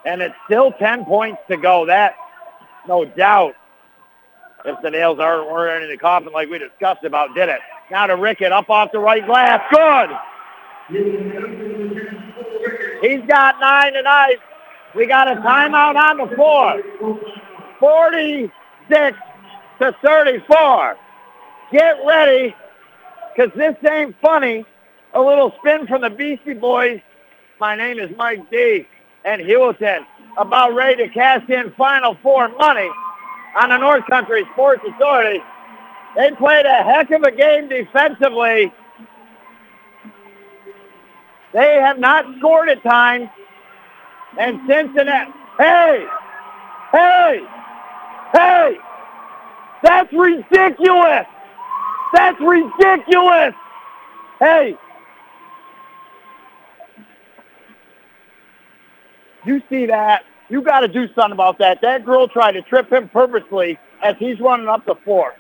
And 0.05 0.21
it's 0.21 0.35
still 0.47 0.73
10 0.73 1.05
points 1.05 1.41
to 1.49 1.57
go. 1.57 1.87
That, 1.87 2.17
no 2.89 3.05
doubt, 3.05 3.55
if 4.65 4.81
the 4.83 4.91
nails 4.91 5.19
aren't, 5.19 5.51
weren't 5.51 5.85
in 5.85 5.91
the 5.91 5.97
coffin 5.97 6.33
like 6.33 6.49
we 6.49 6.59
discussed 6.59 7.05
about, 7.05 7.35
did 7.35 7.49
it. 7.49 7.61
Now 7.91 8.07
to 8.07 8.17
Rickett 8.17 8.53
up 8.53 8.71
off 8.71 8.93
the 8.93 8.99
right 8.99 9.25
glass. 9.25 9.61
Good. 9.71 10.11
He's 13.03 13.21
got 13.27 13.61
nine 13.61 13.93
tonight. 13.93 14.39
We 14.95 15.07
got 15.07 15.29
a 15.29 15.37
timeout 15.41 15.97
on 15.97 16.19
the 16.19 16.35
floor. 16.35 16.83
46 17.81 19.19
to 19.81 19.97
34. 20.05 20.97
Get 21.73 21.97
ready, 22.07 22.55
because 23.35 23.51
this 23.57 23.75
ain't 23.91 24.15
funny. 24.21 24.65
A 25.15 25.21
little 25.21 25.53
spin 25.59 25.87
from 25.87 26.03
the 26.03 26.11
Beastie 26.11 26.55
Boys. 26.55 27.01
My 27.59 27.75
name 27.77 27.99
is 27.99 28.11
Mike 28.17 28.51
D. 28.51 28.87
And 29.25 29.41
Heuvelton 29.43 30.05
about 30.37 30.75
ready 30.75 31.07
to 31.07 31.13
cash 31.13 31.49
in 31.49 31.73
Final 31.73 32.17
Four 32.23 32.49
money 32.57 32.91
on 33.61 33.69
the 33.69 33.79
North 33.79 34.05
Country 34.07 34.45
Sports 34.53 34.83
Authority. 34.87 35.41
They 36.17 36.31
played 36.33 36.67
a 36.67 36.83
heck 36.83 37.11
of 37.11 37.23
a 37.23 37.31
game 37.31 37.69
defensively. 37.69 38.73
They 41.53 41.75
have 41.81 41.99
not 41.99 42.25
scored 42.39 42.69
at 42.69 42.83
times. 42.83 43.29
And 44.39 44.61
Cincinnatus, 44.67 45.35
hey, 45.59 46.07
hey, 46.91 47.41
hey, 48.33 48.77
that's 49.83 50.13
ridiculous. 50.13 51.27
That's 52.15 52.41
ridiculous. 52.41 53.55
Hey, 54.41 54.77
you 59.45 59.63
see 59.69 59.87
that? 59.87 60.25
You 60.49 60.63
got 60.63 60.81
to 60.81 60.89
do 60.89 61.07
something 61.15 61.33
about 61.33 61.59
that. 61.59 61.81
That 61.81 62.05
girl 62.05 62.29
tried 62.29 62.53
to 62.53 62.63
trip 62.63 62.93
him 62.93 63.09
purposely 63.09 63.79
as 64.03 64.17
he's 64.19 64.39
running 64.41 64.69
up 64.69 64.85
the 64.85 64.97
floor. 64.97 65.35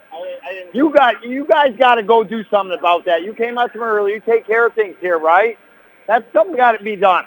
You 0.72 0.92
got, 0.92 1.22
you 1.22 1.46
guys 1.46 1.74
got 1.78 1.96
to 1.96 2.02
go 2.02 2.24
do 2.24 2.44
something 2.50 2.76
about 2.78 3.04
that. 3.04 3.22
You 3.22 3.34
came 3.34 3.58
up 3.58 3.72
to 3.72 3.78
me 3.78 3.84
earlier. 3.84 4.14
You 4.14 4.20
take 4.20 4.46
care 4.46 4.66
of 4.66 4.74
things 4.74 4.96
here, 5.00 5.18
right? 5.18 5.58
That's 6.06 6.24
something 6.32 6.56
got 6.56 6.72
to 6.72 6.84
be 6.84 6.96
done. 6.96 7.24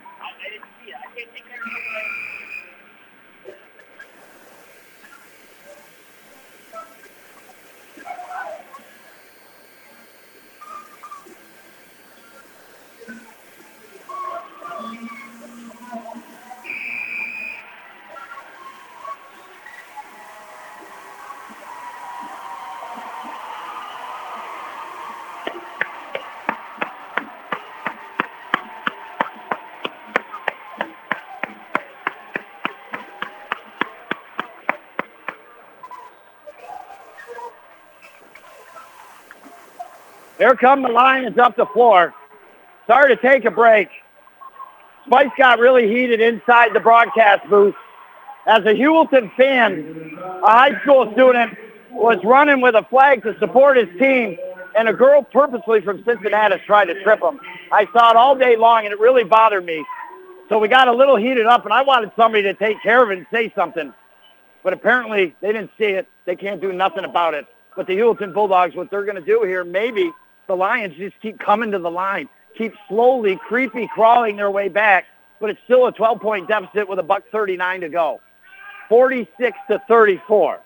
Here 40.46 40.56
come 40.56 40.84
the 40.84 40.90
Lions 40.90 41.40
up 41.40 41.56
the 41.56 41.66
floor. 41.66 42.14
Sorry 42.86 43.16
to 43.16 43.20
take 43.20 43.46
a 43.46 43.50
break. 43.50 43.90
Spice 45.08 45.32
got 45.40 45.58
really 45.58 45.88
heated 45.88 46.22
inside 46.22 46.72
the 46.72 46.80
broadcast 46.80 47.50
booth. 47.50 47.74
As 48.46 48.60
a 48.60 48.76
Heuvelton 48.76 49.36
fan, 49.36 50.16
a 50.44 50.48
high 50.48 50.80
school 50.84 51.12
student 51.14 51.58
was 51.90 52.20
running 52.24 52.62
with 52.62 52.76
a 52.76 52.84
flag 52.92 53.24
to 53.24 53.36
support 53.40 53.78
his 53.78 53.88
team, 53.98 54.38
and 54.78 54.88
a 54.88 54.94
girl 54.94 55.24
purposely 55.24 55.82
from 55.82 56.04
Cincinnatus 56.04 56.62
tried 56.68 56.86
to 56.86 57.04
trip 57.04 57.24
him. 57.24 57.40
I 57.72 57.88
saw 57.92 58.12
it 58.12 58.16
all 58.16 58.36
day 58.36 58.56
long, 58.56 58.86
and 58.86 58.94
it 58.94 59.00
really 59.00 59.24
bothered 59.24 59.66
me. 59.66 59.84
So 60.48 60.60
we 60.60 60.68
got 60.68 60.88
a 60.88 60.94
little 60.94 61.16
heated 61.16 61.48
up, 61.48 61.64
and 61.64 61.74
I 61.74 61.82
wanted 61.82 62.12
somebody 62.16 62.44
to 62.44 62.54
take 62.54 62.80
care 62.84 63.04
of 63.04 63.10
it 63.10 63.18
and 63.18 63.26
say 63.32 63.52
something. 63.56 63.92
But 64.62 64.74
apparently 64.74 65.36
they 65.42 65.52
didn't 65.54 65.72
see 65.76 65.86
it. 65.86 66.08
They 66.26 66.36
can't 66.36 66.62
do 66.62 66.72
nothing 66.72 67.04
about 67.04 67.34
it. 67.34 67.48
But 67.76 67.88
the 67.88 67.98
Heuvelton 67.98 68.32
Bulldogs, 68.32 68.76
what 68.76 68.92
they're 68.92 69.06
going 69.06 69.16
to 69.16 69.26
do 69.26 69.42
here, 69.42 69.64
maybe 69.64 70.14
the 70.48 70.56
Lions 70.56 70.96
just 70.96 71.20
keep 71.22 71.40
coming 71.40 71.72
to 71.72 71.80
the 71.80 71.92
line, 71.92 72.30
keep 72.58 72.74
slowly, 72.88 73.38
creepy 73.38 73.88
crawling 73.94 74.38
their 74.38 74.52
way 74.52 74.70
back, 74.70 75.06
but 75.40 75.50
it's 75.50 75.60
still 75.66 75.88
a 75.88 75.94
12-point 75.94 76.48
deficit 76.48 76.88
with 76.88 77.00
a 77.00 77.04
buck 77.04 77.24
39 77.32 77.82
to 77.82 77.90
go. 77.90 78.22
46 78.90 79.58
to 79.70 79.82
34. 79.88 80.60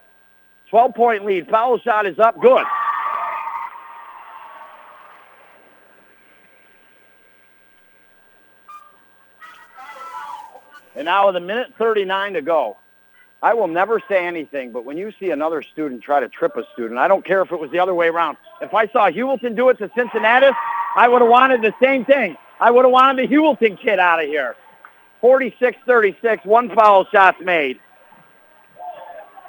12-point 0.72 1.26
lead. 1.26 1.50
Foul 1.50 1.80
shot 1.80 2.06
is 2.06 2.20
up. 2.20 2.40
Good. 2.40 2.66
And 10.96 11.06
now 11.06 11.28
with 11.28 11.38
a 11.38 11.40
minute 11.40 11.74
39 11.78 12.34
to 12.34 12.42
go, 12.42 12.78
I 13.42 13.54
will 13.54 13.70
never 13.70 14.02
say 14.10 14.28
anything, 14.28 14.72
but 14.72 14.84
when 14.84 14.98
you 14.98 15.14
see 15.18 15.30
another 15.30 15.62
student 15.62 16.04
try 16.04 16.20
to 16.20 16.28
trip 16.28 16.58
a 16.58 16.64
student, 16.74 17.00
I 17.00 17.08
don't 17.08 17.26
care 17.26 17.42
if 17.42 17.52
it 17.52 17.60
was 17.60 17.72
the 17.72 17.80
other 17.80 17.94
way 17.94 18.10
around. 18.10 18.38
If 18.62 18.74
I 18.74 18.88
saw 18.88 19.10
Heuvelton 19.10 19.56
do 19.56 19.70
it 19.70 19.78
to 19.78 19.90
Cincinnatus, 19.96 20.56
I 20.96 21.08
would 21.08 21.22
have 21.22 21.30
wanted 21.30 21.62
the 21.62 21.74
same 21.82 22.04
thing. 22.04 22.36
I 22.60 22.70
would 22.70 22.84
have 22.84 22.92
wanted 22.92 23.30
the 23.30 23.34
Heuvelton 23.34 23.80
kid 23.80 23.98
out 23.98 24.22
of 24.22 24.28
here. 24.28 24.56
46-36, 25.24 26.46
one 26.46 26.74
foul 26.76 27.06
shot's 27.06 27.40
made. 27.42 27.80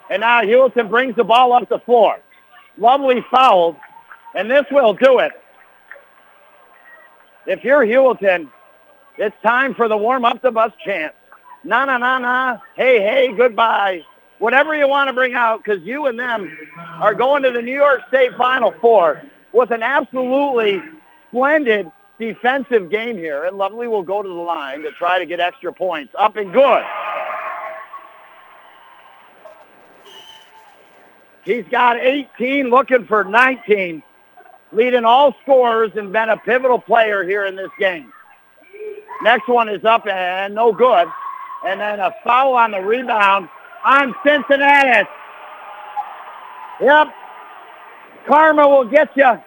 And 0.09 0.21
now 0.21 0.43
Heuvelton 0.43 0.89
brings 0.89 1.17
the 1.17 1.25
ball 1.25 1.53
up 1.53 1.69
the 1.69 1.81
floor. 1.81 2.19
Lovely 2.79 3.25
foul, 3.29 3.77
and 4.37 4.49
this 4.49 4.67
will 4.71 4.95
do 4.95 5.19
it. 5.19 5.33
If 7.47 7.65
you're 7.65 7.85
Heuvelton, 7.85 8.51
it's 9.19 9.37
time 9.43 9.75
for 9.75 9.89
the 9.89 9.97
warm-up 9.97 10.43
the 10.43 10.53
bus 10.53 10.73
chant 10.85 11.13
na 11.65 11.85
na 11.85 11.99
na 11.99 12.19
na, 12.19 12.59
hey 12.75 13.01
hey, 13.01 13.35
goodbye, 13.37 14.03
whatever 14.39 14.75
you 14.75 14.89
want 14.89 15.09
to 15.09 15.13
bring 15.13 15.35
out, 15.35 15.63
because 15.63 15.83
you 15.83 16.07
and 16.07 16.19
them 16.19 16.57
are 17.01 17.15
going 17.15 17.43
to 17.43 17.51
the 17.51 17.63
New 17.63 17.75
York 17.75 18.01
State 18.09 18.35
Final 18.37 18.75
Four 18.81 19.23
with 19.53 19.71
an 19.71 19.83
absolutely 19.83 20.83
splendid 21.29 21.91
defensive 22.19 22.91
game 22.91 23.17
here, 23.17 23.45
and 23.45 23.57
Lovely 23.57 23.89
will 23.89 24.03
go 24.03 24.23
to 24.23 24.29
the 24.29 24.35
line 24.35 24.83
to 24.83 24.91
try 24.93 25.19
to 25.19 25.27
get 25.27 25.41
extra 25.41 25.73
points. 25.73 26.15
Up 26.19 26.37
and 26.37 26.53
good. 26.53 26.85
He's 31.45 31.65
got 31.71 31.97
18, 31.99 32.69
looking 32.69 33.07
for 33.07 33.25
19, 33.25 34.03
leading 34.73 35.05
all 35.05 35.35
scorers 35.43 35.91
and 35.97 36.13
been 36.13 36.29
a 36.29 36.37
pivotal 36.37 36.79
player 36.79 37.25
here 37.25 37.47
in 37.47 37.57
this 37.57 37.71
game. 37.79 38.13
Next 39.23 39.49
one 39.49 39.69
is 39.69 39.85
up 39.85 40.07
and 40.07 40.55
no 40.55 40.73
good. 40.73 41.09
And 41.67 41.81
then 41.81 42.01
a 42.01 42.15
foul 42.25 42.55
on 42.55 42.71
the 42.71 42.81
rebound 42.81 43.49
on 43.85 44.15
Cincinnatus. 44.25 45.07
Yep. 46.81 47.09
Karma 48.27 48.69
will 48.69 48.85
get 48.85 49.11
you. 49.17 49.41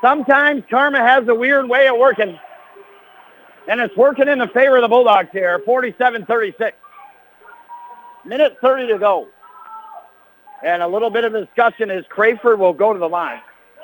Sometimes 0.00 0.62
karma 0.68 0.98
has 0.98 1.26
a 1.28 1.34
weird 1.34 1.68
way 1.68 1.88
of 1.88 1.96
working. 1.98 2.38
And 3.68 3.80
it's 3.80 3.96
working 3.96 4.28
in 4.28 4.38
the 4.38 4.48
favor 4.48 4.76
of 4.76 4.82
the 4.82 4.88
Bulldogs 4.88 5.30
here, 5.32 5.60
47-36. 5.66 6.72
Minute 8.26 8.58
30 8.60 8.88
to 8.88 8.98
go. 8.98 9.28
And 10.62 10.82
a 10.82 10.88
little 10.88 11.10
bit 11.10 11.24
of 11.24 11.32
discussion 11.32 11.90
is 11.90 12.04
Crayford 12.08 12.58
will 12.58 12.72
go 12.72 12.92
to 12.92 12.98
the 12.98 13.08
line. 13.08 13.40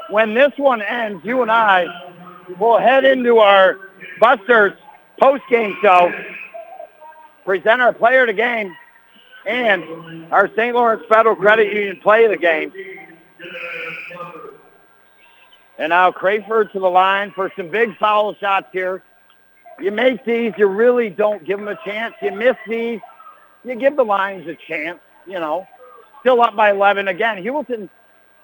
When 0.08 0.34
this 0.34 0.52
one 0.56 0.82
ends, 0.82 1.24
you 1.24 1.42
and 1.42 1.50
I 1.50 1.86
will 2.58 2.78
head 2.78 3.04
into 3.04 3.38
our 3.38 3.78
Busters 4.20 4.72
post-game 5.20 5.76
show, 5.82 6.12
present 7.44 7.80
our 7.80 7.92
player 7.92 8.22
of 8.22 8.28
the 8.28 8.32
game, 8.32 8.74
and 9.46 10.32
our 10.32 10.48
St. 10.54 10.74
Lawrence 10.74 11.02
Federal 11.08 11.36
Credit 11.36 11.72
Union 11.72 12.00
play 12.02 12.24
of 12.24 12.30
the 12.30 12.36
game. 12.36 12.72
And 15.78 15.90
now 15.90 16.12
Crayford 16.12 16.72
to 16.72 16.78
the 16.78 16.90
line 16.90 17.32
for 17.34 17.50
some 17.56 17.70
big 17.70 17.96
foul 17.96 18.34
shots 18.34 18.68
here. 18.72 19.02
You 19.80 19.90
make 19.90 20.24
these, 20.26 20.52
you 20.58 20.66
really 20.66 21.08
don't 21.08 21.42
give 21.44 21.58
them 21.58 21.68
a 21.68 21.78
chance. 21.84 22.14
You 22.20 22.32
miss 22.32 22.56
these, 22.68 23.00
you 23.64 23.74
give 23.76 23.96
the 23.96 24.04
Lions 24.04 24.46
a 24.46 24.54
chance, 24.54 24.98
you 25.26 25.40
know. 25.40 25.66
Still 26.20 26.42
up 26.42 26.54
by 26.54 26.70
11. 26.70 27.08
Again, 27.08 27.42
Heuvelton 27.42 27.88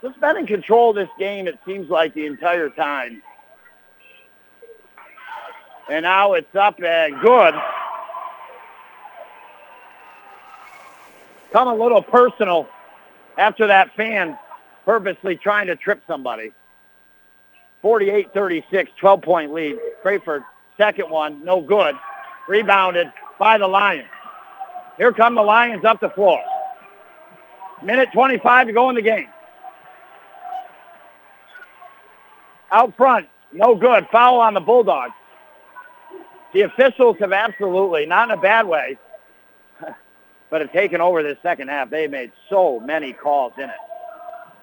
just 0.03 0.19
been 0.19 0.39
in 0.39 0.47
control 0.47 0.91
of 0.91 0.97
this 0.97 1.11
game, 1.19 1.47
it 1.47 1.59
seems 1.67 1.91
like, 1.91 2.15
the 2.15 2.25
entire 2.25 2.71
time. 2.71 3.23
And 5.91 6.05
now 6.05 6.33
it's 6.33 6.55
up 6.57 6.83
and 6.83 7.21
good. 7.21 7.55
Come 11.53 11.69
a 11.69 11.75
little 11.75 12.03
personal 12.03 12.69
after 13.39 13.67
that 13.67 13.95
fan 13.97 14.39
purposely 14.85 15.37
trying 15.37 15.67
to 15.67 15.77
trip 15.77 16.03
somebody. 16.07 16.53
48-36, 17.83 18.89
12-point 19.01 19.53
lead. 19.53 19.77
Crayford, 20.03 20.43
second 20.77 21.11
one, 21.11 21.45
no 21.45 21.61
good. 21.61 21.95
Rebounded 22.49 23.13
by 23.39 23.59
the 23.59 23.67
Lions. 23.67 24.09
Here 24.97 25.13
come 25.13 25.35
the 25.35 25.43
Lions 25.43 25.85
up 25.85 26.01
the 26.01 26.11
floor. 26.11 26.41
Minute 27.83 28.09
25 28.13 28.69
to 28.69 28.73
go 28.73 28.89
in 28.89 28.95
the 28.95 29.03
game. 29.03 29.29
Out 32.73 32.97
front, 32.97 33.29
no 33.53 33.75
good. 33.75 34.07
Foul 34.11 34.41
on 34.41 34.55
the 34.55 34.61
Bulldogs. 34.61 35.13
The 36.53 36.63
officials 36.63 37.17
have 37.21 37.33
absolutely, 37.33 38.07
not 38.07 38.31
in 38.31 38.39
a 38.39 38.41
bad 38.41 38.67
way, 38.67 38.97
but 40.51 40.61
have 40.61 40.73
taken 40.73 41.01
over 41.01 41.23
this 41.23 41.39
second 41.43 41.69
half. 41.69 41.91
They 41.91 42.07
made 42.07 42.33
so 42.49 42.81
many 42.81 43.13
calls 43.13 43.53
in 43.57 43.65
it 43.65 43.77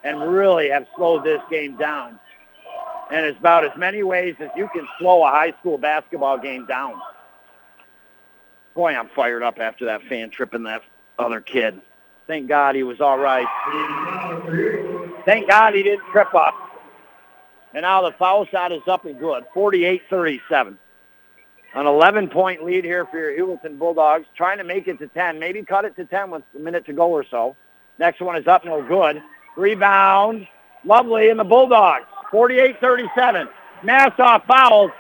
and 0.04 0.22
really 0.22 0.70
have 0.70 0.86
slowed 0.96 1.24
this 1.24 1.42
game 1.50 1.78
down. 1.78 2.20
And 3.12 3.26
it's 3.26 3.40
about 3.40 3.66
as 3.66 3.72
many 3.78 4.04
ways 4.04 4.36
as 4.40 4.50
you 4.56 4.70
can 4.74 4.88
slow 5.00 5.24
a 5.24 5.30
high 5.30 5.54
school 5.60 5.78
basketball 5.78 6.38
game 6.38 6.66
down. 6.66 7.00
Boy, 8.76 8.96
I'm 8.96 9.10
fired 9.10 9.44
up 9.44 9.60
after 9.60 9.86
that 9.86 10.02
fan 10.04 10.30
tripping 10.30 10.64
that 10.64 10.82
other 11.20 11.42
kid. 11.42 11.80
Thank 12.26 12.48
God 12.48 12.76
he 12.76 12.84
was 12.84 13.02
all 13.02 13.20
right. 13.20 13.46
Thank 15.26 15.50
God 15.50 15.76
he 15.76 15.84
didn't 15.84 16.06
trip 16.12 16.34
up. 16.34 16.56
And 17.74 17.84
now 17.84 18.02
the 18.02 18.16
foul 18.18 18.46
shot 18.46 18.72
is 18.72 18.82
up 18.88 19.06
and 19.06 19.20
good, 19.20 19.44
48-37. 19.56 20.78
An 21.76 21.86
11-point 21.86 22.64
lead 22.64 22.84
here 22.84 23.06
for 23.08 23.18
your 23.18 23.32
Heuvelton 23.32 23.80
Bulldogs, 23.80 24.28
trying 24.36 24.60
to 24.60 24.64
make 24.64 24.88
it 24.88 25.00
to 25.00 25.08
10, 25.08 25.40
maybe 25.40 25.64
cut 25.64 25.86
it 25.86 25.95
to 25.95 26.06
10 26.06 26.30
with 26.30 26.44
a 26.56 26.60
minute 26.60 26.86
to 26.86 26.94
go 26.94 27.10
or 27.10 27.26
so. 27.30 27.56
Next 27.98 28.22
one 28.22 28.36
is 28.36 28.45
up, 28.45 28.64
no 28.64 28.88
good. 28.88 29.22
Rebound, 29.58 30.48
lovely, 30.86 31.30
in 31.30 31.38
the 31.38 31.44
Bulldogs, 31.44 32.06
48-37. 32.32 33.48
Mashaw 33.84 34.45
fouls. 34.45 34.91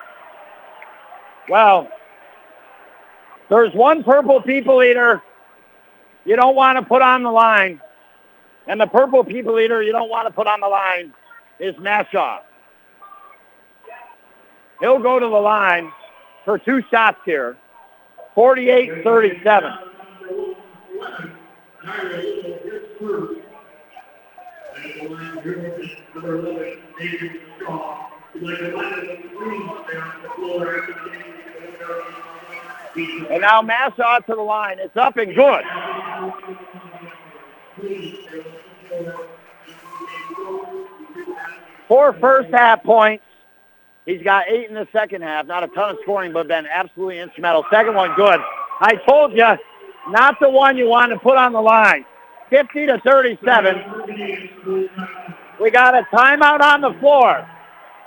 Well, 1.47 1.89
there's 3.49 3.73
one 3.73 4.03
purple 4.03 4.41
people 4.41 4.81
eater 4.81 5.21
you 6.25 6.35
don't 6.35 6.55
want 6.55 6.79
to 6.79 6.85
put 6.85 7.01
on 7.01 7.21
the 7.21 7.31
line. 7.31 7.81
And 8.65 8.79
the 8.79 8.87
purple 8.87 9.23
people 9.23 9.59
eater 9.59 9.83
you 9.83 9.91
don't 9.91 10.09
want 10.09 10.27
to 10.27 10.33
put 10.33 10.47
on 10.47 10.61
the 10.61 10.67
line 10.67 11.13
is 11.59 11.75
Mashaw. 11.75 12.39
He'll 14.79 14.99
go 14.99 15.19
to 15.19 15.25
the 15.25 15.31
line 15.31 15.91
for 16.45 16.57
two 16.57 16.83
shots 16.89 17.19
here. 17.25 17.57
48-37. 18.35 19.77
And 32.95 33.41
now 33.41 33.61
Mashaw 33.61 34.25
to 34.25 34.35
the 34.35 34.41
line. 34.41 34.77
It's 34.79 34.95
up 34.95 35.17
and 35.17 35.33
good. 35.35 35.63
Four 41.87 42.13
first 42.13 42.49
half 42.51 42.83
points. 42.83 43.23
He's 44.05 44.21
got 44.21 44.49
eight 44.49 44.67
in 44.67 44.75
the 44.75 44.87
second 44.91 45.21
half. 45.21 45.47
Not 45.47 45.63
a 45.63 45.67
ton 45.69 45.91
of 45.91 45.97
scoring, 46.03 46.33
but 46.33 46.47
been 46.47 46.65
absolutely 46.65 47.19
instrumental. 47.19 47.65
Second 47.71 47.95
one, 47.95 48.13
good. 48.15 48.39
I 48.81 48.95
told 49.07 49.31
you, 49.33 49.57
not 50.09 50.39
the 50.41 50.49
one 50.49 50.75
you 50.77 50.89
want 50.89 51.11
to 51.13 51.19
put 51.19 51.37
on 51.37 51.53
the 51.53 51.61
line. 51.61 52.05
50 52.49 52.87
to 52.87 52.99
37. 52.99 53.81
We 55.61 55.71
got 55.71 55.95
a 55.95 56.03
timeout 56.13 56.59
on 56.61 56.81
the 56.81 56.93
floor. 56.99 57.47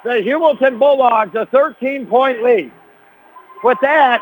The 0.04 0.22
Heuvelton 0.22 0.78
Bulldogs, 0.78 1.34
a 1.34 1.46
13-point 1.46 2.42
lead. 2.42 2.70
With 3.64 3.78
that, 3.80 4.20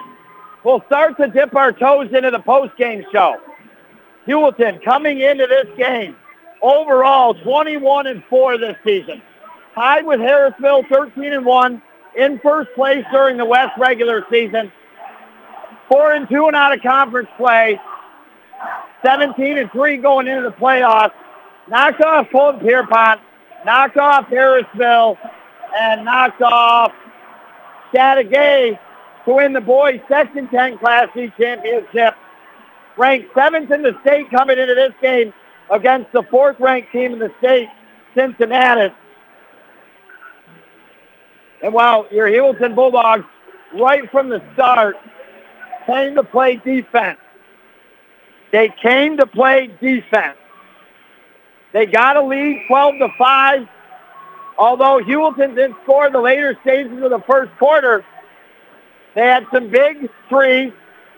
we'll 0.65 0.83
start 0.87 1.17
to 1.17 1.27
dip 1.27 1.55
our 1.57 1.73
toes 1.73 2.11
into 2.13 2.31
the 2.31 2.39
post-game 2.39 3.05
show. 3.13 3.41
Heuvelton 4.27 4.83
coming 4.85 5.21
into 5.21 5.47
this 5.47 5.67
game, 5.77 6.17
overall 6.63 7.35
21 7.35 8.07
and 8.07 8.25
4 8.31 8.59
this 8.59 8.77
season 8.85 9.21
tied 9.75 10.07
with 10.07 10.21
Harrisville 10.21 10.89
13 10.89 11.33
and 11.33 11.45
1 11.45 11.83
in 12.17 12.39
first 12.41 12.71
place 12.75 13.05
during 13.13 13.37
the 13.37 13.45
West 13.45 13.73
regular 13.79 14.25
season. 14.31 14.71
4 15.89 16.13
and 16.13 16.29
2 16.29 16.47
and 16.47 16.57
out 16.57 16.73
of 16.73 16.83
conference 16.83 17.29
play. 17.37 17.81
17 19.05 19.59
and 19.59 19.71
3 19.71 19.97
going 19.99 20.29
into 20.29 20.43
the 20.43 20.55
playoffs. 20.55 21.13
Knocked 21.69 22.03
off 22.03 22.29
Colton 22.31 22.61
Pierrepont, 22.61 23.21
knocked 23.65 23.97
off 23.97 24.27
Harrisville, 24.27 25.17
and 25.79 26.05
knocked 26.05 26.43
off 26.43 26.93
Chateaugay 27.93 28.79
to 29.25 29.35
win 29.35 29.53
the 29.55 29.61
boys 29.61 30.01
Section 30.09 30.49
10 30.49 30.79
Class 30.79 31.09
C 31.15 31.33
championship. 31.39 32.15
Ranked 32.97 33.35
seventh 33.35 33.71
in 33.71 33.83
the 33.83 33.99
state 34.03 34.31
coming 34.31 34.59
into 34.59 34.75
this 34.75 34.93
game 35.01 35.33
against 35.71 36.13
the 36.13 36.23
fourth 36.25 36.61
ranked 36.61 36.93
team 36.93 37.15
in 37.15 37.19
the 37.19 37.33
state, 37.39 37.69
Cincinnatus. 38.15 38.93
And 41.65 41.73
while 41.73 42.07
your 42.11 42.29
Heuvelton 42.29 42.75
Bulldogs, 42.75 43.25
right 43.73 44.09
from 44.11 44.29
the 44.29 44.43
start, 44.53 44.97
came 45.87 46.15
to 46.15 46.23
play 46.23 46.57
defense. 46.57 47.19
They 48.53 48.69
came 48.83 49.17
to 49.17 49.27
play 49.27 49.71
defense. 49.81 50.37
They 51.73 51.87
got 51.87 52.19
a 52.19 52.23
lead 52.23 52.65
12 52.69 52.95
to 52.99 53.09
5. 53.17 53.69
Although 54.59 55.01
Heuvelton 55.03 55.55
didn't 55.55 55.77
score 55.85 56.07
in 56.07 56.13
the 56.13 56.21
later 56.21 56.55
stages 56.61 57.03
of 57.03 57.09
the 57.09 57.23
first 57.27 57.51
quarter, 57.59 58.05
they 59.15 59.23
had 59.23 59.47
some 59.51 59.71
big 59.71 60.11
threes, 60.29 60.71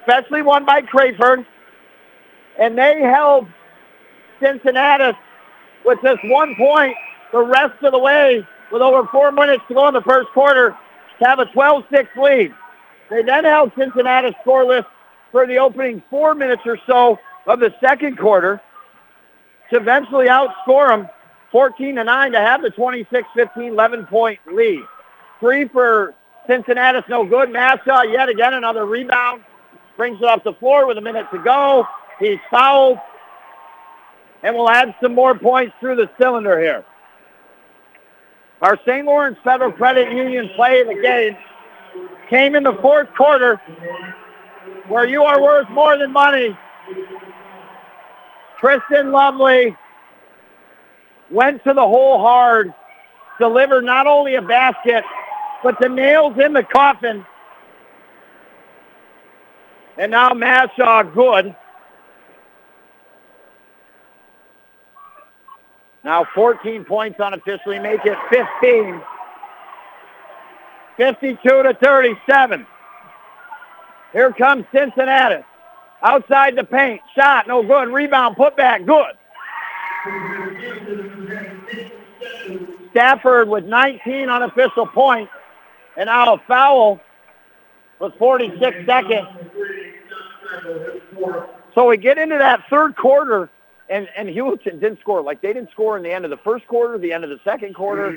especially 0.02 0.42
one 0.42 0.64
by 0.64 0.80
Crayford, 0.80 1.44
and 2.56 2.78
they 2.78 3.00
held 3.00 3.48
Cincinnatus 4.40 5.16
with 5.84 5.98
just 6.02 6.20
one 6.26 6.54
point 6.54 6.96
the 7.32 7.42
rest 7.42 7.82
of 7.82 7.90
the 7.90 7.98
way 7.98 8.46
with 8.72 8.82
over 8.82 9.06
four 9.08 9.32
minutes 9.32 9.62
to 9.68 9.74
go 9.74 9.88
in 9.88 9.94
the 9.94 10.02
first 10.02 10.28
quarter 10.30 10.76
to 11.18 11.24
have 11.24 11.38
a 11.38 11.46
12-6 11.46 12.06
lead. 12.16 12.54
They 13.10 13.22
then 13.22 13.44
held 13.44 13.72
Cincinnatus 13.76 14.34
scoreless 14.44 14.84
for 15.32 15.46
the 15.46 15.58
opening 15.58 16.02
four 16.10 16.34
minutes 16.34 16.62
or 16.66 16.78
so 16.86 17.18
of 17.46 17.60
the 17.60 17.74
second 17.80 18.18
quarter 18.18 18.60
to 19.70 19.76
eventually 19.76 20.26
outscore 20.26 20.88
them 20.88 21.08
14 21.52 21.96
to 21.96 22.04
9 22.04 22.32
to 22.32 22.38
have 22.38 22.62
the 22.62 22.70
26-15 22.70 23.68
11 23.68 24.06
point 24.06 24.38
lead. 24.52 24.82
Three 25.40 25.68
for 25.68 26.14
Cincinnatus, 26.46 27.04
no 27.08 27.24
good. 27.24 27.50
Mashaw 27.50 28.10
yet 28.10 28.28
again 28.28 28.54
another 28.54 28.86
rebound. 28.86 29.42
Brings 29.96 30.20
it 30.20 30.24
off 30.24 30.44
the 30.44 30.52
floor 30.54 30.86
with 30.86 30.98
a 30.98 31.00
minute 31.00 31.26
to 31.32 31.38
go. 31.38 31.86
He's 32.18 32.38
fouled. 32.50 32.98
And 34.42 34.54
we'll 34.54 34.68
add 34.68 34.94
some 35.02 35.14
more 35.14 35.36
points 35.36 35.74
through 35.80 35.96
the 35.96 36.10
cylinder 36.18 36.60
here. 36.60 36.84
Our 38.62 38.78
St. 38.86 39.04
Lawrence 39.04 39.38
Federal 39.44 39.72
Credit 39.72 40.10
Union 40.12 40.50
play 40.56 40.80
of 40.80 40.88
the 40.88 40.94
game 40.94 41.36
came 42.30 42.54
in 42.54 42.62
the 42.62 42.72
fourth 42.80 43.08
quarter 43.14 43.60
where 44.88 45.06
you 45.06 45.22
are 45.22 45.42
worth 45.42 45.68
more 45.70 45.98
than 45.98 46.12
money. 46.12 46.56
Tristan 48.58 49.12
Lovely 49.12 49.76
went 51.30 51.62
to 51.64 51.74
the 51.74 51.82
hole 51.82 52.18
hard, 52.18 52.72
delivered 53.38 53.84
not 53.84 54.06
only 54.06 54.36
a 54.36 54.42
basket, 54.42 55.04
but 55.62 55.76
the 55.80 55.88
nails 55.88 56.38
in 56.38 56.52
the 56.52 56.62
coffin. 56.62 57.26
And 59.98 60.10
now 60.12 60.30
Mashaw 60.30 61.12
good. 61.14 61.54
Now 66.06 66.24
14 66.36 66.84
points 66.84 67.18
unofficially 67.18 67.80
make 67.80 67.98
it 68.04 68.16
15. 68.30 69.02
52 70.96 71.36
to 71.42 71.74
37. 71.82 72.66
Here 74.12 74.32
comes 74.32 74.64
Cincinnatus. 74.72 75.42
Outside 76.02 76.54
the 76.54 76.62
paint. 76.62 77.00
Shot, 77.16 77.48
no 77.48 77.60
good. 77.64 77.88
Rebound, 77.88 78.36
put 78.36 78.56
back, 78.56 78.86
good. 78.86 79.14
Stafford 82.92 83.48
with 83.48 83.64
19 83.64 84.28
unofficial 84.28 84.86
points. 84.86 85.32
And 85.96 86.06
now 86.06 86.34
a 86.34 86.38
foul 86.46 87.00
with 87.98 88.14
46 88.14 88.86
seconds. 88.86 89.26
So 91.74 91.88
we 91.88 91.96
get 91.96 92.16
into 92.16 92.38
that 92.38 92.62
third 92.70 92.94
quarter, 92.94 93.50
and, 93.88 94.08
and 94.16 94.28
Heuvelton 94.28 94.80
didn't 94.80 95.00
score. 95.00 95.22
Like, 95.22 95.40
they 95.40 95.52
didn't 95.52 95.70
score 95.70 95.96
in 95.96 96.02
the 96.02 96.10
end 96.10 96.24
of 96.24 96.30
the 96.30 96.36
first 96.38 96.66
quarter, 96.66 96.98
the 96.98 97.12
end 97.12 97.24
of 97.24 97.30
the 97.30 97.40
second 97.44 97.74
quarter, 97.74 98.08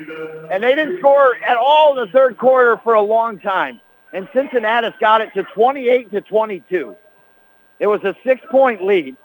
and 0.50 0.62
they 0.62 0.74
didn't 0.74 0.98
score 0.98 1.36
at 1.46 1.56
all 1.56 1.96
in 1.98 2.06
the 2.06 2.12
third 2.12 2.38
quarter 2.38 2.78
for 2.82 2.94
a 2.94 3.02
long 3.02 3.38
time. 3.38 3.80
And 4.12 4.28
Cincinnatus's 4.32 4.98
got 5.00 5.20
it 5.20 5.32
to 5.34 5.44
28 5.54 6.10
to 6.10 6.20
22. 6.22 6.96
It 7.78 7.86
was 7.86 8.02
a 8.02 8.14
six-point 8.24 8.84
lead, 8.84 9.16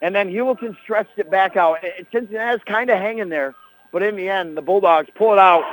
and 0.00 0.14
then 0.14 0.28
Heuvelton 0.28 0.76
stretched 0.82 1.18
it 1.18 1.30
back 1.30 1.56
out. 1.56 1.78
And 1.82 2.06
Cincinnatus's 2.12 2.64
kind 2.64 2.88
of 2.88 2.98
hanging 2.98 3.28
there, 3.28 3.54
but 3.92 4.02
in 4.02 4.14
the 4.16 4.28
end, 4.28 4.56
the 4.56 4.62
Bulldogs 4.62 5.08
pull 5.16 5.32
it 5.32 5.38
out 5.38 5.64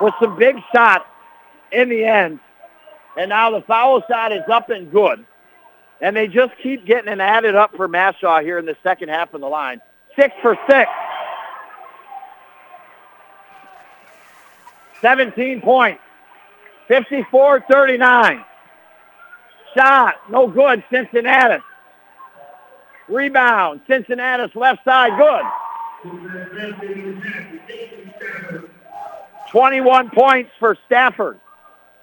with 0.00 0.14
some 0.22 0.38
big 0.38 0.56
shots 0.72 1.04
in 1.72 1.88
the 1.88 2.04
end. 2.04 2.38
And 3.18 3.28
now 3.28 3.50
the 3.50 3.62
foul 3.62 4.02
shot 4.08 4.32
is 4.32 4.42
up 4.50 4.70
and 4.70 4.90
good. 4.90 5.26
And 6.00 6.16
they 6.16 6.28
just 6.28 6.52
keep 6.62 6.86
getting 6.86 7.12
it 7.12 7.20
added 7.20 7.54
up 7.54 7.76
for 7.76 7.88
Mashaw 7.88 8.42
here 8.42 8.58
in 8.58 8.64
the 8.64 8.76
second 8.82 9.10
half 9.10 9.34
of 9.34 9.40
the 9.40 9.48
line. 9.48 9.80
Six 10.16 10.34
for 10.40 10.58
six. 10.68 10.90
17 15.00 15.60
points. 15.60 16.00
54-39. 16.88 18.44
Shot, 19.76 20.14
no 20.28 20.48
good, 20.48 20.82
Cincinnatus. 20.90 21.62
Rebound, 23.08 23.80
Cincinnatus' 23.86 24.54
left 24.56 24.84
side, 24.84 25.12
good. 25.16 25.42
21 29.50 30.10
points 30.10 30.50
for 30.58 30.76
Stafford. 30.86 31.38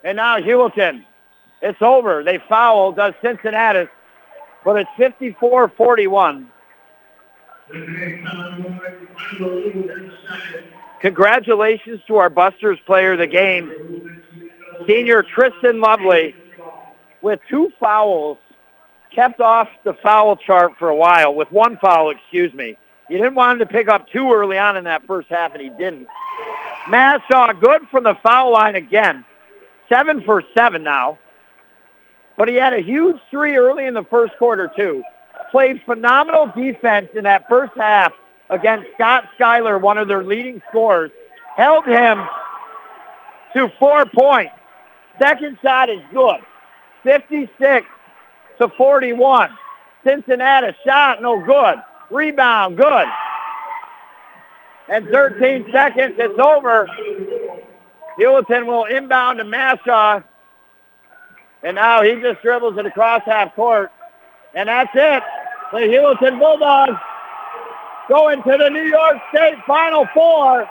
And 0.04 0.18
now 0.18 0.38
Heuvelton. 0.38 1.04
It's 1.62 1.82
over. 1.82 2.24
They 2.24 2.40
foul, 2.50 2.92
does 2.92 3.14
uh, 3.14 3.18
Cincinnatus, 3.22 3.90
but 4.64 4.78
it's 4.78 4.90
54-41. 4.98 6.48
Congratulations 11.02 12.02
to 12.08 12.18
our 12.18 12.30
Busters 12.30 12.80
player 12.86 13.14
of 13.14 13.20
the 13.20 13.28
game, 13.28 14.22
senior 14.88 15.24
Tristan 15.24 15.82
Lovely, 15.82 16.36
with 17.22 17.40
two 17.50 17.72
fouls, 17.80 18.38
kept 19.12 19.42
off 19.42 19.68
the 19.84 19.94
foul 19.96 20.38
chart 20.38 20.74
for 20.78 20.90
a 20.90 20.96
while, 20.96 21.34
with 21.34 21.52
one 21.52 21.78
foul, 21.78 22.10
excuse 22.10 22.54
me. 22.54 22.78
You 23.10 23.18
didn't 23.18 23.36
want 23.36 23.54
him 23.54 23.68
to 23.68 23.74
pick 23.74 23.88
up 23.88 24.08
two 24.10 24.32
early 24.32 24.58
on 24.58 24.78
in 24.78 24.84
that 24.84 25.06
first 25.06 25.30
half, 25.30 25.54
and 25.54 25.62
he 25.62 25.70
didn't. 25.70 26.08
Mashaw 26.88 27.60
good 27.60 27.88
from 27.90 28.04
the 28.04 28.16
foul 28.22 28.52
line 28.52 28.76
again. 28.76 29.26
Seven 29.90 30.22
for 30.24 30.44
seven 30.54 30.84
now. 30.84 31.18
But 32.38 32.48
he 32.48 32.56
had 32.56 32.74
a 32.74 32.82
huge 32.82 33.18
three 33.32 33.56
early 33.58 33.86
in 33.86 33.94
the 33.94 34.04
first 34.04 34.38
quarter, 34.38 34.72
too. 34.76 35.04
Played 35.52 35.82
phenomenal 35.86 36.52
defense 36.56 37.10
in 37.16 37.24
that 37.24 37.48
first 37.50 37.74
half 37.76 38.14
against 38.50 38.88
Scott 38.94 39.26
Schuyler, 39.36 39.78
one 39.78 39.98
of 39.98 40.08
their 40.08 40.24
leading 40.24 40.62
scorers. 40.70 41.12
Held 41.56 41.86
him 41.86 42.24
to 43.54 43.72
four 43.80 44.06
points. 44.06 44.54
Second 45.20 45.58
shot 45.62 45.90
is 45.90 46.02
good. 46.14 46.40
56 47.04 47.88
to 48.60 48.70
41. 48.70 49.50
Cincinnatus 50.04 50.76
shot, 50.86 51.22
no 51.22 51.44
good. 51.44 51.82
Rebound, 52.12 52.78
good. 52.78 53.08
And 54.90 55.08
13 55.10 55.68
seconds, 55.72 56.16
it's 56.18 56.40
over. 56.40 56.88
Heuvelton 58.20 58.66
will 58.66 58.86
inbound 58.86 59.40
to 59.40 59.46
Mashaw. 59.46 60.24
And 61.64 61.76
now 61.76 62.02
he 62.02 62.16
just 62.22 62.42
dribbles 62.42 62.78
it 62.78 62.86
across 62.86 63.24
half 63.26 63.56
court. 63.56 63.92
And 64.54 64.70
that's 64.70 64.92
it. 64.94 65.24
The 65.72 65.80
Heuvelton 65.80 66.40
Bulldogs 66.40 67.00
going 68.08 68.42
to 68.44 68.58
the 68.58 68.70
New 68.70 68.84
York 68.84 69.18
State 69.34 69.58
Final 69.66 70.08
Four. 70.14 70.70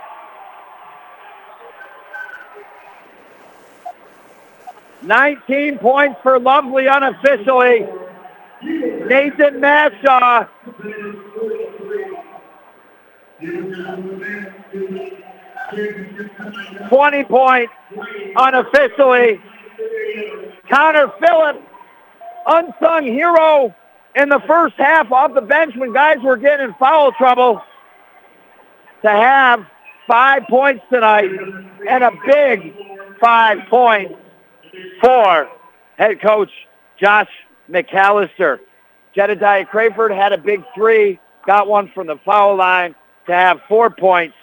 Nineteen 5.02 5.78
points 5.78 6.18
for 6.22 6.38
Lovely 6.40 6.86
unofficially. 6.86 7.86
Nathan 8.62 9.60
Mashaw. 9.60 10.48
Twenty 16.88 17.24
points 17.24 17.72
unofficially. 18.36 19.40
Connor 20.70 21.12
Phillips, 21.20 21.60
unsung 22.46 23.04
hero 23.04 23.74
in 24.14 24.28
the 24.28 24.40
first 24.46 24.74
half 24.76 25.12
off 25.12 25.34
the 25.34 25.40
bench 25.40 25.74
when 25.76 25.92
guys 25.92 26.18
were 26.22 26.36
getting 26.36 26.68
in 26.68 26.74
foul 26.74 27.12
trouble 27.12 27.62
to 29.02 29.10
have 29.10 29.66
five 30.06 30.42
points 30.48 30.82
tonight 30.90 31.30
and 31.88 32.04
a 32.04 32.10
big 32.26 32.74
five 33.20 33.58
points 33.68 34.14
for 35.00 35.48
head 35.96 36.20
coach 36.20 36.50
Josh 36.98 37.28
McAllister. 37.70 38.58
Jedediah 39.14 39.66
Crayford 39.66 40.12
had 40.12 40.32
a 40.32 40.38
big 40.38 40.62
three, 40.74 41.18
got 41.46 41.68
one 41.68 41.90
from 41.94 42.06
the 42.06 42.16
foul 42.24 42.56
line 42.56 42.94
to 43.26 43.32
have 43.32 43.60
four 43.68 43.90
points. 43.90 44.36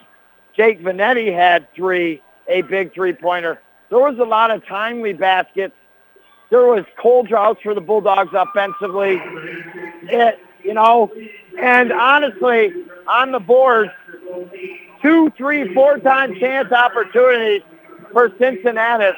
Jake 0.56 0.82
Vanetti 0.82 1.34
had 1.34 1.72
three, 1.74 2.22
a 2.48 2.62
big 2.64 2.94
three-pointer. 2.94 3.62
There 3.90 4.00
was 4.00 4.18
a 4.20 4.24
lot 4.24 4.52
of 4.52 4.66
timely 4.66 5.14
baskets 5.14 5.76
there 6.54 6.68
was 6.68 6.86
cold 7.02 7.28
droughts 7.28 7.60
for 7.64 7.74
the 7.74 7.82
Bulldogs 7.82 8.30
offensively. 8.32 9.20
It, 10.04 10.38
you 10.64 10.76
know, 10.76 11.12
and 11.60 11.92
honestly, 11.92 12.72
on 13.08 13.32
the 13.32 13.40
board, 13.40 13.90
two, 15.02 15.32
three, 15.36 15.74
four-time 15.74 16.36
chance 16.40 16.72
opportunities 16.72 17.64
for 18.12 18.32
Cincinnatus. 18.38 19.16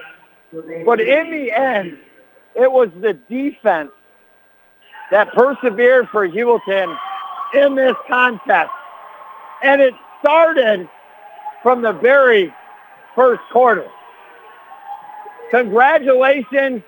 But 0.86 1.02
in 1.02 1.30
the 1.30 1.52
end, 1.52 1.98
it 2.56 2.72
was 2.72 2.88
the 3.02 3.12
defense 3.30 3.92
that 5.12 5.34
persevered 5.34 6.08
for 6.08 6.26
Heuvelton 6.26 6.98
in 7.54 7.76
this 7.76 7.96
contest. 8.08 8.72
And 9.62 9.82
it 9.82 9.94
started 10.22 10.88
from 11.62 11.82
the 11.82 11.92
very 11.92 12.54
first 13.14 13.42
quarter. 13.52 13.90
Congratulations 15.52 16.82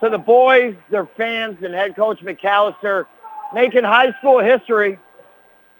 to 0.00 0.08
the 0.08 0.18
boys, 0.18 0.74
their 0.90 1.06
fans, 1.16 1.58
and 1.62 1.74
head 1.74 1.94
coach 1.94 2.20
McAllister 2.20 3.06
making 3.54 3.84
high 3.84 4.12
school 4.18 4.40
history. 4.40 4.98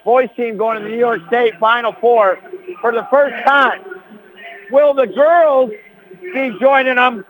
Boys 0.04 0.28
team 0.36 0.56
going 0.56 0.78
to 0.78 0.84
the 0.84 0.90
New 0.90 0.98
York 0.98 1.20
State 1.28 1.58
Final 1.58 1.92
Four 2.00 2.38
for 2.80 2.92
the 2.92 3.06
first 3.10 3.44
time. 3.44 3.82
Will 4.70 4.94
the 4.94 5.06
girls 5.06 5.70
be 6.32 6.56
joining 6.60 6.96
them 6.96 7.24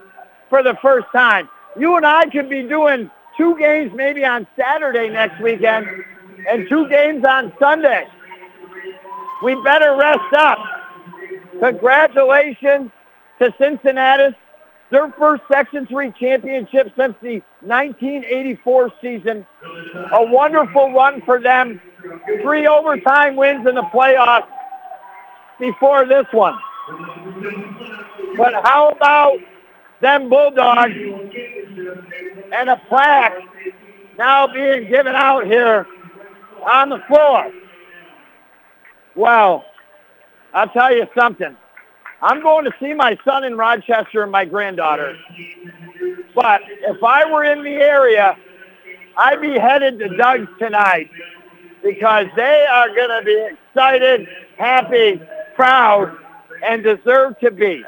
for 0.48 0.62
the 0.62 0.76
first 0.80 1.06
time? 1.12 1.48
You 1.78 1.96
and 1.96 2.06
I 2.06 2.26
could 2.26 2.48
be 2.48 2.62
doing 2.62 3.10
two 3.36 3.56
games 3.58 3.92
maybe 3.94 4.24
on 4.24 4.46
Saturday 4.56 5.08
next 5.08 5.40
weekend 5.40 5.86
and 6.48 6.68
two 6.68 6.88
games 6.88 7.24
on 7.24 7.52
Sunday. 7.58 8.06
We 9.42 9.60
better 9.62 9.96
rest 9.96 10.32
up. 10.34 10.58
Congratulations 11.58 12.90
to 13.38 13.54
Cincinnatus, 13.58 14.34
their 14.90 15.12
first 15.12 15.42
Section 15.50 15.86
3 15.86 16.12
championship 16.18 16.92
since 16.96 17.14
the 17.22 17.42
1984 17.60 18.92
season. 19.00 19.46
A 20.12 20.24
wonderful 20.24 20.92
run 20.92 21.22
for 21.22 21.40
them. 21.40 21.80
Three 22.42 22.66
overtime 22.66 23.36
wins 23.36 23.66
in 23.66 23.74
the 23.74 23.82
playoffs 23.82 24.48
before 25.58 26.06
this 26.06 26.26
one. 26.32 26.58
But 28.36 28.54
how 28.64 28.88
about 28.88 29.38
them 30.00 30.28
Bulldogs 30.28 30.94
and 32.52 32.70
a 32.70 32.80
plaque 32.88 33.38
now 34.18 34.46
being 34.46 34.88
given 34.88 35.14
out 35.14 35.46
here 35.46 35.86
on 36.68 36.88
the 36.88 36.98
floor? 37.06 37.52
Well, 39.14 39.64
I'll 40.52 40.68
tell 40.68 40.94
you 40.94 41.06
something. 41.16 41.56
I'm 42.22 42.42
going 42.42 42.64
to 42.66 42.72
see 42.80 42.92
my 42.92 43.18
son 43.24 43.44
in 43.44 43.56
Rochester 43.56 44.22
and 44.22 44.30
my 44.30 44.44
granddaughter. 44.44 45.16
But 46.34 46.60
if 46.66 47.02
I 47.02 47.30
were 47.30 47.44
in 47.44 47.62
the 47.64 47.70
area, 47.70 48.36
I'd 49.16 49.40
be 49.40 49.58
headed 49.58 49.98
to 50.00 50.16
Doug's 50.16 50.48
tonight 50.58 51.10
because 51.82 52.26
they 52.36 52.66
are 52.70 52.94
going 52.94 53.08
to 53.08 53.22
be 53.24 53.48
excited, 53.52 54.28
happy, 54.58 55.20
proud, 55.54 56.14
and 56.62 56.82
deserve 56.82 57.38
to 57.40 57.50
be. 57.50 57.82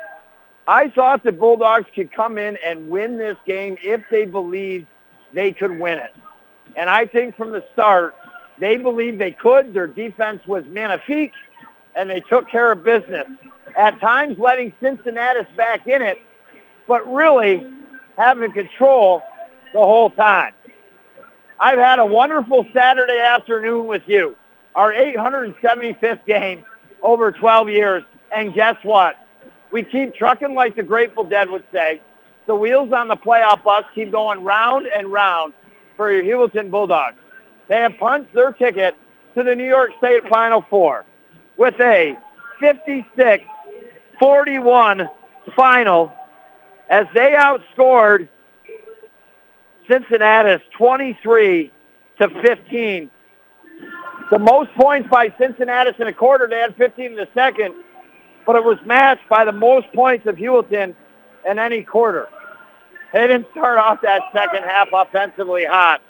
I 0.67 0.89
thought 0.91 1.25
the 1.25 1.33
Bulldogs 1.33 1.87
could 1.95 2.11
come 2.13 2.39
in 2.39 2.57
and 2.65 2.89
win 2.89 3.19
this 3.19 3.37
game 3.47 3.77
if 3.83 4.01
they 4.11 4.25
believed 4.25 4.87
they 5.35 5.53
could 5.53 5.79
win 5.79 5.99
it. 5.99 6.15
And 6.77 6.89
I 6.89 7.05
think 7.05 7.37
from 7.37 7.51
the 7.51 7.65
start, 7.75 8.15
they 8.59 8.77
believed 8.79 9.19
they 9.19 9.33
could. 9.33 9.75
Their 9.75 9.89
defense 9.89 10.47
was 10.47 10.65
magnifique, 10.67 11.33
and 11.95 12.09
they 12.09 12.21
took 12.21 12.49
care 12.49 12.73
of 12.73 12.83
business 12.83 13.27
at 13.77 14.01
times 14.01 14.39
letting 14.39 14.73
Cincinnatus 14.81 15.47
back 15.57 15.87
in 15.87 16.03
it, 16.03 16.19
but 16.87 17.11
really 17.13 17.67
having 18.17 18.53
control 18.53 19.23
the 19.73 19.79
whole 19.79 20.11
time. 20.11 20.53
I've 21.59 21.79
had 21.79 21.99
a 21.99 22.07
wonderful 22.07 22.67
Saturday 22.75 23.19
afternoon 23.19 23.87
with 23.87 24.03
you, 24.07 24.37
our 24.75 24.93
875th 24.93 26.25
game 26.27 26.65
over 27.03 27.31
12 27.33 27.69
years. 27.69 28.05
And 28.35 28.53
guess 28.53 28.77
what? 28.83 29.17
We 29.71 29.83
keep 29.83 30.15
trucking 30.15 30.55
like 30.55 30.77
the 30.77 30.83
Grateful 30.83 31.25
Dead 31.25 31.49
would 31.51 31.65
say. 31.73 32.01
The 32.47 32.55
wheels 32.55 32.93
on 32.93 33.09
the 33.09 33.17
playoff 33.17 33.63
bus 33.63 33.85
keep 33.95 34.11
going 34.11 34.43
round 34.43 34.87
and 34.87 35.13
round 35.13 35.53
for 35.97 36.13
your 36.13 36.25
Heuvelton 36.25 36.71
Bulldogs. 36.71 37.17
They 37.69 37.77
have 37.77 37.97
punched 37.99 38.35
their 38.35 38.53
ticket 38.53 38.97
to 39.35 39.43
the 39.43 39.55
New 39.55 39.69
York 39.69 39.93
State 39.99 40.29
Final 40.29 40.63
Four 40.69 41.05
with 41.57 41.79
a 41.81 42.19
56 42.61 43.45
41 44.23 45.11
final 45.57 46.13
as 46.89 47.07
they 47.13 47.33
outscored 47.33 48.29
Cincinnatus 49.91 50.63
23 50.79 51.73
to 52.21 52.29
15. 52.29 53.11
The 54.31 54.39
most 54.39 54.73
points 54.75 55.09
by 55.11 55.35
Cincinnatus 55.39 55.97
in 55.99 56.07
a 56.07 56.13
quarter, 56.13 56.47
they 56.47 56.61
had 56.61 56.77
15 56.77 57.05
in 57.05 57.17
the 57.17 57.27
second, 57.35 57.75
but 58.47 58.55
it 58.55 58.63
was 58.63 58.79
matched 58.87 59.29
by 59.29 59.45
the 59.45 59.51
most 59.51 59.93
points 59.93 60.25
of 60.29 60.37
Heuvelton 60.37 60.95
in 61.51 61.59
any 61.59 61.83
quarter. 61.83 62.29
They 63.13 63.27
didn't 63.27 63.49
start 63.51 63.79
off 63.79 64.03
that 64.03 64.23
second 64.33 64.63
half 64.63 64.87
offensively 64.93 65.65
hot, 65.65 66.01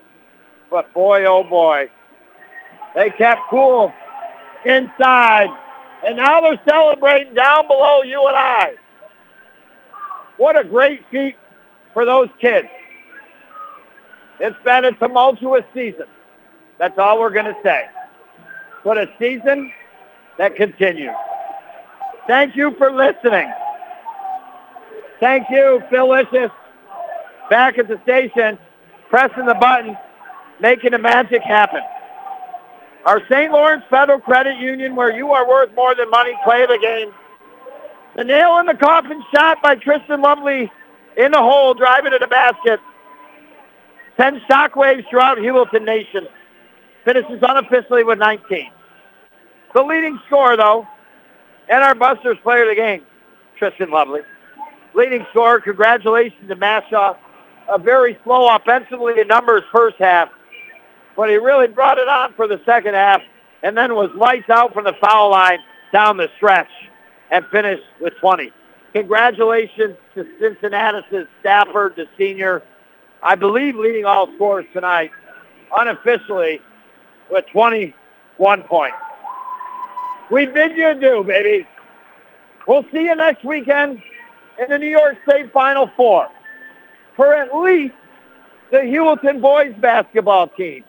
but 0.70 0.92
boy, 0.92 1.24
oh 1.24 1.44
boy, 1.44 1.88
they 2.94 3.08
kept 3.08 3.40
cool 3.48 3.90
inside 4.66 5.48
and 6.04 6.16
now 6.16 6.40
they're 6.40 6.60
celebrating 6.68 7.34
down 7.34 7.66
below 7.66 8.02
you 8.02 8.26
and 8.26 8.36
I. 8.36 8.74
What 10.36 10.58
a 10.58 10.64
great 10.64 11.04
feat 11.10 11.36
for 11.92 12.04
those 12.04 12.28
kids. 12.40 12.68
It's 14.40 14.56
been 14.64 14.84
a 14.84 14.92
tumultuous 14.92 15.64
season. 15.72 16.06
That's 16.78 16.98
all 16.98 17.20
we're 17.20 17.30
going 17.30 17.46
to 17.46 17.56
say. 17.62 17.86
But 18.82 18.98
a 18.98 19.08
season 19.18 19.72
that 20.38 20.56
continues. 20.56 21.14
Thank 22.26 22.56
you 22.56 22.74
for 22.76 22.90
listening. 22.90 23.52
Thank 25.20 25.48
you, 25.50 25.82
Phil 25.90 26.08
back 27.48 27.78
at 27.78 27.86
the 27.86 28.00
station, 28.02 28.58
pressing 29.10 29.46
the 29.46 29.54
button, 29.54 29.96
making 30.60 30.92
the 30.92 30.98
magic 30.98 31.42
happen. 31.42 31.82
Our 33.04 33.20
St. 33.28 33.50
Lawrence 33.50 33.84
Federal 33.90 34.20
Credit 34.20 34.56
Union, 34.58 34.94
where 34.94 35.14
you 35.14 35.32
are 35.32 35.48
worth 35.48 35.74
more 35.74 35.94
than 35.94 36.08
money, 36.10 36.32
play 36.44 36.64
the 36.66 36.78
game. 36.80 37.12
The 38.16 38.24
nail 38.24 38.58
in 38.58 38.66
the 38.66 38.74
coffin 38.74 39.22
shot 39.34 39.60
by 39.62 39.74
Tristan 39.74 40.20
Lovely 40.20 40.70
in 41.16 41.32
the 41.32 41.38
hole, 41.38 41.74
driving 41.74 42.12
to 42.12 42.18
the 42.18 42.28
basket. 42.28 42.78
Sends 44.16 44.40
shockwaves 44.44 45.08
throughout 45.08 45.38
Heuvelton 45.38 45.84
Nation. 45.84 46.28
Finishes 47.04 47.40
unofficially 47.42 48.04
with 48.04 48.18
19. 48.18 48.70
The 49.74 49.82
leading 49.82 50.20
scorer, 50.26 50.56
though, 50.56 50.86
and 51.68 51.82
our 51.82 51.94
Busters 51.94 52.36
player 52.42 52.62
of 52.62 52.68
the 52.68 52.74
game, 52.76 53.02
Tristan 53.58 53.90
Lovely. 53.90 54.20
Leading 54.94 55.26
scorer, 55.30 55.60
congratulations 55.60 56.48
to 56.48 56.54
Mashaw. 56.54 57.16
A 57.68 57.78
very 57.78 58.18
slow 58.22 58.54
offensively 58.54 59.18
in 59.18 59.26
numbers 59.26 59.62
first 59.72 59.96
half 59.98 60.28
but 61.16 61.28
he 61.28 61.36
really 61.36 61.68
brought 61.68 61.98
it 61.98 62.08
on 62.08 62.32
for 62.34 62.46
the 62.46 62.60
second 62.64 62.94
half 62.94 63.22
and 63.62 63.76
then 63.76 63.94
was 63.94 64.10
lights 64.14 64.50
out 64.50 64.72
from 64.72 64.84
the 64.84 64.94
foul 65.00 65.30
line 65.30 65.58
down 65.92 66.16
the 66.16 66.28
stretch 66.36 66.70
and 67.30 67.44
finished 67.46 67.84
with 68.00 68.14
20. 68.20 68.52
Congratulations 68.92 69.96
to 70.14 70.26
Cincinnatus' 70.38 71.26
Stafford, 71.40 71.94
the 71.96 72.06
senior, 72.18 72.62
I 73.22 73.34
believe 73.36 73.76
leading 73.76 74.04
all 74.04 74.32
scores 74.34 74.66
tonight, 74.72 75.10
unofficially 75.76 76.60
with 77.30 77.46
21 77.46 78.62
points. 78.64 78.96
We 80.30 80.46
bid 80.46 80.76
you 80.76 80.88
adieu, 80.88 81.24
baby. 81.24 81.66
We'll 82.66 82.84
see 82.92 83.04
you 83.04 83.14
next 83.14 83.44
weekend 83.44 84.02
in 84.58 84.68
the 84.68 84.78
New 84.78 84.88
York 84.88 85.16
State 85.28 85.52
Final 85.52 85.90
Four 85.96 86.28
for 87.16 87.34
at 87.34 87.54
least 87.54 87.94
the 88.70 88.78
Heuvelton 88.78 89.40
boys 89.40 89.74
basketball 89.80 90.48
team. 90.48 90.84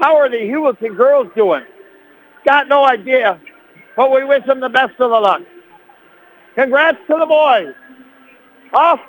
How 0.00 0.16
are 0.16 0.28
the 0.28 0.36
Heuvelton 0.36 0.96
girls 0.96 1.28
doing? 1.34 1.64
Got 2.44 2.68
no 2.68 2.84
idea, 2.84 3.40
but 3.96 4.12
we 4.12 4.24
wish 4.24 4.44
them 4.46 4.60
the 4.60 4.68
best 4.68 4.92
of 5.00 5.10
the 5.10 5.20
luck. 5.20 5.42
Congrats 6.54 6.98
to 7.08 7.16
the 7.18 7.26
boys. 7.26 7.74
Off 8.72 9.00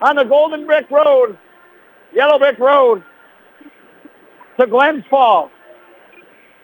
on 0.00 0.16
the 0.16 0.24
Golden 0.24 0.66
Brick 0.66 0.90
Road, 0.90 1.38
Yellow 2.12 2.38
Brick 2.38 2.58
Road 2.58 3.02
to 4.58 4.66
Glens 4.66 5.04
Falls 5.10 5.50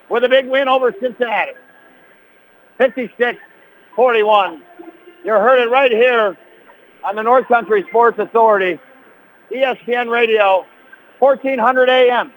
with 0.09 0.24
a 0.24 0.29
big 0.29 0.47
win 0.47 0.69
over 0.69 0.95
Cincinnatus. 1.01 1.57
56-41. 2.79 4.61
You 5.24 5.33
heard 5.33 5.62
it 5.62 5.70
right 5.70 5.93
here 5.93 6.37
on 7.05 7.16
the 7.16 7.23
North 7.23 7.47
Country 7.49 7.85
Sports 7.89 8.19
Authority, 8.19 8.79
ESPN 9.51 10.11
Radio, 10.11 10.65
1400 11.19 11.89
AM. 11.89 12.33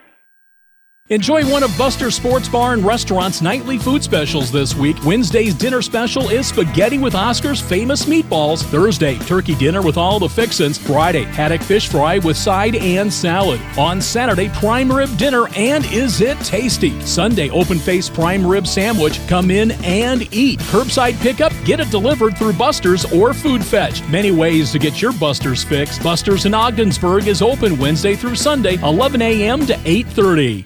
Enjoy 1.12 1.48
one 1.52 1.62
of 1.62 1.70
Buster 1.78 2.10
Sports 2.10 2.50
Bar 2.50 2.74
and 2.74 2.84
Restaurant's 2.84 3.40
nightly 3.40 3.78
food 3.78 4.04
specials 4.04 4.52
this 4.52 4.74
week. 4.74 4.96
Wednesday's 5.06 5.54
dinner 5.54 5.84
special 5.84 6.30
is 6.30 6.48
spaghetti 6.48 6.98
with 6.98 7.14
Oscar's 7.14 7.62
famous 7.62 8.06
meatballs. 8.06 8.64
Thursday, 8.64 9.20
turkey 9.20 9.54
dinner 9.54 9.84
with 9.84 9.98
all 9.98 10.18
the 10.18 10.28
fixins. 10.28 10.80
Friday, 10.80 11.22
haddock 11.26 11.62
fish 11.62 11.90
fry 11.90 12.18
with 12.18 12.36
side 12.36 12.76
and 12.78 13.14
salad. 13.14 13.62
On 13.78 14.02
Saturday, 14.02 14.50
prime 14.56 14.92
rib 14.92 15.16
dinner 15.16 15.48
and 15.56 15.86
is 15.94 16.22
it 16.22 16.40
tasty? 16.40 17.00
Sunday, 17.02 17.52
open 17.52 17.78
face 17.78 18.10
prime 18.10 18.44
rib 18.44 18.66
sandwich. 18.66 19.20
Come 19.28 19.52
in 19.52 19.74
and 19.84 20.28
eat. 20.34 20.58
Curbside 20.72 21.22
pickup, 21.22 21.54
get 21.66 21.80
it 21.80 21.92
delivered 21.92 22.36
through 22.36 22.54
Buster's 22.54 23.06
or 23.14 23.32
Food 23.36 23.64
Fetch. 23.64 24.02
Many 24.10 24.32
ways 24.32 24.72
to 24.72 24.80
get 24.80 25.04
your 25.04 25.14
Buster's 25.14 25.64
fix. 25.64 26.00
Buster's 26.00 26.48
in 26.48 26.56
Ogdensburg 26.56 27.28
is 27.28 27.44
open 27.44 27.78
Wednesday 27.78 28.16
through 28.16 28.34
Sunday, 28.34 28.82
11 28.82 29.22
a.m. 29.22 29.68
to 29.68 29.76
8:30. 29.76 30.66